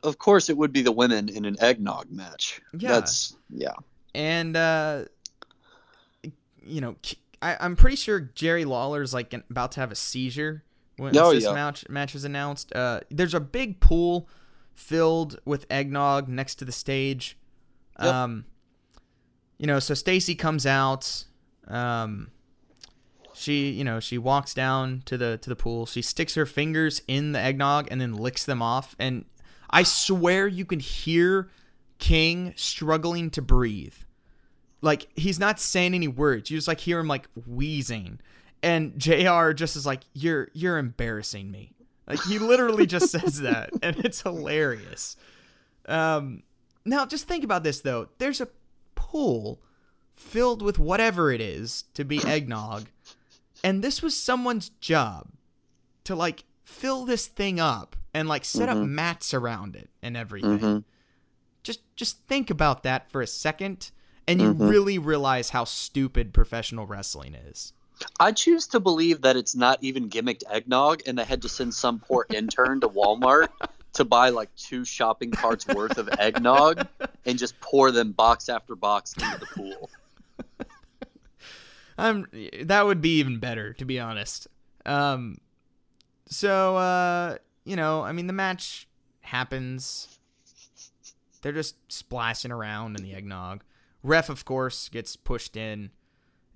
of 0.03 0.18
course, 0.18 0.49
it 0.51 0.57
would 0.57 0.72
be 0.72 0.83
the 0.83 0.93
women 0.93 1.29
in 1.29 1.45
an 1.45 1.57
eggnog 1.61 2.11
match. 2.11 2.61
Yeah. 2.79 2.91
That's 2.93 3.35
yeah. 3.51 3.74
and 4.14 4.57
uh, 4.57 5.07
you 6.69 6.81
know, 6.81 6.97
I, 7.41 7.57
am 7.64 7.77
pretty 7.77 7.97
sure 7.97 8.21
Jerry 8.21 8.64
Lawler's 8.64 9.14
like 9.14 9.33
about 9.33 9.73
to 9.73 9.81
have 9.81 9.93
a 9.93 9.95
seizure 9.97 10.64
when 10.97 11.16
Oh, 11.16 11.33
this 11.33 11.45
yeah. 11.45 11.53
match 11.53 11.89
match 11.89 12.14
is 12.14 12.25
announced. 12.25 12.75
Uh, 12.75 13.01
there's 13.11 13.35
a 13.35 13.41
big 13.41 13.81
pool 13.81 14.29
filled 14.75 15.41
with 15.45 15.66
eggnog 15.71 16.29
next 16.29 16.57
to 16.57 16.64
the 16.64 16.73
stage. 16.73 17.37
Yep. 18.01 18.14
Um, 18.14 18.45
you 19.59 19.66
know, 19.66 19.79
so 19.79 19.95
Stacy 19.95 20.35
comes 20.35 20.66
out. 20.66 21.25
Um, 21.66 22.31
she, 23.35 23.71
you 23.71 23.85
know, 23.85 24.01
she 24.01 24.19
walks 24.19 24.55
down 24.55 25.03
to 25.07 25.16
the 25.16 25.39
to 25.39 25.49
the 25.49 25.57
pool. 25.57 25.87
She 25.87 26.03
sticks 26.03 26.35
her 26.35 26.47
fingers 26.47 27.03
in 27.07 27.33
the 27.33 27.41
eggnog 27.41 27.89
and 27.91 28.01
then 28.01 28.14
licks 28.14 28.45
them 28.45 28.62
off. 28.62 28.97
And 28.99 29.25
I 29.71 29.83
swear 29.83 30.47
you 30.47 30.64
can 30.64 30.81
hear 30.81 31.49
King 31.99 32.53
struggling 32.57 33.31
to 33.31 33.43
breathe. 33.43 33.95
Like 34.81 35.09
he's 35.16 35.39
not 35.41 35.59
saying 35.61 35.95
any 35.95 36.09
words. 36.09 36.51
You 36.51 36.57
just 36.59 36.68
like 36.68 36.81
hear 36.81 36.99
him 37.01 37.09
like 37.09 37.29
wheezing. 37.47 38.20
And 38.62 38.99
JR 38.99 39.53
just 39.53 39.76
is 39.76 39.87
like, 39.87 40.03
You're 40.14 40.49
you're 40.53 40.79
embarrassing 40.79 41.51
me. 41.51 41.72
Like 42.07 42.22
he 42.24 42.39
literally 42.39 42.87
just 42.87 43.11
says 43.12 43.41
that. 43.41 43.70
And 43.83 43.97
it's 44.05 44.22
hilarious. 44.22 45.16
Um 45.87 46.43
now 46.85 47.07
just 47.07 47.26
think 47.26 47.45
about 47.45 47.64
this 47.64 47.81
though. 47.81 48.09
There's 48.18 48.41
a 48.41 48.49
pool 48.95 49.61
filled 50.16 50.62
with 50.62 50.79
whatever 50.79 51.31
it 51.33 51.41
is 51.41 51.85
to 51.95 52.05
be 52.05 52.24
eggnog. 52.24 52.89
And 53.64 53.83
this 53.83 54.03
was 54.03 54.16
someone's 54.16 54.68
job 54.81 55.29
to 56.05 56.14
like 56.14 56.45
fill 56.64 57.05
this 57.05 57.26
thing 57.26 57.59
up 57.59 57.97
and 58.14 58.29
like 58.29 58.45
set 58.45 58.68
up 58.68 58.79
mats 58.79 59.35
around 59.35 59.74
it 59.76 59.91
and 60.03 60.16
everything. 60.16 60.59
Mhm. 60.59 60.85
Just 61.62 61.81
just 61.97 62.24
think 62.26 62.51
about 62.51 62.83
that 62.85 63.11
for 63.11 63.20
a 63.20 63.26
second 63.26 63.91
and 64.29 64.41
you 64.41 64.53
really 64.53 64.99
realize 64.99 65.51
how 65.51 65.64
stupid 65.64 66.33
professional 66.35 66.87
wrestling 66.87 67.35
is. 67.35 67.72
I 68.20 68.33
choose 68.33 68.66
to 68.68 68.81
believe 68.81 69.22
that 69.22 69.37
it's 69.37 69.57
not 69.57 69.79
even 69.83 70.09
gimmicked 70.09 70.45
eggnog, 70.49 71.03
and 71.07 71.18
they 71.18 71.24
had 71.24 71.43
to 71.43 71.49
send 71.49 71.74
some 71.74 71.99
poor 71.99 72.26
intern 72.31 72.81
to 72.83 72.89
Walmart 72.89 73.49
to 73.95 74.05
buy 74.05 74.29
like 74.29 74.55
two 74.55 74.85
shopping 74.85 75.31
carts 75.31 75.66
worth 75.66 75.99
of 75.99 76.09
eggnog 76.18 76.87
and 77.24 77.39
just 77.39 77.59
pour 77.61 77.91
them 77.91 78.12
box 78.12 78.49
after 78.49 78.76
box 78.76 79.14
into 79.14 79.41
the 79.41 79.47
pool. 79.47 79.91
I'm 81.99 82.29
that 82.62 82.87
would 82.87 83.01
be 83.01 83.18
even 83.18 83.41
better 83.41 83.72
to 83.72 83.85
be 83.85 83.99
honest. 83.99 84.47
Um 84.87 85.39
so 86.26 86.76
uh 86.76 87.39
you 87.64 87.74
know, 87.74 88.03
I 88.03 88.12
mean 88.12 88.29
the 88.29 88.33
match 88.33 88.87
happens. 89.22 90.18
They're 91.43 91.53
just 91.53 91.74
splashing 91.91 92.53
around 92.53 92.97
in 92.97 93.03
the 93.03 93.14
eggnog. 93.14 93.62
Ref 94.09 94.29
of 94.29 94.45
course 94.45 94.89
gets 94.89 95.17
pushed 95.17 95.57
in 95.57 95.91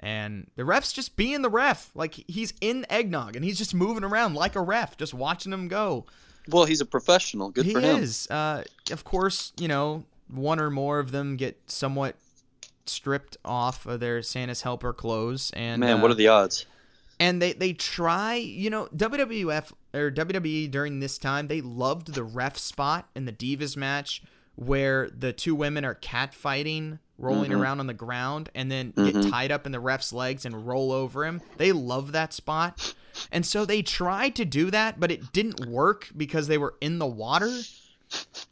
and 0.00 0.50
the 0.56 0.64
ref's 0.64 0.92
just 0.92 1.16
being 1.16 1.42
the 1.42 1.50
ref. 1.50 1.90
Like 1.94 2.14
he's 2.26 2.52
in 2.60 2.84
eggnog 2.90 3.36
and 3.36 3.44
he's 3.44 3.58
just 3.58 3.74
moving 3.74 4.04
around 4.04 4.34
like 4.34 4.56
a 4.56 4.60
ref, 4.60 4.96
just 4.96 5.14
watching 5.14 5.52
him 5.52 5.68
go. 5.68 6.06
Well, 6.48 6.64
he's 6.64 6.80
a 6.80 6.86
professional. 6.86 7.50
Good 7.50 7.66
he 7.66 7.72
for 7.72 7.80
him. 7.80 7.96
He 7.96 8.02
is. 8.02 8.28
Uh, 8.28 8.64
of 8.90 9.04
course, 9.04 9.52
you 9.58 9.68
know, 9.68 10.04
one 10.28 10.58
or 10.58 10.70
more 10.70 10.98
of 10.98 11.12
them 11.12 11.36
get 11.36 11.60
somewhat 11.66 12.16
stripped 12.86 13.36
off 13.44 13.86
of 13.86 14.00
their 14.00 14.22
Santa's 14.22 14.62
helper 14.62 14.92
clothes 14.92 15.52
and 15.54 15.80
Man, 15.80 15.98
uh, 15.98 16.02
what 16.02 16.10
are 16.10 16.14
the 16.14 16.26
odds? 16.28 16.66
and 17.20 17.40
they 17.40 17.52
they 17.52 17.72
try 17.72 18.34
you 18.34 18.68
know 18.68 18.88
WWF 18.96 19.72
or 19.94 20.10
WWE 20.10 20.70
during 20.70 20.98
this 20.98 21.18
time 21.18 21.46
they 21.46 21.60
loved 21.60 22.14
the 22.14 22.24
ref 22.24 22.58
spot 22.58 23.08
in 23.14 23.24
the 23.26 23.32
Divas 23.32 23.76
match 23.76 24.22
where 24.56 25.08
the 25.10 25.32
two 25.32 25.54
women 25.54 25.84
are 25.84 25.94
catfighting 25.94 26.98
rolling 27.22 27.52
around 27.52 27.80
on 27.80 27.86
the 27.86 27.94
ground 27.94 28.50
and 28.54 28.70
then 28.70 28.92
get 28.96 29.30
tied 29.30 29.50
up 29.50 29.64
in 29.64 29.72
the 29.72 29.80
ref's 29.80 30.12
legs 30.12 30.44
and 30.44 30.66
roll 30.66 30.92
over 30.92 31.24
him. 31.24 31.40
They 31.56 31.72
love 31.72 32.12
that 32.12 32.32
spot. 32.32 32.94
And 33.30 33.46
so 33.46 33.64
they 33.64 33.80
tried 33.82 34.34
to 34.36 34.44
do 34.44 34.70
that 34.70 35.00
but 35.00 35.10
it 35.10 35.32
didn't 35.32 35.66
work 35.66 36.08
because 36.16 36.48
they 36.48 36.58
were 36.58 36.74
in 36.80 36.98
the 36.98 37.06
water. 37.06 37.50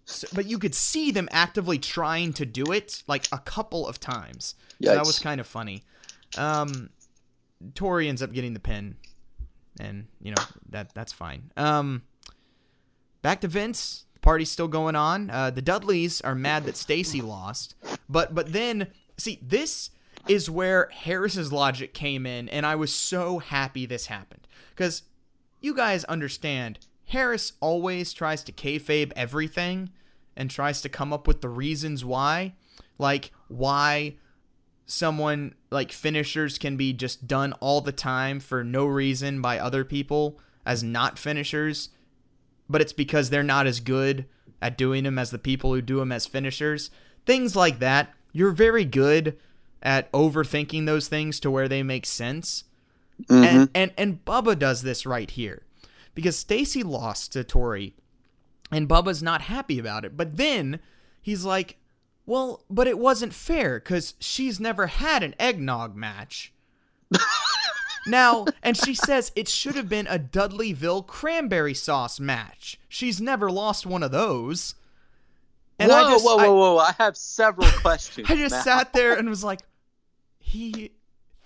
So, 0.06 0.28
but 0.34 0.46
you 0.46 0.58
could 0.58 0.74
see 0.74 1.10
them 1.10 1.28
actively 1.32 1.78
trying 1.78 2.32
to 2.34 2.46
do 2.46 2.72
it 2.72 3.02
like 3.06 3.26
a 3.32 3.38
couple 3.38 3.86
of 3.86 4.00
times. 4.00 4.54
So 4.82 4.94
that 4.94 5.06
was 5.06 5.18
kind 5.18 5.40
of 5.40 5.46
funny. 5.46 5.82
Um 6.38 6.90
Torrie 7.74 8.08
ends 8.08 8.22
up 8.22 8.32
getting 8.32 8.54
the 8.54 8.60
pin, 8.60 8.96
and 9.78 10.06
you 10.20 10.30
know 10.30 10.42
that 10.70 10.94
that's 10.94 11.12
fine. 11.12 11.50
Um, 11.56 12.02
back 13.22 13.40
to 13.42 13.48
Vince. 13.48 14.06
Party's 14.30 14.48
still 14.48 14.68
going 14.68 14.94
on. 14.94 15.28
Uh, 15.28 15.50
the 15.50 15.60
Dudleys 15.60 16.20
are 16.20 16.36
mad 16.36 16.64
that 16.66 16.76
Stacy 16.76 17.20
lost, 17.20 17.74
but 18.08 18.32
but 18.32 18.52
then 18.52 18.86
see 19.18 19.40
this 19.42 19.90
is 20.28 20.48
where 20.48 20.88
Harris's 20.92 21.52
logic 21.52 21.94
came 21.94 22.26
in, 22.26 22.48
and 22.48 22.64
I 22.64 22.76
was 22.76 22.94
so 22.94 23.40
happy 23.40 23.86
this 23.86 24.06
happened. 24.06 24.46
Because 24.68 25.02
you 25.60 25.74
guys 25.74 26.04
understand 26.04 26.78
Harris 27.06 27.54
always 27.58 28.12
tries 28.12 28.44
to 28.44 28.52
kayfabe 28.52 29.12
everything 29.16 29.90
and 30.36 30.48
tries 30.48 30.80
to 30.82 30.88
come 30.88 31.12
up 31.12 31.26
with 31.26 31.40
the 31.40 31.48
reasons 31.48 32.04
why, 32.04 32.54
like 32.98 33.32
why 33.48 34.14
someone 34.86 35.56
like 35.72 35.90
finishers 35.90 36.56
can 36.56 36.76
be 36.76 36.92
just 36.92 37.26
done 37.26 37.52
all 37.54 37.80
the 37.80 37.90
time 37.90 38.38
for 38.38 38.62
no 38.62 38.86
reason 38.86 39.42
by 39.42 39.58
other 39.58 39.82
people 39.82 40.38
as 40.64 40.84
not 40.84 41.18
finishers, 41.18 41.88
but 42.70 42.80
it's 42.80 42.92
because 42.92 43.28
they're 43.30 43.42
not 43.42 43.66
as 43.66 43.80
good 43.80 44.26
at 44.62 44.78
doing 44.78 45.04
them 45.04 45.18
as 45.18 45.30
the 45.30 45.38
people 45.38 45.74
who 45.74 45.82
do 45.82 45.98
them 45.98 46.12
as 46.12 46.26
finishers. 46.26 46.90
Things 47.26 47.56
like 47.56 47.80
that. 47.80 48.14
You're 48.32 48.52
very 48.52 48.84
good 48.84 49.36
at 49.82 50.10
overthinking 50.12 50.86
those 50.86 51.08
things 51.08 51.40
to 51.40 51.50
where 51.50 51.68
they 51.68 51.82
make 51.82 52.06
sense. 52.06 52.64
And 53.28 53.44
mm-hmm. 53.44 53.64
and 53.74 53.92
and 53.98 54.24
Bubba 54.24 54.58
does 54.58 54.82
this 54.82 55.04
right 55.04 55.30
here. 55.30 55.64
Because 56.14 56.38
Stacy 56.38 56.82
lost 56.82 57.32
to 57.32 57.44
Torrie 57.44 57.94
and 58.70 58.88
Bubba's 58.88 59.22
not 59.22 59.42
happy 59.42 59.78
about 59.78 60.04
it. 60.04 60.16
But 60.16 60.36
then 60.36 60.80
he's 61.20 61.44
like, 61.44 61.76
well, 62.26 62.64
but 62.70 62.86
it 62.86 62.98
wasn't 62.98 63.34
fair 63.34 63.80
because 63.80 64.14
she's 64.20 64.60
never 64.60 64.86
had 64.86 65.22
an 65.22 65.34
eggnog 65.38 65.96
match. 65.96 66.52
now, 68.06 68.46
and 68.62 68.76
she 68.76 68.94
says 68.94 69.32
it 69.36 69.48
should 69.48 69.74
have 69.74 69.88
been 69.88 70.06
a 70.06 70.18
Dudleyville 70.18 71.06
cranberry 71.06 71.74
sauce 71.74 72.18
match. 72.20 72.78
She's 72.88 73.20
never 73.20 73.50
lost 73.50 73.86
one 73.86 74.02
of 74.02 74.10
those. 74.10 74.74
And 75.78 75.90
whoa, 75.90 75.96
I 75.96 76.10
just, 76.10 76.24
whoa, 76.24 76.36
I- 76.38 76.46
whoa, 76.48 76.54
whoa! 76.54 76.76
I 76.78 76.92
have 76.98 77.16
several 77.16 77.68
questions. 77.82 78.26
I 78.30 78.36
just 78.36 78.54
Matt. 78.54 78.64
sat 78.64 78.92
there 78.92 79.14
and 79.14 79.28
was 79.28 79.42
like, 79.44 79.60
he 80.38 80.90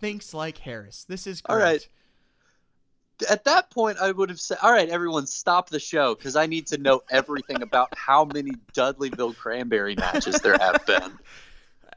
thinks 0.00 0.34
like 0.34 0.58
Harris. 0.58 1.04
This 1.08 1.26
is 1.26 1.40
great. 1.40 1.54
All 1.54 1.60
right. 1.60 1.88
At 3.30 3.44
that 3.44 3.70
point, 3.70 3.98
I 4.00 4.10
would 4.10 4.28
have 4.28 4.40
said, 4.40 4.58
"All 4.60 4.72
right, 4.72 4.88
everyone, 4.88 5.26
stop 5.28 5.70
the 5.70 5.78
show 5.78 6.16
because 6.16 6.34
I 6.34 6.46
need 6.46 6.66
to 6.68 6.78
know 6.78 7.00
everything 7.10 7.62
about 7.62 7.96
how 7.96 8.24
many 8.24 8.50
Dudleyville 8.76 9.36
Cranberry 9.36 9.94
matches 9.94 10.40
there 10.40 10.58
have 10.58 10.84
been." 10.84 11.12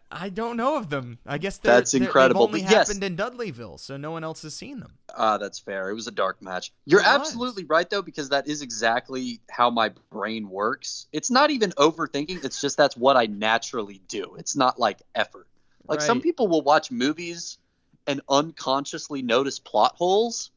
I 0.09 0.29
don't 0.29 0.55
know 0.55 0.77
of 0.77 0.89
them. 0.89 1.17
I 1.25 1.37
guess 1.37 1.57
they're, 1.57 1.73
That's 1.75 1.91
they're- 1.91 2.01
incredible, 2.03 2.47
They've 2.47 2.61
only 2.63 2.71
yes. 2.71 2.87
happened 2.87 3.03
in 3.03 3.17
Dudleyville, 3.17 3.77
so 3.79 3.97
no 3.97 4.11
one 4.11 4.23
else 4.23 4.41
has 4.43 4.55
seen 4.55 4.79
them. 4.79 4.93
Ah, 5.15 5.37
that's 5.37 5.59
fair. 5.59 5.89
It 5.89 5.95
was 5.95 6.07
a 6.07 6.11
dark 6.11 6.41
match. 6.41 6.71
You're 6.85 7.01
It 7.01 7.03
was. 7.03 7.27
absolutely 7.27 7.65
right 7.65 7.89
though, 7.89 8.01
because 8.01 8.29
that 8.29 8.47
is 8.47 8.61
exactly 8.61 9.41
how 9.49 9.69
my 9.69 9.89
brain 10.09 10.49
works. 10.49 11.07
It's 11.11 11.29
not 11.29 11.51
even 11.51 11.71
overthinking. 11.71 12.45
It's 12.45 12.61
just 12.61 12.77
that's 12.77 12.95
what 12.95 13.17
I 13.17 13.25
naturally 13.25 13.99
do. 14.07 14.35
It's 14.39 14.55
not 14.55 14.79
like 14.79 15.01
effort. 15.13 15.47
Like 15.87 16.01
some 16.01 16.21
people 16.21 16.47
will 16.47 16.61
watch 16.61 16.89
movies 16.91 17.57
and 18.07 18.21
unconsciously 18.29 19.21
notice 19.21 19.59
plot 19.59 19.95
holes, 19.95 20.51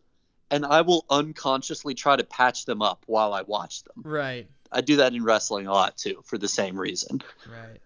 and 0.50 0.64
I 0.64 0.82
will 0.82 1.04
unconsciously 1.10 1.94
try 1.94 2.14
to 2.16 2.24
patch 2.24 2.64
them 2.66 2.82
up 2.82 3.02
while 3.06 3.32
I 3.32 3.42
watch 3.42 3.82
them. 3.84 3.94
Right. 4.04 4.48
I 4.72 4.80
do 4.80 4.96
that 4.96 5.12
in 5.12 5.24
wrestling 5.24 5.66
a 5.66 5.72
lot 5.72 5.96
too, 5.96 6.22
for 6.24 6.38
the 6.38 6.46
same 6.48 6.78
reason. 6.78 7.20
Right. 7.50 7.80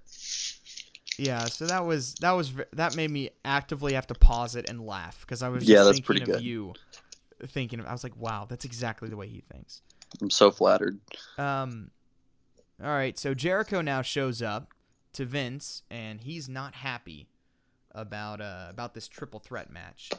Yeah, 1.18 1.44
so 1.44 1.66
that 1.66 1.84
was 1.84 2.14
that 2.16 2.32
was 2.32 2.52
that 2.72 2.96
made 2.96 3.10
me 3.10 3.30
actively 3.44 3.92
have 3.94 4.06
to 4.08 4.14
pause 4.14 4.56
it 4.56 4.68
and 4.68 4.84
laugh 4.84 5.20
because 5.20 5.42
I 5.42 5.48
was 5.48 5.62
just 5.64 5.70
Yeah, 5.70 5.84
that's 5.84 5.98
thinking 5.98 6.04
pretty 6.06 6.22
of 6.22 6.26
good. 6.28 6.40
you, 6.42 6.74
thinking 7.46 7.80
of, 7.80 7.86
I 7.86 7.92
was 7.92 8.02
like, 8.02 8.16
wow, 8.16 8.46
that's 8.48 8.64
exactly 8.64 9.08
the 9.08 9.16
way 9.16 9.28
he 9.28 9.42
thinks. 9.52 9.82
I'm 10.20 10.30
so 10.30 10.50
flattered. 10.50 10.98
Um, 11.38 11.90
all 12.82 12.90
right, 12.90 13.18
so 13.18 13.34
Jericho 13.34 13.80
now 13.80 14.02
shows 14.02 14.42
up 14.42 14.72
to 15.12 15.24
Vince, 15.24 15.82
and 15.90 16.20
he's 16.20 16.48
not 16.48 16.74
happy 16.76 17.28
about 17.92 18.40
uh 18.40 18.66
about 18.70 18.94
this 18.94 19.06
triple 19.06 19.38
threat 19.38 19.70
match, 19.70 20.10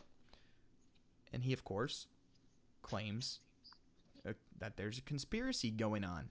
and 1.34 1.44
he 1.44 1.52
of 1.52 1.66
course 1.66 2.08
claims 2.82 3.40
uh, 4.28 4.32
that 4.60 4.78
there's 4.78 4.98
a 4.98 5.02
conspiracy 5.02 5.72
going 5.72 6.06
on, 6.06 6.30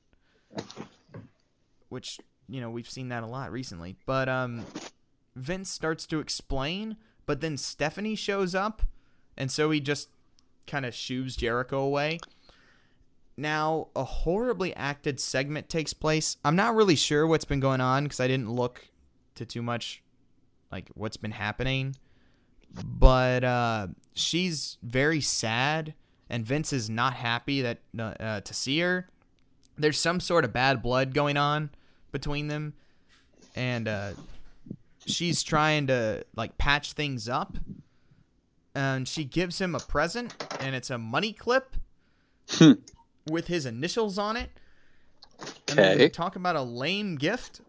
which 1.90 2.18
you 2.48 2.60
know 2.60 2.70
we've 2.70 2.88
seen 2.88 3.08
that 3.08 3.22
a 3.22 3.26
lot 3.26 3.52
recently. 3.52 3.96
But 4.06 4.28
um, 4.28 4.64
Vince 5.36 5.70
starts 5.70 6.06
to 6.06 6.20
explain, 6.20 6.96
but 7.26 7.40
then 7.40 7.56
Stephanie 7.56 8.14
shows 8.14 8.54
up, 8.54 8.82
and 9.36 9.50
so 9.50 9.70
he 9.70 9.80
just 9.80 10.08
kind 10.66 10.86
of 10.86 10.94
shoos 10.94 11.36
Jericho 11.36 11.80
away. 11.80 12.18
Now, 13.36 13.88
a 13.96 14.04
horribly 14.04 14.74
acted 14.76 15.18
segment 15.18 15.68
takes 15.68 15.92
place. 15.92 16.36
I'm 16.44 16.54
not 16.54 16.76
really 16.76 16.94
sure 16.94 17.26
what's 17.26 17.44
been 17.44 17.60
going 17.60 17.80
on 17.80 18.04
because 18.04 18.20
I 18.20 18.28
didn't 18.28 18.50
look 18.50 18.88
to 19.34 19.44
too 19.44 19.62
much 19.62 20.02
like 20.70 20.90
what's 20.94 21.16
been 21.16 21.32
happening. 21.32 21.96
But 22.84 23.44
uh, 23.44 23.88
she's 24.14 24.78
very 24.82 25.20
sad, 25.20 25.94
and 26.30 26.44
Vince 26.44 26.72
is 26.72 26.88
not 26.88 27.14
happy 27.14 27.62
that 27.62 27.78
uh, 27.98 28.40
to 28.40 28.54
see 28.54 28.80
her. 28.80 29.08
There's 29.76 29.98
some 29.98 30.20
sort 30.20 30.44
of 30.44 30.52
bad 30.52 30.82
blood 30.82 31.14
going 31.14 31.36
on 31.36 31.70
between 32.14 32.48
them, 32.48 32.72
and 33.54 33.88
uh, 33.88 34.12
she's 35.04 35.42
trying 35.42 35.88
to 35.88 36.24
like 36.34 36.56
patch 36.56 36.94
things 36.94 37.28
up. 37.28 37.58
And 38.76 39.06
she 39.06 39.24
gives 39.24 39.60
him 39.60 39.74
a 39.74 39.80
present, 39.80 40.34
and 40.60 40.74
it's 40.74 40.90
a 40.90 40.98
money 40.98 41.32
clip 41.32 41.76
with 43.30 43.48
his 43.48 43.66
initials 43.66 44.18
on 44.18 44.36
it. 44.36 44.50
Okay. 45.70 46.08
talk 46.08 46.36
about 46.36 46.56
a 46.56 46.62
lame 46.62 47.16
gift. 47.16 47.60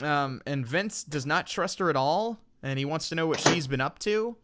Um, 0.00 0.40
and 0.46 0.64
Vince 0.66 1.02
does 1.02 1.26
not 1.26 1.46
trust 1.46 1.80
her 1.80 1.90
at 1.90 1.96
all, 1.96 2.38
and 2.62 2.78
he 2.78 2.84
wants 2.84 3.08
to 3.10 3.14
know 3.14 3.26
what 3.26 3.40
she's 3.40 3.66
been 3.66 3.80
up 3.80 3.98
to. 4.00 4.36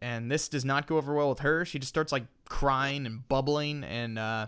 And 0.00 0.30
this 0.30 0.48
does 0.48 0.64
not 0.64 0.86
go 0.86 0.96
over 0.96 1.14
well 1.14 1.28
with 1.28 1.40
her. 1.40 1.64
She 1.64 1.78
just 1.78 1.90
starts 1.90 2.12
like 2.12 2.24
crying 2.48 3.06
and 3.06 3.26
bubbling, 3.28 3.84
and 3.84 4.18
uh, 4.18 4.46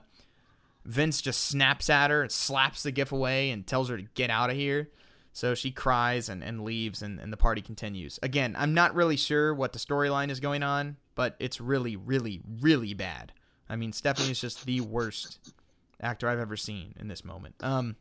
Vince 0.85 1.21
just 1.21 1.45
snaps 1.45 1.89
at 1.89 2.11
her 2.11 2.29
slaps 2.29 2.83
the 2.83 2.91
gift 2.91 3.13
away 3.13 3.51
and 3.51 3.67
tells 3.67 3.89
her 3.89 3.97
to 3.97 4.05
get 4.15 4.31
out 4.31 4.51
of 4.51 4.57
here. 4.57 4.91
So 5.33 5.55
she 5.55 5.71
cries 5.71 6.29
and, 6.29 6.45
and 6.45 6.63
leaves, 6.63 7.03
and, 7.03 7.19
and 7.19 7.33
the 7.33 7.37
party 7.37 7.61
continues. 7.61 8.21
Again, 8.23 8.55
I'm 8.57 8.73
not 8.73 8.95
really 8.95 9.17
sure 9.17 9.53
what 9.53 9.73
the 9.73 9.81
storyline 9.81 10.31
is 10.31 10.39
going 10.39 10.63
on, 10.63 10.97
but 11.17 11.35
it's 11.41 11.61
really, 11.61 11.97
really, 11.97 12.41
really 12.61 12.95
bad. 12.95 13.33
I 13.69 13.75
mean, 13.75 13.93
Stephanie 13.93 14.31
is 14.31 14.41
just 14.41 14.65
the 14.65 14.81
worst 14.81 15.53
actor 16.01 16.29
I've 16.29 16.39
ever 16.39 16.57
seen 16.57 16.95
in 17.01 17.09
this 17.09 17.25
moment. 17.25 17.57
Um, 17.61 17.97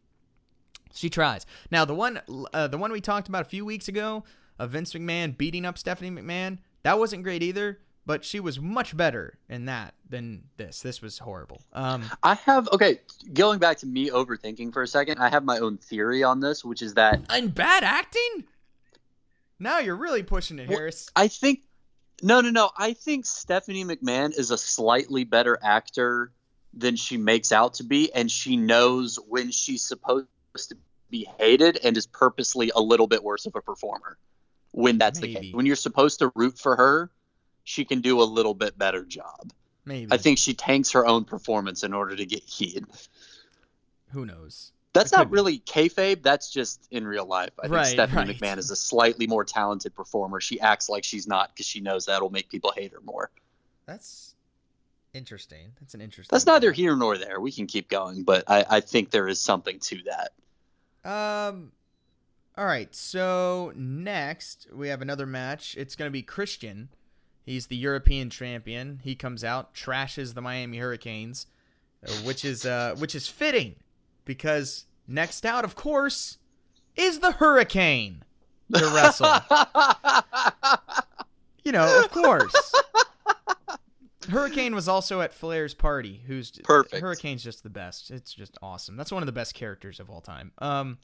she 0.94 1.10
tries. 1.10 1.46
Now 1.72 1.86
the 1.86 1.96
one, 1.96 2.22
uh, 2.54 2.68
the 2.68 2.78
one 2.78 2.92
we 2.92 3.02
talked 3.02 3.30
about 3.30 3.42
a 3.42 3.50
few 3.50 3.66
weeks 3.66 3.88
ago, 3.88 4.24
of 4.60 4.72
Vince 4.72 4.94
McMahon 4.94 5.36
beating 5.36 5.66
up 5.66 5.78
Stephanie 5.78 6.12
McMahon, 6.12 6.60
that 6.84 7.00
wasn't 7.00 7.24
great 7.24 7.42
either. 7.42 7.80
But 8.06 8.26
she 8.26 8.40
was 8.42 8.60
much 8.60 8.98
better 8.98 9.40
in 9.48 9.66
that 9.66 9.94
than 10.10 10.44
this. 10.58 10.82
This 10.82 11.02
was 11.02 11.20
horrible. 11.20 11.62
Um, 11.72 12.04
I 12.22 12.36
have 12.36 12.68
okay. 12.74 13.00
Going 13.34 13.60
back 13.60 13.78
to 13.78 13.86
me 13.86 14.10
overthinking 14.10 14.74
for 14.74 14.82
a 14.82 14.88
second, 14.88 15.20
I 15.20 15.30
have 15.30 15.46
my 15.46 15.60
own 15.60 15.78
theory 15.78 16.22
on 16.22 16.42
this, 16.42 16.66
which 16.66 16.82
is 16.82 16.96
that 16.96 17.22
and 17.30 17.54
bad 17.56 17.84
acting. 17.84 18.44
Now 19.58 19.80
you're 19.80 19.96
really 19.96 20.24
pushing 20.24 20.60
it, 20.60 20.68
Well, 20.68 20.80
Harris. 20.80 21.10
I 21.16 21.30
think 21.30 21.62
No, 22.22 22.42
no, 22.42 22.50
no. 22.50 22.72
I 22.78 22.92
think 22.94 23.26
Stephanie 23.26 23.86
McMahon 23.86 24.38
is 24.38 24.52
a 24.52 24.58
slightly 24.58 25.24
better 25.24 25.58
actor 25.64 26.32
than 26.74 26.98
she 26.98 27.18
makes 27.18 27.52
out 27.52 27.76
to 27.76 27.84
be, 27.84 28.12
and 28.14 28.30
she 28.30 28.58
knows 28.58 29.18
when 29.30 29.52
she's 29.52 29.82
supposed 29.84 30.28
to 30.56 30.76
be 31.10 31.30
hated 31.40 31.80
and 31.84 31.96
is 31.96 32.08
purposely 32.08 32.72
a 32.76 32.82
little 32.82 33.08
bit 33.08 33.24
worse 33.24 33.46
of 33.46 33.56
a 33.56 33.62
performer 33.62 34.18
when 34.72 34.98
that's 34.98 35.20
the 35.20 35.34
case. 35.36 35.54
When 35.54 35.66
you're 35.66 35.76
supposed 35.76 36.20
to 36.20 36.32
root 36.36 36.58
for 36.58 36.76
her, 36.76 37.12
she 37.64 37.86
can 37.86 38.02
do 38.02 38.22
a 38.22 38.24
little 38.24 38.54
bit 38.54 38.78
better 38.78 39.04
job. 39.06 39.52
Maybe. 39.86 40.12
I 40.12 40.18
think 40.18 40.38
she 40.38 40.54
tanks 40.54 40.92
her 40.92 41.06
own 41.06 41.26
performance 41.26 41.84
in 41.84 41.94
order 41.94 42.16
to 42.16 42.26
get 42.26 42.44
heat. 42.44 42.84
Who 44.12 44.26
knows? 44.26 44.72
That's 44.94 45.12
It 45.12 45.16
not 45.16 45.24
could 45.24 45.32
be. 45.32 45.34
really 45.34 45.60
kayfabe. 45.60 46.22
That's 46.22 46.52
just 46.52 46.88
in 46.92 47.06
real 47.08 47.26
life. 47.26 47.50
I 47.62 47.68
think 47.68 47.86
Stephanie 47.86 48.28
right. 48.32 48.40
McMahon 48.40 48.58
is 48.60 48.70
a 48.70 48.76
slightly 48.76 49.26
more 49.26 49.44
talented 49.44 49.96
performer. 49.96 50.40
She 50.40 50.60
acts 50.60 50.88
like 50.88 51.04
she's 51.04 51.28
not 51.28 51.50
because 51.50 51.66
she 51.66 51.82
knows 51.82 52.06
that'll 52.06 52.30
make 52.30 52.50
people 52.50 52.72
hate 52.76 52.92
her 52.94 53.02
more. 53.02 53.32
That's 53.88 54.36
interesting. 55.14 55.74
That's 55.80 55.96
an 55.96 56.02
interesting. 56.02 56.30
That's 56.34 56.46
neither 56.46 56.72
here 56.72 56.96
nor 56.96 57.18
there. 57.18 57.40
We 57.40 57.52
can 57.52 57.66
keep 57.66 57.90
going, 57.90 58.24
but 58.24 58.44
I, 58.48 58.66
I 58.70 58.80
think 58.82 59.10
there 59.10 59.28
is 59.28 59.42
something 59.42 59.80
to 59.80 59.98
that. 60.06 61.10
Um. 61.50 61.72
All 62.56 62.66
right. 62.66 62.94
So 62.94 63.74
next 63.76 64.68
we 64.72 64.90
have 64.90 65.02
another 65.02 65.26
match. 65.26 65.76
It's 65.76 65.96
going 65.96 66.08
to 66.08 66.14
be 66.14 66.22
Christian. 66.22 66.90
He's 67.46 67.68
the 67.68 67.76
European 67.76 68.30
champion. 68.30 69.00
He 69.04 69.16
comes 69.16 69.44
out, 69.44 69.74
trashes 69.74 70.34
the 70.34 70.42
Miami 70.42 70.78
Hurricanes, 70.78 71.46
uh, 72.08 72.12
which 72.24 72.46
is 72.46 72.66
uh, 72.66 72.96
which 72.98 73.16
is 73.16 73.28
fitting 73.28 73.76
because 74.26 74.86
next 75.08 75.46
out, 75.46 75.66
of 75.66 75.76
course, 75.76 76.38
is 76.96 77.20
the 77.20 77.32
Hurricane 77.34 78.24
to 78.74 78.86
wrestle. 78.88 79.28
you 81.64 81.72
know, 81.72 82.04
of 82.04 82.12
course. 82.12 82.74
Hurricane 84.30 84.74
was 84.74 84.88
also 84.88 85.20
at 85.22 85.34
Flair's 85.34 85.74
party. 85.74 86.22
Who's 86.26 86.52
Perfect. 86.64 87.02
Hurricane's 87.02 87.44
just 87.44 87.64
the 87.64 87.70
best. 87.70 88.10
It's 88.10 88.34
just 88.34 88.58
awesome. 88.62 88.96
That's 88.96 89.12
one 89.12 89.22
of 89.22 89.28
the 89.28 89.34
best 89.34 89.54
characters 89.54 90.00
of 90.00 90.10
all 90.10 90.22
time. 90.22 90.52
Um, 90.60 90.98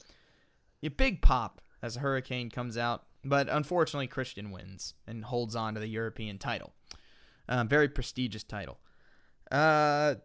a 0.82 0.88
big 0.88 1.20
pop 1.20 1.60
as 1.82 1.96
Hurricane 1.96 2.50
comes 2.50 2.78
out, 2.78 3.04
but 3.24 3.48
unfortunately 3.48 4.06
Christian 4.06 4.50
wins 4.50 4.94
and 5.06 5.24
holds 5.24 5.54
on 5.54 5.74
to 5.74 5.80
the 5.80 5.88
European 5.88 6.38
title. 6.38 6.72
Um, 7.48 7.68
very 7.68 7.88
prestigious 7.88 8.44
title. 8.44 8.78
Uh, 9.50 10.16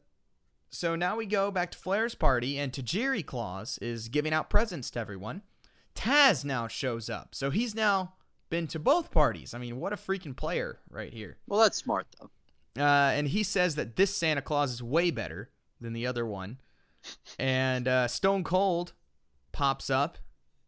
so 0.69 0.95
now 0.95 1.15
we 1.15 1.25
go 1.25 1.51
back 1.51 1.71
to 1.71 1.77
Flair's 1.77 2.15
party, 2.15 2.59
and 2.59 2.71
Tajiri 2.71 3.25
Claus 3.25 3.77
is 3.79 4.09
giving 4.09 4.33
out 4.33 4.49
presents 4.49 4.91
to 4.91 4.99
everyone. 4.99 5.41
Taz 5.95 6.43
now 6.43 6.67
shows 6.67 7.09
up, 7.09 7.33
so 7.33 7.49
he's 7.49 7.73
now 7.73 8.13
been 8.49 8.67
to 8.67 8.79
both 8.79 9.11
parties. 9.11 9.53
I 9.53 9.57
mean, 9.57 9.79
what 9.79 9.93
a 9.93 9.97
freaking 9.97 10.35
player 10.35 10.79
right 10.89 11.13
here. 11.13 11.37
well, 11.47 11.61
that's 11.61 11.77
smart 11.77 12.07
though. 12.19 12.29
Uh, 12.77 13.11
and 13.11 13.29
he 13.29 13.41
says 13.41 13.75
that 13.75 13.95
this 13.95 14.13
Santa 14.13 14.41
Claus 14.41 14.71
is 14.71 14.83
way 14.83 15.09
better 15.09 15.49
than 15.79 15.93
the 15.93 16.05
other 16.05 16.25
one. 16.25 16.59
And 17.39 17.87
uh, 17.87 18.07
Stone 18.07 18.43
Cold 18.43 18.93
pops 19.51 19.89
up, 19.89 20.17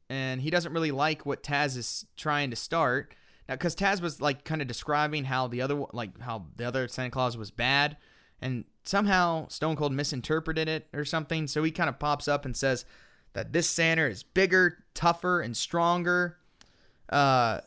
and 0.10 0.42
he 0.42 0.50
doesn't 0.50 0.74
really 0.74 0.92
like 0.92 1.26
what 1.26 1.44
Taz 1.44 1.78
is 1.78 2.06
trying 2.16 2.50
to 2.50 2.56
start. 2.56 3.16
Now, 3.48 3.56
because 3.56 3.76
Taz 3.76 4.02
was 4.02 4.22
like 4.22 4.44
kind 4.44 4.62
of 4.62 4.68
describing 4.68 5.26
how 5.26 5.48
the 5.48 5.62
other 5.62 5.86
like 5.94 6.20
how 6.22 6.46
the 6.56 6.66
other 6.66 6.88
Santa 6.88 7.10
Claus 7.10 7.38
was 7.38 7.52
bad, 7.52 7.98
and 8.42 8.66
somehow 8.84 9.48
Stone 9.48 9.76
Cold 9.76 9.94
misinterpreted 9.94 10.68
it 10.68 10.88
or 10.94 11.06
something. 11.06 11.48
So 11.48 11.64
he 11.64 11.72
kind 11.72 11.90
of 11.90 12.00
pops 12.00 12.28
up 12.28 12.46
and 12.46 12.56
says 12.56 12.86
that 13.34 13.54
this 13.54 13.70
Santa 13.70 14.06
is 14.06 14.24
bigger, 14.24 14.84
tougher, 14.94 15.42
and 15.42 15.56
stronger. 15.56 16.38
Uh, 17.10 17.62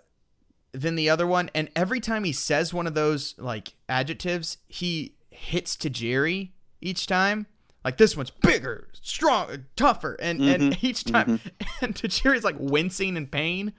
than 0.73 0.95
the 0.95 1.11
other 1.11 1.27
one. 1.27 1.51
And 1.55 1.69
every 1.75 2.01
time 2.01 2.25
he 2.25 2.33
says 2.33 2.73
one 2.73 2.87
of 2.87 2.95
those 2.95 3.35
like 3.39 3.75
adjectives, 3.89 4.59
he 4.69 5.15
hits 5.31 5.77
Tajiri 5.77 6.51
each 6.81 7.07
time. 7.07 7.47
Like 7.85 7.97
this 7.97 8.17
one's 8.17 8.31
bigger, 8.31 8.89
stronger, 8.93 9.67
tougher, 9.77 10.17
and 10.21 10.41
and 10.43 10.85
each 10.85 11.05
time, 11.05 11.41
and 11.81 11.95
Tajiri's 11.95 12.45
like 12.45 12.57
wincing 12.59 13.17
in 13.17 13.27
pain 13.27 13.73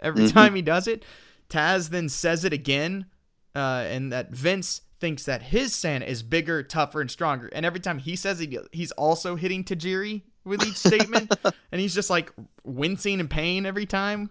every 0.00 0.28
time 0.28 0.54
he 0.54 0.62
does 0.62 0.86
it. 0.86 1.04
Taz 1.48 1.90
then 1.90 2.08
says 2.08 2.44
it 2.44 2.52
again, 2.52 3.06
uh, 3.54 3.84
and 3.88 4.12
that 4.12 4.30
Vince 4.30 4.82
thinks 5.00 5.24
that 5.24 5.42
his 5.42 5.74
Santa 5.74 6.06
is 6.06 6.22
bigger, 6.22 6.62
tougher, 6.62 7.00
and 7.00 7.10
stronger. 7.10 7.48
And 7.52 7.66
every 7.66 7.80
time 7.80 7.98
he 7.98 8.14
says 8.14 8.40
it, 8.40 8.54
he's 8.70 8.92
also 8.92 9.34
hitting 9.34 9.64
Tajiri 9.64 10.22
with 10.44 10.64
each 10.64 10.76
statement, 10.76 11.34
and 11.44 11.80
he's 11.80 11.94
just 11.94 12.08
like 12.10 12.32
wincing 12.64 13.18
in 13.18 13.26
pain 13.26 13.66
every 13.66 13.86
time. 13.86 14.30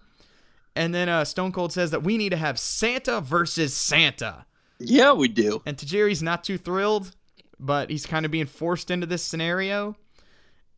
And 0.75 0.95
then 0.95 1.09
uh, 1.09 1.25
Stone 1.25 1.51
Cold 1.51 1.73
says 1.73 1.91
that 1.91 2.03
we 2.03 2.17
need 2.17 2.29
to 2.29 2.37
have 2.37 2.57
Santa 2.57 3.19
versus 3.19 3.73
Santa. 3.75 4.45
Yeah, 4.79 5.11
we 5.11 5.27
do. 5.27 5.61
And 5.65 5.77
Tajiri's 5.77 6.23
not 6.23 6.43
too 6.43 6.57
thrilled, 6.57 7.13
but 7.61 7.89
he's 7.89 8.05
kind 8.05 8.25
of 8.25 8.31
being 8.31 8.47
forced 8.47 8.91
into 8.91 9.05
this 9.05 9.23
scenario. 9.23 9.95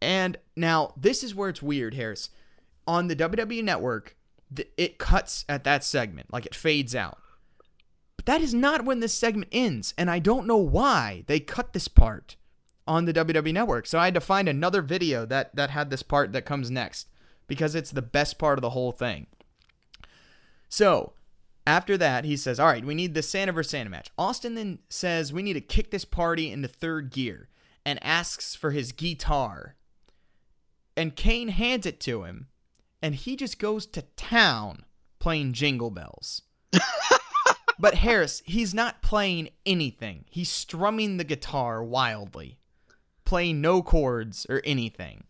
And 0.01 0.37
now, 0.55 0.93
this 0.97 1.23
is 1.23 1.33
where 1.33 1.49
it's 1.49 1.61
weird, 1.63 1.93
Harris. 1.93 2.29
On 2.85 3.07
the 3.07 3.15
WWE 3.15 3.63
network, 3.63 4.17
it 4.77 4.99
cuts 4.99 5.45
at 5.47 5.63
that 5.63 5.83
segment, 5.83 6.31
like 6.31 6.45
it 6.45 6.53
fades 6.53 6.93
out. 6.93 7.17
But 8.17 8.25
that 8.25 8.41
is 8.41 8.53
not 8.53 8.85
when 8.85 8.99
this 8.99 9.13
segment 9.13 9.49
ends. 9.53 9.93
And 9.97 10.11
I 10.11 10.19
don't 10.19 10.45
know 10.45 10.57
why 10.57 11.23
they 11.27 11.39
cut 11.39 11.71
this 11.71 11.87
part 11.87 12.35
on 12.85 13.05
the 13.05 13.13
WWE 13.13 13.53
network. 13.53 13.87
So 13.87 13.97
I 13.97 14.05
had 14.05 14.13
to 14.13 14.21
find 14.21 14.49
another 14.49 14.81
video 14.81 15.25
that, 15.25 15.55
that 15.55 15.69
had 15.69 15.89
this 15.89 16.03
part 16.03 16.33
that 16.33 16.45
comes 16.45 16.69
next 16.69 17.07
because 17.47 17.75
it's 17.75 17.91
the 17.91 18.01
best 18.01 18.37
part 18.37 18.57
of 18.57 18.61
the 18.61 18.71
whole 18.71 18.91
thing. 18.91 19.27
So 20.67 21.13
after 21.65 21.97
that, 21.97 22.25
he 22.25 22.35
says, 22.35 22.59
All 22.59 22.67
right, 22.67 22.85
we 22.85 22.95
need 22.95 23.13
the 23.13 23.21
Santa 23.21 23.51
versus 23.51 23.71
Santa 23.71 23.89
match. 23.89 24.11
Austin 24.17 24.55
then 24.55 24.79
says, 24.89 25.31
We 25.31 25.43
need 25.43 25.53
to 25.53 25.61
kick 25.61 25.91
this 25.91 26.05
party 26.05 26.51
into 26.51 26.67
third 26.67 27.11
gear 27.11 27.49
and 27.85 28.03
asks 28.03 28.55
for 28.55 28.71
his 28.71 28.91
guitar. 28.91 29.75
And 30.95 31.15
Kane 31.15 31.49
hands 31.49 31.85
it 31.85 31.99
to 32.01 32.23
him, 32.23 32.47
and 33.01 33.15
he 33.15 33.35
just 33.35 33.59
goes 33.59 33.85
to 33.87 34.03
town 34.15 34.85
playing 35.19 35.53
Jingle 35.53 35.89
Bells. 35.89 36.43
but 37.79 37.95
Harris, 37.95 38.43
he's 38.45 38.73
not 38.73 39.01
playing 39.01 39.49
anything. 39.65 40.25
He's 40.29 40.49
strumming 40.49 41.17
the 41.17 41.23
guitar 41.23 41.83
wildly, 41.83 42.59
playing 43.25 43.61
no 43.61 43.81
chords 43.81 44.45
or 44.49 44.61
anything. 44.65 45.23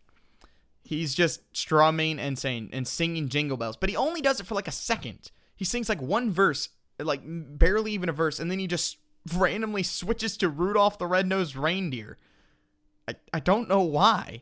He's 0.84 1.14
just 1.14 1.55
strumming 1.55 2.19
and 2.19 2.38
saying 2.38 2.72
and 2.73 2.88
singing 2.88 3.30
Jingle 3.30 3.55
Bells, 3.55 3.77
but 3.77 3.89
he 3.89 3.95
only 3.95 4.19
does 4.19 4.39
it 4.39 4.45
for 4.45 4.55
like 4.55 4.68
a 4.68 4.72
second. 4.72 5.31
He 5.56 5.66
sings 5.66 5.90
like 5.90 6.02
one 6.02 6.32
verse, 6.32 6.70
like 7.00 7.22
barely 7.24 7.92
even 7.94 8.10
a 8.10 8.14
verse, 8.14 8.40
and 8.40 8.50
then 8.50 8.60
he 8.60 8.68
just 8.68 8.98
randomly 9.34 9.84
switches 9.84 10.38
to 10.38 10.50
Rudolph 10.50 10.98
the 10.98 11.08
Red-Nosed 11.08 11.56
Reindeer. 11.56 12.18
I, 13.08 13.16
I 13.34 13.40
don't 13.40 13.70
know 13.70 13.82
why. 13.82 14.42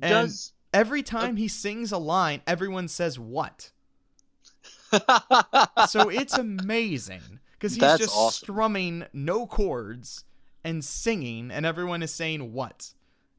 And 0.00 0.28
Does 0.28 0.52
every 0.72 1.02
time 1.02 1.36
he 1.36 1.48
sings 1.48 1.92
a 1.92 1.98
line, 1.98 2.42
everyone 2.46 2.88
says 2.88 3.18
what? 3.18 3.70
so 5.88 6.08
it's 6.08 6.36
amazing 6.38 7.40
because 7.52 7.72
he's 7.74 7.80
That's 7.80 8.02
just 8.02 8.16
awesome. 8.16 8.44
strumming 8.44 9.06
no 9.12 9.46
chords 9.46 10.24
and 10.62 10.84
singing, 10.84 11.50
and 11.50 11.66
everyone 11.66 12.02
is 12.02 12.12
saying 12.12 12.52
what? 12.52 12.93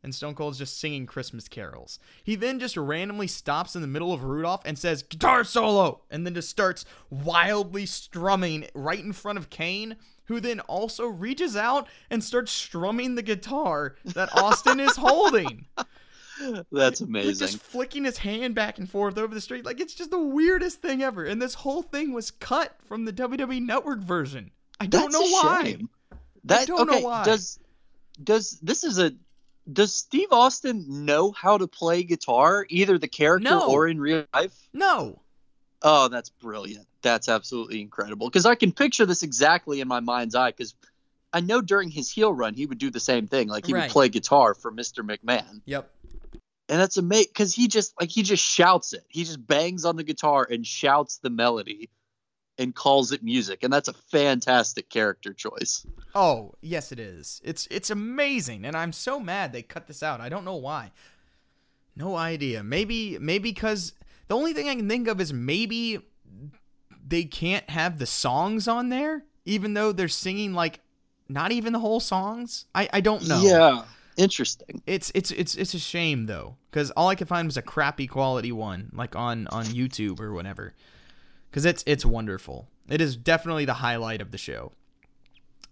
And 0.06 0.15
Stone 0.15 0.36
Cold's 0.36 0.57
just 0.57 0.80
singing 0.80 1.06
Christmas 1.06 1.48
carols. 1.49 1.99
He 2.23 2.36
then 2.36 2.60
just 2.60 2.77
randomly 2.77 3.27
stops 3.27 3.76
in 3.76 3.82
the 3.82 3.88
middle 3.88 4.14
of 4.14 4.23
Rudolph 4.23 4.61
and 4.64 4.77
says 4.80 5.03
guitar 5.03 5.44
solo, 5.44 6.02
and 6.10 6.26
then 6.26 6.36
just 6.36 6.49
starts 6.49 6.86
wildly 7.10 7.86
strumming 7.86 8.68
right 8.73 9.03
in 9.03 9.11
front 9.11 9.38
of 9.38 9.49
Kane, 9.49 9.98
who 10.26 10.40
then 10.40 10.61
also 10.61 11.07
reaches 11.07 11.57
out 11.57 11.88
and 12.10 12.23
starts 12.23 12.52
strumming 12.52 13.15
the 13.15 13.22
guitar 13.22 13.95
that 14.06 14.30
Austin 14.38 14.80
is 14.80 14.95
holding 14.95 15.65
That's 16.72 17.02
like 17.02 17.07
amazing. 17.10 17.48
just 17.48 17.57
flicking 17.61 18.03
his 18.03 18.18
hand 18.18 18.56
back 18.56 18.77
and 18.77 18.90
forth 18.90 19.18
over 19.18 19.34
the 19.34 19.41
street. 19.41 19.65
Like 19.65 19.80
it's 19.80 19.94
just 19.94 20.11
the 20.11 20.19
weirdest 20.19 20.82
thing 20.82 21.02
ever. 21.02 21.23
And 21.26 21.41
this 21.41 21.53
whole 21.53 21.82
thing 21.82 22.14
was 22.14 22.32
cut 22.32 22.76
from 22.88 23.06
the 23.06 23.14
WWE 23.14 23.61
Network 23.61 23.99
version. 23.99 24.52
I 24.80 24.86
don't 24.86 25.11
That's 25.11 25.14
know 25.14 25.30
why. 25.30 25.64
shame. 25.64 25.90
That 26.44 26.68
don't 26.68 26.88
know 26.88 26.95
okay? 26.95 27.03
why. 27.03 27.23
Does 27.23 27.60
does 28.23 28.60
this 28.61 28.84
is 28.84 28.99
a 28.99 29.14
does 29.71 29.93
Steve 29.95 30.27
Austin 30.31 31.05
know 31.05 31.31
how 31.31 31.57
to 31.57 31.67
play 31.67 32.03
guitar, 32.03 32.65
either 32.69 32.97
the 32.97 33.07
character 33.07 33.49
No. 33.49 33.69
or 33.71 33.87
in 33.87 33.99
real 33.99 34.25
life? 34.33 34.53
No. 34.73 35.21
Oh, 35.81 36.07
that's 36.07 36.29
brilliant. 36.29 36.87
That's 37.01 37.29
absolutely 37.29 37.81
incredible. 37.81 38.27
Because 38.27 38.45
I 38.45 38.55
can 38.55 38.71
picture 38.71 39.05
this 39.05 39.23
exactly 39.23 39.81
in 39.81 39.87
my 39.87 39.99
mind's 39.99 40.35
eye. 40.35 40.49
Because 40.51 40.73
I 41.33 41.41
know 41.41 41.61
during 41.61 41.89
his 41.89 42.09
heel 42.09 42.33
run, 42.33 42.53
he 42.53 42.65
would 42.65 42.77
do 42.77 42.89
the 42.89 42.99
same 42.99 43.27
thing. 43.27 43.47
Like 43.47 43.65
he 43.65 43.73
Right. 43.73 43.83
would 43.83 43.91
play 43.91 44.09
guitar 44.09 44.53
for 44.53 44.71
Mr. 44.71 45.03
McMahon, 45.05 45.61
Yep. 45.65 45.91
and 46.69 46.79
that's 46.79 46.97
amazing. 46.97 47.29
Because 47.33 47.53
he 47.53 47.67
just 47.67 47.93
like 47.99 48.09
he 48.09 48.23
just 48.23 48.43
shouts 48.43 48.93
it. 48.93 49.05
He 49.09 49.23
just 49.25 49.45
bangs 49.45 49.85
on 49.85 49.95
the 49.95 50.03
guitar 50.03 50.47
and 50.49 50.65
shouts 50.65 51.17
the 51.17 51.29
melody, 51.29 51.89
and 52.57 52.73
calls 52.73 53.11
it 53.11 53.23
music. 53.23 53.64
And 53.64 53.72
that's 53.72 53.88
a 53.88 53.94
fantastic 53.94 54.90
character 54.90 55.34
choice. 55.34 55.86
Oh, 56.14 56.53
yes 56.61 56.91
it 56.91 56.99
is. 56.99 57.41
It's 57.44 57.68
it's 57.69 57.90
amazing 57.90 58.65
and 58.65 58.76
I'm 58.76 58.94
so 58.94 59.19
mad 59.19 59.52
they 59.53 59.61
cut 59.61 59.88
this 59.88 60.03
out. 60.03 60.22
I 60.22 60.30
don't 60.30 60.45
know 60.45 60.56
why. 60.56 60.91
No 61.95 62.15
idea. 62.15 62.64
Maybe 62.64 63.18
maybe 63.19 63.53
cuz 63.53 63.94
the 64.27 64.36
only 64.36 64.53
thing 64.53 64.69
I 64.69 64.76
can 64.76 64.90
think 64.90 65.07
of 65.07 65.22
is 65.22 65.34
maybe 65.34 65.99
they 67.07 67.23
can't 67.23 67.69
have 67.69 67.99
the 67.99 68.06
songs 68.06 68.68
on 68.68 68.90
there, 68.90 69.26
even 69.45 69.73
though 69.73 69.91
they're 69.91 70.07
singing 70.07 70.53
like 70.53 70.80
not 71.27 71.52
even 71.52 71.73
the 71.73 71.80
whole 71.80 71.99
songs. 71.99 72.65
I 72.73 72.90
I 72.94 73.02
don't 73.02 73.27
know. 73.27 73.41
Yeah, 73.41 73.84
interesting. 74.18 74.82
It's 74.86 75.11
it's 75.14 75.32
it's 75.32 75.56
it's 75.56 75.73
a 75.73 75.80
shame 75.80 76.26
though, 76.26 76.57
because 76.69 76.91
all 76.91 77.10
I 77.10 77.15
could 77.15 77.27
find 77.27 77.48
was 77.48 77.57
a 77.57 77.61
crappy 77.61 78.07
quality 78.07 78.52
one, 78.52 78.90
like 78.94 79.15
on 79.15 79.48
on 79.48 79.65
YouTube 79.65 80.19
or 80.19 80.34
whatever. 80.34 80.73
Because 81.56 81.64
it's 81.64 81.86
it's 81.88 82.06
wonderful. 82.06 82.68
It 82.90 82.99
is 82.99 83.15
definitely 83.15 83.64
the 83.64 83.76
highlight 83.76 84.19
of 84.19 84.32
the 84.32 84.38
show. 84.38 84.73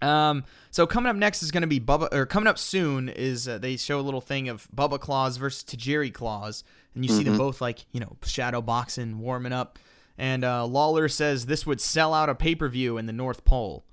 Um, 0.02 0.46
so 0.72 0.88
coming 0.88 1.10
up 1.10 1.18
next 1.18 1.44
is 1.44 1.52
going 1.52 1.60
to 1.60 1.68
be 1.68 1.82
Bubba, 1.82 2.08
or 2.14 2.26
coming 2.26 2.48
up 2.48 2.58
soon 2.58 3.10
is 3.10 3.50
uh, 3.50 3.58
they 3.58 3.76
show 3.76 4.00
a 4.00 4.02
little 4.02 4.22
thing 4.22 4.48
of 4.48 4.66
Bubba 4.74 4.98
Claus 4.98 5.36
versus 5.36 5.62
Tajiri 5.66 6.14
Claus, 6.14 6.64
and 6.96 7.04
you 7.04 7.12
see 7.12 7.26
them 7.26 7.38
both 7.38 7.60
like 7.60 7.86
you 7.92 8.00
know 8.00 8.16
shadow 8.24 8.62
boxing, 8.62 9.20
warming 9.20 9.52
up, 9.52 9.78
and 10.18 10.46
uh, 10.46 10.66
Lawler 10.66 11.10
says 11.10 11.48
this 11.48 11.66
would 11.66 11.82
sell 11.82 12.14
out 12.14 12.30
a 12.30 12.36
pay 12.36 12.56
per 12.56 12.70
view 12.70 12.98
in 12.98 13.06
the 13.06 13.12
North 13.12 13.44
Pole. 13.44 13.84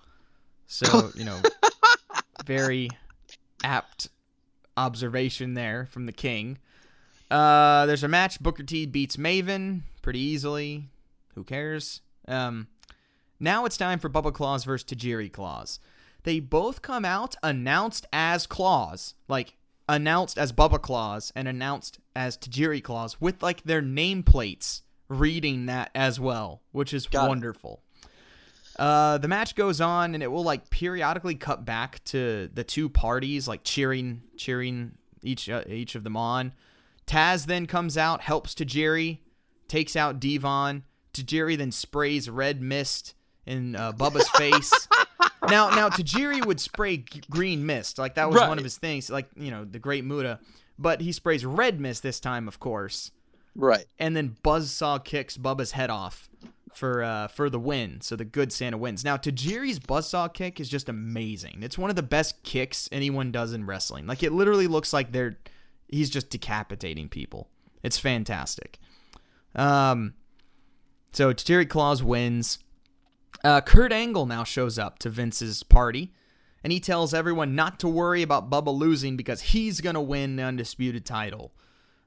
So 0.69 1.11
you 1.17 1.25
know, 1.25 1.43
very 2.47 2.89
apt 3.65 4.11
observation 4.77 5.55
there 5.55 5.89
from 5.91 6.07
the 6.07 6.13
King. 6.13 6.59
Uh, 7.33 7.87
there's 7.87 8.05
a 8.05 8.09
match. 8.09 8.39
Booker 8.39 8.63
T 8.63 8.87
beats 8.87 9.17
Maven 9.17 9.81
pretty 10.03 10.21
easily. 10.21 10.90
Who 11.35 11.45
cares? 11.45 12.01
Um, 12.29 12.69
now 13.39 13.65
it's 13.65 13.77
time 13.77 13.99
for 13.99 14.09
Bubba 14.11 14.33
Claus 14.33 14.65
versus 14.65 14.85
Tajiri 14.85 15.33
Claus. 15.33 15.81
They 16.25 16.41
both 16.41 16.83
come 16.83 17.05
out 17.05 17.35
announced 17.43 18.07
as 18.13 18.47
Claus, 18.47 19.15
like 19.29 19.57
announced 19.89 20.39
as 20.39 20.53
Bubba 20.53 20.81
Claus 20.81 21.33
and 21.35 21.49
announced 21.49 21.99
as 22.15 22.37
Tajiri 22.37 22.83
Claus 22.83 23.21
with 23.21 23.43
like 23.43 23.63
their 23.63 23.81
nameplates 23.83 24.83
reading 25.09 25.67
that 25.67 25.91
as 25.95 26.21
well, 26.21 26.63
which 26.73 26.93
is 26.93 27.07
Got 27.07 27.25
it. 27.25 27.29
wonderful. 27.29 27.83
Uh, 28.79 29.19
the 29.19 29.29
match 29.29 29.55
goes 29.57 29.81
on, 29.81 30.15
and 30.15 30.23
it 30.23 30.31
will 30.31 30.45
like 30.45 30.71
periodically 30.71 31.35
cut 31.35 31.65
back 31.65 32.03
to 32.05 32.49
the 32.55 32.65
two 32.65 32.89
parties, 32.89 33.47
like 33.49 33.63
cheering, 33.65 34.23
cheering 34.37 34.93
each 35.23 35.49
uh, 35.51 35.65
each 35.69 35.95
of 35.95 36.05
them 36.05 36.17
on. 36.17 36.53
Taz 37.07 37.47
then 37.47 37.67
comes 37.67 37.99
out, 37.99 38.21
helps 38.21 38.55
Tajiri, 38.55 39.19
takes 39.69 39.97
out 39.97 40.21
Devon. 40.21 40.85
Tajiri 41.13 41.57
then 41.59 41.73
sprays 41.73 42.29
red 42.31 42.61
mist 42.61 43.15
in 43.47 43.75
uh, 43.77 43.93
Bubba's 43.93 44.29
face. 44.31 44.71
now, 45.49 45.71
now 45.71 45.89
Tajiri 45.89 46.45
would 46.45 46.61
spray 46.61 46.99
g- 46.99 47.23
green 47.31 47.67
mist, 47.67 47.99
like 47.99 48.15
that 48.15 48.31
was 48.31 48.41
one 48.41 48.59
of 48.59 48.65
his 48.65 48.77
things, 48.79 49.11
like 49.11 49.29
you 49.37 49.51
know 49.51 49.65
the 49.65 49.79
Great 49.79 50.05
Muta. 50.05 50.39
But 50.79 51.01
he 51.03 51.13
sprays 51.13 51.45
red 51.45 51.79
mist 51.81 52.03
this 52.03 52.21
time, 52.21 52.49
of 52.49 52.59
course 52.59 53.11
Right. 53.55 53.85
and 53.99 54.17
then 54.17 54.37
Buzzsaw 54.43 55.05
kicks 55.05 55.37
Bubba's 55.37 55.73
head 55.73 55.91
off 55.91 56.31
for 56.73 57.03
uh, 57.03 57.27
for 57.29 57.51
the 57.51 57.59
win. 57.59 58.01
So 58.01 58.17
the 58.17 58.25
good 58.25 58.53
Santa 58.53 58.79
wins. 58.79 59.05
Now 59.05 59.17
Tajiri's 59.17 59.79
Buzzsaw 59.81 60.33
kick 60.33 60.61
is 60.61 60.69
just 60.69 60.89
amazing. 60.89 61.59
It's 61.63 61.77
one 61.77 61.91
of 61.91 61.97
the 61.97 62.03
best 62.03 62.43
kicks 62.45 62.89
anyone 62.93 63.33
does 63.33 63.53
in 63.53 63.67
wrestling. 63.67 64.07
Like 64.07 64.23
it 64.23 64.33
literally 64.33 64.69
looks 64.69 64.93
like 64.93 65.13
they're 65.13 65.39
he's 65.89 66.09
just 66.09 66.31
decapitating 66.31 67.09
people. 67.09 67.49
It's 67.83 67.99
fantastic. 67.99 68.79
Um, 69.55 70.15
so 71.13 71.33
Tajiri 71.33 71.69
Claus 71.69 72.03
wins. 72.03 72.59
Uh, 73.43 73.61
Kurt 73.61 73.93
Angle 73.93 74.27
now 74.27 74.45
shows 74.45 74.79
up 74.79 74.99
to 75.01 75.09
Vince's 75.09 75.63
party, 75.63 76.13
and 76.63 76.73
he 76.73 76.81
tells 76.81 77.15
everyone 77.15 77.55
not 77.55 77.79
to 77.81 77.89
worry 77.89 78.23
about 78.23 78.51
Bubba 78.51 78.75
losing 78.77 79.17
because 79.17 79.41
he's 79.41 79.81
gonna 79.81 80.03
win 80.03 80.37
the 80.37 80.43
undisputed 80.43 81.05
title. 81.07 81.53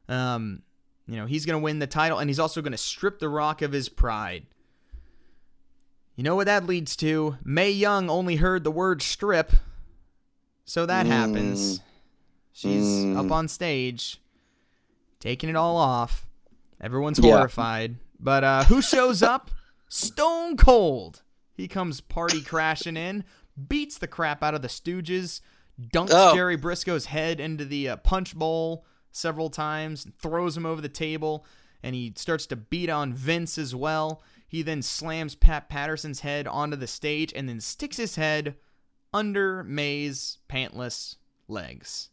Um, 0.09 0.61
you 1.07 1.15
know, 1.17 1.25
he's 1.25 1.45
going 1.45 1.59
to 1.59 1.63
win 1.63 1.79
the 1.79 1.87
title 1.87 2.17
and 2.19 2.29
he's 2.29 2.39
also 2.39 2.61
going 2.61 2.71
to 2.71 2.77
strip 2.77 3.19
The 3.19 3.27
Rock 3.27 3.61
of 3.61 3.71
his 3.73 3.89
pride. 3.89 4.45
You 6.15 6.23
know 6.23 6.35
what 6.35 6.45
that 6.45 6.65
leads 6.65 6.95
to? 6.97 7.37
Mae 7.43 7.71
Young 7.71 8.09
only 8.09 8.35
heard 8.37 8.63
the 8.63 8.71
word 8.71 9.01
strip. 9.01 9.51
So 10.65 10.85
that 10.85 11.05
happens. 11.05 11.81
She's 12.53 13.03
up 13.17 13.31
on 13.31 13.47
stage, 13.47 14.21
taking 15.19 15.49
it 15.49 15.55
all 15.55 15.75
off. 15.75 16.25
Everyone's 16.79 17.19
Yeah. 17.19 17.31
horrified. 17.37 17.95
But 18.23 18.43
uh, 18.43 18.63
who 18.65 18.81
shows 18.81 19.21
up? 19.33 19.51
Stone 19.89 20.57
Cold. 20.57 21.21
He 21.53 21.67
comes 21.67 22.01
party 22.01 22.41
crashing 22.41 22.97
in, 22.97 23.25
beats 23.67 23.97
the 23.99 24.07
crap 24.07 24.41
out 24.41 24.55
of 24.55 24.61
the 24.63 24.67
Stooges, 24.67 25.41
dunks 25.79 26.09
Oh. 26.11 26.33
Jerry 26.33 26.55
Brisco's 26.57 27.05
head 27.05 27.39
into 27.39 27.65
the 27.65 27.89
uh, 27.89 27.97
punch 27.97 28.35
bowl 28.35 28.85
several 29.11 29.49
times, 29.49 30.07
throws 30.19 30.57
him 30.57 30.65
over 30.65 30.81
the 30.81 30.89
table, 30.89 31.45
and 31.83 31.93
he 31.93 32.13
starts 32.15 32.47
to 32.47 32.55
beat 32.55 32.89
on 32.89 33.13
Vince 33.13 33.57
as 33.59 33.75
well. 33.75 34.23
He 34.47 34.61
then 34.63 34.81
slams 34.81 35.35
Pat 35.35 35.69
Patterson's 35.69 36.21
head 36.21 36.47
onto 36.47 36.75
the 36.77 36.87
stage 36.87 37.31
and 37.35 37.47
then 37.47 37.59
sticks 37.59 37.97
his 37.97 38.15
head 38.15 38.55
under 39.13 39.63
Mae's 39.63 40.39
pantless 40.49 41.17
legs. 41.47 42.09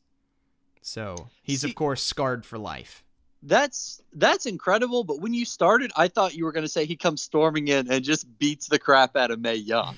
So 0.82 1.28
he's, 1.42 1.64
of 1.64 1.74
course, 1.74 2.02
scarred 2.02 2.44
for 2.44 2.58
life. 2.58 3.04
That's 3.42 4.02
that's 4.12 4.46
incredible. 4.46 5.04
But 5.04 5.20
when 5.20 5.32
you 5.32 5.44
started, 5.44 5.92
I 5.96 6.08
thought 6.08 6.34
you 6.34 6.44
were 6.44 6.52
going 6.52 6.64
to 6.64 6.68
say 6.68 6.84
he 6.84 6.96
comes 6.96 7.22
storming 7.22 7.68
in 7.68 7.90
and 7.90 8.04
just 8.04 8.38
beats 8.38 8.68
the 8.68 8.78
crap 8.78 9.16
out 9.16 9.30
of 9.30 9.40
Mae 9.40 9.54
Young, 9.54 9.96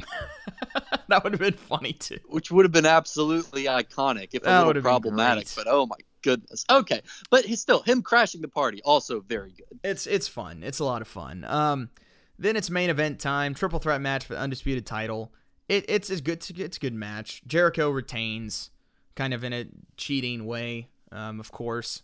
that 1.08 1.22
would 1.22 1.32
have 1.32 1.40
been 1.40 1.52
funny, 1.54 1.92
too. 1.92 2.18
which 2.28 2.50
would 2.50 2.64
have 2.64 2.72
been 2.72 2.86
absolutely 2.86 3.64
iconic 3.64 4.30
if 4.32 4.42
That 4.42 4.64
a 4.64 4.66
little 4.66 4.82
problematic. 4.82 5.48
But 5.54 5.66
oh 5.68 5.86
my 5.86 5.96
goodness. 6.22 6.64
Okay, 6.68 7.00
but 7.30 7.44
he's 7.44 7.60
still 7.60 7.82
him 7.82 8.02
crashing 8.02 8.40
the 8.40 8.48
party 8.48 8.80
also 8.84 9.20
very 9.20 9.52
good. 9.52 9.78
It's 9.84 10.06
it's 10.06 10.28
fun. 10.28 10.62
It's 10.62 10.78
a 10.78 10.84
lot 10.84 11.02
of 11.02 11.08
fun. 11.08 11.44
Um, 11.44 11.90
then 12.38 12.56
it's 12.56 12.70
main 12.70 12.90
event 12.90 13.20
time. 13.20 13.54
Triple 13.54 13.78
threat 13.78 14.00
match 14.00 14.26
for 14.26 14.34
the 14.34 14.40
undisputed 14.40 14.86
title. 14.86 15.32
It, 15.68 15.84
it's 15.88 16.10
a 16.10 16.20
good 16.20 16.44
it's 16.58 16.76
a 16.76 16.80
good 16.80 16.94
match. 16.94 17.42
Jericho 17.46 17.90
retains, 17.90 18.70
kind 19.14 19.34
of 19.34 19.44
in 19.44 19.52
a 19.52 19.66
cheating 19.96 20.46
way, 20.46 20.88
um, 21.12 21.40
of 21.40 21.52
course. 21.52 22.02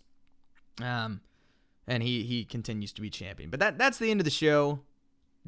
Um, 0.82 1.20
and 1.86 2.02
he 2.02 2.22
he 2.24 2.44
continues 2.44 2.92
to 2.94 3.00
be 3.00 3.10
champion. 3.10 3.50
But 3.50 3.60
that 3.60 3.78
that's 3.78 3.98
the 3.98 4.10
end 4.10 4.20
of 4.20 4.24
the 4.24 4.30
show. 4.30 4.80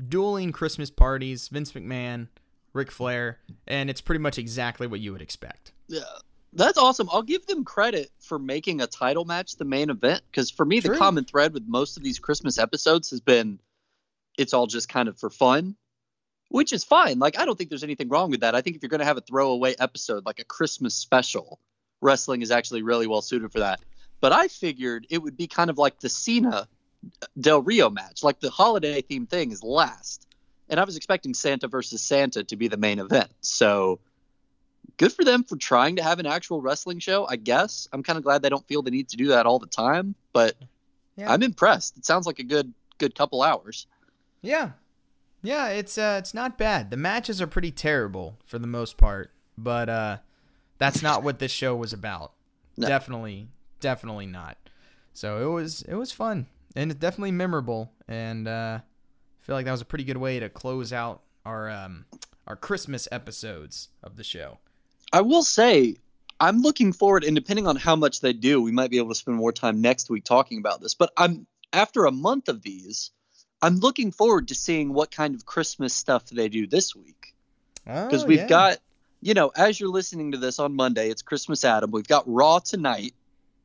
Dueling 0.09 0.53
Christmas 0.53 0.91
parties. 0.91 1.49
Vince 1.49 1.73
McMahon, 1.73 2.29
Ric 2.73 2.91
Flair, 2.91 3.39
and 3.67 3.89
it's 3.89 4.01
pretty 4.01 4.21
much 4.21 4.39
exactly 4.39 4.87
what 4.87 5.01
you 5.01 5.13
would 5.13 5.23
expect. 5.23 5.73
Yeah. 5.89 6.01
That's 6.53 6.79
awesome. 6.79 7.11
I'll 7.13 7.23
give 7.23 7.45
them 7.45 7.65
credit 7.65 8.11
for 8.19 8.39
making 8.39 8.81
a 8.81 8.87
title 8.87 9.27
match 9.27 9.57
the 9.57 9.67
main 9.67 9.91
event 9.91 10.23
because 10.31 10.51
for 10.51 10.65
me, 10.65 10.81
True. 10.81 10.95
the 10.95 10.99
common 10.99 11.25
thread 11.25 11.53
with 11.53 11.65
most 11.67 11.99
of 11.99 12.03
these 12.03 12.19
Christmas 12.19 12.59
episodes 12.59 13.11
has 13.11 13.21
been 13.21 13.59
it's 14.39 14.55
all 14.55 14.67
just 14.67 14.89
kind 14.89 15.09
of 15.09 15.19
for 15.19 15.31
fun, 15.31 15.77
which 16.49 16.73
is 16.73 16.85
fine. 16.85 17.19
Like, 17.19 17.39
I 17.39 17.45
don't 17.45 17.57
think 17.57 17.71
there's 17.71 17.85
anything 17.85 18.09
wrong 18.09 18.31
with 18.31 18.41
that. 18.41 18.55
I 18.55 18.61
think 18.61 18.77
if 18.77 18.83
you're 18.83 18.89
going 18.89 19.01
to 19.01 19.07
have 19.07 19.17
a 19.17 19.23
throwaway 19.23 19.75
episode, 19.79 20.25
like 20.25 20.39
a 20.39 20.45
Christmas 20.45 20.95
special, 20.95 21.61
wrestling 22.01 22.43
is 22.43 22.51
actually 22.51 22.83
really 22.83 23.07
well 23.07 23.23
suited 23.23 23.53
for 23.53 23.61
that. 23.61 23.81
But 24.21 24.33
I 24.33 24.49
figured 24.49 25.07
it 25.11 25.19
would 25.23 25.37
be 25.37 25.47
kind 25.47 25.71
of 25.71 25.79
like 25.79 26.01
the 26.01 26.09
Cena 26.09 26.69
Del 27.39 27.63
Rio 27.63 27.91
match, 27.91 28.23
like 28.23 28.41
the 28.41 28.51
holiday 28.51 29.01
theme 29.03 29.27
thing 29.27 29.53
is 29.53 29.63
last. 29.63 30.27
And 30.69 30.81
I 30.81 30.85
was 30.85 30.97
expecting 30.97 31.35
Santa 31.35 31.69
versus 31.69 32.03
Santa 32.03 32.43
to 32.45 32.57
be 32.57 32.69
the 32.69 32.77
main 32.77 32.99
event. 32.99 33.31
So 33.41 34.01
good 34.97 35.13
for 35.13 35.25
them 35.25 35.45
for 35.45 35.57
trying 35.57 35.97
to 35.97 36.03
have 36.03 36.19
an 36.19 36.27
actual 36.27 36.61
wrestling 36.61 36.99
show, 36.99 37.27
I 37.29 37.37
guess. 37.37 37.87
I'm 37.93 38.03
kind 38.03 38.17
of 38.17 38.25
glad 38.25 38.43
they 38.43 38.49
don't 38.49 38.67
feel 38.67 38.83
the 38.83 38.91
need 38.91 39.09
to 39.11 39.17
do 39.17 39.29
that 39.29 39.47
all 39.47 39.59
the 39.59 39.67
time, 39.67 40.15
but 40.33 40.55
Yeah. 41.17 41.33
I'm 41.33 41.43
impressed. 41.43 41.97
It 41.99 42.05
sounds 42.05 42.27
like 42.27 42.39
a 42.39 42.45
good 42.45 42.73
good 42.99 43.15
couple 43.15 43.43
hours. 43.43 43.87
Yeah. 44.43 44.71
Yeah, 45.43 45.69
it's 45.69 45.99
uh 45.99 46.17
it's 46.19 46.35
not 46.35 46.59
bad. 46.59 46.91
The 46.91 46.97
matches 46.97 47.41
are 47.41 47.47
pretty 47.47 47.71
terrible 47.71 48.39
for 48.47 48.59
the 48.59 48.67
most 48.67 48.97
part, 48.97 49.31
but 49.57 49.89
uh 49.89 50.17
that's 50.79 51.03
not 51.03 51.23
what 51.23 51.39
this 51.39 51.53
show 51.53 51.77
was 51.77 51.93
about. 51.93 52.33
No. 52.77 52.89
Definitely 52.89 53.49
definitely 53.81 54.27
not. 54.27 54.57
So 55.13 55.49
it 55.49 55.53
was 55.53 55.83
it 55.83 55.95
was 55.95 56.13
fun 56.13 56.47
and 56.75 56.91
it's 56.91 57.01
definitely 57.01 57.33
memorable 57.33 57.91
and 58.07 58.47
uh 58.47 58.81
I 58.83 59.43
feel 59.47 59.55
like 59.57 59.65
that 59.65 59.73
was 59.73 59.81
a 59.81 59.87
pretty 59.87 60.05
good 60.05 60.17
way 60.19 60.41
to 60.41 60.49
close 60.49 60.93
out 60.93 61.23
our 61.45 61.71
um 61.71 62.05
our 62.47 62.57
Christmas 62.57 63.09
episodes 63.11 63.89
of 64.03 64.17
the 64.17 64.25
show. 64.25 64.59
I 65.13 65.21
will 65.23 65.43
say 65.43 65.97
I'm 66.39 66.59
looking 66.61 66.93
forward 66.93 67.25
and 67.25 67.35
depending 67.35 67.67
on 67.67 67.77
how 67.77 67.97
much 67.97 68.21
they 68.21 68.33
do, 68.35 68.61
we 68.61 68.73
might 68.73 68.91
be 68.91 68.99
able 68.99 69.09
to 69.09 69.15
spend 69.15 69.37
more 69.39 69.53
time 69.53 69.81
next 69.81 70.11
week 70.11 70.25
talking 70.25 70.59
about 70.59 70.81
this. 70.81 70.95
But 70.95 71.13
I'm 71.17 71.47
after 71.73 72.05
a 72.05 72.13
month 72.13 72.49
of 72.49 72.63
these, 72.63 73.11
I'm 73.63 73.77
looking 73.77 74.13
forward 74.13 74.49
to 74.49 74.55
seeing 74.55 74.93
what 74.93 75.11
kind 75.11 75.35
of 75.35 75.47
Christmas 75.47 75.95
stuff 75.95 76.27
they 76.27 76.49
do 76.49 76.67
this 76.67 76.95
week. 76.95 77.35
because 77.85 78.25
Oh, 78.25 78.27
we've 78.27 78.49
got 78.49 78.79
you 79.23 79.33
know 79.33 79.51
as 79.57 79.81
you're 79.81 79.89
listening 79.89 80.33
to 80.33 80.39
this 80.39 80.59
on 80.59 80.77
monday 80.77 81.09
it's 81.09 81.23
christmas 81.23 81.65
adam 81.65 81.91
we've 81.91 82.07
got 82.07 82.23
raw 82.27 82.59
tonight 82.59 83.15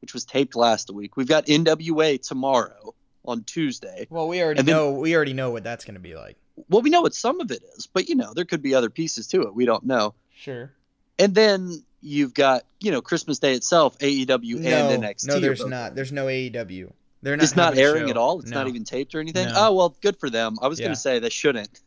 which 0.02 0.14
was 0.14 0.26
taped 0.26 0.56
last 0.56 0.90
week 0.92 1.16
we've 1.18 1.28
got 1.28 1.46
nwa 1.46 2.22
tomorrow 2.22 2.94
on 3.26 3.44
tuesday 3.44 4.08
Well, 4.10 4.28
we 4.28 4.42
already 4.42 4.62
then- 4.64 4.76
know 4.76 4.92
we 4.92 5.16
already 5.16 5.34
know 5.34 5.52
what 5.52 5.64
that's 5.64 5.86
going 5.86 5.96
to 5.96 6.02
be 6.02 6.16
like. 6.16 6.38
well 6.70 6.82
we 6.82 6.90
know 6.90 7.02
what 7.02 7.14
some 7.14 7.40
of 7.40 7.52
it 7.52 7.62
is 7.78 7.88
but 7.88 8.10
you 8.10 8.16
know 8.16 8.34
there 8.34 8.46
could 8.46 8.62
be 8.62 8.74
other 8.76 8.90
pieces 8.90 9.28
to 9.28 9.42
it 9.44 9.54
we 9.56 9.66
don't 9.66 9.86
know 9.86 10.14
Sure. 10.36 10.72
and 11.20 11.36
then 11.36 11.84
you've 12.02 12.34
got 12.34 12.64
you 12.80 12.90
know 12.92 13.02
christmas 13.02 13.38
day 13.40 13.54
itself 13.54 13.98
aew 14.00 14.28
No, 14.28 14.90
and 14.90 15.04
nxt 15.04 15.28
no 15.28 15.40
there's 15.40 15.64
not. 15.66 15.94
There's 15.96 16.12
no 16.12 16.26
AEW. 16.26 16.92
They're 17.22 17.38
not 17.38 17.44
it's 17.44 17.56
not 17.56 17.78
airing 17.78 18.10
at 18.10 18.18
all. 18.18 18.40
It's 18.40 18.50
No. 18.50 18.58
not 18.58 18.68
even 18.68 18.84
taped 18.84 19.14
or 19.14 19.20
anything. 19.20 19.46
No. 19.50 19.54
Oh 19.56 19.74
well, 19.76 19.96
good 20.02 20.18
for 20.20 20.32
them. 20.32 20.58
I 20.60 20.68
was 20.68 20.80
Yeah. 20.80 20.86
going 20.88 20.96
to 20.96 21.00
say 21.00 21.20
they 21.20 21.30
shouldn't 21.30 21.80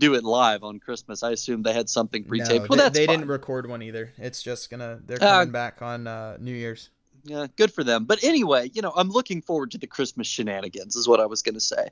do 0.00 0.14
it 0.14 0.24
live 0.24 0.64
on 0.64 0.80
Christmas. 0.80 1.22
I 1.22 1.30
assume 1.30 1.62
they 1.62 1.72
had 1.72 1.88
something 1.88 2.24
pre-taped. 2.24 2.50
No, 2.50 2.66
well, 2.68 2.68
they, 2.70 2.76
that's 2.78 2.98
they 2.98 3.06
fine. 3.06 3.18
didn't 3.20 3.30
record 3.30 3.68
one 3.68 3.82
either. 3.82 4.12
It's 4.18 4.42
just 4.42 4.68
gonna 4.70 4.98
they're 5.06 5.18
Uh, 5.22 5.38
coming 5.38 5.52
back 5.52 5.80
on 5.82 6.08
uh, 6.08 6.36
New 6.40 6.52
Year's. 6.52 6.90
Yeah, 7.24 7.46
good 7.56 7.72
for 7.72 7.84
them. 7.84 8.04
But 8.04 8.22
anyway, 8.24 8.70
you 8.72 8.82
know, 8.82 8.92
I'm 8.94 9.10
looking 9.10 9.42
forward 9.42 9.70
to 9.72 9.78
the 9.78 9.86
Christmas 9.86 10.26
shenanigans. 10.26 10.96
Is 10.96 11.08
what 11.08 11.20
I 11.20 11.26
was 11.26 11.42
going 11.42 11.54
to 11.54 11.60
say. 11.60 11.88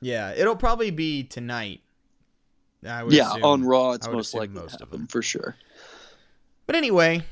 Yeah, 0.00 0.32
it'll 0.36 0.56
probably 0.56 0.90
be 0.90 1.24
tonight. 1.24 1.80
I 2.86 3.02
would 3.02 3.12
Yeah, 3.14 3.30
assume. 3.30 3.44
on 3.44 3.64
Raw, 3.64 3.92
it's 3.92 4.06
most 4.06 4.34
likely 4.34 4.54
most 4.60 4.80
of 4.80 4.90
them. 4.90 5.06
for 5.06 5.22
sure. 5.22 5.56
But 6.66 6.76
anyway, 6.76 7.22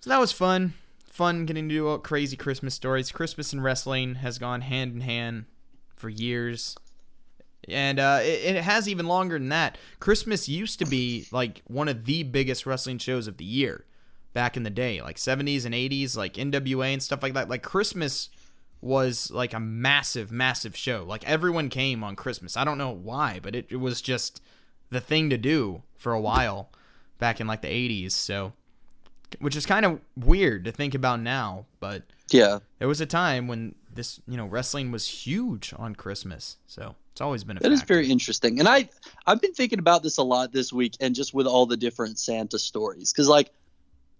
so 0.00 0.10
that 0.10 0.18
was 0.20 0.32
fun. 0.32 0.74
Fun 1.10 1.46
getting 1.46 1.68
to 1.68 1.74
do 1.74 1.88
all 1.88 1.98
crazy 1.98 2.36
Christmas 2.36 2.74
stories. 2.74 3.10
Christmas 3.12 3.52
and 3.52 3.62
wrestling 3.62 4.16
has 4.16 4.38
gone 4.38 4.60
hand 4.62 4.94
in 4.94 5.00
hand 5.00 5.46
for 5.96 6.08
years. 6.08 6.76
And 7.68 7.98
uh, 7.98 8.20
it, 8.22 8.56
it 8.56 8.62
has 8.62 8.88
even 8.88 9.06
longer 9.06 9.38
than 9.38 9.48
that. 9.48 9.78
Christmas 9.98 10.48
used 10.48 10.78
to 10.78 10.84
be 10.84 11.26
like 11.32 11.62
one 11.66 11.88
of 11.88 12.04
the 12.04 12.22
biggest 12.22 12.66
wrestling 12.66 12.98
shows 12.98 13.26
of 13.26 13.38
the 13.38 13.44
year 13.44 13.84
back 14.36 14.54
in 14.54 14.64
the 14.64 14.70
day, 14.70 15.00
like 15.00 15.16
70s 15.16 15.64
and 15.64 15.74
80s, 15.74 16.14
like 16.14 16.34
NWA 16.34 16.92
and 16.92 17.02
stuff 17.02 17.22
like 17.22 17.32
that. 17.32 17.48
Like 17.48 17.62
Christmas 17.62 18.28
was 18.82 19.30
like 19.30 19.54
a 19.54 19.58
massive, 19.58 20.30
massive 20.30 20.76
show. 20.76 21.06
Like 21.08 21.26
everyone 21.26 21.70
came 21.70 22.04
on 22.04 22.16
Christmas. 22.16 22.54
I 22.54 22.62
don't 22.62 22.76
know 22.76 22.90
why, 22.90 23.40
but 23.42 23.56
it, 23.56 23.64
it 23.70 23.76
was 23.76 24.02
just 24.02 24.42
the 24.90 25.00
thing 25.00 25.30
to 25.30 25.38
do 25.38 25.82
for 25.96 26.12
a 26.12 26.20
while 26.20 26.68
back 27.18 27.40
in 27.40 27.46
like 27.46 27.62
the 27.62 27.68
80s. 27.68 28.12
So, 28.12 28.52
which 29.38 29.56
is 29.56 29.64
kind 29.64 29.86
of 29.86 30.00
weird 30.14 30.66
to 30.66 30.70
think 30.70 30.94
about 30.94 31.20
now, 31.20 31.64
but 31.80 32.02
Yeah, 32.30 32.58
there 32.78 32.88
was 32.88 33.00
a 33.00 33.06
time 33.06 33.48
when 33.48 33.74
this, 33.90 34.20
you 34.28 34.36
know, 34.36 34.44
wrestling 34.44 34.92
was 34.92 35.08
huge 35.08 35.72
on 35.78 35.94
Christmas. 35.94 36.58
So 36.66 36.94
it's 37.10 37.22
always 37.22 37.42
been 37.42 37.56
a 37.56 37.60
That 37.60 37.72
is 37.72 37.80
very 37.84 38.10
interesting, 38.10 38.60
and 38.60 38.68
I 38.68 38.90
I've 39.26 39.40
been 39.40 39.54
thinking 39.54 39.78
about 39.78 40.02
this 40.02 40.18
a 40.18 40.22
lot 40.22 40.52
this 40.52 40.74
week, 40.74 40.94
and 41.00 41.14
just 41.14 41.32
with 41.32 41.46
all 41.46 41.64
the 41.64 41.78
different 41.78 42.18
Santa 42.18 42.58
stories, 42.58 43.14
because 43.14 43.30
like, 43.30 43.50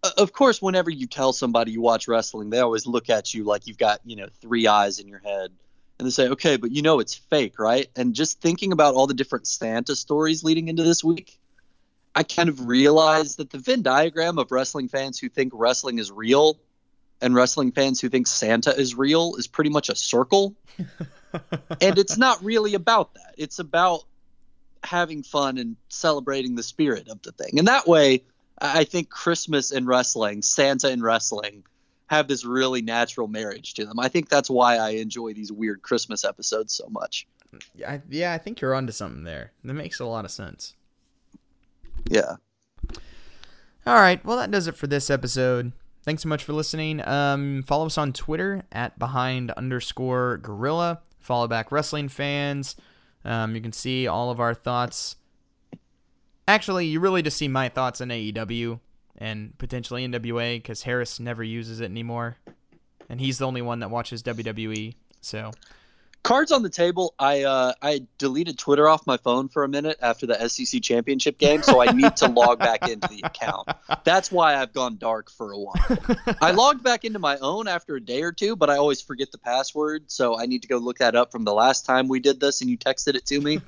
Uh, 0.07 0.23
of 0.23 0.33
course, 0.33 0.62
whenever 0.62 0.91
you 0.91 1.07
tell 1.07 1.33
somebody 1.33 1.73
you 1.73 1.81
watch 1.81 2.09
wrestling, 2.09 2.51
they 2.51 2.61
always 2.61 2.87
look 2.87 3.11
at 3.11 3.35
you 3.35 3.45
like 3.45 3.66
you've 3.66 3.78
got 3.78 4.01
you 4.05 4.16
know 4.16 4.28
three 4.41 4.66
eyes 4.66 4.99
in 4.99 5.09
your 5.09 5.19
head, 5.19 5.51
and 5.99 6.07
they 6.07 6.11
say, 6.11 6.28
okay, 6.28 6.57
but 6.57 6.70
you 6.70 6.83
know 6.83 7.01
it's 7.01 7.15
fake, 7.15 7.59
right? 7.59 7.89
And 7.97 8.15
just 8.15 8.41
thinking 8.41 8.73
about 8.73 8.95
all 8.95 9.07
the 9.07 9.15
different 9.15 9.47
Santa 9.47 9.97
stories 9.97 10.45
leading 10.45 10.69
into 10.69 10.83
this 10.83 11.03
week, 11.03 11.39
I 12.15 12.23
kind 12.23 12.49
of 12.49 12.66
realized 12.66 13.39
that 13.39 13.51
the 13.51 13.59
Venn 13.59 13.83
diagram 13.83 14.39
of 14.39 14.51
wrestling 14.53 14.89
fans 14.89 15.19
who 15.19 15.28
think 15.28 15.53
wrestling 15.55 15.99
is 15.99 16.11
real. 16.11 16.59
And 17.19 17.35
wrestling 17.35 17.73
fans 17.73 17.99
who 17.99 18.11
think 18.11 18.27
Santa 18.27 18.78
is 18.78 18.95
real 18.95 19.37
is 19.37 19.47
pretty 19.47 19.70
much 19.70 19.89
a 19.89 19.95
circle 19.97 20.55
and 21.81 21.99
it's 21.99 22.16
not 22.16 22.43
really 22.45 22.74
about 22.74 23.15
that. 23.15 23.35
It's 23.37 23.59
about 23.59 24.05
having 24.83 25.23
fun 25.23 25.59
and 25.59 25.77
celebrating 25.89 26.55
the 26.55 26.62
spirit 26.62 27.09
of 27.09 27.23
the 27.23 27.33
thing. 27.33 27.59
And 27.59 27.69
that 27.69 27.87
way, 27.87 28.23
I 28.59 28.85
think 28.85 29.11
Christmas 29.11 29.70
and 29.70 29.87
wrestling, 29.87 30.43
Santa 30.43 30.89
and 30.89 31.03
wrestling, 31.03 31.65
have 32.07 32.28
this 32.28 32.45
really 32.45 32.83
natural 32.83 33.28
marriage 33.28 33.74
to 33.74 33.85
them. 33.85 33.99
I 33.99 34.09
think 34.09 34.28
that's 34.28 34.49
why 34.49 34.77
I 34.77 34.91
enjoy 34.91 35.35
these 35.35 35.53
weird 35.53 35.83
Christmas 35.83 36.24
episodes 36.24 36.73
so 36.73 36.87
much. 36.89 37.27
I, 37.87 38.01
yeah, 38.09 38.33
I 38.33 38.39
think 38.39 38.61
you're 38.61 38.74
onto 38.74 38.93
something 38.93 39.24
there. 39.24 39.53
That 39.65 39.74
makes 39.74 40.01
a 40.01 40.05
lot 40.05 40.24
of 40.24 40.31
sense. 40.31 40.74
Yeah. 42.09 42.37
All 43.87 43.95
right, 43.95 44.24
well 44.24 44.37
that 44.37 44.51
does 44.51 44.69
it 44.69 44.77
for 44.77 44.87
this 44.87 45.11
episode. 45.11 45.73
Thanks 46.03 46.23
so 46.23 46.28
much 46.28 46.45
for 46.45 46.53
listening. 46.53 47.07
Um, 47.07 47.65
follow 47.66 47.87
us 47.87 47.99
on 47.99 48.12
Twitter 48.12 48.62
at 48.70 48.99
behind 48.99 49.51
underscore 49.53 50.39
gorilla. 50.39 51.01
Follow 51.19 51.49
back 51.49 51.73
wrestling 51.73 52.09
fans. 52.09 52.77
Um, 53.24 53.57
you 53.57 53.61
can 53.61 53.73
see 53.73 54.07
all 54.07 54.31
of 54.31 54.39
our 54.39 54.55
thoughts. 54.55 55.16
Actually, 56.48 56.86
you 56.86 57.01
really 57.01 57.23
just 57.23 57.36
see 57.36 57.48
my 57.48 57.68
thoughts 57.68 58.01
on 58.01 58.09
AEW 58.09 58.81
and 59.18 59.56
potentially 59.59 60.06
NWA 60.06 60.59
because 60.59 60.82
Harris 60.82 61.18
never 61.18 61.43
uses 61.43 61.81
it 61.81 61.86
anymore, 61.86 62.36
and 63.09 63.20
he's 63.20 63.39
the 63.39 63.47
only 63.47 63.62
one 63.62 63.81
that 63.81 63.90
watches 63.90 64.23
WWE. 64.23 64.94
So 65.20 65.52
Cards 66.27 66.51
on 66.51 66.64
the 66.64 66.68
table. 66.68 67.14
I 67.20 67.44
uh, 67.44 67.73
I 67.81 68.05
deleted 68.18 68.59
Twitter 68.59 68.89
off 68.89 69.06
my 69.06 69.16
phone 69.16 69.48
for 69.48 69.62
a 69.62 69.68
minute 69.68 69.97
after 70.02 70.27
the 70.27 70.48
SEC 70.48 70.82
championship 70.82 71.39
game, 71.39 71.62
so 71.62 71.81
I 71.81 71.93
need 71.93 72.16
to 72.16 72.27
log 72.27 72.59
back 72.59 72.89
into 72.89 73.06
the 73.06 73.20
account. 73.23 73.68
That's 74.02 74.32
why 74.32 74.56
I've 74.56 74.73
gone 74.73 74.97
dark 74.97 75.31
for 75.31 75.52
a 75.52 75.56
while. 75.56 75.77
I 76.43 76.51
logged 76.56 76.82
back 76.82 77.05
into 77.05 77.20
my 77.20 77.39
own 77.39 77.68
after 77.68 77.94
a 77.94 78.01
day 78.01 78.23
or 78.23 78.32
two, 78.32 78.56
but 78.56 78.68
I 78.68 78.77
always 78.77 79.01
forget 79.01 79.31
the 79.31 79.39
password, 79.39 80.10
so 80.10 80.36
I 80.36 80.47
need 80.47 80.62
to 80.62 80.68
go 80.68 80.78
look 80.78 80.98
that 80.98 81.14
up 81.14 81.31
from 81.31 81.44
the 81.44 81.55
last 81.55 81.86
time 81.86 82.09
we 82.09 82.18
did 82.18 82.40
this 82.40 82.60
and 82.60 82.68
you 82.68 82.77
texted 82.77 83.14
it 83.14 83.24
to 83.27 83.40
me. 83.40 83.60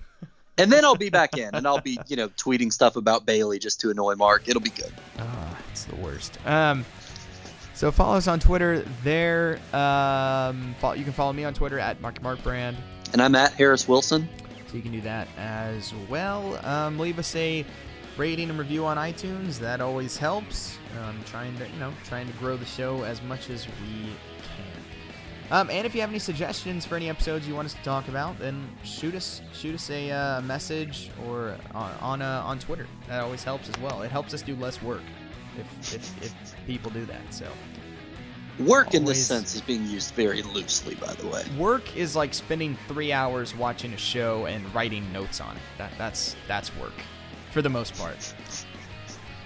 And 0.59 0.73
then 0.73 0.85
I'll 0.85 0.97
be 0.97 1.09
back 1.09 1.39
in 1.39 1.55
and 1.55 1.67
I'll 1.67 1.81
be, 1.81 1.99
you 2.09 2.17
know, 2.17 2.29
tweeting 2.31 2.73
stuff 2.73 2.97
about 2.97 3.25
Bayley 3.25 3.59
just 3.59 3.81
to 3.81 3.91
annoy 3.91 4.17
Mark. 4.17 4.49
It'll 4.49 4.61
be 4.61 4.71
good. 4.71 4.93
Ah, 5.19 5.59
it's 5.71 5.85
the 5.85 5.97
worst. 5.97 6.39
Um, 6.47 6.85
so 7.75 7.93
follow 7.93 8.17
us 8.17 8.27
on 8.27 8.41
Twitter 8.41 8.85
there. 9.05 9.61
Um, 9.73 10.75
follow, 10.81 10.95
you 10.95 11.05
can 11.05 11.13
follow 11.13 11.33
me 11.33 11.45
on 11.45 11.55
Twitter 11.55 11.79
at 11.79 12.01
Mark 12.01 12.21
Mark 12.23 12.43
Brand. 12.43 12.77
And 13.13 13.23
I'm 13.23 13.37
at 13.37 13.53
Harris 13.53 13.87
Wilson. 13.87 14.29
So 14.67 14.77
you 14.77 14.83
can 14.83 14.93
do 14.93 15.01
that 15.03 15.29
as 15.39 15.95
well. 16.11 16.59
Um, 16.67 16.99
leave 16.99 17.21
us 17.21 17.35
a 17.37 17.65
rating 18.17 18.51
and 18.51 18.59
review 18.59 18.85
on 18.85 18.97
iTunes. 18.97 19.61
That 19.61 19.81
always 19.81 20.17
helps. 20.17 20.77
Um, 21.01 21.21
trying 21.25 21.57
to 21.59 21.69
you 21.69 21.79
know 21.79 21.93
trying 22.05 22.27
to 22.27 22.33
grow 22.35 22.57
the 22.57 22.67
show 22.67 23.05
as 23.05 23.23
much 23.23 23.49
as 23.49 23.67
we 23.67 24.11
can. 24.38 24.38
Um, 25.51 25.71
and 25.71 25.87
if 25.87 25.95
you 25.95 26.03
have 26.03 26.11
any 26.11 26.19
suggestions 26.19 26.85
for 26.85 26.97
any 26.97 27.09
episodes 27.09 27.49
you 27.49 27.55
want 27.55 27.67
us 27.67 27.75
to 27.75 27.83
talk 27.83 28.09
about, 28.09 28.39
then 28.39 28.69
shoot 28.85 29.15
us 29.15 29.41
shoot 29.55 29.75
us 29.75 29.89
a 29.91 30.11
uh, 30.11 30.41
message 30.43 31.11
or 31.27 31.57
on 31.75 31.93
on, 32.01 32.23
uh, 32.23 32.43
on 32.45 32.59
Twitter. 32.59 32.87
That 33.09 33.23
always 33.23 33.45
helps 33.45 33.69
as 33.69 33.79
well. 33.79 34.03
It 34.03 34.11
helps 34.11 34.35
us 34.35 34.43
do 34.43 34.55
less 34.57 34.83
work 34.83 35.03
if 35.59 35.95
if, 35.95 36.23
if 36.23 36.67
people 36.67 36.91
do 36.91 37.05
that. 37.07 37.23
So. 37.31 37.47
Work 38.59 38.95
in 38.95 39.05
this 39.05 39.25
sense 39.25 39.55
is 39.55 39.61
being 39.61 39.87
used 39.87 40.15
very 40.15 40.43
loosely, 40.43 40.97
by 40.97 41.15
the 41.15 41.29
way. 41.29 41.45
Work 41.57 41.97
is 41.97 42.17
like 42.17 42.35
spending 42.35 42.77
three 42.89 43.13
hours 43.13 43.55
watching 43.55 43.93
a 43.93 43.97
show 43.97 44.47
and 44.47 44.75
writing 44.75 45.13
notes 45.13 45.41
on 45.41 45.57
it. 45.57 45.63
That 45.79 45.93
that's 45.97 46.35
that's 46.49 46.77
work, 46.77 46.95
for 47.53 47.63
the 47.63 47.69
most 47.69 47.95
part. 47.95 48.35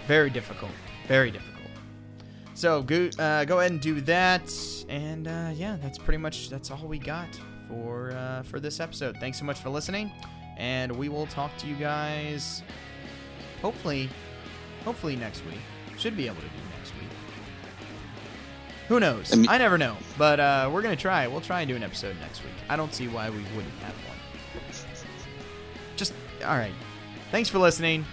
Very 0.07 0.31
difficult. 0.31 0.73
Very 1.07 1.31
difficult. 1.31 1.52
So 2.63 2.81
go 2.81 3.11
uh, 3.19 3.45
go 3.45 3.59
ahead 3.59 3.73
and 3.73 3.81
do 3.81 4.01
that, 4.03 4.49
and 4.89 5.27
uh, 5.27 5.51
yeah, 5.53 5.79
that's 5.83 5.99
pretty 5.99 6.19
much 6.19 6.49
that's 6.49 6.71
all 6.71 6.87
we 6.87 6.97
got 6.97 7.27
for 7.69 8.13
uh, 8.13 8.43
for 8.45 8.61
this 8.61 8.79
episode. 8.79 9.17
Thanks 9.17 9.37
so 9.41 9.45
much 9.45 9.59
for 9.59 9.69
listening, 9.69 10.13
and 10.57 10.93
we 10.93 11.09
will 11.09 11.27
talk 11.27 11.57
to 11.57 11.67
you 11.67 11.75
guys. 11.75 12.63
Hopefully, 13.63 14.09
hopefully 14.85 15.17
next 15.17 15.45
week. 15.47 15.59
Should 15.99 16.17
be 16.17 16.27
able 16.29 16.37
to 16.37 16.43
do 16.43 16.55
next 16.79 16.93
week. 17.01 17.09
Who 18.87 19.01
knows? 19.01 19.33
I 19.33 19.37
mean- 19.39 19.49
I 19.49 19.59
never 19.59 19.77
know. 19.77 19.97
But 20.17 20.39
uh, 20.39 20.71
we're 20.73 20.83
gonna 20.83 20.95
try. 20.95 21.27
We'll 21.27 21.41
try 21.41 21.63
and 21.63 21.69
do 21.69 21.75
an 21.75 21.83
episode 21.83 22.15
next 22.21 22.45
week. 22.45 22.55
I 22.69 22.77
don't 22.77 22.95
see 22.95 23.09
why 23.09 23.29
we 23.29 23.39
wouldn't 23.57 23.75
have 23.81 23.95
one. 24.07 24.19
Just 25.97 26.15
all 26.45 26.57
right. 26.59 26.75
Thanks 27.33 27.49
for 27.49 27.59
listening. 27.59 28.05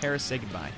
Harris, 0.00 0.24
say 0.24 0.38
goodbye. 0.38 0.72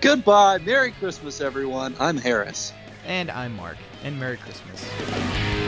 Goodbye. 0.00 0.58
Merry 0.58 0.92
Christmas, 0.92 1.40
everyone. 1.40 1.94
I'm 1.98 2.16
Harris. 2.16 2.72
And 3.06 3.30
I'm 3.30 3.56
Mark. 3.56 3.76
And 4.04 4.18
Merry 4.18 4.36
Christmas. 4.36 5.67